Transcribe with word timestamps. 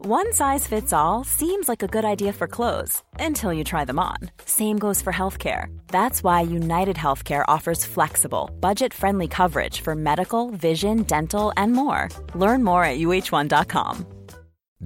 One 0.00 0.32
size 0.32 0.64
fits 0.64 0.92
all 0.92 1.24
seems 1.24 1.68
like 1.68 1.82
a 1.82 1.88
good 1.88 2.04
idea 2.04 2.32
for 2.32 2.46
clothes 2.46 3.02
until 3.18 3.52
you 3.52 3.64
try 3.64 3.84
them 3.84 3.98
on. 3.98 4.30
Same 4.44 4.78
goes 4.78 5.02
for 5.02 5.12
healthcare. 5.12 5.76
That's 5.88 6.22
why 6.22 6.42
United 6.42 6.94
Healthcare 6.94 7.44
offers 7.48 7.84
flexible, 7.84 8.48
budget-friendly 8.60 9.26
coverage 9.26 9.80
for 9.80 9.96
medical, 9.96 10.50
vision, 10.50 11.02
dental, 11.02 11.52
and 11.56 11.72
more. 11.72 12.10
Learn 12.36 12.62
more 12.62 12.84
at 12.84 12.98
uh1.com. 12.98 14.06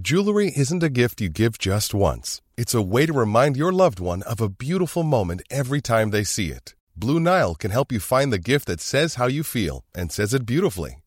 Jewelry 0.01 0.51
isn't 0.57 0.83
a 0.83 0.88
gift 0.88 1.21
you 1.21 1.29
give 1.29 1.59
just 1.59 1.93
once. 1.93 2.41
It's 2.57 2.74
a 2.74 2.80
way 2.80 3.05
to 3.05 3.13
remind 3.13 3.59
your 3.59 3.71
loved 3.71 4.01
one 4.01 4.23
of 4.23 4.41
a 4.41 4.49
beautiful 4.49 5.02
moment 5.02 5.43
every 5.51 5.83
time 5.83 6.09
they 6.09 6.24
see 6.24 6.49
it. 6.49 6.74
Blue 6.97 7.21
Nile 7.21 7.55
can 7.55 7.71
help 7.71 7.93
you 7.93 8.01
find 8.01 8.33
the 8.33 8.38
gift 8.38 8.66
that 8.66 8.80
says 8.80 9.16
how 9.16 9.27
you 9.27 9.43
feel 9.43 9.85
and 9.95 10.10
says 10.10 10.33
it 10.33 10.47
beautifully 10.47 11.02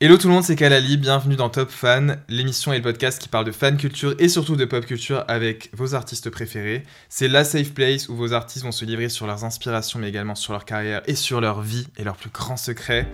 Hello 0.00 0.16
tout 0.16 0.28
le 0.28 0.34
monde, 0.34 0.44
c'est 0.44 0.54
Kalali, 0.54 0.96
bienvenue 0.96 1.34
dans 1.34 1.48
Top 1.48 1.70
Fan, 1.70 2.22
l'émission 2.28 2.72
et 2.72 2.76
le 2.76 2.82
podcast 2.82 3.20
qui 3.20 3.28
parle 3.28 3.44
de 3.44 3.50
fan 3.50 3.76
culture 3.76 4.14
et 4.20 4.28
surtout 4.28 4.54
de 4.54 4.64
pop 4.64 4.86
culture 4.86 5.24
avec 5.26 5.70
vos 5.76 5.96
artistes 5.96 6.30
préférés. 6.30 6.84
C'est 7.08 7.26
la 7.26 7.42
safe 7.42 7.74
place 7.74 8.08
où 8.08 8.14
vos 8.14 8.32
artistes 8.32 8.64
vont 8.64 8.70
se 8.70 8.84
livrer 8.84 9.08
sur 9.08 9.26
leurs 9.26 9.42
inspirations 9.42 9.98
mais 9.98 10.08
également 10.08 10.36
sur 10.36 10.52
leur 10.52 10.64
carrière 10.64 11.02
et 11.06 11.16
sur 11.16 11.40
leur 11.40 11.62
vie 11.62 11.88
et 11.96 12.04
leurs 12.04 12.14
plus 12.14 12.30
grands 12.30 12.56
secrets. 12.56 13.10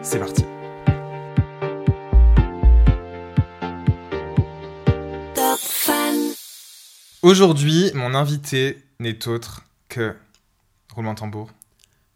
C'est 0.00 0.20
parti. 0.20 0.46
Aujourd'hui, 7.20 7.90
mon 7.92 8.14
invité 8.14 8.78
n'est 9.00 9.28
autre 9.28 9.60
que, 9.90 10.16
roulement 10.94 11.12
de 11.12 11.18
tambour, 11.18 11.50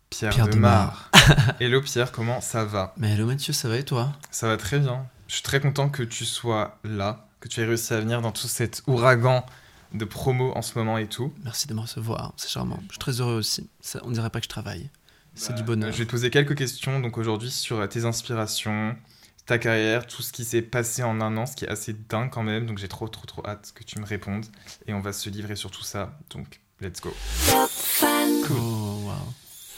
Pierre, 0.09 0.33
Pierre 0.33 0.49
Demar. 0.49 1.11
Hello 1.61 1.81
Pierre, 1.83 2.13
comment 2.13 2.41
ça 2.41 2.65
va? 2.65 2.95
Mais 2.97 3.13
hello 3.13 3.27
Mathieu, 3.27 3.53
ça 3.53 3.69
va 3.69 3.77
et 3.77 3.85
toi? 3.85 4.13
Ça 4.31 4.47
va 4.49 4.57
très 4.57 4.79
bien. 4.79 5.07
Je 5.27 5.35
suis 5.35 5.43
très 5.43 5.61
content 5.61 5.89
que 5.89 6.03
tu 6.03 6.25
sois 6.25 6.79
là, 6.85 7.27
que 7.41 7.49
tu 7.49 7.61
aies 7.61 7.65
réussi 7.67 7.93
à 7.95 8.01
venir 8.01 8.23
dans 8.23 8.33
tout 8.33 8.49
cet 8.49 8.83
ouragan 8.87 9.45
de 9.93 10.05
promo 10.05 10.53
en 10.55 10.63
ce 10.63 10.79
moment 10.79 10.99
et 10.99 11.07
tout. 11.07 11.33
Merci 11.45 11.67
de 11.67 11.75
me 11.75 11.81
recevoir, 11.81 12.33
c'est 12.37 12.49
charmant. 12.51 12.79
Je 12.87 12.93
suis 12.93 12.99
très 12.99 13.21
heureux 13.21 13.35
aussi. 13.39 13.69
Ça, 13.81 14.01
on 14.05 14.11
dirait 14.11 14.31
pas 14.31 14.41
que 14.41 14.45
je 14.45 14.49
travaille. 14.51 14.91
C'est 15.35 15.55
du 15.55 15.63
Euh, 15.63 15.65
bonheur. 15.65 15.93
Je 15.93 15.99
vais 15.99 16.05
te 16.07 16.11
poser 16.11 16.31
quelques 16.31 16.57
questions 16.57 17.01
donc 17.01 17.17
aujourd'hui 17.19 17.51
sur 17.51 17.79
euh, 17.79 17.87
tes 17.87 18.05
inspirations, 18.05 18.97
ta 19.47 19.59
carrière, 19.59 20.07
tout 20.07 20.23
ce 20.23 20.33
qui 20.33 20.45
s'est 20.45 20.63
passé 20.63 21.03
en 21.03 21.21
un 21.21 21.37
an, 21.37 21.47
ce 21.47 21.57
qui 21.57 21.65
est 21.65 21.69
assez 21.69 21.93
dingue 21.93 22.31
quand 22.31 22.43
même. 22.43 22.67
Donc 22.67 22.79
j'ai 22.79 22.89
trop 22.89 23.09
trop 23.09 23.27
trop 23.27 23.47
hâte 23.47 23.73
que 23.75 23.85
tu 23.85 23.99
me 23.99 24.05
répondes 24.07 24.47
et 24.87 24.95
on 24.95 25.01
va 25.01 25.13
se 25.13 25.29
livrer 25.31 25.57
sur 25.57 25.71
tout 25.71 25.85
ça. 25.85 26.19
Donc 26.31 26.61
let's 26.81 27.01
go. 27.01 27.15
Wow. 27.53 27.69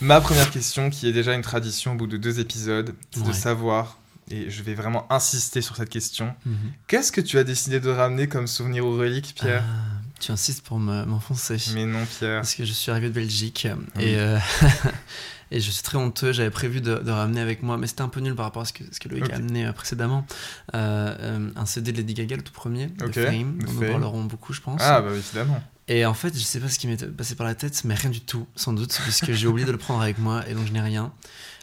Ma 0.00 0.21
première 0.21 0.50
question, 0.50 0.91
qui 0.91 1.09
est 1.09 1.12
déjà 1.12 1.34
une 1.34 1.43
tradition 1.43 1.93
au 1.93 1.94
bout 1.97 2.06
de 2.06 2.16
deux 2.16 2.41
épisodes, 2.41 2.94
c'est 3.11 3.25
de 3.25 3.33
savoir, 3.33 3.99
et 4.31 4.49
je 4.50 4.62
vais 4.62 4.75
vraiment 4.75 5.11
insister 5.12 5.61
sur 5.61 5.77
cette 5.77 5.91
question, 5.91 6.34
Mhm. 6.47 6.55
qu'est-ce 6.87 7.12
que 7.12 7.21
tu 7.21 7.38
as 7.38 7.44
décidé 7.44 7.81
de 7.81 7.91
ramener 7.91 8.27
comme 8.28 8.47
souvenir 8.47 8.87
ou 8.87 8.97
relique, 8.97 9.34
Pierre 9.34 9.65
Ah, 9.66 10.00
tu 10.21 10.33
insistes 10.33 10.62
pour 10.65 10.78
me- 10.78 11.05
m'enfoncer. 11.05 11.56
Mais 11.75 11.84
non, 11.87 12.05
Pierre. 12.06 12.41
Parce 12.41 12.55
que 12.55 12.65
je 12.65 12.72
suis 12.72 12.91
arrivé 12.91 13.09
de 13.09 13.15
Belgique 13.15 13.66
Oui. 13.97 14.05
et, 14.05 14.16
euh, 14.19 14.38
et 15.50 15.61
je 15.61 15.71
suis 15.71 15.83
très 15.83 15.97
honteux. 15.99 16.32
J'avais 16.32 16.50
prévu 16.50 16.81
de, 16.81 16.97
de 16.97 17.11
ramener 17.11 17.41
avec 17.41 17.62
moi, 17.62 17.77
mais 17.78 17.87
c'était 17.87 18.03
un 18.03 18.09
peu 18.09 18.21
nul 18.21 18.34
par 18.34 18.44
rapport 18.47 18.62
à 18.62 18.67
ce 18.67 18.72
que, 18.72 18.84
ce 18.93 19.00
que 19.00 19.09
Loïc 19.09 19.31
a 19.31 19.37
amené 19.37 19.67
euh, 19.67 19.72
précédemment. 19.72 20.27
Euh, 20.75 21.50
un 21.56 21.67
CD 21.67 21.93
de 21.93 21.97
Lady 21.99 22.15
Gaga, 22.15 22.37
le 22.37 22.43
tout 22.43 22.53
premier, 22.53 22.91
Ok, 23.03 23.12
de 23.12 23.25
Fame, 23.25 23.59
dont 23.65 23.72
nous 23.72 23.81
parlerons 23.81 24.25
beaucoup, 24.25 24.53
je 24.53 24.61
pense. 24.61 24.81
Ah, 24.84 25.00
bah 25.03 25.11
évidemment. 25.15 25.62
Et 25.92 26.06
en 26.06 26.14
fait, 26.14 26.32
je 26.34 26.40
sais 26.44 26.60
pas 26.60 26.68
ce 26.68 26.78
qui 26.78 26.86
m'est 26.86 27.04
passé 27.16 27.34
par 27.34 27.46
la 27.46 27.56
tête, 27.56 27.82
mais 27.84 27.94
rien 27.94 28.10
du 28.10 28.20
tout, 28.20 28.46
sans 28.54 28.72
doute, 28.72 28.96
puisque 29.02 29.32
j'ai 29.32 29.48
oublié 29.48 29.66
de 29.66 29.72
le 29.72 29.78
prendre 29.78 30.00
avec 30.00 30.18
moi 30.18 30.48
et 30.48 30.54
donc 30.54 30.66
je 30.66 30.72
n'ai 30.72 30.80
rien. 30.80 31.12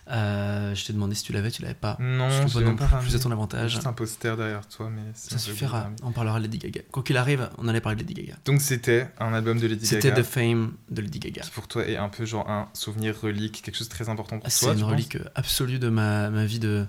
Euh, 0.10 0.74
je 0.76 0.86
t'ai 0.86 0.94
demandé 0.94 1.16
si 1.16 1.24
tu 1.24 1.32
l'avais, 1.34 1.50
tu 1.52 1.62
l'avais 1.62 1.74
pas. 1.74 1.96
Non, 2.00 2.30
je 2.48 2.60
l'ai 2.60 2.66
non 2.66 2.76
pas 2.76 2.86
plus, 2.88 3.16
à 3.16 3.20
ton 3.20 3.32
avantage. 3.32 3.72
Juste 3.72 3.88
un 3.88 3.94
poster 3.94 4.36
derrière 4.38 4.66
toi, 4.68 4.90
mais 4.90 5.02
Ça 5.14 5.38
suffira, 5.38 5.90
on 6.04 6.12
parlera 6.12 6.40
de 6.40 6.44
Lady 6.44 6.58
Gaga. 6.60 6.82
Quoi 6.92 7.04
qu'il 7.04 7.16
arrive, 7.18 7.50
on 7.58 7.68
allait 7.70 7.82
parler 7.82 7.96
de 8.02 8.08
Lady 8.08 8.14
Gaga. 8.22 8.36
Donc 8.46 8.62
c'était 8.62 9.08
un 9.20 9.34
album 9.34 9.60
de 9.60 9.68
Lady 9.68 9.86
C'était 9.86 10.10
Gaga. 10.10 10.22
The 10.22 10.26
Fame 10.26 10.74
de 10.90 11.02
Lady 11.02 11.20
Gaga. 11.20 11.42
Qui 11.44 11.52
pour 11.52 11.68
toi 11.68 11.86
est 11.88 11.98
un 11.98 12.10
peu 12.10 12.26
genre 12.26 12.50
un 12.50 12.70
souvenir 12.74 13.16
relique, 13.22 13.62
quelque 13.62 13.76
chose 13.76 13.88
de 13.90 13.94
très 13.94 14.08
important 14.10 14.38
pour 14.38 14.46
Ah, 14.48 14.50
C'est 14.50 14.66
toi. 14.66 14.76
une 14.76 14.84
relique 14.84 15.18
absolue 15.36 15.80
de 15.80 15.90
ma, 15.90 16.30
ma 16.30 16.46
vie 16.46 16.60
de 16.60 16.86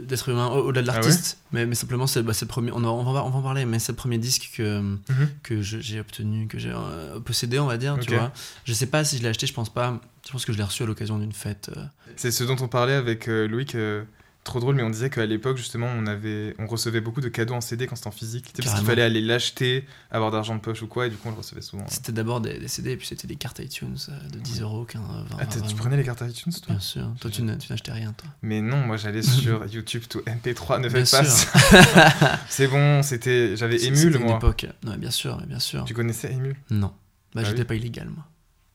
d'être 0.00 0.28
humain 0.28 0.48
au- 0.48 0.66
au-delà 0.68 0.82
de 0.82 0.88
Ah 0.90 0.92
ouais 0.92 0.98
l'artiste 1.06 1.38
mais, 1.52 1.64
mais 1.66 1.74
simplement 1.74 2.06
c'est 2.06 2.22
bah, 2.22 2.32
c'est 2.34 2.44
le 2.44 2.48
premier 2.50 2.70
on, 2.72 2.84
en- 2.84 3.00
on 3.06 3.12
va, 3.12 3.24
on 3.24 3.30
va 3.30 3.38
en 3.38 3.42
parler 3.42 3.64
mais 3.64 3.78
c'est 3.78 3.92
le 3.92 3.96
premier 3.96 4.18
disque 4.18 4.50
que, 4.56 4.80
Mhm. 4.80 4.98
que 5.42 5.62
j'ai 5.62 6.00
obtenu 6.00 6.46
que 6.48 6.58
j'ai 6.58 6.70
euh, 6.74 7.18
possédé 7.20 7.58
on 7.58 7.66
va 7.66 7.76
dire 7.78 7.94
tu 8.00 8.10
Ok. 8.12 8.18
vois 8.18 8.32
je 8.64 8.72
sais 8.74 8.86
pas 8.86 9.04
si 9.04 9.16
je 9.16 9.22
l'ai 9.22 9.28
acheté 9.28 9.46
je 9.46 9.54
pense 9.54 9.72
pas 9.72 10.00
je 10.26 10.32
pense 10.32 10.44
que 10.44 10.52
je 10.52 10.58
l'ai 10.58 10.64
reçu 10.64 10.82
à 10.82 10.86
l'occasion 10.86 11.18
d'une 11.18 11.32
fête 11.32 11.70
euh. 11.76 11.84
C'est 12.16 12.30
ce 12.30 12.44
dont 12.44 12.56
on 12.60 12.68
parlait 12.68 12.94
avec 12.94 13.28
euh, 13.28 13.46
Loïc. 13.48 13.74
euh, 13.74 14.04
trop 14.46 14.60
drôle, 14.60 14.74
mais 14.76 14.82
on 14.82 14.90
disait 14.90 15.10
qu'à 15.10 15.26
l'époque, 15.26 15.56
justement, 15.58 15.86
on, 15.86 16.06
avait, 16.06 16.54
on 16.58 16.66
recevait 16.66 17.00
beaucoup 17.02 17.20
de 17.20 17.28
cadeaux 17.28 17.54
en 17.54 17.60
CD 17.60 17.86
quand 17.86 17.96
c'était 17.96 18.08
en 18.08 18.12
physique. 18.12 18.52
Parce 18.56 18.74
qu'il 18.74 18.86
fallait 18.86 19.02
aller 19.02 19.20
l'acheter, 19.20 19.84
avoir 20.10 20.30
d'argent 20.30 20.54
de 20.54 20.60
poche 20.60 20.80
ou 20.82 20.86
quoi, 20.86 21.06
et 21.06 21.10
du 21.10 21.16
coup, 21.16 21.28
on 21.28 21.32
le 21.32 21.36
recevait 21.36 21.60
souvent. 21.60 21.84
c'était 21.88 22.12
d'abord 22.12 22.40
des, 22.40 22.58
des 22.58 22.68
CD 22.68 22.92
et 22.92 22.96
puis 22.96 23.06
c'était 23.06 23.26
des 23.26 23.36
cartes 23.36 23.58
iTunes 23.58 23.96
euh, 24.08 24.28
de 24.30 24.38
10 24.38 24.62
euros 24.62 24.84
15 24.84 25.02
20, 25.02 25.36
Ah, 25.38 25.46
t'as- 25.46 25.58
20. 25.60 25.66
tu 25.66 25.74
prenais 25.74 25.96
les 25.96 26.04
cartes 26.04 26.22
iTunes, 26.26 26.52
toi 26.52 26.66
bien 26.74 26.80
sûr 26.80 27.12
toi 27.20 27.30
tu 27.30 27.42
n'achetais 27.42 27.92
rien 27.92 28.12
toi 28.12 28.28
Mais 28.42 28.60
non, 28.62 28.78
moi 28.78 28.96
j'allais 28.96 29.22
sur 29.42 29.66
YouTube 29.66 30.04
to 30.08 30.20
MP3, 30.20 30.80
ne 30.80 30.88
faites 30.88 31.10
pas 31.10 31.24
ça. 31.24 32.38
C'est 32.48 32.68
bon, 32.68 33.02
c'était, 33.02 33.56
j'avais 33.56 33.82
Emule 33.84 33.96
c'était 33.98 34.18
une 34.18 34.24
moi. 34.24 34.36
époque 34.36 34.66
bien 34.98 35.10
sûr 35.10 35.36
bien 35.46 35.58
sûr 35.58 35.84
Tu 35.84 35.94
connaissais 35.94 36.32
Emule? 36.32 36.56
Non 36.70 36.92
bah 37.34 37.42
Ah 37.44 37.48
j'étais 37.48 37.64
pas 37.64 37.74
illégal 37.74 38.08
moi 38.08 38.24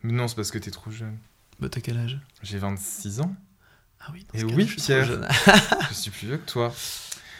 Non, 0.04 0.28
c'est 0.28 0.36
parce 0.36 0.52
que 0.52 0.60
t'es 0.60 0.70
trop 0.72 0.92
jeune. 0.92 1.18
bah 1.60 1.70
t'as 1.70 1.82
quel 1.82 1.98
âge? 1.98 2.20
J'ai 2.44 2.58
26 2.60 3.22
ans. 3.22 3.36
Ah 4.06 4.10
oui 4.14 4.26
dans 4.34 4.40
Et 4.40 4.44
oui, 4.44 4.64
je 4.66 4.72
suis 4.74 4.82
Pierre. 4.82 5.06
jeune. 5.06 5.28
Je 5.90 5.94
suis 5.96 6.12
plus 6.12 6.28
vieux 6.28 6.38
que 6.38 6.50
toi. 6.50 6.74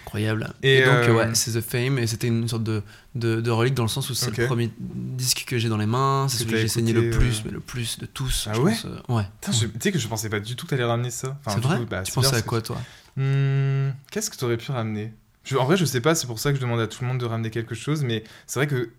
Incroyable. 0.04 0.54
Et, 0.62 0.80
Et, 0.80 0.82
donc, 0.84 0.96
euh, 1.08 1.14
ouais, 1.14 1.30
c'est 1.36 1.52
The 1.52 1.62
Fame, 1.62 1.98
et 2.00 2.08
c'était 2.08 2.28
une 2.28 2.48
sorte 2.48 2.64
de, 2.64 2.82
de, 3.16 3.40
de 3.40 3.52
relique 3.52 3.76
dans 3.76 3.84
le 3.84 3.90
sens 3.90 4.10
où 4.10 4.14
c'est 4.14 4.36
le 4.36 4.46
premier 4.48 4.70
disque 4.80 5.46
que 5.48 5.58
j'ai 5.58 5.70
dans 5.70 5.78
les 5.78 5.86
mains, 5.86 6.28
c'est 6.28 6.40
celui 6.40 6.52
que 6.54 6.58
j'ai 6.58 6.68
saigné 6.68 6.92
le 6.92 7.10
plus, 7.12 7.40
euh, 7.40 7.42
mais 7.46 7.52
le 7.52 7.60
plus 7.60 7.98
de 8.00 8.06
tous. 8.06 8.48
Ah 8.50 8.54
je 8.56 8.60
ouais 8.62 8.72
pense, 8.72 8.86
euh, 8.86 9.14
Ouais. 9.14 9.24
Tu 9.42 9.52
sais 9.80 9.92
que 9.92 10.00
je 10.00 10.08
pensais 10.08 10.30
pas 10.30 10.40
du 10.40 10.56
tout 10.56 10.66
que 10.66 10.72
t'allais 10.72 10.84
ramener 10.84 11.12
ça. 11.12 11.38
Enfin, 11.46 11.56
c'est 11.56 11.66
vrai 11.68 11.78
coup, 11.78 11.86
bah, 11.86 12.02
Tu 12.04 12.12
pensais 12.12 12.36
à 12.36 12.42
que 12.42 12.48
quoi, 12.48 12.62
toi 12.62 12.78
Hmm, 13.16 13.92
Qu'est-ce 14.12 14.30
que 14.30 14.38
tu 14.38 14.44
aurais 14.46 14.58
pu 14.58 14.72
ramener? 14.72 15.14
Je- 15.44 15.58
En 15.58 15.66
vrai, 15.66 15.78
je 15.78 15.86
sais 15.86 16.02
pas, 16.02 16.16
c'est 16.16 16.28
pour 16.28 16.40
ça 16.40 16.52
que 16.52 16.56
je 16.58 16.62
demande 16.62 16.80
à 16.80 16.88
tout 16.88 17.00
le 17.04 17.08
monde 17.08 17.18
de 17.20 17.26
ramener 17.26 17.50
quelque 17.50 17.76
chose, 17.76 18.04
mais 18.04 18.24
c'est 18.48 18.60
vrai 18.60 18.68
que. 18.68 18.90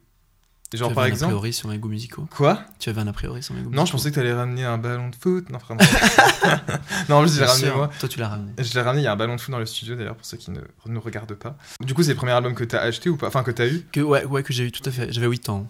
Genre, 0.74 0.88
Tu 0.88 0.94
par 0.94 1.04
avais 1.04 1.12
un 1.12 1.16
a 1.16 1.26
priori 1.26 1.52
sur 1.52 1.68
mes 1.68 1.78
goûts 1.78 1.88
musicaux? 1.88 2.26
Quoi? 2.34 2.62
Tu 2.78 2.88
avais 2.88 3.00
un 3.00 3.06
a 3.06 3.12
priori 3.12 3.42
sur 3.42 3.54
mes 3.54 3.62
goûts 3.62 3.70
Non, 3.70 3.84
je 3.84 3.92
pensais 3.92 4.10
que 4.10 4.14
t'allais 4.14 4.32
ramener 4.32 4.64
un 4.64 4.78
ballon 4.78 5.08
de 5.10 5.14
foot. 5.16 5.50
Non, 5.50 5.58
frère, 5.58 5.76
non. 7.08 7.26
je 7.26 7.38
l'ai 7.40 7.46
ramené 7.46 7.66
sûr. 7.66 7.76
moi. 7.76 7.90
Toi, 8.00 8.08
tu 8.08 8.18
l'as 8.18 8.28
ramené. 8.28 8.52
Je 8.58 8.72
l'ai 8.74 8.80
ramené, 8.80 9.02
il 9.02 9.04
y 9.04 9.08
a 9.08 9.12
un 9.12 9.16
ballon 9.16 9.36
de 9.36 9.40
foot 9.40 9.52
dans 9.52 9.58
le 9.58 9.66
studio 9.66 9.94
d'ailleurs, 9.96 10.16
pour 10.16 10.24
ceux 10.24 10.36
qui 10.36 10.50
ne 10.50 10.60
nous 10.86 11.00
regardent 11.00 11.34
pas. 11.34 11.56
Du 11.80 11.94
coup, 11.94 12.02
c'est 12.02 12.10
le 12.10 12.16
premier 12.16 12.32
album 12.32 12.54
que 12.54 12.64
t'as 12.64 12.80
acheté 12.80 13.10
ou 13.10 13.16
pas? 13.16 13.28
Enfin, 13.28 13.42
que 13.42 13.50
t'as 13.50 13.66
eu? 13.66 13.86
Que, 13.92 14.00
ouais, 14.00 14.24
ouais, 14.24 14.42
que 14.42 14.52
j'ai 14.52 14.64
eu 14.64 14.72
tout 14.72 14.86
à 14.88 14.92
fait. 14.92 15.12
J'avais 15.12 15.26
8 15.28 15.48
ans. 15.50 15.66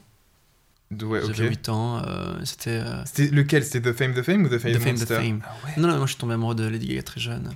Ouais. 1.03 1.21
J'avais 1.27 1.49
8 1.49 1.69
ans. 1.71 2.03
euh, 2.07 2.35
c'était. 2.45 2.71
euh, 2.85 3.03
C'était 3.07 3.29
lequel? 3.35 3.65
C'était 3.65 3.81
The 3.93 3.97
Fame, 3.97 4.13
The 4.15 4.23
Fame 4.23 4.45
ou 4.45 4.49
The 4.49 4.59
Fame 4.59 4.73
The 4.75 4.79
Fame, 4.79 4.95
The 4.97 5.07
Fame. 5.07 5.41
Ah 5.43 5.55
ouais 5.65 5.73
Non, 5.79 5.89
non, 5.89 5.97
moi 5.97 6.05
je 6.07 6.13
suis 6.13 6.19
tombé 6.21 6.35
amoureux 6.35 6.55
de 6.55 6.65
Lady 6.67 6.87
Gaga 6.87 7.03
très 7.03 7.21
jeune. 7.21 7.51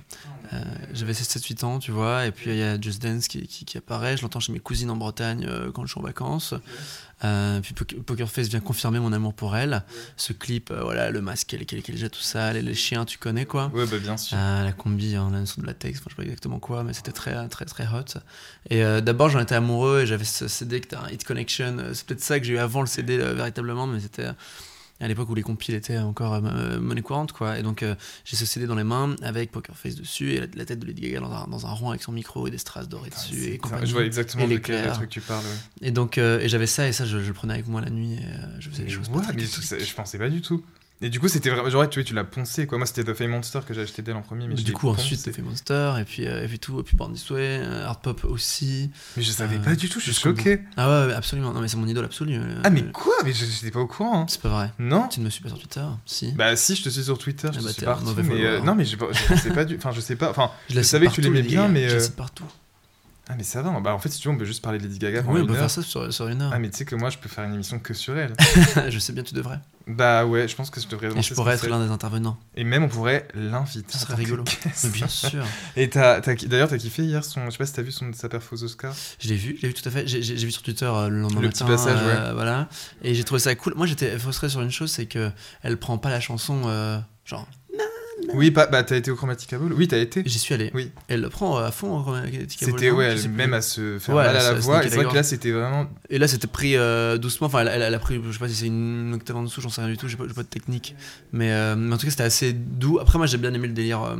Euh, 0.53 0.57
J'avais 0.93 1.11
7-8 1.13 1.63
ans, 1.65 1.77
tu 1.77 1.91
vois, 1.91 2.25
et 2.25 2.31
puis 2.31 2.49
il 2.49 2.57
y 2.57 2.63
a 2.63 2.79
Just 2.81 2.99
Dance 3.03 3.27
qui, 3.27 3.45
qui, 3.47 3.63
qui 3.65 3.77
apparaît. 3.77 4.17
Je 4.17 4.23
l'entends 4.23 4.39
chez 4.39 4.53
mes 4.53 4.59
cousines 4.59 4.89
en 4.89 4.95
Bretagne 4.95 5.45
euh, 5.47 5.71
quand 5.71 5.85
je 5.85 5.91
suis 5.91 5.99
en 5.99 6.03
vacances. 6.03 6.55
Euh, 7.23 7.61
puis 7.61 7.73
Poker 7.73 8.29
Face 8.29 8.47
vient 8.47 8.59
confirmer 8.59 8.99
mon 8.99 9.11
amour 9.11 9.33
pour 9.33 9.55
elle. 9.55 9.83
Ce 10.17 10.33
clip, 10.33 10.69
euh, 10.69 10.83
voilà, 10.83 11.09
le 11.09 11.21
masque 11.21 11.47
qu'elle 11.47 11.97
jette, 11.97 12.11
tout 12.11 12.19
ça, 12.19 12.53
les, 12.53 12.61
les 12.61 12.75
chiens, 12.75 13.05
tu 13.05 13.17
connais 13.17 13.45
quoi. 13.45 13.71
Ouais, 13.73 13.85
bah 13.87 13.97
bien 13.97 14.17
sûr. 14.17 14.37
Euh, 14.39 14.63
la 14.63 14.71
combi 14.71 15.17
en 15.17 15.45
sorte 15.45 15.61
de 15.61 15.65
latex, 15.65 15.99
enfin, 15.99 16.05
je 16.09 16.15
sais 16.15 16.17
pas 16.17 16.23
exactement 16.23 16.59
quoi, 16.59 16.83
mais 16.83 16.93
c'était 16.93 17.11
très, 17.11 17.47
très, 17.47 17.65
très 17.65 17.85
hot. 17.87 18.19
Et 18.69 18.83
d'abord, 19.01 19.29
j'en 19.29 19.39
étais 19.39 19.55
amoureux 19.55 20.01
et 20.01 20.05
j'avais 20.05 20.25
ce 20.25 20.47
CD 20.47 20.79
qui 20.79 20.87
était 20.87 20.95
un 20.95 21.09
Hit 21.09 21.23
Connection. 21.23 21.77
C'est 21.93 22.05
peut-être 22.05 22.21
ça 22.21 22.39
que 22.39 22.45
j'ai 22.45 22.53
eu 22.53 22.57
avant 22.57 22.81
le 22.81 22.87
CD 22.87 23.17
véritablement, 23.17 23.87
mais 23.87 23.99
c'était 23.99 24.27
à 24.99 25.07
l'époque 25.07 25.29
où 25.29 25.35
les 25.35 25.43
compiles 25.43 25.75
étaient 25.75 25.97
encore 25.99 26.33
euh, 26.33 26.79
monnaie 26.79 27.01
courante, 27.01 27.31
quoi. 27.31 27.59
Et 27.59 27.63
donc, 27.63 27.83
euh, 27.83 27.95
j'ai 28.25 28.35
ce 28.35 28.45
CD 28.45 28.65
dans 28.65 28.75
les 28.75 28.83
mains 28.83 29.15
avec 29.21 29.51
Poker 29.51 29.77
Face 29.77 29.95
dessus 29.95 30.31
et 30.33 30.39
la, 30.39 30.47
la 30.55 30.65
tête 30.65 30.79
de 30.79 30.85
Lady 30.85 31.01
Gaga 31.01 31.19
dans 31.19 31.31
un, 31.31 31.47
dans 31.47 31.65
un 31.67 31.71
rond 31.71 31.89
avec 31.91 32.01
son 32.01 32.11
micro 32.11 32.47
et 32.47 32.51
des 32.51 32.57
strass 32.57 32.89
dorés 32.89 33.09
Putain, 33.09 33.21
dessus. 33.21 33.43
Et 33.45 33.61
je 33.85 33.91
vois 33.93 34.03
exactement 34.05 34.43
et 34.45 34.47
de 34.47 34.57
quel 34.57 34.91
truc 34.93 35.09
tu 35.09 35.21
parles. 35.21 35.43
ouais. 35.45 35.87
Et 35.87 35.91
donc, 35.91 36.17
euh, 36.17 36.39
et 36.39 36.49
j'avais 36.49 36.67
ça 36.67 36.87
et 36.87 36.91
ça, 36.93 37.05
je, 37.05 37.19
je 37.19 37.27
le 37.27 37.33
prenais 37.33 37.53
avec 37.53 37.67
moi 37.67 37.81
la 37.81 37.89
nuit 37.89 38.13
et 38.13 38.17
euh, 38.25 38.59
je 38.59 38.69
faisais 38.69 38.83
des 38.83 38.89
choses. 38.89 39.09
what 39.09 39.17
pas 39.19 39.23
très 39.27 39.33
Mais 39.33 39.43
catholiques. 39.43 39.67
ça- 39.67 39.79
je 39.79 39.93
pensais 39.93 40.17
pas 40.17 40.29
du 40.29 40.41
tout. 40.41 40.63
Et 40.99 41.09
du 41.09 41.19
coup, 41.19 41.27
c'était 41.27 41.51
vraiment. 41.51 41.69
Genre, 41.69 41.87
tu, 41.89 42.03
tu 42.03 42.15
l'as 42.15 42.23
poncé 42.23 42.65
quoi. 42.65 42.79
Moi, 42.79 42.87
c'était 42.87 43.03
The 43.03 43.15
Fame 43.15 43.29
Monster 43.29 43.59
que 43.67 43.73
j'ai 43.73 43.81
acheté 43.81 44.01
d'elle 44.01 44.15
en 44.15 44.23
premier. 44.23 44.47
Mais 44.47 44.57
je 44.57 44.63
du 44.63 44.73
coup, 44.73 44.87
poncé. 44.87 45.01
ensuite, 45.01 45.21
t'as 45.23 45.31
fait 45.31 45.43
Monster 45.43 45.93
et 46.01 46.03
puis, 46.05 46.25
euh, 46.25 46.43
et 46.43 46.47
puis 46.47 46.57
tout, 46.57 46.79
et 46.79 46.83
puis 46.83 46.97
Born 46.97 47.13
This 47.13 47.29
Way, 47.29 47.59
euh, 47.61 47.85
Hard 47.85 48.01
Pop 48.01 48.25
aussi. 48.25 48.89
Mais 49.15 49.21
je 49.21 49.31
savais 49.31 49.57
Euh, 49.57 49.59
pas 49.59 49.75
du 49.75 49.89
tout, 49.89 49.99
je 49.99 50.11
suis 50.11 50.21
choqué. 50.21 50.61
Ah 50.75 51.07
ouais, 51.07 51.13
absolument. 51.13 51.53
Non, 51.53 51.61
mais 51.61 51.67
c'est 51.67 51.77
mon 51.77 51.87
idole 51.87 52.05
absolue. 52.05 52.37
euh, 52.39 52.61
Ah, 52.63 52.71
mais 52.71 52.81
euh, 52.81 52.91
quoi? 52.91 53.13
Mais 53.23 53.31
je- 53.31 53.45
j'étais 53.45 53.69
pas 53.69 53.79
au 53.81 53.85
courant. 53.87 54.21
hein. 54.21 54.25
C'est 54.27 54.41
pas 54.41 54.49
vrai. 54.49 54.71
Non? 54.79 55.07
Tu 55.07 55.19
ne 55.19 55.25
me 55.25 55.29
suis 55.29 55.43
pas 55.43 55.49
sur 55.49 55.59
Twitter 55.59 55.85
Si. 56.07 56.31
Bah, 56.31 56.55
si, 56.55 56.75
je 56.75 56.83
te 56.83 56.89
suis 56.89 57.03
sur 57.03 57.17
Twitter, 57.19 57.49
je 57.53 57.59
Ah 57.59 57.61
bah, 57.63 57.71
suis 57.73 57.85
partout. 57.85 58.15
Mais 58.23 58.45
euh, 58.45 58.61
non, 58.61 58.73
mais 58.73 58.83
je, 58.85 58.97
je 58.97 59.27
pensais 59.27 59.51
pas 59.51 59.65
du. 59.65 59.75
Enfin, 59.77 59.91
je 59.91 60.01
sais 60.01 60.15
pas. 60.15 60.31
Enfin, 60.31 60.49
je 60.69 60.73
cite 60.75 60.83
savais 60.85 61.07
que 61.07 61.11
tu 61.13 61.21
l'aimais 61.21 61.43
bien, 61.43 61.67
mais. 61.67 61.89
Je 61.89 61.97
euh, 61.97 62.07
partout. 62.15 62.45
Ah, 63.29 63.33
mais 63.35 63.43
ça 63.43 63.61
va. 63.61 63.77
Bah, 63.81 63.93
en 63.93 63.99
fait, 63.99 64.07
si 64.09 64.19
tu 64.21 64.27
veux, 64.29 64.33
on 64.33 64.37
peut 64.37 64.45
juste 64.45 64.63
parler 64.63 64.77
de 64.79 64.83
Lady 64.83 64.99
Gaga 64.99 65.21
Oui, 65.27 65.41
on 65.41 65.45
peut 65.45 65.51
heure. 65.53 65.59
faire 65.59 65.69
ça 65.69 65.81
sur, 65.81 66.13
sur 66.13 66.27
une 66.29 66.41
heure. 66.41 66.51
Ah, 66.53 66.59
mais 66.59 66.69
tu 66.69 66.77
sais 66.77 66.85
que 66.85 66.95
moi, 66.95 67.09
je 67.09 67.17
peux 67.17 67.27
faire 67.27 67.43
une 67.43 67.53
émission 67.55 67.77
que 67.77 67.93
sur 67.93 68.17
elle. 68.17 68.33
je 68.89 68.99
sais 68.99 69.11
bien, 69.11 69.21
tu 69.23 69.33
devrais. 69.33 69.59
bah, 69.85 70.25
ouais, 70.25 70.47
je 70.47 70.55
pense 70.55 70.69
que 70.69 70.79
je 70.79 70.87
devrais 70.87 71.09
Et 71.17 71.21
je 71.21 71.33
pourrais 71.33 71.55
être 71.55 71.67
l'un 71.67 71.83
des 71.85 71.91
intervenants. 71.91 72.37
Et 72.55 72.63
même, 72.63 72.83
on 72.83 72.87
pourrait 72.87 73.27
l'inviter. 73.33 73.91
Ce 73.91 73.99
serait 73.99 74.15
rigolo. 74.15 74.45
Mais 74.83 74.89
bien 74.91 75.07
sûr. 75.09 75.43
Et 75.75 75.87
d'ailleurs, 75.87 76.69
t'as 76.69 76.77
kiffé 76.77 77.03
hier 77.03 77.23
son. 77.25 77.45
Je 77.47 77.51
sais 77.51 77.57
pas 77.57 77.65
si 77.65 77.73
t'as 77.73 77.81
vu 77.81 77.91
son, 77.91 78.13
sa 78.13 78.29
perf 78.29 78.51
aux 78.53 78.63
Oscars. 78.63 78.95
Je 79.19 79.27
l'ai 79.27 79.35
vu, 79.35 79.57
je 79.57 79.61
l'ai 79.63 79.67
vu 79.67 79.73
tout 79.73 79.87
à 79.87 79.91
fait. 79.91 80.07
J'ai 80.07 80.21
j'ai- 80.23 80.37
j'ai 80.37 80.45
vu 80.45 80.51
sur 80.53 80.61
Twitter 80.63 80.85
euh, 80.85 81.09
le 81.09 81.19
lendemain 81.19 81.41
Le 81.41 81.47
matin. 81.47 81.65
petit 81.65 81.69
passage, 81.71 81.99
euh, 82.01 82.31
Voilà. 82.33 82.69
Et 83.03 83.13
j'ai 83.13 83.25
trouvé 83.25 83.39
ça 83.39 83.53
cool. 83.55 83.73
Moi, 83.75 83.87
j'étais 83.87 84.17
frustré 84.17 84.47
sur 84.47 84.61
une 84.61 84.71
chose, 84.71 84.89
c'est 84.91 85.05
que 85.05 85.31
elle 85.63 85.75
prend 85.77 85.97
pas 85.97 86.09
la 86.09 86.21
chanson 86.21 86.61
euh, 86.65 86.97
genre. 87.25 87.45
Oui, 88.33 88.51
pas, 88.51 88.67
bah, 88.67 88.83
t'as 88.83 88.97
été 88.97 89.11
au 89.11 89.15
Chromatica 89.15 89.57
Ball 89.57 89.71
Oui, 89.73 89.87
t'as 89.87 89.97
été. 89.97 90.23
J'y 90.25 90.39
suis 90.39 90.53
allé. 90.53 90.71
Oui. 90.73 90.91
Elle 91.07 91.21
le 91.21 91.29
prend 91.29 91.59
euh, 91.59 91.67
à 91.67 91.71
fond. 91.71 91.97
au 91.97 92.01
Chromatica 92.01 92.65
Ball, 92.65 92.75
C'était, 92.75 92.91
ouais, 92.91 93.05
elle- 93.05 93.29
même 93.29 93.53
à 93.53 93.61
se 93.61 93.99
faire 93.99 94.15
Ouais, 94.15 94.25
mal 94.25 94.35
à 94.35 94.43
la 94.43 94.53
voix. 94.53 94.79
Et 94.85 94.89
c'est 94.89 94.95
la 94.97 95.03
vrai 95.03 95.11
que 95.11 95.15
là, 95.15 95.23
c'était 95.23 95.51
vraiment. 95.51 95.87
Et 96.09 96.17
là, 96.17 96.27
c'était 96.27 96.47
pris 96.47 96.75
euh, 96.75 97.17
doucement. 97.17 97.47
Enfin, 97.47 97.59
elle, 97.61 97.67
elle- 97.69 97.81
elle 97.83 97.93
a 97.93 97.99
pris, 97.99 98.19
je 98.25 98.31
sais 98.31 98.39
pas 98.39 98.49
si 98.49 98.55
c'est 98.55 98.67
une 98.67 99.13
octave 99.13 99.37
en 99.37 99.43
dessous, 99.43 99.61
j'en 99.61 99.69
sais 99.69 99.81
rien 99.81 99.89
du 99.91 99.97
tout, 99.97 100.07
j'ai 100.07 100.17
pas, 100.17 100.25
pas 100.25 100.43
de 100.43 100.47
technique. 100.47 100.95
Mais, 101.31 101.51
euh, 101.51 101.75
mais 101.75 101.93
en 101.93 101.97
tout 101.97 102.05
cas, 102.05 102.11
c'était 102.11 102.23
assez 102.23 102.53
doux. 102.53 102.99
Après, 102.99 103.17
moi, 103.17 103.27
j'ai 103.27 103.37
bien 103.37 103.53
aimé 103.53 103.67
le 103.67 103.73
délire 103.73 104.03
euh, 104.03 104.15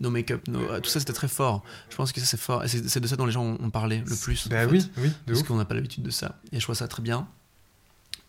no 0.00 0.10
make-up, 0.10 0.42
tout 0.44 0.88
ça, 0.90 1.00
c'était 1.00 1.12
très 1.12 1.28
fort. 1.28 1.62
Je 1.90 1.96
pense 1.96 2.12
que 2.12 2.20
ça, 2.20 2.26
c'est 2.26 2.40
fort. 2.40 2.64
Et 2.64 2.68
c'est 2.68 3.00
de 3.00 3.06
ça 3.06 3.16
dont 3.16 3.26
les 3.26 3.32
gens 3.32 3.44
ont, 3.44 3.70
parlé 3.70 4.02
le 4.06 4.16
plus. 4.16 4.48
Bah 4.48 4.58
en 4.64 4.68
fait. 4.68 4.72
oui, 4.72 4.90
oui, 4.98 5.10
de 5.26 5.32
Parce 5.32 5.42
qu'on 5.46 5.56
n'a 5.56 5.64
pas 5.64 5.74
l'habitude 5.74 6.02
de 6.02 6.10
ça. 6.10 6.40
Et 6.52 6.58
je 6.58 6.64
trouve 6.64 6.74
ça 6.76 6.88
très 6.88 7.02
bien. 7.02 7.26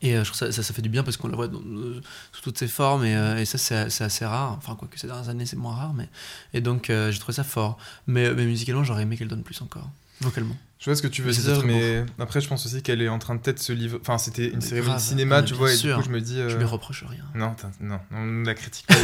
Et 0.04 0.16
euh, 0.16 0.24
je 0.24 0.30
trouve 0.30 0.38
ça, 0.38 0.52
ça, 0.52 0.62
ça 0.62 0.74
fait 0.74 0.82
du 0.84 0.90
bien 0.90 1.02
parce 1.04 1.18
qu'on 1.18 1.28
la 1.30 1.36
voit 1.36 1.48
dans- 1.48 1.60
euh, 1.60 2.00
sous 2.34 2.42
toutes 2.44 2.58
ses 2.60 2.68
formes. 2.68 3.04
Et, 3.06 3.16
euh, 3.16 3.38
et 3.40 3.46
ça, 3.46 3.58
c'est 3.58 3.90
c'est 3.90 4.04
assez 4.04 4.26
rare. 4.26 4.52
Enfin, 4.58 4.76
quoique 4.76 5.00
ces 5.00 5.08
dernières 5.08 5.30
années, 5.30 5.46
c'est 5.48 5.56
moins 5.56 5.74
rare. 5.74 5.94
Mais... 5.94 6.10
Et 6.54 6.62
donc, 6.62 6.88
j'ai 6.90 7.18
trouvé 7.20 7.34
ça 7.34 7.44
fort. 7.44 7.78
Mais, 8.06 8.32
mais 8.34 8.46
musicalement, 8.46 8.84
j'aurais 8.84 9.04
aimé 9.04 9.18
qu'elle 9.18 9.30
donne 9.30 9.44
plus 9.44 9.60
encore. 9.62 9.90
Vocalement. 10.22 10.56
Je 10.80 10.86
vois 10.90 10.96
ce 10.98 11.02
que 11.02 11.08
tu 11.08 11.22
veux 11.22 11.32
Mais 11.32 11.38
dire, 11.38 11.66
mais 11.66 12.06
après, 12.20 12.42
je 12.42 12.48
pense 12.50 12.66
aussi 12.66 12.82
qu'elle 12.84 13.02
est 13.02 13.08
en 13.08 13.18
train 13.18 13.36
de 13.36 13.40
peut-être 13.40 13.60
se 13.60 13.72
livrer. 13.72 14.00
Enfin, 14.02 14.18
c'était 14.18 14.50
une 14.50 14.60
Mais 14.72 14.82
grave. 14.82 14.98
de 14.98 15.02
cinéma, 15.02 15.42
tu 15.42 15.54
vois, 15.54 15.72
et 15.74 15.78
du 15.78 15.94
coup, 15.94 16.02
je 16.04 16.10
me 16.10 16.20
dis. 16.20 16.38
Je 16.48 16.58
lui 16.58 16.66
reproche 16.66 17.04
rien. 17.08 17.24
Non, 17.36 17.56
non, 17.80 18.00
on 18.12 18.44
la 18.44 18.54
critique 18.54 18.88
pas. 18.88 18.96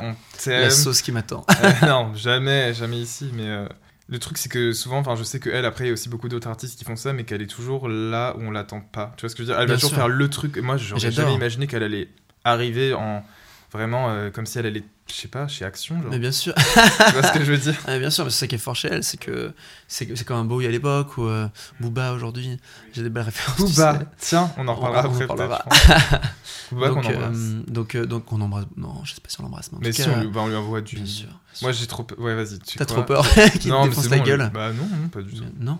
On 0.00 0.08
La 0.14 0.14
t'aime. 0.38 0.70
sauce 0.70 1.02
qui 1.02 1.10
m'attend. 1.10 1.44
Non, 1.82 2.14
jamais, 2.14 2.72
jamais 2.74 3.00
ici. 3.00 3.30
Mais 3.34 3.66
le 4.08 4.18
truc, 4.18 4.36
c'est 4.36 4.50
que 4.50 4.72
souvent, 4.72 4.98
enfin, 4.98 5.16
je 5.16 5.22
sais 5.22 5.40
qu'elle, 5.40 5.64
après, 5.64 5.84
il 5.84 5.86
y 5.86 5.90
a 5.90 5.92
aussi 5.94 6.08
beaucoup 6.08 6.28
d'autres 6.28 6.48
artistes 6.48 6.78
qui 6.78 6.84
font 6.84 6.96
ça, 6.96 7.12
mais 7.12 7.24
qu'elle 7.24 7.40
est 7.40 7.46
toujours 7.46 7.88
là 7.88 8.34
où 8.36 8.42
on 8.42 8.50
l'attend 8.50 8.80
pas. 8.80 9.14
Tu 9.16 9.22
vois 9.22 9.30
ce 9.30 9.34
que 9.34 9.42
je 9.42 9.48
veux 9.48 9.54
dire? 9.54 9.60
Elle 9.60 9.68
va 9.68 9.74
toujours 9.74 9.94
faire 9.94 10.08
le 10.08 10.28
truc. 10.28 10.56
Et 10.56 10.60
moi, 10.60 10.76
j'aurais 10.76 11.10
jamais 11.10 11.34
imaginé 11.34 11.66
qu'elle 11.66 11.82
allait 11.82 12.08
arriver 12.44 12.92
en 12.92 13.24
vraiment 13.74 14.08
euh, 14.08 14.30
comme 14.30 14.46
si 14.46 14.58
elle 14.58 14.66
allait, 14.66 14.84
je 15.08 15.14
sais 15.14 15.28
pas, 15.28 15.46
chez 15.48 15.64
Action. 15.64 16.00
Genre. 16.00 16.10
Mais 16.10 16.18
bien 16.18 16.32
sûr. 16.32 16.54
tu 16.54 16.62
vois 17.12 17.22
ce 17.22 17.32
que 17.32 17.44
je 17.44 17.52
veux 17.52 17.58
dire 17.58 17.74
Ah, 17.86 17.98
bien 17.98 18.08
sûr, 18.10 18.24
mais 18.24 18.30
c'est 18.30 18.38
ça 18.40 18.46
qui 18.46 18.54
est 18.54 18.58
fort 18.58 18.74
chez 18.76 18.88
elle, 18.88 19.04
c'est 19.04 19.18
que 19.18 19.52
c'est 19.88 20.16
c'est 20.16 20.24
comme 20.26 20.38
un 20.38 20.44
Bowie 20.44 20.66
à 20.66 20.70
l'époque 20.70 21.18
ou 21.18 21.24
euh, 21.26 21.46
Booba 21.80 22.12
aujourd'hui. 22.12 22.58
J'ai 22.92 23.02
des 23.02 23.10
belles 23.10 23.24
références. 23.24 23.56
tu 23.56 23.62
Booba, 23.64 23.98
sais. 23.98 24.06
tiens, 24.18 24.50
on 24.56 24.66
en 24.68 24.72
On- 24.72 24.74
reparlera 24.76 25.08
on 25.08 25.12
après. 25.12 25.26
parlera. 25.26 25.58
peut-être, 25.64 25.84
je 25.86 26.16
pense. 26.16 26.20
Booba 26.72 26.88
qu'on 26.88 26.94
donc, 27.02 27.06
embrasse. 27.06 27.36
euh, 27.36 27.62
donc, 27.68 27.94
euh, 27.94 28.06
donc 28.06 28.32
on 28.32 28.40
embrasse. 28.40 28.64
Non, 28.76 29.04
je 29.04 29.14
sais 29.14 29.20
pas 29.20 29.28
si 29.28 29.40
on 29.40 29.42
l'embrasse, 29.42 29.70
mais 29.72 29.78
mais 29.82 29.92
si, 29.92 30.02
on 30.08 30.20
lui, 30.20 30.28
bah, 30.28 30.40
on 30.42 30.48
lui 30.48 30.56
envoie 30.56 30.80
du. 30.80 30.96
bien 30.96 31.04
sûr. 31.06 31.26
bien 31.26 31.36
sûr. 31.52 31.64
Moi, 31.66 31.72
j'ai 31.72 31.86
trop. 31.86 32.04
pe- 32.04 32.18
Ouais, 32.20 32.34
vas-y. 32.34 32.58
tu 32.60 32.78
T'as 32.78 32.86
trop 32.86 33.02
peur 33.02 33.26
qu'il 33.60 33.70
Non, 33.70 33.84
te 33.84 33.88
défonce 33.90 34.08
la 34.10 34.16
bon, 34.18 34.22
gueule 34.24 34.50
Bah 34.54 34.72
non, 34.72 34.84
non, 34.86 35.08
pas 35.08 35.20
du 35.22 35.34
tout. 35.34 35.44
Non. 35.58 35.78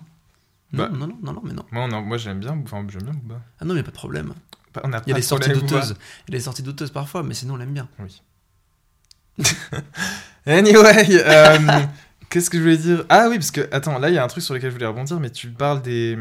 Bah. 0.72 0.88
Non, 0.92 0.98
non, 0.98 1.06
non, 1.06 1.18
non, 1.22 1.32
non, 1.34 1.42
mais 1.44 1.52
non. 1.52 1.64
Moi, 1.70 1.84
on 1.88 1.92
en- 1.92 2.02
moi 2.02 2.16
j'aime 2.18 2.40
bien, 2.40 2.58
enfin, 2.64 2.84
j'aime 2.88 3.02
bien 3.04 3.12
Booba. 3.14 3.40
Ah 3.60 3.64
non, 3.64 3.74
mais 3.74 3.82
pas 3.84 3.92
de 3.92 3.96
problème. 3.96 4.34
Pas- 4.74 4.82
On 4.84 4.92
a 4.92 5.00
Il 5.06 5.10
y 5.10 5.12
a 5.12 5.14
des 5.14 5.20
de 5.22 5.26
sorties 5.26 5.50
douteuses. 5.50 5.94
Il 6.28 6.34
y 6.34 6.36
a 6.36 6.38
des 6.38 6.44
sorties 6.44 6.62
douteuses 6.62 6.90
parfois, 6.90 7.22
mais 7.22 7.32
sinon 7.32 7.54
on 7.54 7.56
l'aime 7.56 7.72
bien. 7.72 7.88
Oui. 8.00 8.20
anyway, 10.46 11.06
euh, 11.24 11.58
qu'est-ce 12.30 12.50
que 12.50 12.58
je 12.58 12.62
voulais 12.62 12.76
dire? 12.76 13.04
Ah 13.08 13.28
oui, 13.30 13.36
parce 13.38 13.50
que, 13.50 13.68
attends, 13.72 13.98
là, 13.98 14.10
il 14.10 14.14
y 14.14 14.18
a 14.18 14.24
un 14.24 14.28
truc 14.28 14.42
sur 14.44 14.54
lequel 14.54 14.70
je 14.70 14.74
voulais 14.74 14.86
rebondir, 14.86 15.18
mais 15.20 15.30
tu 15.30 15.48
parles 15.48 15.82
des, 15.82 16.18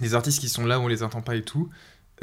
des 0.00 0.14
artistes 0.14 0.40
qui 0.40 0.48
sont 0.48 0.66
là 0.66 0.78
où 0.80 0.82
on 0.82 0.88
les 0.88 1.02
entend 1.02 1.22
pas 1.22 1.36
et 1.36 1.42
tout. 1.42 1.68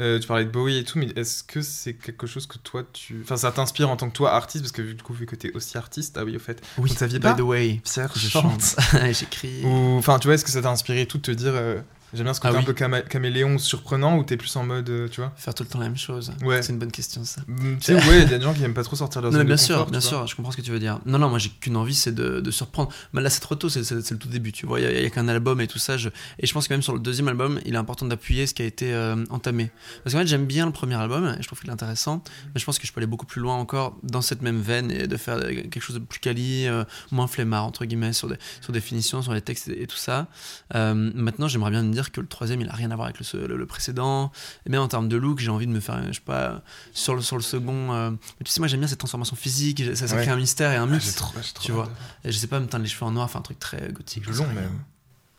Euh, 0.00 0.18
tu 0.18 0.26
parlais 0.26 0.44
de 0.44 0.50
Bowie 0.50 0.78
et 0.78 0.84
tout, 0.84 0.98
mais 0.98 1.08
est-ce 1.16 1.42
que 1.44 1.60
c'est 1.60 1.94
quelque 1.94 2.26
chose 2.26 2.46
que 2.46 2.56
toi, 2.58 2.82
tu... 2.92 3.20
Enfin, 3.22 3.36
ça 3.36 3.52
t'inspire 3.52 3.90
en 3.90 3.96
tant 3.96 4.08
que 4.08 4.14
toi, 4.14 4.32
artiste, 4.32 4.64
parce 4.64 4.72
que 4.72 4.82
du 4.82 5.02
coup, 5.02 5.12
vu 5.12 5.26
que 5.26 5.36
t'es 5.36 5.52
aussi 5.54 5.76
artiste, 5.76 6.16
ah 6.18 6.24
oui, 6.24 6.34
au 6.34 6.38
fait, 6.38 6.60
Oui, 6.78 6.90
Vous 6.90 6.96
saviez 6.96 7.18
by 7.18 7.24
pas 7.24 7.34
the 7.34 7.40
way, 7.40 7.80
Pierre 7.84 8.10
je 8.16 8.28
chante. 8.28 8.76
j'écris. 9.12 9.62
Ou, 9.64 9.98
enfin, 9.98 10.18
tu 10.18 10.28
vois, 10.28 10.34
est-ce 10.34 10.44
que 10.44 10.50
ça 10.50 10.62
t'a 10.62 10.70
inspiré 10.70 11.06
tout 11.06 11.18
de 11.18 11.22
te 11.22 11.30
dire... 11.30 11.52
euh, 11.54 11.80
J'aime 12.14 12.24
bien 12.24 12.34
ce 12.34 12.40
côté 12.40 12.54
Ah 12.54 12.58
un 12.58 12.60
oui. 12.60 12.66
peu 12.66 12.72
camé- 12.74 13.02
caméléon, 13.08 13.56
surprenant, 13.58 14.18
ou 14.18 14.24
t'es 14.24 14.36
plus 14.36 14.54
en 14.56 14.64
mode, 14.64 14.88
euh, 14.90 15.08
tu 15.08 15.20
vois 15.20 15.32
Faire 15.36 15.54
tout 15.54 15.62
le 15.62 15.68
temps 15.68 15.78
la 15.78 15.86
même 15.86 15.96
chose. 15.96 16.32
Ouais. 16.42 16.62
C'est 16.62 16.72
une 16.72 16.78
bonne 16.78 16.92
question 16.92 17.24
ça. 17.24 17.40
Mm, 17.46 17.76
Tu 17.78 17.82
sais, 17.86 17.94
ouais, 17.94 18.22
il 18.24 18.30
y 18.30 18.34
a 18.34 18.38
des 18.38 18.44
gens 18.44 18.52
qui 18.52 18.62
aiment 18.62 18.74
pas 18.74 18.84
trop 18.84 18.96
sortir 18.96 19.20
de 19.22 19.26
leur 19.26 19.32
Non, 19.32 19.38
zone 19.38 19.46
bien 19.46 19.56
de 19.56 19.60
sûr, 19.60 19.86
bien 19.86 20.00
sûr, 20.00 20.26
je 20.26 20.36
comprends 20.36 20.52
ce 20.52 20.56
que 20.56 20.62
tu 20.62 20.70
veux 20.70 20.78
dire. 20.78 20.98
Non, 21.06 21.18
non, 21.18 21.28
moi 21.30 21.38
j'ai 21.38 21.48
qu'une 21.48 21.76
envie, 21.76 21.94
c'est 21.94 22.12
de, 22.14 22.40
de 22.40 22.50
surprendre. 22.50 22.90
Mais 23.12 23.22
là, 23.22 23.30
c'est 23.30 23.40
trop 23.40 23.54
tôt, 23.54 23.68
c'est 23.68 23.90
le 23.90 24.18
tout 24.18 24.28
début, 24.28 24.52
tu 24.52 24.66
vois. 24.66 24.78
Il 24.80 24.82
y 24.84 24.86
a, 24.86 24.92
il 24.92 25.02
y 25.02 25.06
a 25.06 25.10
qu'un 25.10 25.28
album 25.28 25.60
et 25.60 25.66
tout 25.66 25.78
ça. 25.78 25.96
je- 25.96 26.10
Et 26.38 26.46
je 26.46 26.52
pense 26.52 26.68
que 26.68 26.74
même 26.74 26.82
sur 26.82 26.92
le 26.92 27.00
deuxième 27.00 27.28
album, 27.28 27.60
il 27.64 27.74
est 27.74 27.78
important 27.78 28.06
d'appuyer 28.06 28.46
ce 28.46 28.52
qui 28.54 28.62
a 28.62 28.66
été 28.66 28.92
euh, 28.92 29.24
entamé. 29.30 29.70
Parce 30.04 30.14
qu'en 30.14 30.20
fait, 30.20 30.26
j'aime 30.26 30.44
bien 30.46 30.66
le 30.66 30.72
premier 30.72 30.96
album 30.96 31.34
et 31.38 31.42
je 31.42 31.46
trouve 31.46 31.60
qu'il 31.60 31.70
est 31.70 31.72
intéressant. 31.72 32.22
Mais 32.54 32.60
je 32.60 32.64
pense 32.66 32.78
que 32.78 32.86
je 32.86 32.92
peux 32.92 33.00
aller 33.00 33.06
beaucoup 33.06 33.26
plus 33.26 33.40
loin 33.40 33.56
encore 33.56 33.96
dans 34.02 34.20
cette 34.22 34.42
même 34.42 34.60
veine 34.60 34.90
et 34.90 35.06
de 35.06 35.16
faire 35.16 35.40
quelque 35.40 35.80
chose 35.80 35.96
de 35.96 36.00
plus 36.00 36.20
quali, 36.20 36.66
euh, 36.66 36.84
moins 37.10 37.26
flemmard, 37.26 37.64
entre 37.64 37.84
guillemets, 37.86 38.12
sur 38.12 38.28
des, 38.28 38.36
sur 38.60 38.72
des 38.72 38.80
finitions, 38.80 39.22
sur 39.22 39.32
les 39.32 39.40
textes 39.40 39.68
et, 39.68 39.82
et 39.82 39.86
tout 39.86 39.96
ça. 39.96 40.26
Euh, 40.74 40.94
maintenant, 41.14 41.48
j'aimerais 41.48 41.70
bien 41.70 41.82
me 41.82 41.92
dire 41.92 42.01
que 42.10 42.20
le 42.20 42.26
troisième, 42.26 42.60
il 42.60 42.68
a 42.68 42.72
rien 42.72 42.90
à 42.90 42.96
voir 42.96 43.06
avec 43.08 43.20
le, 43.20 43.46
le- 43.46 43.56
le 43.56 43.66
précédent. 43.66 44.32
Et 44.66 44.70
même 44.70 44.80
en 44.80 44.88
termes 44.88 45.08
de 45.08 45.16
look, 45.16 45.38
j'ai 45.40 45.50
envie 45.50 45.66
de 45.66 45.72
me 45.72 45.80
faire, 45.80 46.02
je 46.08 46.12
sais 46.12 46.20
pas, 46.20 46.62
sur 46.92 47.14
le, 47.14 47.22
sur 47.22 47.36
le 47.36 47.42
second. 47.42 47.92
euh, 47.92 48.10
Mais 48.10 48.44
tu 48.44 48.50
sais, 48.50 48.60
moi, 48.60 48.68
j'aime 48.68 48.80
bien 48.80 48.88
cette 48.88 48.98
transformation 48.98 49.36
physique. 49.36 49.82
Ça, 49.94 50.06
ça 50.08 50.16
Ouais. 50.16 50.22
crée 50.22 50.30
un 50.30 50.36
mystère 50.36 50.72
et 50.72 50.76
un 50.76 50.84
Ah, 50.84 50.86
mythe. 50.86 51.02
j'ai 51.02 51.12
trop, 51.12 51.32
j'ai 51.40 51.52
tu 51.60 51.72
vois. 51.72 51.86
de- 51.86 52.28
Et 52.28 52.32
je 52.32 52.38
sais 52.38 52.46
pas, 52.46 52.58
me 52.60 52.66
teindre 52.66 52.84
les 52.84 52.90
cheveux 52.90 53.04
en 53.06 53.10
noir, 53.12 53.30
faire 53.30 53.38
un 53.40 53.42
truc 53.42 53.58
très 53.58 53.92
gothique. 53.92 54.26
Long 54.26 54.46
même. 54.48 54.80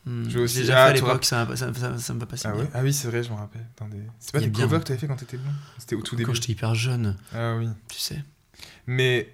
Hmm. 0.06 0.24
Veux 0.28 0.42
aussi- 0.42 0.56
J'ai 0.56 0.60
déjà 0.62 0.82
ah, 0.82 0.84
fait 0.86 0.90
à 0.90 0.92
l'époque, 0.94 1.24
ça, 1.24 1.48
ça, 1.56 1.72
ça, 1.72 1.98
ça 1.98 2.12
me 2.14 2.20
va 2.20 2.26
pas 2.26 2.36
si 2.36 2.46
Ah 2.46 2.54
ouais 2.54 2.68
Ah 2.74 2.80
oui, 2.82 2.92
c'est 2.92 3.08
vrai, 3.08 3.22
je 3.22 3.30
me 3.30 3.36
rappelle. 3.36 3.66
Des... 3.90 3.96
C'est 4.20 4.32
pas 4.32 4.40
des 4.40 4.48
bien. 4.48 4.64
covers 4.64 4.80
que 4.80 4.84
t'avais 4.88 4.98
fait 4.98 5.06
quand 5.06 5.16
t'étais 5.16 5.38
blond? 5.38 5.50
C'était 5.78 5.96
au 5.96 6.02
tout 6.02 6.14
début. 6.14 6.26
Quand 6.26 6.34
j'étais 6.34 6.52
hyper 6.52 6.74
jeune, 6.74 7.16
Ah 7.34 7.54
oui. 7.56 7.68
tu 7.88 7.98
sais. 7.98 8.22
Mais 8.86 9.32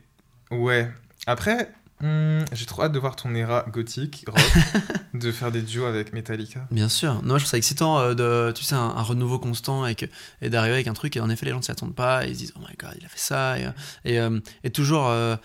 ouais. 0.52 0.88
Après, 1.26 1.72
hmm, 2.00 2.44
j'ai 2.52 2.66
trop 2.66 2.82
hâte 2.82 2.92
de 2.92 2.98
voir 2.98 3.16
ton 3.16 3.34
era 3.34 3.64
gothique, 3.70 4.24
rock, 4.26 4.40
de 5.14 5.32
faire 5.32 5.52
des 5.52 5.62
duos 5.62 5.86
avec 5.86 6.12
Metallica. 6.12 6.66
Bien 6.70 6.88
sûr. 6.88 7.14
Non, 7.22 7.30
moi, 7.30 7.38
je 7.38 7.44
trouve 7.44 7.50
ça 7.50 7.58
excitant 7.58 7.98
euh, 7.98 8.14
de, 8.14 8.52
tu 8.52 8.64
sais, 8.64 8.74
un, 8.74 8.78
un 8.78 9.02
renouveau 9.02 9.38
constant 9.38 9.86
et, 9.86 9.96
et 10.42 10.50
d'arriver 10.50 10.74
avec 10.74 10.86
un 10.86 10.94
truc 10.94 11.16
et 11.16 11.20
en 11.20 11.30
effet 11.30 11.46
les 11.46 11.52
gens 11.52 11.58
ne 11.58 11.62
s'y 11.62 11.70
attendent 11.70 11.94
pas 11.94 12.26
et 12.26 12.30
ils 12.30 12.34
se 12.34 12.38
disent 12.38 12.52
oh 12.56 12.60
my 12.60 12.76
god 12.78 12.94
il 12.98 13.04
a 13.04 13.08
fait 13.08 13.18
ça 13.18 13.58
et, 13.58 13.66
euh, 13.66 13.70
et, 14.04 14.20
euh, 14.20 14.40
et 14.64 14.70
toujours 14.70 15.08
euh, 15.08 15.36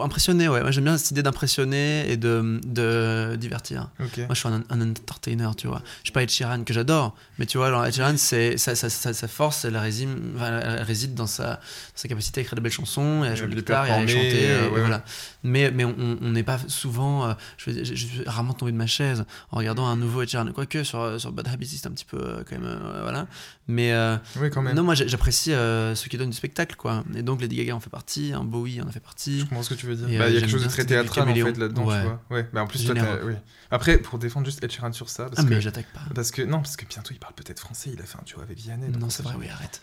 impressionné 0.00 0.48
ouais. 0.48 0.62
Moi 0.62 0.70
j'aime 0.70 0.84
bien 0.84 0.98
cette 0.98 1.10
idée 1.12 1.22
d'impressionner 1.22 2.10
et 2.10 2.16
de, 2.16 2.60
de 2.64 3.36
divertir. 3.36 3.90
Moi 3.98 4.08
je 4.30 4.34
suis 4.34 4.48
un, 4.48 4.64
un 4.68 4.90
entertainer 4.90 5.50
tu 5.56 5.66
vois. 5.66 5.82
Je 6.00 6.04
suis 6.04 6.12
pas 6.12 6.22
Ed 6.22 6.30
Sheeran 6.30 6.64
que 6.64 6.72
j'adore 6.72 7.14
mais 7.38 7.46
tu 7.46 7.58
vois 7.58 7.70
genre, 7.70 7.84
Ed 7.84 7.94
Sheeran 7.94 8.16
c'est 8.16 8.56
sa, 8.56 8.74
sa, 8.74 8.90
sa, 8.90 9.12
sa 9.12 9.28
force 9.28 9.64
elle 9.64 9.76
réside, 9.76 10.10
enfin, 10.36 10.60
elle 10.60 10.82
réside 10.82 11.14
dans 11.14 11.26
sa, 11.26 11.60
capacité 12.08 12.40
à 12.40 12.42
écrire 12.42 12.56
de 12.56 12.60
belles 12.60 12.72
chansons 12.72 13.24
et 13.24 13.28
à 13.28 13.34
jouer 13.34 13.48
de 13.48 13.54
guitare 13.54 13.86
et 13.86 13.90
à 13.90 14.00
les 14.00 14.08
chanter 14.08 14.70
ouais, 14.72 14.80
voilà. 14.80 15.04
Mais, 15.48 15.70
mais 15.70 15.84
on 15.84 16.30
n'est 16.30 16.42
pas 16.42 16.58
souvent. 16.68 17.26
euh, 17.28 17.34
je, 17.56 17.70
je, 17.70 17.84
je 17.84 18.06
suis 18.06 18.22
rarement 18.26 18.52
tombé 18.52 18.72
de 18.72 18.76
ma 18.76 18.86
chaise 18.86 19.24
en 19.50 19.56
regardant 19.58 19.86
un 19.86 19.96
nouveau 19.96 20.22
Ed 20.22 20.28
Sheeran. 20.28 20.52
Quoique 20.52 20.84
sur, 20.84 21.20
sur 21.20 21.32
Bad 21.32 21.48
Habits, 21.48 21.66
c'est 21.68 21.86
un 21.86 21.90
petit 21.92 22.04
peu 22.04 22.18
euh, 22.20 22.42
quand 22.48 22.58
même. 22.58 22.64
euh, 22.68 23.00
voilà. 23.02 23.26
Mais 23.66 23.92
euh, 23.92 24.16
Oui, 24.40 24.48
quand 24.50 24.62
même. 24.62 24.74
non, 24.74 24.82
moi 24.82 24.94
j'apprécie 24.94 25.52
euh, 25.52 25.94
ceux 25.94 26.08
qui 26.08 26.16
donnent 26.16 26.30
du 26.30 26.36
spectacle, 26.36 26.74
quoi. 26.76 27.04
Et 27.14 27.22
donc 27.22 27.40
Lady 27.40 27.56
Gaga 27.56 27.74
en 27.76 27.80
fait 27.80 27.90
partie, 27.90 28.32
un 28.34 28.44
Bowie 28.44 28.80
en 28.80 28.88
a 28.88 28.92
fait 28.92 29.00
partie. 29.00 29.40
Je 29.40 29.44
comprends 29.44 29.62
ce 29.62 29.70
que 29.70 29.74
tu 29.74 29.86
veux 29.86 29.94
dire. 29.94 30.06
Bah, 30.18 30.24
euh, 30.24 30.28
il 30.30 30.34
y 30.34 30.36
a 30.38 30.40
quelque 30.40 30.50
chose 30.50 30.64
de 30.64 30.68
très 30.68 30.84
théâtral 30.86 31.28
en 31.28 31.34
fait 31.34 31.58
là-dedans, 31.58 31.84
Ouais. 31.86 31.98
tu 32.00 32.04
vois. 32.06 32.20
Ouais, 32.30 32.48
bah 32.52 32.62
en 32.62 32.66
plus, 32.66 32.84
toi, 32.84 32.94
oui. 33.24 33.34
Après, 33.70 33.98
pour 33.98 34.18
défendre 34.18 34.46
juste 34.46 34.64
Ed 34.64 34.70
Sheeran 34.72 34.92
sur 34.92 35.10
ça, 35.10 35.24
parce 35.24 35.36
Ah, 35.40 35.42
que. 35.44 35.48
mais 35.50 35.60
j'attaque 35.60 35.86
pas. 35.92 36.00
Parce 36.14 36.30
que 36.30 36.40
non, 36.40 36.60
parce 36.62 36.76
que 36.76 36.86
bientôt 36.86 37.10
il 37.12 37.18
parle 37.18 37.34
peut-être 37.34 37.60
français. 37.60 37.90
Il 37.92 38.00
a 38.00 38.04
fait 38.04 38.16
un 38.18 38.22
duo 38.24 38.40
avec 38.40 38.56
Vianney. 38.58 38.88
Non, 38.88 39.06
on 39.06 39.10
c'est 39.10 39.22
vrai, 39.22 39.34
oui, 39.38 39.48
arrête. 39.50 39.80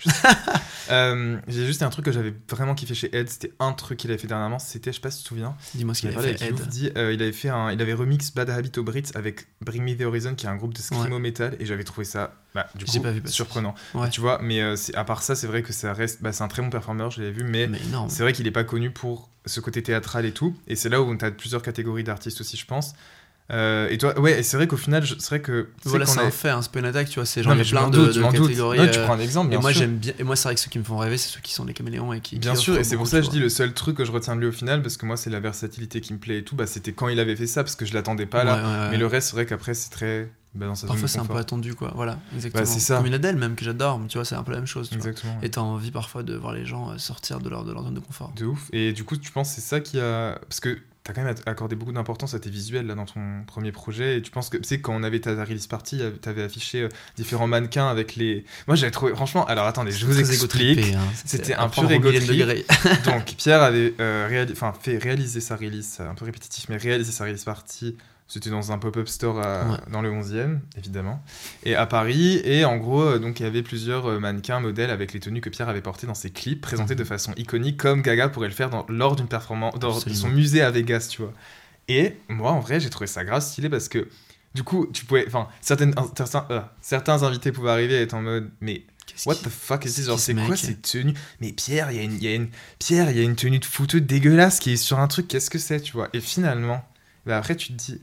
Euh, 0.91 1.37
J'ai 1.47 1.65
juste 1.65 1.83
un 1.83 1.89
truc 1.89 2.05
que 2.05 2.11
j'avais 2.11 2.33
vraiment 2.49 2.75
kiffé 2.75 2.93
chez 2.95 3.15
Ed. 3.15 3.29
C'était 3.29 3.51
un 3.59 3.73
truc 3.73 3.99
qu'il 3.99 4.09
avait 4.11 4.17
fait 4.19 4.27
dernièrement. 4.27 4.59
C'était, 4.59 4.91
je 4.91 4.95
sais 4.95 5.01
pas 5.01 5.11
si 5.11 5.17
tu 5.19 5.23
te 5.23 5.27
souviens, 5.29 5.54
bien. 5.55 5.65
Dis-moi 5.75 5.93
ce 5.93 6.01
qu'il 6.01 6.11
Il 6.11 6.17
avait 6.17 6.37
fait. 6.37 6.49
Ed. 6.49 6.67
Dit, 6.67 6.91
euh, 6.97 7.13
il 7.13 7.21
avait 7.21 7.31
fait 7.31 7.49
un, 7.49 7.71
il 7.71 7.81
avait 7.81 7.93
remix 7.93 8.33
Bad 8.33 8.49
Habit 8.49 8.71
au 8.77 8.83
Brits 8.83 9.11
avec 9.15 9.47
Bring 9.61 9.83
Me 9.83 9.95
the 9.97 10.01
Horizon, 10.01 10.35
qui 10.35 10.45
est 10.45 10.49
un 10.49 10.55
groupe 10.55 10.73
de 10.73 10.79
screamo 10.79 11.19
metal, 11.19 11.55
et 11.59 11.65
j'avais 11.65 11.83
trouvé 11.83 12.05
ça, 12.05 12.33
bah, 12.53 12.67
du 12.75 12.85
coup, 12.85 12.99
pas 13.01 13.11
vu 13.11 13.21
passer. 13.21 13.33
surprenant. 13.33 13.75
Ouais. 13.93 14.09
Tu 14.09 14.21
vois, 14.21 14.39
mais 14.41 14.61
euh, 14.61 14.75
à 14.93 15.03
part 15.05 15.21
ça, 15.23 15.35
c'est 15.35 15.47
vrai 15.47 15.61
que 15.63 15.73
ça 15.73 15.93
reste, 15.93 16.21
bah, 16.21 16.31
c'est 16.31 16.43
un 16.43 16.47
très 16.47 16.61
bon 16.61 16.69
performeur, 16.69 17.11
je 17.11 17.21
l'avais 17.21 17.33
vu, 17.33 17.43
mais, 17.43 17.67
Mais 17.67 17.79
c'est 18.09 18.23
vrai 18.23 18.33
qu'il 18.33 18.47
est 18.47 18.51
pas 18.51 18.63
connu 18.63 18.91
pour 18.91 19.29
ce 19.45 19.59
côté 19.59 19.83
théâtral 19.83 20.25
et 20.25 20.31
tout, 20.31 20.55
et 20.67 20.75
c'est 20.75 20.89
là 20.89 21.01
où 21.01 21.15
tu 21.15 21.25
as 21.25 21.31
plusieurs 21.31 21.61
catégories 21.61 22.03
d'artistes 22.03 22.41
aussi, 22.41 22.57
je 22.57 22.65
pense. 22.65 22.93
Euh, 23.51 23.89
et 23.89 23.97
toi, 23.99 24.19
ouais, 24.19 24.39
et 24.39 24.43
c'est 24.43 24.57
vrai 24.57 24.67
qu'au 24.67 24.77
final, 24.77 25.05
c'est 25.05 25.29
vrai 25.29 25.41
que. 25.41 25.69
Voilà, 25.83 26.05
c'est 26.05 26.19
un 26.19 26.31
fait, 26.31 26.49
pas 26.71 26.79
une 26.79 26.85
attaque, 26.85 27.09
tu 27.09 27.15
vois. 27.15 27.25
C'est 27.25 27.41
Non, 27.41 27.49
genre, 27.49 27.55
mais 27.57 27.63
plein 27.63 27.89
de, 27.89 28.05
doute, 28.05 28.15
de 28.15 28.21
catégories. 28.21 28.79
Ouais, 28.79 28.89
tu 28.89 28.97
euh, 28.97 29.05
prends 29.05 29.13
un 29.13 29.19
exemple, 29.19 29.47
Et 29.47 29.49
bien 29.51 29.59
moi, 29.59 29.71
sûr. 29.71 29.81
j'aime 29.81 29.97
bien. 29.97 30.13
Et 30.17 30.23
moi, 30.23 30.35
c'est 30.35 30.47
vrai 30.47 30.55
que 30.55 30.61
ceux 30.61 30.69
qui 30.69 30.79
me 30.79 30.83
font 30.83 30.97
rêver, 30.97 31.17
c'est 31.17 31.29
ceux 31.29 31.41
qui 31.41 31.53
sont 31.53 31.65
les 31.65 31.73
caméléons 31.73 32.11
et 32.11 32.21
qui. 32.21 32.39
Bien 32.39 32.53
qui 32.53 32.61
sûr, 32.61 32.77
et 32.77 32.83
c'est 32.83 32.97
pour 32.97 33.07
ça 33.07 33.19
que 33.19 33.25
je 33.25 33.29
dis 33.29 33.39
le 33.39 33.49
seul 33.49 33.73
truc 33.73 33.97
que 33.97 34.05
je 34.05 34.11
retiens 34.11 34.35
de 34.35 34.41
lui 34.41 34.47
au 34.47 34.51
final, 34.51 34.81
parce 34.81 34.97
que 34.97 35.05
moi 35.05 35.15
c'est 35.15 35.29
la 35.29 35.39
versatilité 35.39 36.01
qui 36.01 36.13
me 36.13 36.19
plaît 36.19 36.39
et 36.39 36.43
tout, 36.43 36.55
bah, 36.55 36.65
c'était 36.65 36.93
quand 36.93 37.07
il 37.07 37.19
avait 37.19 37.35
fait 37.35 37.47
ça, 37.47 37.63
parce 37.63 37.75
que 37.75 37.85
je 37.85 37.93
l'attendais 37.93 38.25
pas 38.25 38.43
là. 38.43 38.55
Ouais, 38.55 38.61
ouais, 38.61 38.67
ouais. 38.67 38.89
Mais 38.91 38.97
le 38.97 39.05
reste, 39.05 39.29
c'est 39.29 39.35
vrai 39.35 39.45
qu'après 39.45 39.75
c'est 39.75 39.91
très. 39.91 40.31
Bah, 40.55 40.67
dans 40.67 40.75
sa 40.75 40.87
zone 40.87 40.89
Parfois, 40.91 41.07
c'est 41.09 41.19
un 41.19 41.25
peu 41.25 41.35
attendu, 41.35 41.75
quoi. 41.75 41.91
Voilà, 41.95 42.17
exactement. 42.33 42.65
c'est 42.65 42.79
ça. 42.79 42.97
Comme 42.97 43.07
une 43.07 43.13
Adèle, 43.13 43.35
même, 43.35 43.55
que 43.55 43.65
j'adore. 43.65 43.99
Tu 44.07 44.17
vois, 44.17 44.23
c'est 44.23 44.35
un 44.35 44.43
peu 44.43 44.53
la 44.53 44.59
même 44.59 44.67
chose. 44.67 44.89
tu 44.89 44.97
vois. 44.97 45.09
Exactement. 45.09 45.37
Et 45.43 45.49
t'as 45.49 45.61
envie 45.61 45.91
parfois 45.91 46.23
de 46.23 46.33
voir 46.33 46.53
les 46.53 46.65
gens 46.65 46.91
euh, 46.91 46.97
sortir 46.97 47.39
de 47.39 47.49
leur, 47.49 47.65
de 47.65 47.73
leur 47.73 47.83
zone 47.83 47.93
de 47.93 47.99
confort. 47.99 48.31
De 48.37 48.45
ouf. 48.45 48.69
Et 48.71 48.93
du 48.93 49.03
coup, 49.03 49.17
tu 49.17 49.31
penses 49.31 49.51
c'est 49.51 49.61
ça 49.61 49.81
qui 49.81 49.99
a. 49.99 50.39
Parce 50.47 50.61
que 50.61 50.79
t'as 51.05 51.13
quand 51.13 51.23
même 51.23 51.35
accordé 51.45 51.75
beaucoup 51.75 51.91
d'importance 51.91 52.33
à 52.33 52.39
tes 52.39 52.49
visuels 52.49 52.87
là 52.87 52.95
dans 52.95 53.05
ton 53.05 53.43
premier 53.45 53.71
projet. 53.71 54.17
Et 54.17 54.21
tu 54.21 54.31
penses 54.31 54.49
que. 54.49 54.57
Tu 54.57 54.63
sais, 54.67 54.81
quand 54.81 54.93
on 54.93 55.03
avait 55.03 55.19
ta 55.19 55.31
release 55.45 55.67
party, 55.67 56.01
t'avais 56.21 56.43
affiché 56.43 56.81
euh, 56.81 56.89
différents 57.15 57.47
mannequins 57.47 57.87
avec 57.87 58.15
les. 58.15 58.43
Moi 58.67 58.75
j'avais 58.75 58.91
trouvé. 58.91 59.13
Franchement, 59.15 59.45
alors 59.45 59.67
attendez, 59.67 59.91
je 59.91 60.05
vous 60.05 60.19
explique. 60.19 60.79
hein. 60.95 60.99
C'était 61.23 61.53
un 61.53 61.69
pur 61.69 61.83
degré. 61.87 62.65
Donc 63.05 63.35
Pierre 63.37 63.61
avait 63.61 63.93
euh, 63.99 64.45
enfin, 64.51 64.73
fait 64.79 64.97
réaliser 64.97 65.39
sa 65.41 65.55
release, 65.55 65.93
c'est 65.97 66.03
un 66.03 66.15
peu 66.15 66.25
répétitif, 66.25 66.65
mais 66.69 66.77
réaliser 66.77 67.11
sa 67.11 67.23
release 67.25 67.43
party. 67.43 67.95
C'était 68.27 68.49
dans 68.49 68.71
un 68.71 68.79
pop-up 68.79 69.07
store 69.07 69.39
à- 69.39 69.69
Ouais. 69.71 69.77
dans 69.91 70.01
le 70.01 70.09
11e, 70.09 70.59
évidemment, 70.77 71.23
et 71.63 71.75
à 71.75 71.85
Paris. 71.85 72.41
Et 72.43 72.65
en 72.65 72.77
gros, 72.77 73.03
euh, 73.03 73.19
donc 73.19 73.39
il 73.39 73.43
y 73.43 73.45
avait 73.45 73.61
plusieurs 73.61 74.07
euh, 74.09 74.19
mannequins, 74.19 74.59
modèles 74.59 74.89
avec 74.89 75.13
les 75.13 75.19
tenues 75.19 75.41
que 75.41 75.49
Pierre 75.49 75.69
avait 75.69 75.81
portées 75.81 76.07
dans 76.07 76.15
ses 76.15 76.31
clips, 76.31 76.59
présentés 76.61 76.95
de 76.95 77.03
façon 77.03 77.33
iconique, 77.37 77.77
comme 77.77 78.01
Gaga 78.01 78.29
pourrait 78.29 78.47
le 78.47 78.53
faire 78.55 78.71
dans- 78.71 78.85
lors 78.89 79.15
d'une 79.15 79.27
performance, 79.27 79.75
dans 79.79 79.99
son 79.99 80.29
musée 80.29 80.63
à 80.63 80.71
Vegas, 80.71 81.07
tu 81.11 81.21
vois. 81.21 81.33
Et 81.87 82.17
moi, 82.27 82.51
en 82.51 82.59
vrai, 82.59 82.79
j'ai 82.79 82.89
trouvé 82.89 83.05
ça 83.05 83.23
grave 83.23 83.43
stylé 83.43 83.69
parce 83.69 83.89
que 83.89 84.07
du 84.55 84.63
coup, 84.63 84.87
tu 84.91 85.05
pouvais, 85.05 85.25
enfin, 85.27 85.47
certains, 85.61 85.91
euh, 86.49 86.61
certains 86.81 87.21
invités 87.21 87.51
pouvaient 87.51 87.69
arriver 87.71 87.93
et 87.95 88.01
être 88.01 88.13
en 88.15 88.21
mode, 88.23 88.49
mais 88.59 88.85
What 89.27 89.35
the 89.35 89.49
fuck 89.49 89.85
is 89.85 89.89
c'est 89.89 89.95
this? 90.01 90.05
Genre, 90.07 90.19
ce 90.19 90.25
c'est 90.25 90.33
quoi 90.35 90.57
cette 90.57 90.81
tenue 90.81 91.13
Mais 91.39 91.51
Pierre, 91.53 91.91
il 91.91 91.97
y, 91.97 91.99
a 91.99 92.03
une- 92.03 92.19
y, 92.21 92.27
a 92.27 92.33
une- 92.33 92.49
Pierre, 92.79 93.11
il 93.11 93.17
y 93.17 93.19
a 93.19 93.23
une 93.23 93.35
tenue 93.35 93.59
de 93.59 93.65
fouteux 93.65 94.01
dégueulasse 94.01 94.59
qui 94.59 94.71
est 94.71 94.77
sur 94.77 94.99
un 94.99 95.07
truc, 95.07 95.27
qu'est-ce 95.27 95.51
que 95.51 95.59
c'est, 95.59 95.79
tu 95.79 95.93
vois? 95.93 96.09
Et 96.13 96.19
finalement, 96.19 96.83
bah 97.27 97.37
après, 97.37 97.55
tu 97.55 97.67
te 97.67 97.73
dis, 97.73 98.01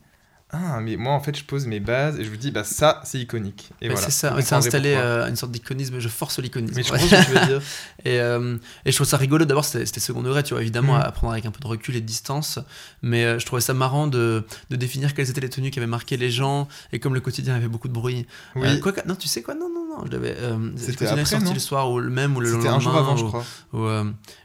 ah, 0.54 0.80
mais 0.80 0.96
moi, 0.96 1.14
en 1.14 1.20
fait, 1.20 1.34
je 1.36 1.44
pose 1.44 1.66
mes 1.66 1.80
bases 1.80 2.18
et 2.20 2.24
je 2.24 2.28
vous 2.30 2.36
dis, 2.36 2.50
bah 2.50 2.62
ça, 2.62 3.00
c'est 3.04 3.18
iconique. 3.18 3.70
Et 3.80 3.86
Ouais, 3.88 3.94
voilà. 3.94 4.06
c'est 4.06 4.12
ça, 4.12 4.36
c'est 4.42 4.54
installé 4.54 4.94
euh, 4.94 5.26
une 5.28 5.36
sorte 5.36 5.50
d'iconisme, 5.50 5.98
je 5.98 6.08
force 6.08 6.38
l'iconisme. 6.40 6.74
Mais 6.76 6.82
je 6.82 6.92
ouais. 6.92 6.98
comprends 6.98 7.16
ce 7.16 7.22
que 7.22 7.32
tu 7.32 7.38
veux 7.38 7.46
dire. 7.46 7.62
Et, 8.04 8.20
euh, 8.20 8.56
et 8.84 8.90
je 8.90 8.96
trouve 8.96 9.06
ça 9.06 9.16
rigolo, 9.16 9.44
d'abord 9.44 9.64
c'était 9.64 9.86
c'était 9.86 10.00
second 10.00 10.22
degré, 10.22 10.42
tu 10.42 10.54
vois, 10.54 10.60
évidemment 10.60 10.94
Mhm. 10.96 11.02
à 11.02 11.12
prendre 11.12 11.32
avec 11.32 11.46
un 11.46 11.52
peu 11.52 11.60
de 11.60 11.66
recul 11.68 11.94
et 11.96 12.00
de 12.00 12.06
distance, 12.06 12.58
mais 13.00 13.24
euh, 13.24 13.38
je 13.38 13.46
trouvais 13.46 13.62
ça 13.62 13.74
marrant 13.74 14.08
de, 14.08 14.44
de 14.70 14.76
définir 14.76 15.14
quelles 15.14 15.30
étaient 15.30 15.40
les 15.40 15.48
tenues 15.48 15.70
qui 15.70 15.78
avaient 15.78 15.86
marqué 15.86 16.16
les 16.16 16.30
gens, 16.30 16.66
et 16.92 16.98
comme 16.98 17.14
le 17.14 17.20
quotidien 17.20 17.54
avait 17.54 17.68
beaucoup 17.68 17.86
de 17.88 17.92
bruit. 17.92 18.26
Oui, 18.56 18.66
Euh, 18.66 18.80
quoi 18.80 18.92
non, 19.06 19.14
tu 19.14 19.28
sais 19.28 19.40
quoi, 19.42 19.54
non, 19.54 19.68
non, 19.72 19.86
non, 19.98 20.04
je 20.06 20.10
l'avais... 20.10 20.34
Euh, 20.36 20.70
C'était 20.76 21.06
sorti 21.06 21.54
le 21.54 21.60
soir, 21.60 21.90
ou 21.92 22.00
le 22.00 22.10
même, 22.10 22.36
ou 22.36 22.40
le 22.40 22.46
c'était 22.46 22.64
lendemain. 22.64 22.76
un 22.76 22.80
jour 22.80 22.96
avant, 22.96 23.16
je 23.16 23.24
crois. 23.24 23.44
ou, 23.72 23.86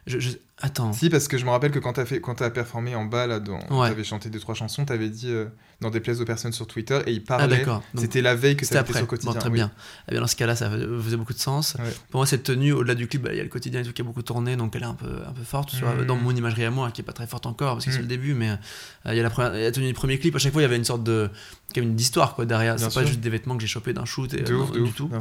je- 0.06 0.20
je- 0.20 0.38
Attends. 0.60 0.92
Si, 0.92 1.12
parce 1.12 1.28
que 1.28 1.38
je 1.38 1.46
me 1.46 1.52
rappelle 1.52 1.70
que 1.72 1.78
quand 1.78 1.94
t'as 1.94 2.06
fait, 2.06 2.20
quand 2.20 2.34
t'as 2.34 2.50
performé 2.50 2.96
en 2.96 3.06
bas 3.06 3.28
là, 3.28 3.40
dans, 3.40 3.60
Ouais. 3.70 3.90
t'avais 3.90 4.04
chanté 4.04 4.32
deux 4.32 4.40
trois 4.40 4.56
chansons, 4.56 4.86
t'avais 4.86 5.10
dit 5.10 5.30
euh, 5.30 5.46
dans 5.82 5.92
des 5.92 6.00
places 6.00 6.20
aux 6.20 6.26
personnes 6.26 6.52
sur 6.52 6.66
Twitter 6.66 7.00
et 7.06 7.12
ils 7.12 7.22
Ah 7.28 7.38
parlaient. 7.38 7.58
d'accord. 7.60 7.84
Donc, 7.94 8.02
C'était 8.02 8.24
la 8.24 8.34
veille 8.34 8.58
que 8.58 8.66
C'était 8.66 8.74
ça 8.76 8.80
après. 8.82 8.94
sur 8.94 9.02
Bon, 9.04 9.08
quotidien. 9.08 9.34
très 9.36 9.50
oui. 9.50 9.56
bien. 9.56 9.72
Eh 10.08 10.14
bien. 10.14 10.22
Dans 10.22 10.26
ce 10.26 10.36
cas-là, 10.36 10.56
ça 10.56 10.68
faisait 10.72 11.16
beaucoup 11.16 11.34
de 11.36 11.40
sens. 11.40 11.76
Ouais. 11.78 11.94
Pour 12.10 12.18
moi, 12.22 12.26
cette 12.26 12.42
tenue, 12.42 12.72
au-delà 12.74 12.96
du 12.96 13.08
clip, 13.08 13.22
bah, 13.22 13.30
il 13.34 13.38
y 13.38 13.40
a 13.40 13.44
le 13.44 13.50
quotidien 13.50 13.82
et 13.82 13.84
tout 13.84 13.94
qui 13.94 14.02
a 14.02 14.06
beaucoup 14.06 14.24
tourné, 14.24 14.56
donc 14.56 14.76
elle 14.76 14.82
est 14.82 14.86
un 14.88 14.96
peu, 14.96 15.06
un 15.28 15.32
peu 15.32 15.44
forte. 15.44 15.76
Vois, 15.76 15.94
Mhm. 15.94 16.06
dans 16.06 16.16
mon 16.16 16.36
imagerie 16.36 16.66
à 16.66 16.72
moi, 16.72 16.90
qui 16.90 17.02
est 17.02 17.04
pas 17.04 17.14
très 17.14 17.28
forte 17.28 17.46
encore, 17.46 17.74
parce 17.76 17.86
que 17.86 17.92
c'est 17.92 17.98
Mhm. 17.98 18.04
le 18.04 18.08
début, 18.10 18.34
mais 18.34 18.50
euh, 18.50 18.56
il 19.12 19.16
y 19.18 19.20
a 19.20 19.24
la, 19.24 19.30
première, 19.30 19.52
la 19.54 19.72
tenue 19.72 19.86
du 19.86 19.94
premier 19.94 20.18
clip. 20.18 20.36
À 20.36 20.40
chaque 20.40 20.54
fois, 20.54 20.62
il 20.62 20.66
y 20.66 20.66
avait 20.66 20.78
une 20.78 20.86
sorte 20.86 21.04
de. 21.04 21.30
quand 21.76 21.82
même 21.82 21.92
une 21.92 22.00
histoire 22.00 22.34
quoi, 22.34 22.46
derrière. 22.46 22.78
Bien 22.78 22.90
C'est 22.90 22.96
pas 23.02 23.06
juste 23.06 23.20
des 23.20 23.30
vêtements 23.30 23.56
que 23.56 23.62
j'ai 23.62 23.68
chopés 23.68 23.94
d'un 23.94 24.06
shoot 24.06 24.34
et 24.34 24.42
De 24.42 24.54
euh, 24.54 24.58
ouf, 24.58 24.70
non, 24.70 24.74
de 24.74 24.80
du 24.80 24.84
ouf, 24.86 24.96
tout. 24.96 25.12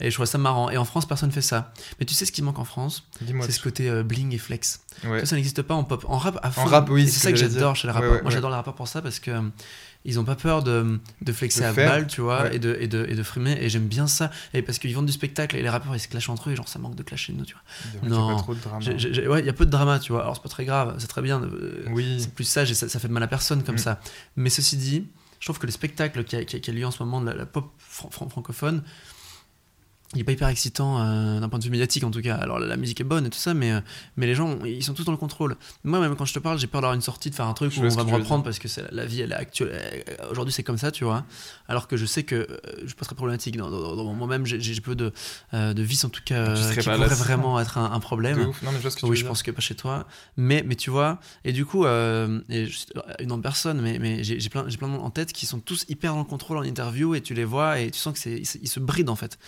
Et 0.00 0.10
je 0.10 0.14
trouve 0.16 0.26
ça 0.26 0.36
marrant. 0.36 0.68
Et 0.68 0.76
en 0.76 0.84
France, 0.84 1.06
personne 1.06 1.30
fait 1.30 1.40
ça. 1.40 1.72
Mais 2.00 2.04
tu 2.04 2.12
sais 2.12 2.26
ce 2.26 2.32
qui 2.32 2.42
manque 2.42 2.58
en 2.58 2.64
France? 2.64 3.04
Dis-moi. 3.22 3.46
C'est 3.46 3.52
ce 3.52 3.62
côté 3.62 4.02
bling 4.02 4.34
et 4.34 4.38
flex. 4.38 4.81
Ouais. 5.04 5.20
Ça, 5.20 5.26
ça 5.26 5.36
n'existe 5.36 5.62
pas 5.62 5.74
en 5.74 5.84
pop. 5.84 6.04
En 6.08 6.18
rap, 6.18 6.38
à 6.42 6.50
fond. 6.50 6.64
rap, 6.64 6.88
oui, 6.90 7.02
Et 7.02 7.06
c'est 7.06 7.12
c'est 7.12 7.16
ce 7.18 7.22
ça 7.24 7.32
que 7.32 7.38
j'adore 7.38 7.76
chez 7.76 7.86
les 7.88 7.92
rappeurs. 7.92 8.12
ouais, 8.12 8.22
Moi, 8.22 8.30
j'adore 8.30 8.50
les 8.50 8.56
rappeurs 8.56 8.74
pour 8.74 8.88
ça 8.88 9.02
parce 9.02 9.18
que 9.20 9.30
euh, 9.30 9.40
ils 10.04 10.18
ont 10.18 10.24
pas 10.24 10.34
peur 10.34 10.62
de, 10.64 10.98
de 11.20 11.32
flexer 11.32 11.60
De 11.60 11.66
à 11.66 11.72
faire. 11.72 11.90
balle, 11.90 12.06
tu 12.08 12.20
vois, 12.20 12.52
et, 12.52 12.58
de, 12.58 12.76
et, 12.80 12.88
de, 12.88 13.06
et 13.08 13.14
de 13.14 13.22
frimer. 13.22 13.56
Et 13.60 13.68
j'aime 13.68 13.86
bien 13.86 14.06
ça. 14.06 14.30
Et 14.54 14.62
parce 14.62 14.78
qu'ils 14.78 14.94
vendent 14.94 15.06
du 15.06 15.12
spectacle 15.12 15.56
et 15.56 15.62
les 15.62 15.68
rappeurs 15.70 15.94
ils 15.94 16.00
se 16.00 16.08
clashent 16.08 16.28
entre 16.28 16.48
eux. 16.48 16.52
Et 16.52 16.56
genre, 16.56 16.68
ça 16.68 16.78
manque 16.78 16.94
de 16.96 17.02
clasher 17.02 17.32
nous, 17.32 17.44
tu 17.44 17.54
vois. 17.54 17.62
Il 18.02 18.08
y 18.08 18.12
a 18.12 18.16
Non. 18.16 18.34
pas 18.36 18.42
trop 18.42 18.54
de 18.54 18.60
drama. 18.60 18.84
Ouais, 19.28 19.40
il 19.40 19.46
y 19.46 19.48
a 19.48 19.52
peu 19.52 19.66
de 19.66 19.70
drama, 19.70 19.98
tu 19.98 20.12
vois. 20.12 20.22
Alors, 20.22 20.36
c'est 20.36 20.42
pas 20.42 20.48
très 20.48 20.64
grave, 20.64 20.94
c'est 20.98 21.06
très 21.08 21.22
bien. 21.22 21.40
euh, 21.42 21.84
Oui. 21.90 22.18
C'est 22.20 22.34
plus 22.34 22.44
sage 22.44 22.70
et 22.70 22.74
ça, 22.74 22.88
ça 22.88 22.98
fait 22.98 23.08
de 23.08 23.12
mal 23.12 23.22
à 23.22 23.28
personne 23.28 23.62
comme 23.62 23.76
Mm. 23.76 23.78
ça. 23.78 24.00
Mais 24.36 24.50
ceci 24.50 24.76
dit, 24.76 25.06
je 25.40 25.46
trouve 25.46 25.58
que 25.58 25.66
le 25.66 25.72
spectacle 25.72 26.22
qui 26.24 26.36
a, 26.36 26.44
qui 26.44 26.56
a- 26.56 26.60
qui 26.60 26.70
a 26.70 26.72
lieu 26.72 26.86
en 26.86 26.90
ce 26.90 27.02
moment 27.02 27.20
de 27.20 27.26
la, 27.26 27.34
la 27.34 27.46
pop 27.46 27.70
fran- 27.78 28.10
fran- 28.10 28.28
francophone, 28.28 28.82
il 30.14 30.20
est 30.20 30.24
pas 30.24 30.32
hyper 30.32 30.48
excitant 30.48 31.00
euh, 31.00 31.40
d'un 31.40 31.48
point 31.48 31.58
de 31.58 31.64
vue 31.64 31.70
médiatique 31.70 32.04
en 32.04 32.10
tout 32.10 32.20
cas. 32.20 32.36
Alors 32.36 32.58
la, 32.58 32.76
musique 32.76 33.00
est 33.00 33.04
bonne 33.04 33.24
et 33.26 33.30
tout 33.30 33.38
ça, 33.38 33.54
mais, 33.54 33.72
euh, 33.72 33.80
mais 34.16 34.26
les 34.26 34.34
gens, 34.34 34.58
ils 34.64 34.82
sont 34.84 34.92
tous 34.94 35.04
dans 35.04 35.12
le 35.12 35.18
contrôle. 35.18 35.56
Moi, 35.84 36.00
même 36.00 36.14
quand 36.16 36.24
je 36.24 36.34
te 36.34 36.38
parle, 36.38 36.58
j'ai 36.58 36.66
peur 36.66 36.80
d'avoir 36.82 36.94
une 36.94 37.00
sortie, 37.00 37.30
de 37.30 37.34
faire 37.34 37.46
un 37.46 37.54
truc 37.54 37.72
Je 37.72 37.80
où 37.80 37.84
on 37.84 37.88
va 37.88 38.04
me 38.04 38.12
reprendre 38.12 38.44
parce 38.44 38.58
que 38.58 38.68
c'est, 38.68 38.90
la 38.92 39.06
vie, 39.06 39.20
elle 39.22 39.32
est 39.32 39.36
actuelle. 39.36 39.70
euh, 39.72 40.30
Aujourd'hui, 40.30 40.52
c'est 40.52 40.62
comme 40.62 40.78
ça, 40.78 40.90
tu 40.90 41.04
vois. 41.04 41.24
Alors 41.68 41.88
que 41.88 41.96
je 41.96 42.04
sais 42.06 42.22
que 42.24 42.34
euh, 42.34 42.46
je 42.82 42.86
suis 42.88 42.94
pas 42.96 43.04
très 43.06 43.14
problématique. 43.14 43.56
Dans, 43.56 43.70
dans- 43.70 43.96
dans 43.96 44.12
moi-même, 44.12 44.44
j'ai, 44.46 44.58
peu 44.82 44.94
de, 44.94 45.12
de 45.52 45.82
vices 45.82 46.04
en 46.04 46.08
tout 46.08 46.22
cas 46.24 46.54
qui 46.54 46.80
pourraient 46.88 47.08
vraiment 47.08 47.58
être 47.60 47.78
un, 47.78 47.92
un 47.92 48.00
problème. 48.00 48.38
De 48.38 48.44
ouf. 48.46 48.62
Non, 48.62 48.70
mais 48.72 48.76
je 48.78 48.82
vois 48.82 48.90
ce 48.90 48.96
que 48.96 49.00
tu 49.00 49.06
Oui, 49.06 49.10
veux 49.10 49.16
je 49.16 49.20
dire. 49.22 49.28
pense 49.28 49.42
que 49.42 49.50
pas 49.50 49.60
chez 49.60 49.74
toi. 49.76 50.06
Mais, 50.36 50.62
mais 50.66 50.74
tu 50.76 50.90
vois, 50.90 51.20
et 51.44 51.52
du 51.52 51.64
coup, 51.64 51.84
et 51.86 52.66
je- 52.66 52.86
une 53.20 53.32
autre 53.32 53.42
personne, 53.42 53.80
mais, 53.80 53.98
mais 53.98 54.22
j'ai 54.24 54.36
plein, 54.48 54.64
j'ai 54.68 54.76
plein 54.76 54.88
de 54.88 54.92
monde 54.92 55.04
en 55.04 55.10
tête 55.10 55.32
qui 55.32 55.46
sont 55.46 55.60
tous 55.60 55.84
hyper 55.88 56.12
dans 56.12 56.18
le 56.20 56.24
contrôle 56.24 56.58
en 56.58 56.62
interview 56.62 57.14
et 57.14 57.20
tu 57.20 57.34
les 57.34 57.44
vois 57.44 57.78
et 57.80 57.90
tu 57.90 57.98
sens 57.98 58.12
que 58.14 58.18
c'est, 58.18 58.38
ils, 58.38 58.46
se- 58.46 58.80
brident 58.80 59.10
en 59.10 59.16
fait. 59.16 59.38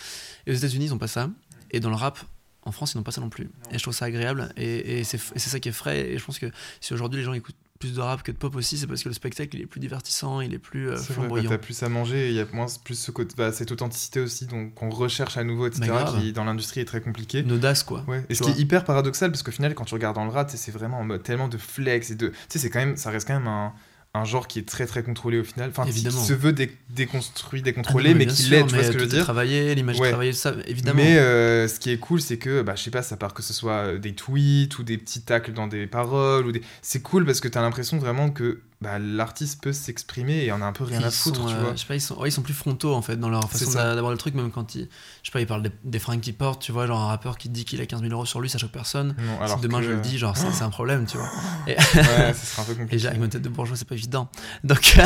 Et 0.47 0.54
États-Unis, 0.55 0.87
ils 0.87 0.91
n'ont 0.91 0.99
pas 0.99 1.09
ça. 1.09 1.31
Et 1.71 1.81
dans 1.81 1.91
le 1.91 1.97
rap, 1.97 2.19
en 2.63 2.73
France, 2.73 2.95
ils 2.95 2.99
n'ont 2.99 3.03
pas 3.03 3.13
ça 3.13 3.21
non 3.21 3.31
plus. 3.31 3.51
Et 3.71 3.79
je 3.79 3.83
trouve 3.83 3.95
ça 3.95 4.07
agréable. 4.07 4.53
Et, 4.57 5.01
et 5.01 5.05
c'est 5.05 5.19
ça 5.19 5.61
qui 5.61 5.69
est 5.69 5.73
frais. 5.73 6.11
Et 6.11 6.19
je 6.19 6.25
pense 6.25 6.39
que 6.39 6.47
si 6.81 6.95
aujourd'hui 6.95 7.19
les 7.19 7.25
gens 7.25 7.33
écoutent 7.33 7.57
plus 7.79 7.95
de 7.95 8.01
rap 8.01 8.23
que 8.23 8.33
de 8.33 8.37
pop 8.37 8.55
aussi, 8.55 8.79
c'est 8.79 8.87
parce 8.87 9.03
que 9.03 9.09
le 9.09 9.15
spectacle 9.15 9.57
il 9.57 9.63
est 9.63 9.67
plus 9.67 9.81
divertissant, 9.81 10.41
il 10.41 10.55
est 10.55 10.59
plus 10.59 10.89
euh, 10.89 10.95
vrai, 10.95 11.07
bah, 11.07 11.15
flamboyant. 11.15 11.51
t'as 11.51 11.59
plus 11.59 11.83
à 11.83 11.89
manger, 11.89 12.27
et 12.27 12.31
il 12.31 12.37
y 12.37 12.41
a 12.41 12.47
moins 12.53 12.67
plus 12.85 12.95
ce 12.95 13.11
côté, 13.11 13.35
bah, 13.37 13.53
cette 13.53 13.73
authenticité 13.73 14.21
aussi 14.21 14.47
donc 14.47 14.75
qu'on 14.75 14.91
recherche 14.91 15.37
à 15.37 15.45
nouveau, 15.45 15.67
etc. 15.67 15.87
Grave. 15.87 16.21
qui 16.21 16.33
dans 16.33 16.45
l'industrie 16.45 16.81
est 16.81 16.85
très 16.85 17.01
compliqué. 17.01 17.41
Une 17.41 17.53
audace 17.53 17.83
quoi. 17.83 18.05
Ouais. 18.07 18.25
Et 18.29 18.35
ce 18.35 18.43
qui 18.43 18.51
est 18.51 18.59
hyper 18.59 18.85
paradoxal 18.85 19.31
parce 19.31 19.43
qu'au 19.43 19.51
final 19.51 19.75
quand 19.75 19.85
tu 19.85 19.95
regardes 19.95 20.15
dans 20.15 20.25
le 20.25 20.31
rap, 20.31 20.51
c'est 20.55 20.73
vraiment 20.73 21.01
en 21.01 21.05
mode 21.05 21.23
tellement 21.23 21.49
de 21.49 21.59
flex 21.59 22.11
et 22.11 22.15
de, 22.15 22.29
tu 22.29 22.35
sais 22.49 22.59
c'est 22.59 22.71
quand 22.71 22.79
même, 22.79 22.97
ça 22.97 23.11
reste 23.11 23.27
quand 23.27 23.35
même 23.35 23.49
un, 23.49 23.73
un 24.17 24.25
genre 24.25 24.47
qui 24.47 24.61
est 24.61 24.69
très 24.69 24.87
très 24.87 25.03
contrôlé 25.03 25.41
au 25.41 25.45
final, 25.45 25.71
enfin 25.71 25.85
qui, 25.91 26.01
se 26.01 26.33
veut 26.33 26.53
dé- 26.53 26.71
déconstruit, 26.91 27.61
Ah 27.63 27.65
décontrôlé, 27.65 28.11
non, 28.11 28.19
mais, 28.19 28.27
qui 28.27 28.45
l'est, 28.45 28.65
tu 28.65 28.75
vois 28.75 28.85
ce 28.85 28.89
que 28.93 28.99
je 28.99 29.05
veux 29.05 29.11
dire. 29.11 29.25
Travaillé, 29.25 29.75
l'image 29.75 29.99
Ouais. 29.99 30.11
travaillée, 30.11 30.33
ça, 30.33 30.55
évidemment. 30.67 31.03
Mais 31.03 31.19
euh, 31.19 31.67
ce 31.67 31.81
qui 31.81 31.91
est 31.91 31.99
cool, 31.99 32.21
c'est 32.21 32.39
que, 32.39 32.63
bah, 32.63 32.75
je 32.77 32.83
sais 32.85 32.91
pas, 32.93 33.03
ça 33.03 33.17
part 33.17 33.35
que 33.35 33.43
ce 33.43 33.53
soit 33.53 33.97
des 33.99 34.15
tweets 34.15 34.79
ou 34.79 34.85
des 34.85 34.99
petits 34.99 35.23
tacles 35.23 35.53
dans 35.53 35.67
des 35.67 35.89
paroles, 35.89 36.47
ou 36.47 36.53
des... 36.53 36.63
c'est 36.81 37.03
cool 37.03 37.25
parce 37.27 37.41
que 37.41 37.49
t'as 37.49 37.61
l'impression 37.63 37.99
vraiment 37.99 38.31
que 38.31 38.61
bah, 38.85 38.99
l'artiste 39.01 39.61
peut 39.63 39.73
s'exprimer 39.73 40.45
et 40.45 40.53
en 40.53 40.63
a 40.63 40.67
un 40.67 40.73
peu 40.73 40.85
rien 40.85 41.01
Ils 41.01 41.05
à 41.07 41.11
foutre, 41.11 41.41
sont, 41.41 41.47
tu 41.49 41.55
euh, 41.55 41.61
vois. 41.61 41.73
Je 41.75 41.81
sais 41.81 41.87
pas, 41.87 41.95
ils 41.97 42.01
sont, 42.01 42.15
ouais, 42.19 42.29
ils 42.29 42.33
sont 42.33 42.43
plus 42.43 42.55
frontaux 42.55 42.95
en 42.95 43.03
fait 43.03 43.17
dans 43.17 43.29
leur 43.29 43.51
façon 43.51 43.73
d'avoir 43.73 44.13
le 44.13 44.19
truc, 44.19 44.35
même 44.35 44.51
quand 44.51 44.75
ils, 44.75 44.89
je 45.23 45.29
sais 45.29 45.33
pas, 45.33 45.41
ils 45.41 45.47
parlent 45.47 45.63
des, 45.63 45.73
des 45.85 45.99
fringues 45.99 46.21
qu'ils 46.21 46.35
portent, 46.35 46.63
tu 46.63 46.71
vois, 46.73 46.87
genre 46.87 47.01
un 47.01 47.07
rappeur 47.09 47.37
qui 47.39 47.49
dit 47.49 47.65
qu'il 47.65 47.81
a 47.81 47.87
15 47.87 48.01
000 48.03 48.13
euros 48.13 48.27
sur 48.27 48.41
lui, 48.41 48.49
ça 48.49 48.59
choque 48.59 48.71
personne. 48.73 49.15
Non, 49.19 49.49
Si 49.57 49.61
demain 49.63 49.81
que- 49.81 49.87
je 49.87 49.91
le 49.93 50.01
dis, 50.01 50.19
genre 50.19 50.37
c'est 50.37 50.51
c'est 50.53 50.63
un 50.65 50.71
problème, 50.71 51.07
tu 51.07 51.17
vois. 51.17 51.29
Et, 51.67 51.73
ouais, 51.73 51.77
ça 52.33 52.35
sera 52.35 52.63
un 52.63 52.65
peu 52.67 52.73
et 52.73 52.77
compliqué. 52.77 52.99
j'ai 52.99 53.09
avec 53.09 53.21
ma 53.21 53.29
tête 53.29 53.43
de 53.43 53.49
bourgeois, 53.49 53.77
c'est 53.77 53.89
pas 53.89 53.95
évident. 53.95 54.29
Donc, 54.65 54.97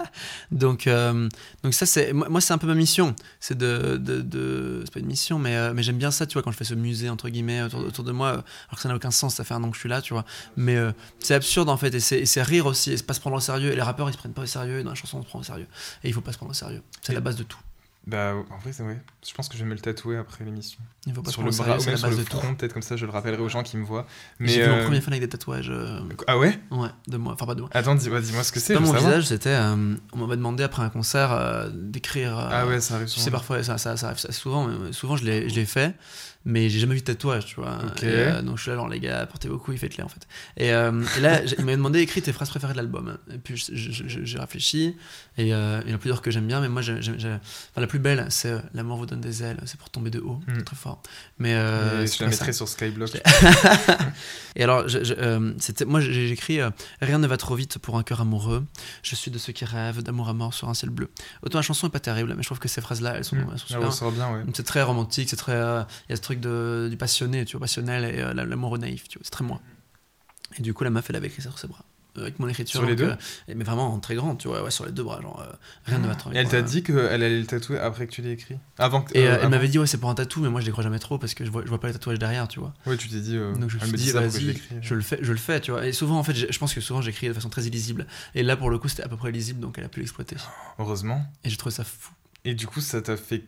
donc, 0.50 0.86
euh, 0.86 1.28
donc 1.62 1.74
ça 1.74 1.86
c'est, 1.86 2.12
moi, 2.12 2.40
c'est 2.40 2.52
un 2.52 2.58
peu 2.58 2.66
ma 2.66 2.74
mission, 2.74 3.14
c'est 3.40 3.56
de, 3.56 3.96
de, 3.96 4.20
de- 4.20 4.82
c'est 4.84 4.92
pas 4.94 5.00
une 5.00 5.06
mission, 5.06 5.38
mais, 5.38 5.56
euh, 5.56 5.72
mais 5.74 5.82
j'aime 5.82 5.98
bien 5.98 6.10
ça, 6.10 6.26
tu 6.26 6.34
vois, 6.34 6.42
quand 6.42 6.50
je 6.52 6.56
fais 6.56 6.64
ce 6.64 6.74
musée 6.74 7.08
entre 7.10 7.28
guillemets 7.28 7.62
autour, 7.62 7.80
autour 7.80 8.04
de 8.04 8.12
moi, 8.12 8.28
alors 8.30 8.44
que 8.74 8.80
ça 8.80 8.88
n'a 8.88 8.96
aucun 8.96 9.10
sens, 9.10 9.34
ça 9.34 9.44
fait 9.44 9.54
un 9.54 9.62
an 9.62 9.68
que 9.70 9.74
je 9.76 9.80
suis 9.80 9.88
là, 9.88 10.00
tu 10.02 10.12
vois. 10.14 10.24
Mais 10.56 10.76
c'est 11.20 11.34
absurde 11.34 11.68
en 11.68 11.76
fait, 11.76 11.94
et 11.94 12.00
c'est 12.00 12.18
et 12.20 12.26
c'est 12.26 12.42
rire 12.42 12.66
aussi, 12.66 12.92
et 12.92 12.96
c'est 12.96 13.06
pas 13.06 13.14
se 13.14 13.20
prendre 13.26 13.36
au 13.36 13.40
sérieux. 13.40 13.72
Et 13.72 13.76
les 13.76 13.82
rappeurs 13.82 14.08
ils 14.08 14.12
se 14.12 14.18
prennent 14.18 14.32
pas 14.32 14.42
au 14.42 14.46
sérieux, 14.46 14.78
et 14.80 14.82
dans 14.84 14.90
la 14.90 14.94
chanson 14.96 15.18
on 15.18 15.22
se 15.22 15.26
prend 15.28 15.40
au 15.40 15.42
sérieux. 15.42 15.66
Et 16.04 16.08
il 16.08 16.14
faut 16.14 16.20
pas 16.20 16.32
se 16.32 16.36
prendre 16.38 16.50
au 16.52 16.54
sérieux. 16.54 16.82
C'est 17.02 17.12
la 17.12 17.20
base 17.20 17.36
de 17.36 17.42
tout. 17.42 17.58
Bah, 18.08 18.34
en 18.52 18.58
vrai, 18.58 18.72
c'est 18.72 18.84
vrai. 18.84 19.02
Je 19.28 19.34
pense 19.34 19.48
que 19.48 19.56
je 19.56 19.64
vais 19.64 19.68
me 19.68 19.74
le 19.74 19.80
tatouer 19.80 20.16
après 20.16 20.44
l'émission. 20.44 20.78
Il 21.08 21.12
faut 21.12 21.22
pas 21.22 21.30
se 21.30 21.34
Sur 21.34 21.42
prendre 21.42 21.50
le 21.50 21.56
bras 21.56 21.66
sérieux, 21.80 21.82
ou 21.82 21.86
même 21.90 21.96
sur 21.96 22.08
le 22.08 22.24
front, 22.24 22.54
peut-être 22.54 22.72
comme 22.72 22.82
ça, 22.82 22.96
je 22.96 23.04
le 23.04 23.10
rappellerai 23.10 23.42
aux 23.42 23.48
gens 23.48 23.64
qui 23.64 23.76
me 23.76 23.84
voient. 23.84 24.06
Mais 24.38 24.46
J'ai 24.46 24.62
vu 24.62 24.68
mon 24.70 24.76
euh, 24.76 24.84
premier 24.84 25.00
fan 25.00 25.12
avec 25.12 25.22
des 25.22 25.28
tatouages. 25.28 25.70
euh, 25.70 25.98
Ah 26.28 26.38
ouais? 26.38 26.56
Ouais, 26.70 26.88
de 27.08 27.16
moi. 27.16 27.32
Enfin, 27.32 27.46
pas 27.46 27.56
de 27.56 27.62
moi. 27.62 27.70
Attends, 27.72 27.96
dis-moi 27.96 28.20
dis 28.20 28.30
ce 28.30 28.52
que 28.52 28.60
c'est. 28.60 28.74
Pas 28.74 28.78
mon 28.78 28.92
savoir. 28.92 29.10
visage, 29.10 29.24
c'était. 29.26 29.48
euh, 29.50 29.96
on 30.12 30.18
m'avait 30.18 30.36
demandé 30.36 30.62
après 30.62 30.82
un 30.84 30.88
concert 30.88 31.32
euh, 31.32 31.68
d'écrire. 31.74 32.38
euh, 32.38 32.48
Ah 32.48 32.66
ouais, 32.68 32.80
ça 32.80 32.94
arrive 32.94 33.08
Tu 33.08 33.14
souvent. 33.14 33.24
sais, 33.24 33.30
parfois, 33.32 33.64
ça, 33.64 33.76
ça, 33.76 33.96
ça 33.96 34.06
arrive 34.06 34.18
souvent, 34.30 34.68
mais 34.68 34.92
souvent 34.92 35.16
je 35.16 35.24
l'ai 35.24 35.48
je 35.48 35.56
l'ai 35.56 35.66
fait. 35.66 35.92
Mais 36.46 36.70
j'ai 36.70 36.78
jamais 36.78 36.94
vu 36.94 37.00
de 37.00 37.04
tatouage, 37.04 37.44
tu 37.44 37.56
vois. 37.56 37.76
Ok. 37.86 38.02
Et, 38.04 38.06
euh, 38.06 38.40
donc 38.40 38.56
je 38.56 38.62
suis 38.62 38.70
là, 38.70 38.76
genre, 38.76 38.88
les 38.88 39.00
gars, 39.00 39.26
portez 39.26 39.48
vos 39.48 39.58
couilles, 39.58 39.76
faites-les 39.76 40.02
en 40.04 40.08
fait. 40.08 40.26
Et, 40.56 40.72
euh, 40.72 41.02
et 41.18 41.20
là, 41.20 41.42
il 41.58 41.64
m'a 41.66 41.72
demandé 41.72 41.98
écris 41.98 42.22
tes 42.22 42.32
phrases 42.32 42.48
préférées 42.48 42.72
de 42.72 42.78
l'album. 42.78 43.18
Et 43.34 43.36
puis 43.38 43.56
j'ai 43.72 44.38
réfléchi, 44.38 44.96
et 45.36 45.52
euh, 45.52 45.82
il 45.84 45.90
y 45.90 45.92
en 45.92 45.96
a 45.96 45.98
plusieurs 45.98 46.22
que 46.22 46.30
j'aime 46.30 46.46
bien, 46.46 46.60
mais 46.62 46.68
moi, 46.70 46.80
enfin, 46.82 47.38
la 47.76 47.86
plus 47.86 47.98
belle, 47.98 48.26
c'est 48.30 48.50
euh, 48.52 48.58
L'amour 48.72 48.96
vous 48.98 49.06
donne 49.06 49.20
des 49.20 49.42
ailes, 49.42 49.58
c'est 49.66 49.78
pour 49.78 49.90
tomber 49.90 50.10
de 50.10 50.20
haut, 50.20 50.40
Mm. 50.46 50.62
très 50.62 50.76
fort. 50.76 51.02
Mais 51.38 51.54
euh, 51.54 51.90
je 51.90 51.94
la 51.96 52.06
pas 52.06 52.08
ça. 52.08 52.26
mettrai 52.26 52.52
sur 52.52 52.68
Skyblock. 52.68 53.10
Et 54.56 54.62
alors, 54.62 54.88
je- 54.88 55.04
je- 55.04 55.14
euh, 55.18 55.52
moi 55.86 56.00
j'ai 56.00 56.12
j'ai 56.12 56.30
écrit 56.30 56.60
euh, 56.60 56.70
Rien 57.02 57.18
ne 57.18 57.26
va 57.26 57.36
trop 57.36 57.54
vite 57.54 57.78
pour 57.78 57.98
un 57.98 58.02
cœur 58.02 58.20
amoureux. 58.22 58.64
Je 59.02 59.14
suis 59.14 59.30
de 59.30 59.38
ceux 59.38 59.52
qui 59.52 59.64
rêvent 59.64 60.02
d'amour 60.02 60.28
à 60.28 60.32
mort 60.32 60.54
sur 60.54 60.68
un 60.68 60.74
ciel 60.74 60.90
bleu. 60.90 61.10
Autant 61.42 61.58
la 61.58 61.62
chanson 61.62 61.86
est 61.86 61.90
pas 61.90 62.00
terrible, 62.00 62.32
mais 62.36 62.42
je 62.42 62.48
trouve 62.48 62.58
que 62.58 62.68
ces 62.68 62.80
phrases-là, 62.80 63.14
elles 63.16 63.24
sont, 63.24 63.36
Mm. 63.36 63.46
elles 63.52 63.58
sont 63.58 63.80
ressort 63.80 64.12
bien, 64.12 64.32
ouais. 64.32 64.42
C'est 64.54 64.62
très 64.64 64.82
romantique, 64.82 65.28
c'est 65.28 65.36
très. 65.36 65.52
euh, 65.52 65.82
Il 66.08 66.12
y 66.12 66.14
a 66.14 66.16
ce 66.16 66.22
truc 66.22 66.35
de, 66.36 66.88
du 66.90 66.96
passionné, 66.96 67.44
tu 67.44 67.56
vois, 67.56 67.60
passionnel 67.64 68.04
et 68.04 68.20
euh, 68.20 68.32
l'amoureux 68.34 68.78
naïf, 68.78 69.08
tu 69.08 69.18
vois, 69.18 69.24
c'est 69.24 69.30
très 69.30 69.44
moi. 69.44 69.60
Et 70.58 70.62
du 70.62 70.72
coup, 70.74 70.84
la 70.84 70.90
meuf, 70.90 71.08
elle 71.10 71.16
avait 71.16 71.26
écrit 71.26 71.42
ça 71.42 71.50
sur 71.50 71.58
ses 71.58 71.66
bras. 71.68 71.84
euh, 72.16 72.22
Avec 72.22 72.38
mon 72.38 72.48
écriture. 72.48 72.80
Sur 72.80 72.88
les 72.88 72.96
donc, 72.96 73.08
deux 73.08 73.12
euh, 73.12 73.54
Mais 73.56 73.64
vraiment 73.64 73.92
en 73.92 73.98
très 73.98 74.14
grand, 74.14 74.36
tu 74.36 74.48
vois, 74.48 74.62
ouais, 74.62 74.70
sur 74.70 74.86
les 74.86 74.92
deux 74.92 75.02
bras, 75.02 75.20
genre 75.20 75.40
euh, 75.42 75.52
rien 75.84 75.98
ne 75.98 76.06
va 76.06 76.14
trop 76.14 76.32
Et 76.32 76.36
elle 76.36 76.48
t'a 76.48 76.62
dit 76.62 76.82
qu'elle 76.82 76.98
allait 76.98 77.38
le 77.40 77.46
tatouer 77.46 77.78
après 77.78 78.06
que 78.06 78.12
tu 78.12 78.22
l'aies 78.22 78.32
écrit 78.32 78.56
Avant 78.78 79.02
que. 79.02 79.14
Et 79.16 79.22
elle 79.22 79.48
m'avait 79.48 79.68
dit, 79.68 79.78
ouais, 79.78 79.86
c'est 79.86 79.98
pour 79.98 80.08
un 80.08 80.14
tatou, 80.14 80.40
mais 80.40 80.48
moi 80.48 80.60
je 80.60 80.66
les 80.66 80.72
crois 80.72 80.84
jamais 80.84 80.98
trop 80.98 81.18
parce 81.18 81.34
que 81.34 81.44
je 81.44 81.50
vois, 81.50 81.62
je 81.62 81.68
vois 81.68 81.80
pas 81.80 81.88
les 81.88 81.92
tatouages 81.92 82.18
derrière, 82.18 82.48
tu 82.48 82.60
vois. 82.60 82.72
Ouais, 82.86 82.96
tu 82.96 83.08
t'es 83.08 83.20
dit. 83.20 83.36
Donc 83.36 83.68
je 83.68 83.76
me 83.76 83.82
elle 83.82 83.88
suis 83.88 83.92
me 83.92 83.96
dit, 83.96 84.10
vas-y, 84.12 84.62
je 84.80 84.94
le 84.94 85.02
fais, 85.02 85.18
je 85.20 85.32
le 85.32 85.38
fais, 85.38 85.60
tu 85.60 85.72
vois. 85.72 85.84
Et 85.86 85.92
souvent, 85.92 86.18
en 86.18 86.22
fait, 86.22 86.34
je 86.34 86.58
pense 86.58 86.72
que 86.72 86.80
souvent 86.80 87.02
j'écris 87.02 87.28
de 87.28 87.32
façon 87.34 87.50
très 87.50 87.64
illisible. 87.64 88.06
Et 88.34 88.42
là, 88.42 88.56
pour 88.56 88.70
le 88.70 88.78
coup, 88.78 88.88
c'était 88.88 89.02
à 89.02 89.08
peu 89.08 89.16
près 89.16 89.30
lisible, 89.30 89.60
donc 89.60 89.76
elle 89.78 89.84
a 89.84 89.88
pu 89.88 90.00
l'exploiter. 90.00 90.36
Heureusement. 90.78 91.22
Et 91.44 91.50
j'ai 91.50 91.56
trouvé 91.56 91.74
ça 91.74 91.84
fou. 91.84 92.12
Et 92.46 92.54
du 92.54 92.66
coup, 92.68 92.80
ça 92.80 93.02
t'a 93.02 93.16
fait. 93.16 93.44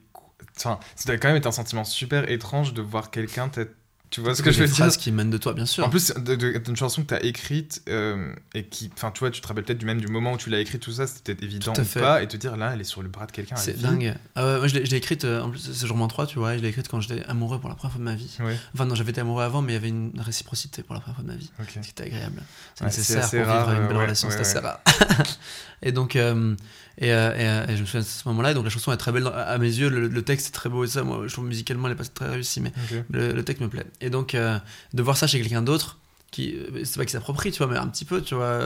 Enfin, 0.56 0.78
ça 0.96 1.06
doit 1.06 1.18
quand 1.18 1.28
même 1.28 1.36
être 1.36 1.46
un 1.46 1.52
sentiment 1.52 1.84
super 1.84 2.30
étrange 2.30 2.74
de 2.74 2.82
voir 2.82 3.10
quelqu'un. 3.10 3.48
t'a- 3.48 3.62
Tu 4.10 4.22
vois 4.22 4.34
ce 4.34 4.42
que 4.42 4.50
je 4.50 4.60
veux 4.60 4.66
dire 4.66 4.74
phrases 4.74 4.96
qui 4.96 5.10
émanent 5.10 5.28
de 5.30 5.36
toi, 5.36 5.52
bien 5.52 5.66
sûr. 5.66 5.84
En 5.84 5.90
plus, 5.90 6.14
de- 6.14 6.34
de- 6.34 6.56
d'une 6.56 6.76
chanson 6.76 7.02
que 7.02 7.08
t'as 7.08 7.20
écrite 7.20 7.82
euh, 7.90 8.32
et 8.54 8.64
qui. 8.64 8.90
Enfin, 8.94 9.10
tu 9.10 9.18
vois, 9.20 9.30
tu 9.30 9.42
te 9.42 9.46
rappelles 9.46 9.64
peut-être 9.64 9.76
du 9.78 9.84
même 9.84 10.00
du 10.00 10.06
moment 10.08 10.32
où 10.32 10.36
tu 10.38 10.48
l'as 10.48 10.60
écrit, 10.60 10.78
tout 10.78 10.92
ça, 10.92 11.06
c'était 11.06 11.34
peut-être 11.34 11.42
évident 11.44 11.74
ou 11.78 11.84
fait. 11.84 12.00
pas. 12.00 12.22
Et 12.22 12.26
te 12.26 12.38
dire 12.38 12.56
là, 12.56 12.70
elle 12.72 12.80
est 12.80 12.84
sur 12.84 13.02
le 13.02 13.10
bras 13.10 13.26
de 13.26 13.32
quelqu'un. 13.32 13.56
c'est 13.56 13.78
dingue. 13.78 14.14
Ouais, 14.34 14.58
moi, 14.58 14.66
je 14.66 14.78
l'ai 14.78 14.94
écrite, 14.96 15.26
euh, 15.26 15.42
en 15.42 15.50
plus, 15.50 15.58
c'est 15.74 15.86
jour 15.86 15.94
moins 15.96 16.08
3, 16.08 16.26
tu 16.26 16.38
vois. 16.38 16.56
Je 16.56 16.62
l'ai 16.62 16.68
écrite 16.68 16.88
quand 16.88 17.00
j'étais 17.02 17.22
amoureux 17.26 17.60
pour 17.60 17.68
la 17.68 17.74
première 17.74 17.92
fois 17.92 17.98
de 17.98 18.04
ma 18.04 18.14
vie. 18.14 18.34
Ouais, 18.40 18.56
Enfin, 18.72 18.86
non, 18.86 18.94
j'avais 18.94 19.10
été 19.10 19.20
amoureux 19.20 19.44
avant, 19.44 19.60
mais 19.60 19.72
il 19.72 19.74
y 19.74 19.78
avait 19.78 19.88
une 19.90 20.18
réciprocité 20.18 20.82
pour 20.82 20.94
la 20.94 21.00
première 21.02 21.16
fois 21.16 21.24
de 21.24 21.30
ma 21.30 21.36
vie. 21.36 21.50
ok. 21.60 21.68
Ce 21.74 21.78
qui 21.80 21.90
était 21.90 22.04
agréable. 22.04 22.42
C'est 22.76 22.84
Ouais, 22.84 22.90
nécessaire 22.90 23.20
pour 23.28 23.30
vivre 23.40 23.46
rare, 23.46 23.72
une 23.72 23.86
belle 23.88 23.96
euh, 23.96 23.98
ouais, 23.98 24.04
relation, 24.04 24.30
c'est 24.30 24.40
assez 24.40 24.58
rare. 24.58 24.80
et 25.82 25.92
donc, 25.92 26.16
euh, 26.16 26.54
et, 26.98 27.12
euh, 27.12 27.34
et, 27.36 27.46
euh, 27.48 27.66
et 27.72 27.76
je 27.76 27.80
me 27.82 27.86
souviens 27.86 28.00
de 28.00 28.04
ce 28.06 28.28
moment-là, 28.28 28.50
et 28.50 28.54
donc 28.54 28.64
la 28.64 28.70
chanson 28.70 28.92
est 28.92 28.96
très 28.96 29.12
belle 29.12 29.24
dans- 29.24 29.32
à 29.32 29.42
à 29.42 29.58
mes 29.58 29.66
yeux, 29.68 29.88
le, 29.88 30.08
le 30.08 30.22
texte 30.22 30.48
est 30.48 30.52
très 30.52 30.68
beau 30.68 30.84
et 30.84 30.88
ça, 30.88 31.02
moi 31.04 31.22
je 31.26 31.32
trouve 31.32 31.46
musicalement 31.46 31.86
elle 31.88 31.94
est 31.94 31.96
pas 31.96 32.04
très 32.04 32.28
réussie, 32.30 32.60
mais 32.60 32.72
le, 33.10 33.32
le 33.32 33.44
texte 33.44 33.62
me 33.62 33.68
plaît. 33.68 33.86
Et 34.00 34.10
donc, 34.10 34.34
euh, 34.34 34.58
de 34.94 35.02
voir 35.02 35.16
ça 35.16 35.26
chez 35.26 35.38
quelqu'un 35.40 35.62
d'autre, 35.62 35.98
qui, 36.30 36.56
c'est 36.84 36.96
pas 36.96 37.04
qu'il 37.04 37.12
s'approprie, 37.12 37.52
tu 37.52 37.58
vois, 37.58 37.68
mais 37.68 37.78
un 37.78 37.86
petit 37.88 38.04
peu, 38.04 38.20
tu 38.20 38.34
vois. 38.34 38.60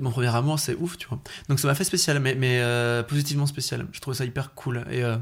mon 0.00 0.10
premier 0.10 0.34
amour, 0.34 0.58
c'est 0.60 0.74
ouf, 0.76 0.96
tu 0.96 1.08
vois. 1.08 1.18
Donc 1.48 1.58
ça 1.58 1.66
m'a 1.68 1.74
fait 1.74 1.84
spécial, 1.84 2.20
mais, 2.20 2.34
mais 2.36 2.60
euh, 2.60 3.02
positivement 3.02 3.46
spécial. 3.46 3.86
Je 3.92 4.00
trouvais 4.00 4.16
ça 4.16 4.24
hyper 4.24 4.54
cool. 4.54 4.84
Et 4.90 5.02
euh, 5.02 5.16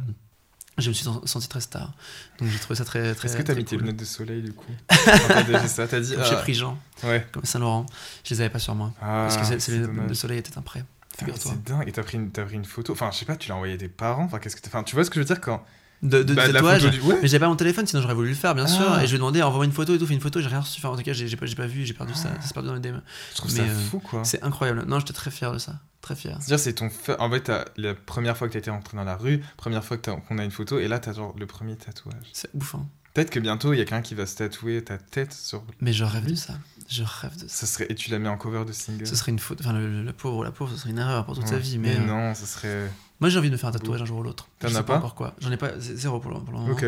je 0.80 0.88
me 0.88 0.94
suis 0.94 1.04
sen- 1.04 1.20
senti 1.26 1.48
très 1.48 1.60
star. 1.60 1.92
Donc 2.38 2.48
j'ai 2.48 2.58
trouvé 2.58 2.76
ça 2.76 2.84
très, 2.84 3.14
très 3.14 3.28
Est-ce 3.28 3.36
que 3.36 3.42
t'as 3.42 3.54
mis 3.54 3.64
tes 3.64 3.76
cool. 3.76 3.84
lunettes 3.86 4.00
de 4.00 4.04
soleil 4.04 4.42
du 4.42 4.52
coup 4.52 4.64
ça, 5.66 5.86
t'as 5.88 6.00
dit. 6.00 6.14
Ah, 6.18 6.24
chez 6.24 6.36
Prigent, 6.36 6.78
Ouais. 7.04 7.26
comme 7.32 7.44
Saint-Laurent. 7.44 7.86
Je 8.24 8.34
les 8.34 8.40
avais 8.40 8.50
pas 8.50 8.58
sur 8.58 8.74
moi. 8.74 8.92
Ah, 9.00 9.28
parce 9.28 9.36
que 9.66 9.70
les 9.70 9.78
lunettes 9.78 10.06
de 10.08 10.14
soleil 10.14 10.38
étaient 10.38 10.56
un 10.58 10.62
prêt. 10.62 10.84
Ah. 11.22 11.24
C'est 11.38 11.62
dingue. 11.64 11.86
Et 11.88 11.92
t'as 11.92 12.02
pris, 12.02 12.16
une, 12.16 12.30
t'as 12.30 12.44
pris 12.44 12.54
une 12.54 12.64
photo. 12.64 12.92
Enfin, 12.92 13.10
je 13.12 13.18
sais 13.18 13.24
pas, 13.26 13.36
tu 13.36 13.48
l'as 13.50 13.56
envoyé 13.56 13.74
à 13.74 13.76
tes 13.76 13.88
parents. 13.88 14.24
Enfin, 14.24 14.38
qu'est-ce 14.38 14.56
que 14.56 14.60
t'as- 14.62 14.68
Enfin, 14.68 14.82
tu 14.84 14.94
vois 14.94 15.04
ce 15.04 15.10
que 15.10 15.16
je 15.16 15.20
veux 15.20 15.26
dire 15.26 15.40
quand. 15.40 15.62
De, 16.02 16.22
de 16.22 16.32
Bah, 16.34 16.50
tatouage. 16.50 16.82
photo 16.82 16.92
du- 16.96 17.00
ouais. 17.02 17.18
Mais 17.20 17.28
j'avais 17.28 17.40
pas 17.40 17.48
mon 17.48 17.56
téléphone, 17.56 17.86
sinon 17.86 18.00
j'aurais 18.00 18.14
voulu 18.14 18.30
le 18.30 18.34
faire, 18.34 18.54
bien 18.54 18.64
Ah. 18.64 18.68
sûr. 18.68 18.98
Et 19.00 19.02
je 19.06 19.08
lui 19.10 19.16
ai 19.16 19.18
demandé, 19.18 19.42
envoie-moi 19.42 19.66
une 19.66 19.72
photo 19.72 19.94
et 19.94 19.98
tout, 19.98 20.06
fais 20.06 20.14
une 20.14 20.20
photo, 20.20 20.40
j'ai 20.40 20.48
rien 20.48 20.60
reçu. 20.60 20.78
Enfin, 20.80 20.88
en 20.88 20.96
tout 20.96 21.02
cas, 21.02 21.12
j'ai 21.12 21.36
pas, 21.36 21.46
pas 21.46 21.66
vu, 21.66 21.84
j'ai 21.84 21.92
perdu 21.94 22.14
ça, 22.14 22.30
ça 22.40 22.48
s'est 22.48 22.54
perdu 22.54 22.68
dans 22.68 22.74
les 22.74 22.80
DM. 22.80 23.00
Je 23.32 23.36
trouve 23.36 23.52
Mais, 23.52 23.58
ça 23.58 23.64
euh, 23.64 23.88
fou 23.90 23.98
quoi. 24.00 24.24
C'est 24.24 24.42
incroyable. 24.42 24.84
Non, 24.86 24.98
j'étais 24.98 25.12
très 25.12 25.30
fier 25.30 25.52
de 25.52 25.58
ça. 25.58 25.74
Très 26.00 26.16
fier. 26.16 26.36
C'est-à-dire, 26.40 26.58
c'est 26.58 26.72
ton. 26.72 26.88
En 27.18 27.30
fait, 27.30 27.52
la 27.76 27.94
première 27.94 28.34
fois 28.36 28.48
que 28.48 28.54
t'as 28.54 28.60
été 28.60 28.70
rentré 28.70 28.96
dans 28.96 29.04
la 29.04 29.16
rue, 29.16 29.42
première 29.58 29.84
fois 29.84 29.98
qu'on 29.98 30.38
a 30.38 30.44
une 30.44 30.50
photo, 30.50 30.78
et 30.78 30.88
là, 30.88 30.98
t'as 30.98 31.12
genre 31.12 31.34
le 31.38 31.44
premier 31.46 31.76
tatouage. 31.76 32.14
C'est 32.32 32.48
ouf, 32.54 32.74
hein. 32.74 32.86
Peut-être 33.12 33.30
que 33.30 33.40
bientôt, 33.40 33.72
il 33.74 33.78
y 33.78 33.80
a 33.82 33.84
quelqu'un 33.84 34.02
qui 34.02 34.14
va 34.14 34.24
se 34.24 34.36
tatouer 34.36 34.82
ta 34.84 34.96
tête 34.96 35.32
sur. 35.34 35.64
Mais 35.80 35.92
je 35.92 36.04
rêve 36.04 36.26
de 36.26 36.34
ça. 36.36 36.54
Je 36.88 37.02
rêve 37.02 37.34
de 37.34 37.48
ça. 37.48 37.48
Ça 37.48 37.66
serait... 37.66 37.86
Et 37.90 37.94
tu 37.96 38.10
la 38.10 38.18
mets 38.20 38.28
en 38.28 38.36
cover 38.38 38.64
de 38.64 38.72
single. 38.72 39.04
Ce 39.06 39.16
serait 39.16 39.32
une 39.32 39.38
faute. 39.40 39.60
Enfin, 39.60 39.72
le, 39.72 39.90
le- 39.90 40.02
la 40.04 40.12
pauvre 40.12 40.44
la 40.44 40.52
pauvre, 40.52 40.70
ce 40.72 40.78
serait 40.78 40.90
une 40.90 40.98
erreur 40.98 41.26
pour 41.26 41.34
toute 41.34 41.46
sa 41.48 41.56
Ouais. 41.56 41.60
vie. 41.60 41.78
Mais, 41.78 41.96
euh, 41.96 42.06
non, 42.06 42.34
ça 42.34 42.46
serait. 42.46 42.90
Moi, 43.20 43.28
j'ai 43.30 43.38
envie 43.38 43.48
de 43.48 43.52
me 43.52 43.58
faire 43.58 43.68
un 43.68 43.72
tatouage 43.72 44.02
un 44.02 44.04
jour 44.06 44.18
ou 44.18 44.22
l'autre. 44.22 44.48
T'en 44.58 44.74
as 44.74 44.82
pas 44.82 44.96
encore 44.98 45.14
quoi. 45.14 45.34
J'en 45.40 45.50
ai 45.52 45.56
pas. 45.56 45.78
Zéro 45.78 46.20
pour 46.20 46.30
le, 46.30 46.40
pour 46.40 46.52
le 46.52 46.58
moment. 46.60 46.72
Ok. 46.72 46.84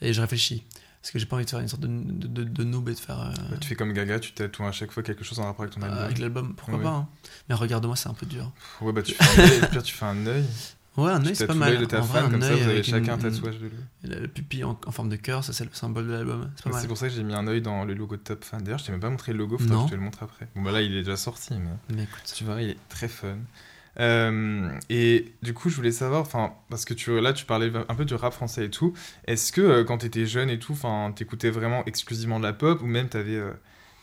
Et 0.00 0.12
je 0.12 0.20
réfléchis. 0.20 0.64
Parce 1.00 1.10
que 1.10 1.18
j'ai 1.18 1.26
pas 1.26 1.34
envie 1.34 1.44
de 1.44 1.50
faire 1.50 1.58
une 1.58 1.66
sorte 1.66 1.82
de, 1.82 1.88
de, 1.88 2.28
de- 2.28 2.44
de 2.44 2.62
noob 2.64 2.88
et 2.88 2.94
de 2.94 2.98
faire. 3.00 3.20
euh, 3.20 3.32
Bah, 3.50 3.56
tu 3.60 3.66
fais 3.66 3.74
comme 3.74 3.92
Gaga, 3.92 4.20
tu 4.20 4.32
tatoues 4.32 4.64
à 4.64 4.70
chaque 4.70 4.92
fois 4.92 5.02
quelque 5.02 5.24
chose 5.24 5.40
en 5.40 5.46
rapport 5.46 5.62
avec 5.64 5.74
ton 5.74 5.82
album. 5.82 5.98
avec 5.98 6.18
l'album, 6.20 6.54
pourquoi 6.54 6.76
Ouais. 6.78 6.84
pas. 6.84 6.90
hein. 6.90 7.08
Mais 7.48 7.56
regarde-moi, 7.56 7.96
c'est 7.96 8.08
un 8.08 8.14
peu 8.14 8.24
dur. 8.26 8.52
Ouais, 8.80 8.92
bah 8.92 9.02
tu 9.02 9.14
fais 9.20 9.42
un 9.42 9.44
œil, 9.48 9.60
pire, 9.72 9.82
tu 9.82 9.94
fais 9.94 10.04
un 10.04 10.26
œil. 10.28 10.44
Ouais, 10.96 11.10
un 11.10 11.24
œil, 11.26 11.34
c'est 11.34 11.46
pas 11.48 11.54
mal. 11.54 11.76
de 11.78 11.84
ta 11.86 11.98
En 11.98 12.02
vrai, 12.02 12.20
femme, 12.20 12.28
un 12.28 12.30
comme 12.32 12.42
ça, 12.42 12.54
vous 12.54 12.68
avez 12.68 12.82
chacun 12.84 13.14
un 13.14 13.18
tatouage 13.18 13.58
de 13.58 13.66
lui. 13.66 13.78
La, 14.04 14.28
pupille 14.28 14.62
en, 14.62 14.78
en 14.86 14.90
forme 14.92 15.08
de 15.08 15.16
cœur, 15.16 15.42
ça 15.42 15.52
c'est 15.52 15.64
le 15.64 15.70
symbole 15.72 16.06
de 16.06 16.12
l'album. 16.12 16.52
C'est 16.54 16.64
pas 16.64 16.70
mal. 16.70 16.80
C'est 16.82 16.86
pour 16.86 16.98
ça 16.98 17.08
que 17.08 17.14
j'ai 17.14 17.24
mis 17.24 17.34
un 17.34 17.48
œil 17.48 17.62
dans 17.62 17.84
le 17.84 17.94
logo 17.94 18.14
de 18.16 18.20
Top 18.22 18.44
Fan. 18.44 18.62
D'ailleurs, 18.62 18.78
je 18.78 18.84
t'ai 18.84 18.92
même 18.92 19.00
pas 19.00 19.10
montré 19.10 19.32
le 19.32 19.38
logo, 19.38 19.56
Non. 19.58 19.80
que 19.82 19.86
je 19.88 19.90
te 19.90 19.94
le 19.96 20.02
montre 20.02 20.22
après. 20.22 20.46
Bon, 20.54 20.62
bah 20.62 20.70
là, 20.70 20.82
il 20.82 20.94
est 20.94 21.02
déjà 21.02 21.16
sorti, 21.16 21.54
mais 21.54 21.96
Mais 21.96 22.02
écoute. 22.04 22.32
tu 22.32 22.44
verras, 22.44 22.60
il 22.60 22.70
est 22.70 22.78
très 22.88 23.08
fun. 23.08 23.38
Euh, 24.00 24.70
et 24.88 25.32
du 25.42 25.54
coup, 25.54 25.68
je 25.68 25.76
voulais 25.76 25.92
savoir, 25.92 26.22
enfin, 26.22 26.54
parce 26.70 26.84
que 26.84 26.94
tu, 26.94 27.20
là, 27.20 27.32
tu 27.32 27.44
parlais 27.44 27.70
un 27.88 27.94
peu 27.94 28.04
du 28.04 28.14
rap 28.14 28.32
français 28.32 28.66
et 28.66 28.70
tout. 28.70 28.94
Est-ce 29.26 29.52
que 29.52 29.60
euh, 29.60 29.84
quand 29.84 29.98
t'étais 29.98 30.26
jeune 30.26 30.50
et 30.50 30.58
tout, 30.58 30.72
enfin, 30.72 31.12
t'écoutais 31.14 31.50
vraiment 31.50 31.84
exclusivement 31.84 32.38
de 32.38 32.44
la 32.44 32.52
pop 32.52 32.80
ou 32.82 32.86
même 32.86 33.08
t'avais 33.08 33.36
euh, 33.36 33.52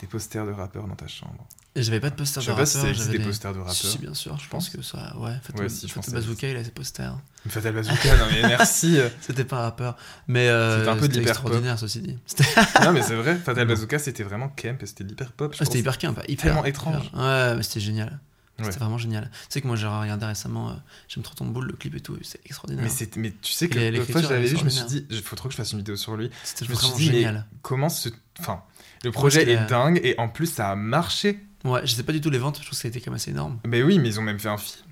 des 0.01 0.07
posters 0.07 0.45
de 0.45 0.51
rappeurs 0.51 0.87
dans 0.87 0.95
ta 0.95 1.07
chambre? 1.07 1.47
Et 1.75 1.83
j'avais 1.83 1.99
pas 1.99 2.09
de 2.09 2.15
poster 2.15 2.41
Je 2.41 2.47
de 2.47 2.51
sais 2.51 2.57
pas 2.57 2.65
si 2.65 2.93
j'avais 2.93 3.17
des 3.17 3.23
posters 3.23 3.53
de 3.53 3.59
rappeurs. 3.59 3.73
Si, 3.73 3.97
bien 3.99 4.13
sûr, 4.13 4.37
je 4.37 4.49
pense 4.49 4.69
que 4.69 4.81
ça. 4.81 5.15
Ouais, 5.17 5.35
Fatal, 5.43 5.61
Ouais, 5.61 5.69
si, 5.69 5.87
je 5.87 5.93
Fatal 5.93 6.15
Bazooka, 6.15 6.49
il 6.49 6.57
a 6.57 6.63
ses 6.63 6.71
posters. 6.71 7.17
Fatal 7.47 7.73
Bazooka, 7.73 8.17
non 8.17 8.25
mais 8.31 8.41
merci. 8.47 8.97
C'était 9.21 9.45
pas 9.45 9.57
un 9.57 9.61
rappeur. 9.61 9.95
Mais 10.27 10.49
euh, 10.49 10.79
C'était 10.79 10.89
un 10.89 10.97
peu 10.97 11.07
de 11.07 11.21
extraordinaire, 11.21 11.79
ceci 11.79 12.01
dit. 12.01 12.17
Non 12.83 12.91
mais 12.91 13.01
c'est 13.03 13.15
vrai, 13.15 13.35
Fatal 13.37 13.67
Bazooka, 13.67 13.99
c'était 13.99 14.23
vraiment 14.23 14.49
camp 14.49 14.81
et 14.81 14.85
c'était 14.85 15.03
l'hyper 15.03 15.31
pop. 15.31 15.53
je 15.53 15.59
ah, 15.61 15.65
c'était 15.65 15.79
hyper 15.79 15.97
camp, 15.97 16.15
hyper. 16.27 16.45
Tellement 16.45 16.65
étrange. 16.65 17.11
Ouais, 17.13 17.55
mais 17.55 17.63
c'était 17.63 17.79
génial. 17.79 18.19
Ouais. 18.59 18.71
C'était 18.71 18.79
vraiment 18.83 18.97
génial. 18.97 19.29
Tu 19.31 19.37
sais 19.49 19.61
que 19.61 19.67
moi 19.67 19.75
j'ai 19.75 19.87
regardé 19.87 20.25
récemment 20.25 20.69
euh, 20.69 20.73
J'aime 21.07 21.23
trop 21.23 21.35
ton 21.35 21.45
boule, 21.45 21.67
le 21.67 21.73
clip 21.73 21.95
et 21.95 21.99
tout, 21.99 22.17
c'est 22.21 22.39
extraordinaire. 22.45 22.85
Mais, 22.85 23.07
mais 23.17 23.33
tu 23.41 23.53
sais 23.53 23.69
que 23.69 23.79
l'autre 23.79 24.11
fois, 24.11 24.21
je 24.21 24.29
l'avais 24.29 24.47
vu, 24.47 24.57
je 24.57 24.63
me 24.63 24.69
suis 24.69 24.85
dit, 24.85 25.05
il 25.09 25.21
faut 25.21 25.35
trop 25.35 25.47
que 25.49 25.53
je 25.53 25.57
fasse 25.57 25.71
une 25.71 25.79
vidéo 25.79 25.95
sur 25.95 26.15
lui. 26.15 26.29
C'était 26.43 26.65
me 26.65 26.75
suis 26.75 26.77
vraiment 26.77 26.97
dit, 26.97 27.05
génial. 27.05 27.45
comment 27.61 27.89
ce. 27.89 28.09
Enfin, 28.39 28.61
le 29.03 29.11
projet 29.11 29.49
est 29.49 29.55
a- 29.55 29.65
dingue 29.65 29.99
et 30.03 30.17
en 30.19 30.29
plus 30.29 30.47
ça 30.47 30.71
a 30.71 30.75
marché. 30.75 31.39
Ouais, 31.65 31.81
je 31.85 31.93
sais 31.93 32.03
pas 32.03 32.13
du 32.13 32.21
tout 32.21 32.29
les 32.29 32.37
ventes, 32.37 32.57
je 32.57 32.61
trouve 32.65 32.71
que 32.77 32.81
ça 32.81 32.87
a 32.87 32.89
été 32.89 33.01
quand 33.01 33.11
même 33.11 33.15
assez 33.15 33.31
énorme. 33.31 33.59
Mais 33.67 33.83
oui, 33.83 33.99
mais 33.99 34.07
ils 34.07 34.19
ont 34.19 34.23
même 34.23 34.39
fait 34.39 34.47
un 34.49 34.57
film. 34.57 34.85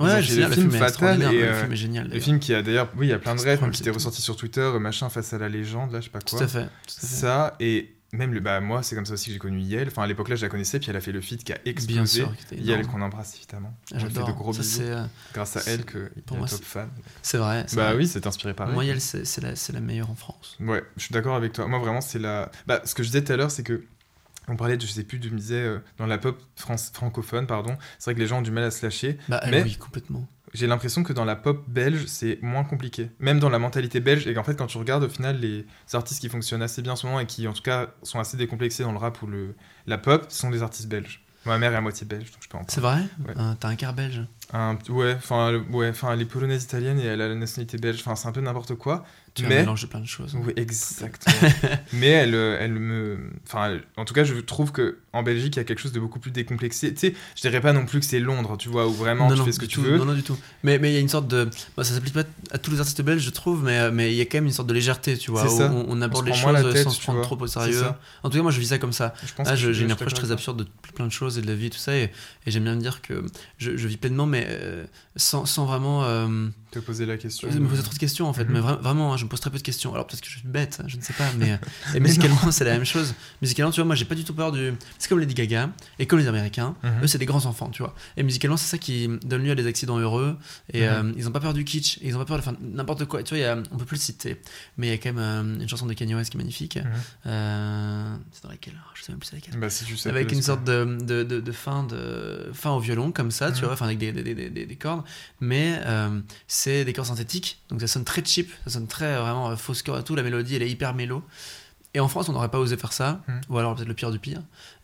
Ouais, 0.00 0.22
je 0.22 0.40
le 0.40 0.46
le 0.46 0.52
film 0.52 0.70
Fatal 0.70 1.22
et, 1.22 1.26
ouais, 1.26 1.42
euh, 1.42 1.50
le 1.52 1.58
film 1.58 1.72
est 1.72 1.76
génial. 1.76 2.08
Le 2.08 2.20
film 2.20 2.38
qui 2.38 2.54
a 2.54 2.62
d'ailleurs, 2.62 2.88
oui, 2.96 3.06
il 3.08 3.10
y 3.10 3.12
a 3.12 3.18
plein 3.18 3.34
de 3.34 3.40
rêves, 3.40 3.58
qui 3.58 3.66
était 3.66 3.84
c'est 3.84 3.90
ressorti 3.90 4.22
sur 4.22 4.36
Twitter, 4.36 4.60
euh, 4.60 4.78
machin 4.78 5.08
face 5.08 5.32
à 5.32 5.38
la 5.38 5.48
légende, 5.48 5.92
là, 5.92 6.00
je 6.00 6.04
sais 6.04 6.10
pas 6.10 6.20
quoi. 6.20 6.38
Tout 6.38 6.44
à 6.44 6.48
fait. 6.48 6.68
Ça 6.86 7.56
et 7.58 7.94
même 8.12 8.32
le 8.32 8.40
bah 8.40 8.60
moi 8.60 8.82
c'est 8.82 8.94
comme 8.94 9.04
ça 9.06 9.12
aussi 9.14 9.26
que 9.26 9.32
j'ai 9.34 9.38
connu 9.38 9.60
Yel. 9.60 9.88
Enfin 9.88 10.02
à 10.02 10.06
l'époque 10.06 10.28
là 10.28 10.36
je 10.36 10.42
la 10.42 10.48
connaissais 10.48 10.78
puis 10.78 10.88
elle 10.90 10.96
a 10.96 11.00
fait 11.00 11.12
le 11.12 11.20
feat 11.20 11.44
qui 11.44 11.52
a 11.52 11.58
Bien 11.58 11.72
explosé. 11.72 12.20
sûr, 12.20 12.36
qui 12.36 12.42
était 12.54 12.62
Yel 12.62 12.86
qu'on 12.86 13.02
embrasse 13.02 13.36
évidemment. 13.36 13.74
Lui 13.92 14.00
fait 14.00 14.08
de 14.08 14.32
gros 14.32 14.52
Ça, 14.52 14.60
bisous. 14.60 14.76
c'est, 14.78 14.90
euh, 14.90 15.04
Grâce 15.34 15.56
à 15.56 15.62
elle 15.70 15.84
que 15.84 16.10
pour 16.26 16.36
est 16.36 16.40
moi, 16.40 16.48
top 16.48 16.58
c'est- 16.58 16.64
fan. 16.64 16.88
C'est 17.22 17.38
vrai. 17.38 17.66
Bah 17.74 17.88
vrai. 17.88 17.96
oui 17.96 18.06
c'est 18.08 18.26
inspiré 18.26 18.54
par 18.54 18.68
elle. 18.68 18.74
Moi, 18.74 18.84
Yel, 18.84 19.00
c'est 19.00 19.40
la, 19.42 19.54
c'est 19.56 19.72
la 19.72 19.80
meilleure 19.80 20.10
en 20.10 20.14
France. 20.14 20.56
Ouais, 20.60 20.82
je 20.96 21.02
suis 21.04 21.12
d'accord 21.12 21.36
avec 21.36 21.52
toi. 21.52 21.66
Moi, 21.68 21.78
vraiment, 21.78 22.00
c'est 22.00 22.18
la. 22.18 22.50
Bah, 22.66 22.80
ce 22.84 22.94
que 22.94 23.02
je 23.02 23.08
disais 23.08 23.22
tout 23.24 23.32
à 23.32 23.36
l'heure, 23.36 23.50
c'est 23.50 23.62
que. 23.62 23.84
On 24.50 24.56
parlait 24.56 24.78
de, 24.78 24.82
je 24.82 24.86
sais 24.90 25.04
plus, 25.04 25.18
de 25.18 25.28
disais, 25.28 25.56
euh, 25.56 25.78
dans 25.98 26.06
la 26.06 26.16
pop 26.16 26.40
France, 26.56 26.90
francophone, 26.94 27.46
pardon. 27.46 27.76
C'est 27.98 28.06
vrai 28.06 28.14
que 28.14 28.20
les 28.20 28.26
gens 28.26 28.38
ont 28.38 28.42
du 28.42 28.50
mal 28.50 28.64
à 28.64 28.70
se 28.70 28.82
lâcher. 28.86 29.18
Bah 29.28 29.42
Mais- 29.50 29.62
oui, 29.62 29.76
complètement. 29.76 30.26
J'ai 30.54 30.66
l'impression 30.66 31.02
que 31.02 31.12
dans 31.12 31.24
la 31.24 31.36
pop 31.36 31.64
belge, 31.68 32.04
c'est 32.06 32.38
moins 32.42 32.64
compliqué. 32.64 33.10
Même 33.18 33.38
dans 33.38 33.50
la 33.50 33.58
mentalité 33.58 34.00
belge, 34.00 34.26
et 34.26 34.34
qu'en 34.34 34.44
fait, 34.44 34.56
quand 34.56 34.66
tu 34.66 34.78
regardes, 34.78 35.04
au 35.04 35.08
final, 35.08 35.38
les 35.40 35.66
artistes 35.92 36.20
qui 36.20 36.28
fonctionnent 36.28 36.62
assez 36.62 36.82
bien 36.82 36.92
en 36.92 36.96
ce 36.96 37.06
moment 37.06 37.20
et 37.20 37.26
qui, 37.26 37.46
en 37.48 37.52
tout 37.52 37.62
cas, 37.62 37.88
sont 38.02 38.18
assez 38.18 38.36
décomplexés 38.36 38.82
dans 38.82 38.92
le 38.92 38.98
rap 38.98 39.20
ou 39.22 39.26
le, 39.26 39.54
la 39.86 39.98
pop, 39.98 40.26
sont 40.30 40.50
des 40.50 40.62
artistes 40.62 40.88
belges. 40.88 41.22
Ma 41.44 41.56
mère 41.56 41.72
est 41.72 41.76
à 41.76 41.80
moitié 41.80 42.06
belge, 42.06 42.30
donc 42.32 42.42
je 42.42 42.48
peux 42.48 42.58
en 42.58 42.62
C'est 42.68 42.80
vrai? 42.80 42.98
Ouais. 43.26 43.34
Euh, 43.38 43.54
T'as 43.58 43.68
un 43.68 43.76
quart 43.76 43.94
belge? 43.94 44.22
Un- 44.52 44.76
ouais, 44.88 45.14
enfin, 45.14 45.62
ouais, 45.70 45.88
enfin, 45.90 46.12
elle 46.12 46.20
est 46.20 46.26
polonaise 46.26 46.64
italienne 46.64 46.98
et 46.98 47.04
elle 47.04 47.22
a 47.22 47.28
la 47.28 47.34
nationalité 47.36 47.78
belge. 47.78 48.00
Enfin, 48.00 48.16
c'est 48.16 48.28
un 48.28 48.32
peu 48.32 48.40
n'importe 48.40 48.74
quoi. 48.74 49.04
Tu 49.42 49.46
Mais- 49.48 49.56
un 49.56 49.60
mélange 49.60 49.82
de 49.82 49.86
plein 49.86 50.00
de 50.00 50.06
choses. 50.06 50.36
Oui, 50.44 50.52
exactement. 50.56 51.36
Mais 51.92 52.08
elle, 52.08 52.34
euh, 52.34 52.56
elle 52.60 52.72
me. 52.72 53.18
Enfin, 53.46 53.70
elle- 53.70 53.82
en 53.96 54.04
tout 54.04 54.14
cas, 54.14 54.24
je 54.24 54.34
trouve 54.34 54.72
que 54.72 54.98
en 55.12 55.22
Belgique, 55.22 55.56
il 55.56 55.58
y 55.58 55.60
a 55.60 55.64
quelque 55.64 55.80
chose 55.80 55.92
de 55.92 56.00
beaucoup 56.00 56.18
plus 56.20 56.30
décomplexé. 56.30 56.92
Tu 56.94 56.98
sais, 57.00 57.14
je 57.36 57.40
dirais 57.42 57.60
pas 57.60 57.72
non 57.72 57.86
plus 57.86 58.00
que 58.00 58.06
c'est 58.06 58.20
Londres, 58.20 58.56
tu 58.58 58.68
vois, 58.68 58.86
où 58.86 58.92
vraiment 58.92 59.28
non, 59.28 59.34
tu 59.34 59.38
non, 59.40 59.44
fais 59.46 59.52
ce 59.52 59.58
que 59.58 59.66
tu 59.66 59.80
veux. 59.80 59.96
Non, 59.98 60.04
non, 60.04 60.14
du 60.14 60.22
tout. 60.22 60.36
Mais 60.62 60.78
mais 60.78 60.90
il 60.90 60.94
y 60.94 60.96
a 60.96 61.00
une 61.00 61.08
sorte 61.08 61.28
de. 61.28 61.48
Bah, 61.76 61.84
ça 61.84 61.94
s'applique 61.94 62.14
pas 62.14 62.24
à 62.50 62.58
tous 62.58 62.70
les 62.70 62.80
artistes 62.80 63.02
belges, 63.02 63.22
je 63.22 63.30
trouve, 63.30 63.62
mais 63.64 63.78
euh, 63.78 63.90
mais 63.92 64.12
il 64.12 64.16
y 64.16 64.20
a 64.20 64.24
quand 64.24 64.38
même 64.38 64.46
une 64.46 64.52
sorte 64.52 64.68
de 64.68 64.74
légèreté, 64.74 65.16
tu 65.16 65.30
vois. 65.30 65.44
Où 65.44 65.58
ça. 65.58 65.70
On, 65.72 65.86
on 65.88 66.02
aborde 66.02 66.26
les 66.26 66.32
choses 66.34 66.72
tête, 66.72 66.84
sans 66.84 66.90
se 66.90 67.00
prendre 67.00 67.18
vois. 67.18 67.26
trop 67.26 67.40
au 67.40 67.46
sérieux. 67.46 67.82
En 68.22 68.30
tout 68.30 68.36
cas, 68.36 68.42
moi, 68.42 68.52
je 68.52 68.60
vis 68.60 68.66
ça 68.68 68.78
comme 68.78 68.92
ça. 68.92 69.14
Ah, 69.38 69.54
j'ai 69.56 69.82
une 69.82 69.90
approche 69.92 70.14
très 70.14 70.30
absurde 70.32 70.58
de 70.64 70.92
plein 70.94 71.06
de 71.06 71.12
choses 71.12 71.38
et 71.38 71.42
de 71.42 71.46
la 71.46 71.54
vie, 71.54 71.70
tout 71.70 71.78
ça, 71.78 71.96
et, 71.96 72.10
et 72.46 72.50
j'aime 72.50 72.64
bien 72.64 72.74
me 72.74 72.80
dire 72.80 73.02
que 73.02 73.24
je, 73.58 73.76
je 73.76 73.86
vis 73.88 73.96
pleinement, 73.96 74.26
mais 74.26 74.46
euh, 74.48 74.84
sans, 75.16 75.46
sans 75.46 75.64
vraiment. 75.66 76.04
euh, 76.04 76.48
te 76.70 76.78
poser 76.80 77.06
la 77.06 77.16
question. 77.16 77.48
Je 77.50 77.58
me 77.58 77.66
posais 77.68 77.82
trop 77.82 77.92
de 77.94 77.98
questions 77.98 78.26
en 78.28 78.32
fait, 78.32 78.44
Mhm. 78.44 78.52
mais 78.52 78.60
vra- 78.60 78.78
vraiment, 78.80 79.12
hein, 79.12 79.16
je 79.16 79.24
me 79.24 79.28
pose 79.28 79.40
très 79.40 79.50
peu 79.50 79.58
de 79.58 79.62
questions. 79.62 79.92
Alors 79.94 80.06
peut-être 80.06 80.20
que 80.20 80.28
je 80.28 80.38
suis 80.38 80.46
bête, 80.48 80.80
je 80.86 80.96
ne 80.96 81.02
sais 81.02 81.12
pas, 81.14 81.24
mais, 81.38 81.52
euh, 81.94 81.94
et 81.96 82.00
musicalement 82.00 82.50
c'est 82.50 82.64
la 82.64 82.72
même 82.72 82.84
chose. 82.84 83.14
Musicalement, 83.42 83.70
tu 83.72 83.80
vois, 83.80 83.86
moi 83.86 83.94
j'ai 83.94 84.04
pas 84.04 84.14
du 84.14 84.24
tout 84.24 84.34
peur 84.34 84.52
du. 84.52 84.72
C'est 84.98 85.08
comme 85.08 85.18
Lady 85.20 85.34
Gaga 85.34 85.70
et 85.98 86.06
comme 86.06 86.18
les 86.18 86.26
Américains, 86.28 86.76
Mhm. 86.82 87.04
eux 87.04 87.06
c'est 87.06 87.18
des 87.18 87.26
grands 87.26 87.46
enfants, 87.46 87.70
tu 87.70 87.82
vois. 87.82 87.94
Et 88.16 88.22
musicalement, 88.22 88.56
c'est 88.56 88.68
ça 88.68 88.78
qui 88.78 89.08
donne 89.24 89.42
lieu 89.44 89.52
à 89.52 89.54
des 89.54 89.66
accidents 89.66 89.98
heureux. 89.98 90.36
Et 90.72 90.82
Mhm. 90.82 90.86
euh, 90.88 91.12
ils 91.16 91.26
ont 91.28 91.32
pas 91.32 91.40
peur 91.40 91.54
du 91.54 91.64
kitsch, 91.64 91.98
et 91.98 92.08
ils 92.08 92.14
ont 92.16 92.18
pas 92.18 92.24
peur 92.26 92.36
de 92.38 92.42
faire 92.42 92.54
n'importe 92.60 93.04
quoi. 93.06 93.22
Tu 93.22 93.34
vois, 93.34 93.38
y 93.38 93.44
a- 93.44 93.56
on 93.72 93.76
peut 93.76 93.84
plus 93.86 93.96
le 93.96 94.02
citer, 94.02 94.40
mais 94.76 94.88
il 94.88 94.90
y 94.90 94.94
a 94.94 94.98
quand 94.98 95.12
même 95.14 95.18
euh, 95.58 95.62
une 95.62 95.68
chanson 95.68 95.86
de 95.86 95.94
Kanye 95.94 96.14
West 96.14 96.30
qui 96.30 96.36
est 96.36 96.40
magnifique. 96.40 96.78
Euh, 97.26 98.16
c'est 98.32 98.42
dans 98.42 98.48
laquelle 98.50 98.74
Je 98.94 99.02
sais 99.04 99.12
même 99.12 99.20
plus 99.20 99.28
c'est 99.28 99.36
laquelle 99.36 99.58
Bah, 99.60 99.70
si 99.70 99.84
tu 99.84 99.96
sais 99.96 100.08
avec 100.08 100.32
une 100.32 100.42
sorte 100.42 100.64
de, 100.64 100.98
de, 101.00 101.22
de, 101.22 101.40
de 101.40 101.52
fin, 101.52 101.84
de 101.84 102.50
fin 102.52 102.70
au 102.70 102.80
violon 102.80 103.12
comme 103.12 103.30
ça, 103.30 103.52
tu 103.52 103.62
vois, 103.64 103.72
enfin 103.74 103.84
avec 103.86 103.98
des, 103.98 104.12
des, 104.12 104.22
des, 104.22 104.50
des- 104.50 104.66
des 104.66 104.76
cordes, 104.76 105.04
mais 105.40 105.78
c'est 106.60 106.84
des 106.84 106.92
cordes 106.92 107.08
synthétiques, 107.08 107.50
donc 107.70 107.80
ça 107.80 107.86
sonne 107.86 108.04
très 108.04 108.24
cheap, 108.24 108.50
ça 108.64 108.70
sonne 108.74 108.86
très 108.86 109.06
euh, 109.16 109.20
vraiment 109.22 109.50
euh, 109.50 109.56
fausse 109.56 109.82
corde 109.82 110.00
et 110.00 110.04
tout, 110.04 110.14
la 110.16 110.22
mélodie 110.22 110.54
elle 110.56 110.62
est 110.62 110.70
hyper 110.70 110.94
mélo. 110.94 111.22
Et 111.94 112.00
en 112.00 112.08
France 112.08 112.28
on 112.28 112.32
n'aurait 112.34 112.50
pas 112.50 112.58
osé 112.60 112.76
faire 112.76 112.92
ça, 112.92 113.22
Mhm. 113.28 113.40
ou 113.48 113.58
alors 113.58 113.74
peut-être 113.74 113.88
le 113.88 113.94
pire 113.94 114.10
du 114.10 114.18
pire, 114.18 114.42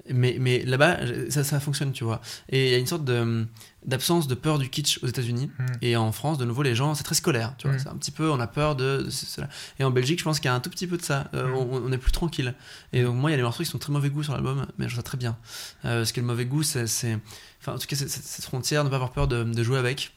mais, 0.08 0.36
mais 0.40 0.64
là-bas 0.64 1.00
ça, 1.28 1.44
ça 1.44 1.60
fonctionne, 1.60 1.92
tu 1.92 2.02
vois. 2.02 2.20
Et 2.48 2.66
il 2.68 2.72
y 2.72 2.74
a 2.74 2.78
une 2.78 2.86
sorte 2.86 3.04
de 3.04 3.46
d'absence 3.86 4.26
de 4.26 4.34
peur 4.34 4.58
du 4.58 4.70
kitsch 4.70 4.98
aux 5.02 5.06
États-Unis 5.06 5.50
Mhm. 5.58 5.66
et 5.82 5.96
en 5.96 6.10
France 6.12 6.38
de 6.38 6.46
nouveau 6.46 6.62
les 6.62 6.74
gens 6.74 6.94
c'est 6.94 7.04
très 7.04 7.14
scolaire 7.14 7.54
tu 7.58 7.66
vois 7.66 7.76
Mhm. 7.76 7.82
c'est 7.82 7.88
un 7.90 7.96
petit 7.96 8.10
peu 8.10 8.30
on 8.30 8.40
a 8.40 8.46
peur 8.46 8.74
de, 8.76 9.02
de 9.04 9.10
ce- 9.10 9.26
cela 9.26 9.48
et 9.78 9.84
en 9.84 9.90
Belgique 9.90 10.18
je 10.20 10.24
pense 10.24 10.38
qu'il 10.40 10.46
y 10.46 10.52
a 10.52 10.54
un 10.54 10.60
tout 10.60 10.70
petit 10.70 10.86
peu 10.86 10.96
de 10.96 11.02
ça 11.02 11.28
Euh, 11.34 11.50
on, 11.52 11.82
on 11.88 11.92
est 11.92 11.98
plus 11.98 12.10
tranquille 12.10 12.54
et 12.94 13.02
donc 13.02 13.14
moi 13.16 13.28
il 13.28 13.32
y 13.32 13.34
a 13.34 13.36
des 13.36 13.42
morceaux 13.42 13.62
qui 13.62 13.68
sont 13.68 13.76
très 13.78 13.92
mauvais 13.92 14.08
goût 14.08 14.22
sur 14.22 14.32
l'album 14.32 14.66
mais 14.78 14.86
je 14.86 14.94
trouve 14.94 15.00
ça 15.00 15.02
très 15.10 15.18
bien 15.18 15.36
Euh, 15.84 15.98
parce 16.00 16.12
que 16.12 16.20
le 16.20 16.26
mauvais 16.26 16.46
goût 16.46 16.62
c'est 16.62 16.84
enfin 17.60 17.74
en 17.74 17.78
tout 17.78 17.86
cas 17.86 17.96
c'est- 17.96 18.08
cette 18.08 18.44
frontière 18.46 18.82
ne 18.84 18.88
pas 18.88 18.96
avoir 18.96 19.12
peur 19.12 19.28
de, 19.28 19.44
de 19.44 19.62
jouer 19.62 19.78
avec. 19.78 20.12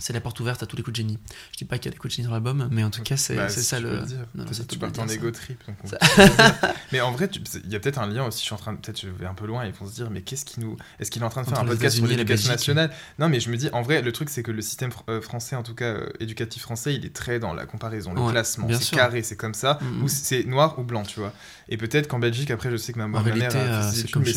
C'est 0.00 0.12
la 0.12 0.20
porte 0.20 0.40
ouverte 0.40 0.62
à 0.62 0.66
tous 0.66 0.76
les 0.76 0.82
coups 0.82 0.92
de 0.94 0.96
génie 0.96 1.18
je 1.52 1.58
dis 1.58 1.64
pas 1.64 1.78
qu'il 1.78 1.86
y 1.86 1.88
a 1.88 1.92
des 1.92 1.98
coups 1.98 2.12
de 2.12 2.16
génie 2.16 2.26
sur 2.26 2.32
l'album 2.32 2.68
mais 2.72 2.82
en 2.82 2.90
tout 2.90 3.02
cas 3.02 3.16
c'est 3.16 3.36
Bah, 3.36 3.48
si 3.48 3.62
ça 3.62 3.78
le 3.78 4.00
non, 4.34 4.44
non, 4.44 4.52
ça 4.52 4.64
tu 4.64 4.78
parles 4.78 4.92
en 4.98 5.06
ego 5.08 5.30
trip. 5.30 5.60
donc 5.66 5.76
on 5.84 5.88
mais 6.92 7.00
en 7.00 7.12
vrai, 7.12 7.28
tu- 7.28 7.40
il 7.64 7.70
y 7.70 7.76
a 7.76 7.80
peut-être 7.80 7.98
un 7.98 8.06
lien 8.06 8.24
aussi. 8.26 8.38
Je 8.40 8.44
suis 8.44 8.54
en 8.54 8.58
train 8.58 8.72
de, 8.72 8.78
peut-être 8.78 9.00
je 9.00 9.08
vais 9.08 9.26
un 9.26 9.34
peu 9.34 9.46
loin. 9.46 9.64
Ils 9.64 9.72
vont 9.72 9.86
se 9.86 9.94
dire, 9.94 10.10
mais 10.10 10.22
qu'est-ce 10.22 10.44
qui 10.44 10.60
nous, 10.60 10.76
est-ce 10.98 11.10
qu'il 11.10 11.22
est 11.22 11.24
en 11.24 11.28
train 11.28 11.42
de 11.42 11.48
faire 11.48 11.60
un 11.60 11.64
podcast 11.64 11.96
sur 11.96 12.06
l'éducation 12.06 12.50
nationale? 12.50 12.90
Non, 13.18 13.28
mais 13.28 13.38
je 13.40 13.50
me 13.50 13.56
dis, 13.56 13.68
en 13.72 13.82
vrai, 13.82 14.02
le 14.02 14.12
truc 14.12 14.28
c'est 14.30 14.42
que 14.42 14.50
le 14.50 14.62
système 14.62 14.90
fr- 14.90 15.02
euh, 15.08 15.20
français, 15.20 15.56
en 15.56 15.62
tout 15.62 15.74
cas 15.74 15.86
euh, 15.86 16.08
éducatif 16.20 16.62
français, 16.62 16.94
il 16.94 17.04
est 17.04 17.14
très 17.14 17.38
dans 17.38 17.52
la 17.54 17.66
comparaison, 17.66 18.12
le 18.14 18.20
Ouais, 18.20 18.32
classement. 18.32 18.68
C'est 18.72 18.94
carré, 18.96 19.22
c'est 19.22 19.36
comme 19.36 19.54
ça. 19.54 19.78
Mhm. 19.80 20.02
Ou 20.02 20.08
c'est 20.08 20.44
noir 20.44 20.78
ou 20.78 20.82
blanc, 20.82 21.02
tu 21.04 21.20
vois. 21.20 21.32
Et 21.68 21.76
peut-être 21.76 22.08
qu'en 22.08 22.18
Belgique, 22.18 22.50
après, 22.50 22.70
je 22.70 22.76
sais 22.76 22.92
que 22.92 22.98
ma, 22.98 23.06
mère 23.08 23.22
euh, 23.54 23.90
c'est 23.92 24.10
comme 24.10 24.22
mais 24.24 24.32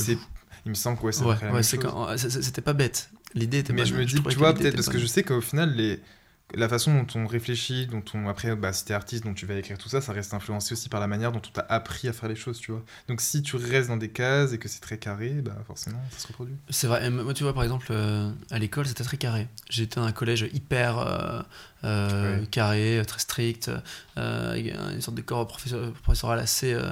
il 0.66 0.70
me 0.70 0.76
semble 0.76 0.98
que 0.98 1.04
ouais, 1.04 1.12
c'est 1.12 1.24
ouais, 1.26 1.36
ouais, 1.52 1.64
c'est- 1.64 2.30
c'est- 2.30 2.42
c'était 2.42 2.62
pas 2.62 2.74
bête 2.74 3.10
l'idée 3.36 3.60
était 3.60 3.74
Mais 3.74 3.86
je 3.86 3.96
me 3.96 4.06
dis, 4.06 4.22
tu 4.22 4.38
vois, 4.38 4.54
peut-être 4.54 4.76
parce 4.76 4.90
que 4.90 4.98
je 5.00 5.06
sais 5.06 5.24
qu'au 5.24 5.42
final, 5.42 5.74
les... 5.76 6.00
la 6.56 6.70
façon 6.70 6.94
dont 6.94 7.08
on 7.16 7.26
réfléchit, 7.28 7.88
dont 7.88 8.04
on. 8.14 8.28
Après, 8.28 8.56
bah, 8.56 8.74
si 8.74 8.86
t'es 8.86 8.94
artiste, 8.94 9.24
dont 9.24 9.34
tu 9.34 9.46
vas 9.46 9.56
écrire 9.56 9.78
tout 9.78 9.90
ça, 9.90 10.02
ça 10.02 10.14
reste 10.14 10.34
influencé 10.34 10.74
aussi 10.74 10.90
par 10.90 11.00
la 11.00 11.08
manière 11.08 11.32
dont 11.32 11.42
on 11.46 11.52
t'a 11.52 11.66
appris 11.70 12.08
à 12.08 12.14
faire 12.14 12.30
les 12.30 12.36
choses, 12.36 12.60
tu 12.60 12.72
vois. 12.72 12.84
Donc 13.08 13.22
si 13.22 13.42
tu 13.42 13.56
restes 13.56 13.90
dans 13.90 13.98
des 13.98 14.10
cases 14.10 14.54
et 14.54 14.60
que 14.60 14.70
c'est 14.70 14.82
très 14.82 14.98
carré, 15.00 15.42
bah 15.42 15.58
forcément, 15.66 16.08
ça 16.12 16.20
se 16.20 16.28
reproduit. 16.28 16.56
C'est 16.70 16.88
vrai, 16.88 17.06
et 17.06 17.10
moi 17.10 17.34
tu 17.34 17.44
vois 17.44 17.54
par 17.54 17.64
exemple 17.64 17.88
euh, 17.92 18.32
à 18.52 18.60
l'école 18.60 18.86
c'était 18.86 19.04
très 19.04 19.18
carré. 19.18 19.48
J'étais 19.70 20.00
dans 20.00 20.06
un 20.06 20.12
collège 20.12 20.48
hyper 20.54 21.00
euh, 21.00 21.42
euh, 21.84 22.40
Ouais. 22.42 22.48
carré, 22.48 23.02
très 23.08 23.20
strict, 23.20 23.72
euh, 24.18 24.56
une 24.94 25.02
sorte 25.02 25.18
de 25.18 25.22
corps 25.22 25.48
professoral 25.48 26.40
assez 26.40 26.74
euh, 26.74 26.92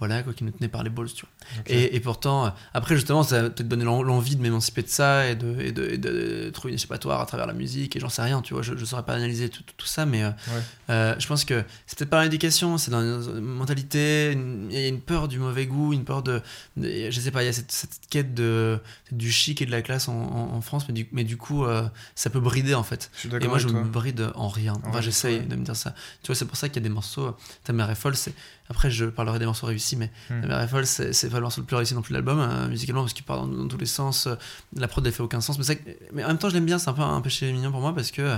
voilà 0.00 0.22
quoi 0.24 0.32
qui 0.32 0.42
nous 0.42 0.50
tenait 0.50 0.68
par 0.68 0.82
les 0.82 0.90
balls 0.90 1.12
tu 1.12 1.24
vois. 1.24 1.62
Et, 1.66 1.94
et 1.94 2.00
pourtant 2.00 2.46
euh, 2.46 2.50
après 2.74 2.96
justement 2.96 3.22
ça 3.22 3.48
te 3.50 3.62
donner 3.62 3.84
l'en- 3.84 4.02
l'envie 4.02 4.34
de 4.34 4.42
m'émanciper 4.42 4.82
de 4.82 4.88
ça 4.88 5.28
et 5.28 5.36
de, 5.36 5.60
et 5.60 5.70
de, 5.72 5.84
et 5.90 5.98
de 5.98 6.50
trouver 6.50 6.72
une 6.72 6.76
échappatoire 6.76 7.20
à 7.20 7.26
travers 7.26 7.46
la 7.46 7.52
musique 7.52 7.94
et 7.96 8.00
j'en 8.00 8.08
sais 8.08 8.22
rien 8.22 8.40
tu 8.42 8.54
vois 8.54 8.62
je, 8.62 8.76
je 8.76 8.84
saurais 8.84 9.04
pas 9.04 9.14
analyser 9.14 9.48
tout, 9.48 9.62
tout- 9.62 9.74
tout 9.76 9.86
ça 9.86 10.06
mais 10.06 10.22
euh, 10.24 10.30
Ouais. 10.48 10.62
euh, 10.90 11.14
je 11.18 11.26
pense 11.28 11.44
que 11.44 11.62
c'est 11.86 11.98
peut-être 11.98 12.10
pas 12.10 12.22
l'éducation 12.24 12.78
c'est 12.78 12.90
dans 12.90 13.02
une 13.22 13.40
mentalité 13.40 14.32
il 14.32 14.72
y 14.72 14.84
a 14.84 14.88
une 14.88 15.00
peur 15.00 15.28
du 15.28 15.38
mauvais 15.38 15.66
goût 15.66 15.92
une 15.92 16.04
peur 16.04 16.22
de, 16.22 16.40
de- 16.76 17.10
je 17.10 17.20
sais 17.20 17.30
pas 17.30 17.42
il 17.42 17.46
y 17.46 17.50
a 17.50 17.52
cette, 17.52 17.70
cette 17.72 18.00
quête 18.10 18.34
de 18.34 18.78
du 19.12 19.30
chic 19.30 19.60
et 19.62 19.66
de 19.66 19.70
la 19.70 19.82
classe 19.82 20.08
en, 20.08 20.14
en- 20.14 20.54
en 20.56 20.60
France 20.60 20.84
mais 20.88 20.94
du, 20.94 21.06
mais 21.12 21.24
du 21.24 21.36
coup 21.36 21.64
euh, 21.64 21.86
ça 22.14 22.30
peut 22.30 22.40
brider 22.40 22.74
en 22.74 22.82
fait 22.82 23.10
Je 23.14 23.28
suis 23.28 23.36
et 23.40 23.48
moi 23.48 23.58
je 23.58 23.68
toi. 23.68 23.80
me 23.80 23.84
bride 23.88 24.30
en 24.34 24.48
rien 24.48 24.74
enfin 24.86 25.00
j'essaye 25.00 25.38
ouais. 25.40 25.44
de 25.44 25.56
me 25.56 25.64
dire 25.64 25.76
ça 25.76 25.94
tu 26.22 26.28
vois 26.28 26.34
c'est 26.34 26.46
pour 26.46 26.56
ça 26.56 26.68
qu'il 26.68 26.76
y 26.82 26.84
a 26.84 26.88
des 26.88 26.94
morceaux 26.94 27.36
ta 27.64 27.72
mère 27.72 27.90
est 27.90 27.94
folle 27.94 28.16
c'est 28.16 28.32
après 28.70 28.90
je 28.90 29.04
parlerai 29.04 29.38
des 29.38 29.44
morceaux 29.46 29.66
réussis 29.66 29.96
mais 29.96 30.10
Hmm. 30.30 30.66
folle 30.68 30.86
c'est 30.86 31.28
pas 31.28 31.36
le 31.36 31.42
morceau 31.42 31.60
le 31.60 31.66
plus 31.66 31.76
réussi 31.76 31.94
non 31.94 32.00
plus 32.02 32.12
de 32.12 32.18
l'album 32.18 32.38
hein, 32.40 32.68
musicalement 32.68 33.02
parce 33.02 33.12
qu'il 33.12 33.24
part 33.24 33.38
dans, 33.38 33.48
dans 33.48 33.68
tous 33.68 33.76
les 33.78 33.84
sens. 33.86 34.26
Euh, 34.28 34.36
la 34.76 34.88
prod 34.88 35.06
elle 35.06 35.12
fait 35.12 35.22
aucun 35.22 35.40
sens 35.42 35.58
mais, 35.58 35.64
ça, 35.64 35.74
mais 36.12 36.24
en 36.24 36.28
même 36.28 36.38
temps 36.38 36.48
je 36.48 36.54
l'aime 36.54 36.64
bien 36.66 36.78
c'est 36.78 36.88
un 36.88 36.94
peu 36.94 37.02
un 37.02 37.20
péché 37.20 37.52
mignon 37.52 37.70
pour 37.70 37.80
moi 37.82 37.94
parce 37.94 38.10
que 38.10 38.22
euh, 38.22 38.36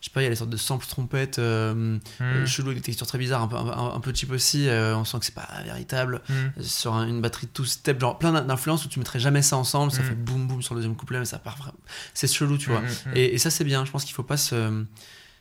je 0.00 0.06
sais 0.06 0.10
pas 0.12 0.20
il 0.20 0.24
y 0.24 0.26
a 0.28 0.30
les 0.30 0.36
sortes 0.36 0.50
de 0.50 0.56
samples 0.56 0.86
trompettes 0.86 1.38
euh, 1.38 1.98
Hmm. 2.20 2.46
chelou 2.46 2.68
avec 2.68 2.78
des 2.78 2.84
textures 2.86 3.06
très 3.06 3.18
bizarres 3.18 3.42
un 3.42 3.48
peu, 3.48 3.56
un, 3.56 3.94
un 3.96 4.00
peu 4.00 4.12
cheap 4.14 4.30
aussi 4.32 4.68
euh, 4.68 4.96
on 4.96 5.04
sent 5.04 5.18
que 5.20 5.24
c'est 5.24 5.34
pas 5.34 5.48
véritable. 5.64 6.22
Hmm. 6.28 6.62
sur 6.62 6.94
un- 6.94 7.06
une 7.06 7.20
batterie 7.20 7.46
two 7.48 7.64
step 7.64 8.00
genre 8.00 8.18
plein 8.18 8.32
d'influences 8.42 8.84
où 8.84 8.88
tu 8.88 8.98
mettrais 8.98 9.20
jamais 9.20 9.42
ça 9.42 9.56
ensemble 9.56 9.90
ça 9.92 10.02
fait 10.02 10.14
boum 10.14 10.46
boum 10.48 10.60
sur 10.62 10.74
le 10.74 10.80
deuxième 10.80 10.96
couplet 10.96 11.18
mais 11.20 11.24
ça 11.24 11.38
part 11.38 11.56
vraiment 11.56 11.78
c'est 12.14 12.26
chelou 12.32 12.58
tu 12.58 12.70
vois. 12.70 12.82
et, 13.14 13.34
et 13.34 13.38
ça 13.38 13.50
c'est 13.50 13.64
bien 13.64 13.84
je 13.84 13.90
pense 13.90 14.04
qu'il 14.04 14.14
faut 14.14 14.22
pas 14.24 14.36
se 14.36 14.84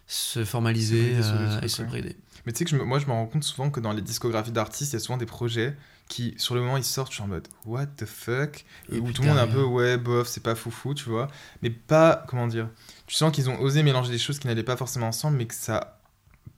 se 0.10 0.46
formaliser 0.46 1.16
euh, 1.22 1.60
et 1.62 1.68
se 1.68 1.82
brider 1.84 2.16
Mais 2.48 2.54
tu 2.54 2.60
sais 2.60 2.64
que 2.66 2.72
je 2.72 2.78
me- 2.78 2.86
moi, 2.86 2.98
je 2.98 3.06
me 3.08 3.12
rends 3.12 3.26
compte 3.26 3.44
souvent 3.44 3.70
que 3.70 3.82
dans 3.82 3.92
les 3.92 4.02
discographies 4.02 4.54
d'artistes, 4.54 4.94
il 4.94 4.96
y 4.96 4.96
a 4.96 5.00
souvent 5.02 5.18
des 5.18 5.26
projets 5.26 5.76
qui, 6.08 6.34
sur 6.38 6.56
le 6.56 6.62
moment, 6.62 6.78
ils 6.78 6.84
sortent, 6.86 7.12
je 7.12 7.16
suis 7.16 7.24
en 7.24 7.28
mode 7.28 7.46
What 7.66 7.88
the 7.98 8.06
fuck? 8.06 8.64
Et 8.90 9.00
Où 9.00 9.12
tout 9.12 9.22
le 9.24 9.28
monde 9.28 9.38
est 9.38 9.42
un 9.42 9.48
peu 9.48 9.64
Ouais, 9.64 9.98
bof, 9.98 10.30
c'est 10.30 10.42
pas 10.42 10.56
foufou, 10.56 10.94
tu 10.94 11.10
vois. 11.10 11.28
Mais 11.62 11.70
pas, 11.70 12.24
comment 12.30 12.48
dire 12.48 12.70
Tu 13.06 13.16
sens 13.16 13.34
qu'ils 13.34 13.50
ont 13.50 13.60
osé 13.60 13.84
mélanger 13.84 14.12
des 14.12 14.18
choses 14.18 14.40
qui 14.40 14.48
n'allaient 14.48 14.64
pas 14.64 14.78
forcément 14.78 15.08
ensemble, 15.10 15.36
mais 15.36 15.46
que 15.46 15.54
ça 15.56 16.00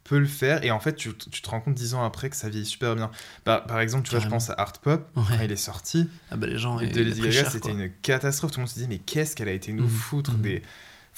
peut 0.04 0.20
le 0.20 0.28
faire. 0.28 0.64
Et 0.64 0.70
en 0.70 0.80
fait, 0.80 0.94
tu, 0.96 1.12
tu 1.16 1.42
te 1.42 1.50
rends 1.50 1.60
compte 1.60 1.74
dix 1.74 1.96
ans 1.96 2.04
après 2.04 2.30
que 2.30 2.36
ça 2.36 2.50
vieillit 2.50 2.68
super 2.68 2.96
bien. 2.96 3.10
Par, 3.44 3.66
par 3.66 3.80
exemple, 3.80 4.04
tu 4.06 4.12
vois, 4.12 4.20
je 4.20 4.28
pense 4.28 4.52
à 4.52 4.54
Art 4.60 4.74
Pop. 4.74 5.10
Ouais. 5.16 5.24
Quand 5.28 5.44
il 5.44 5.52
est 5.52 5.56
sorti, 5.56 6.08
ah 6.30 6.38
bah 6.38 6.46
les 6.46 6.60
gens 6.60 6.76
de 6.78 6.86
Lady 6.86 7.22
Gaga, 7.22 7.50
c'était 7.50 7.72
une 7.72 7.90
catastrophe. 8.04 8.52
Tout 8.52 8.60
le 8.60 8.66
monde 8.66 8.70
se 8.70 8.78
dit, 8.80 8.88
mais 8.88 9.00
qu'est-ce 9.00 9.36
qu'elle 9.36 9.50
a 9.50 9.54
été 9.54 9.72
nous 9.74 9.84
Mhm. 9.86 9.90
foutre 9.90 10.32
Mhm. 10.34 10.42
des... 10.42 10.62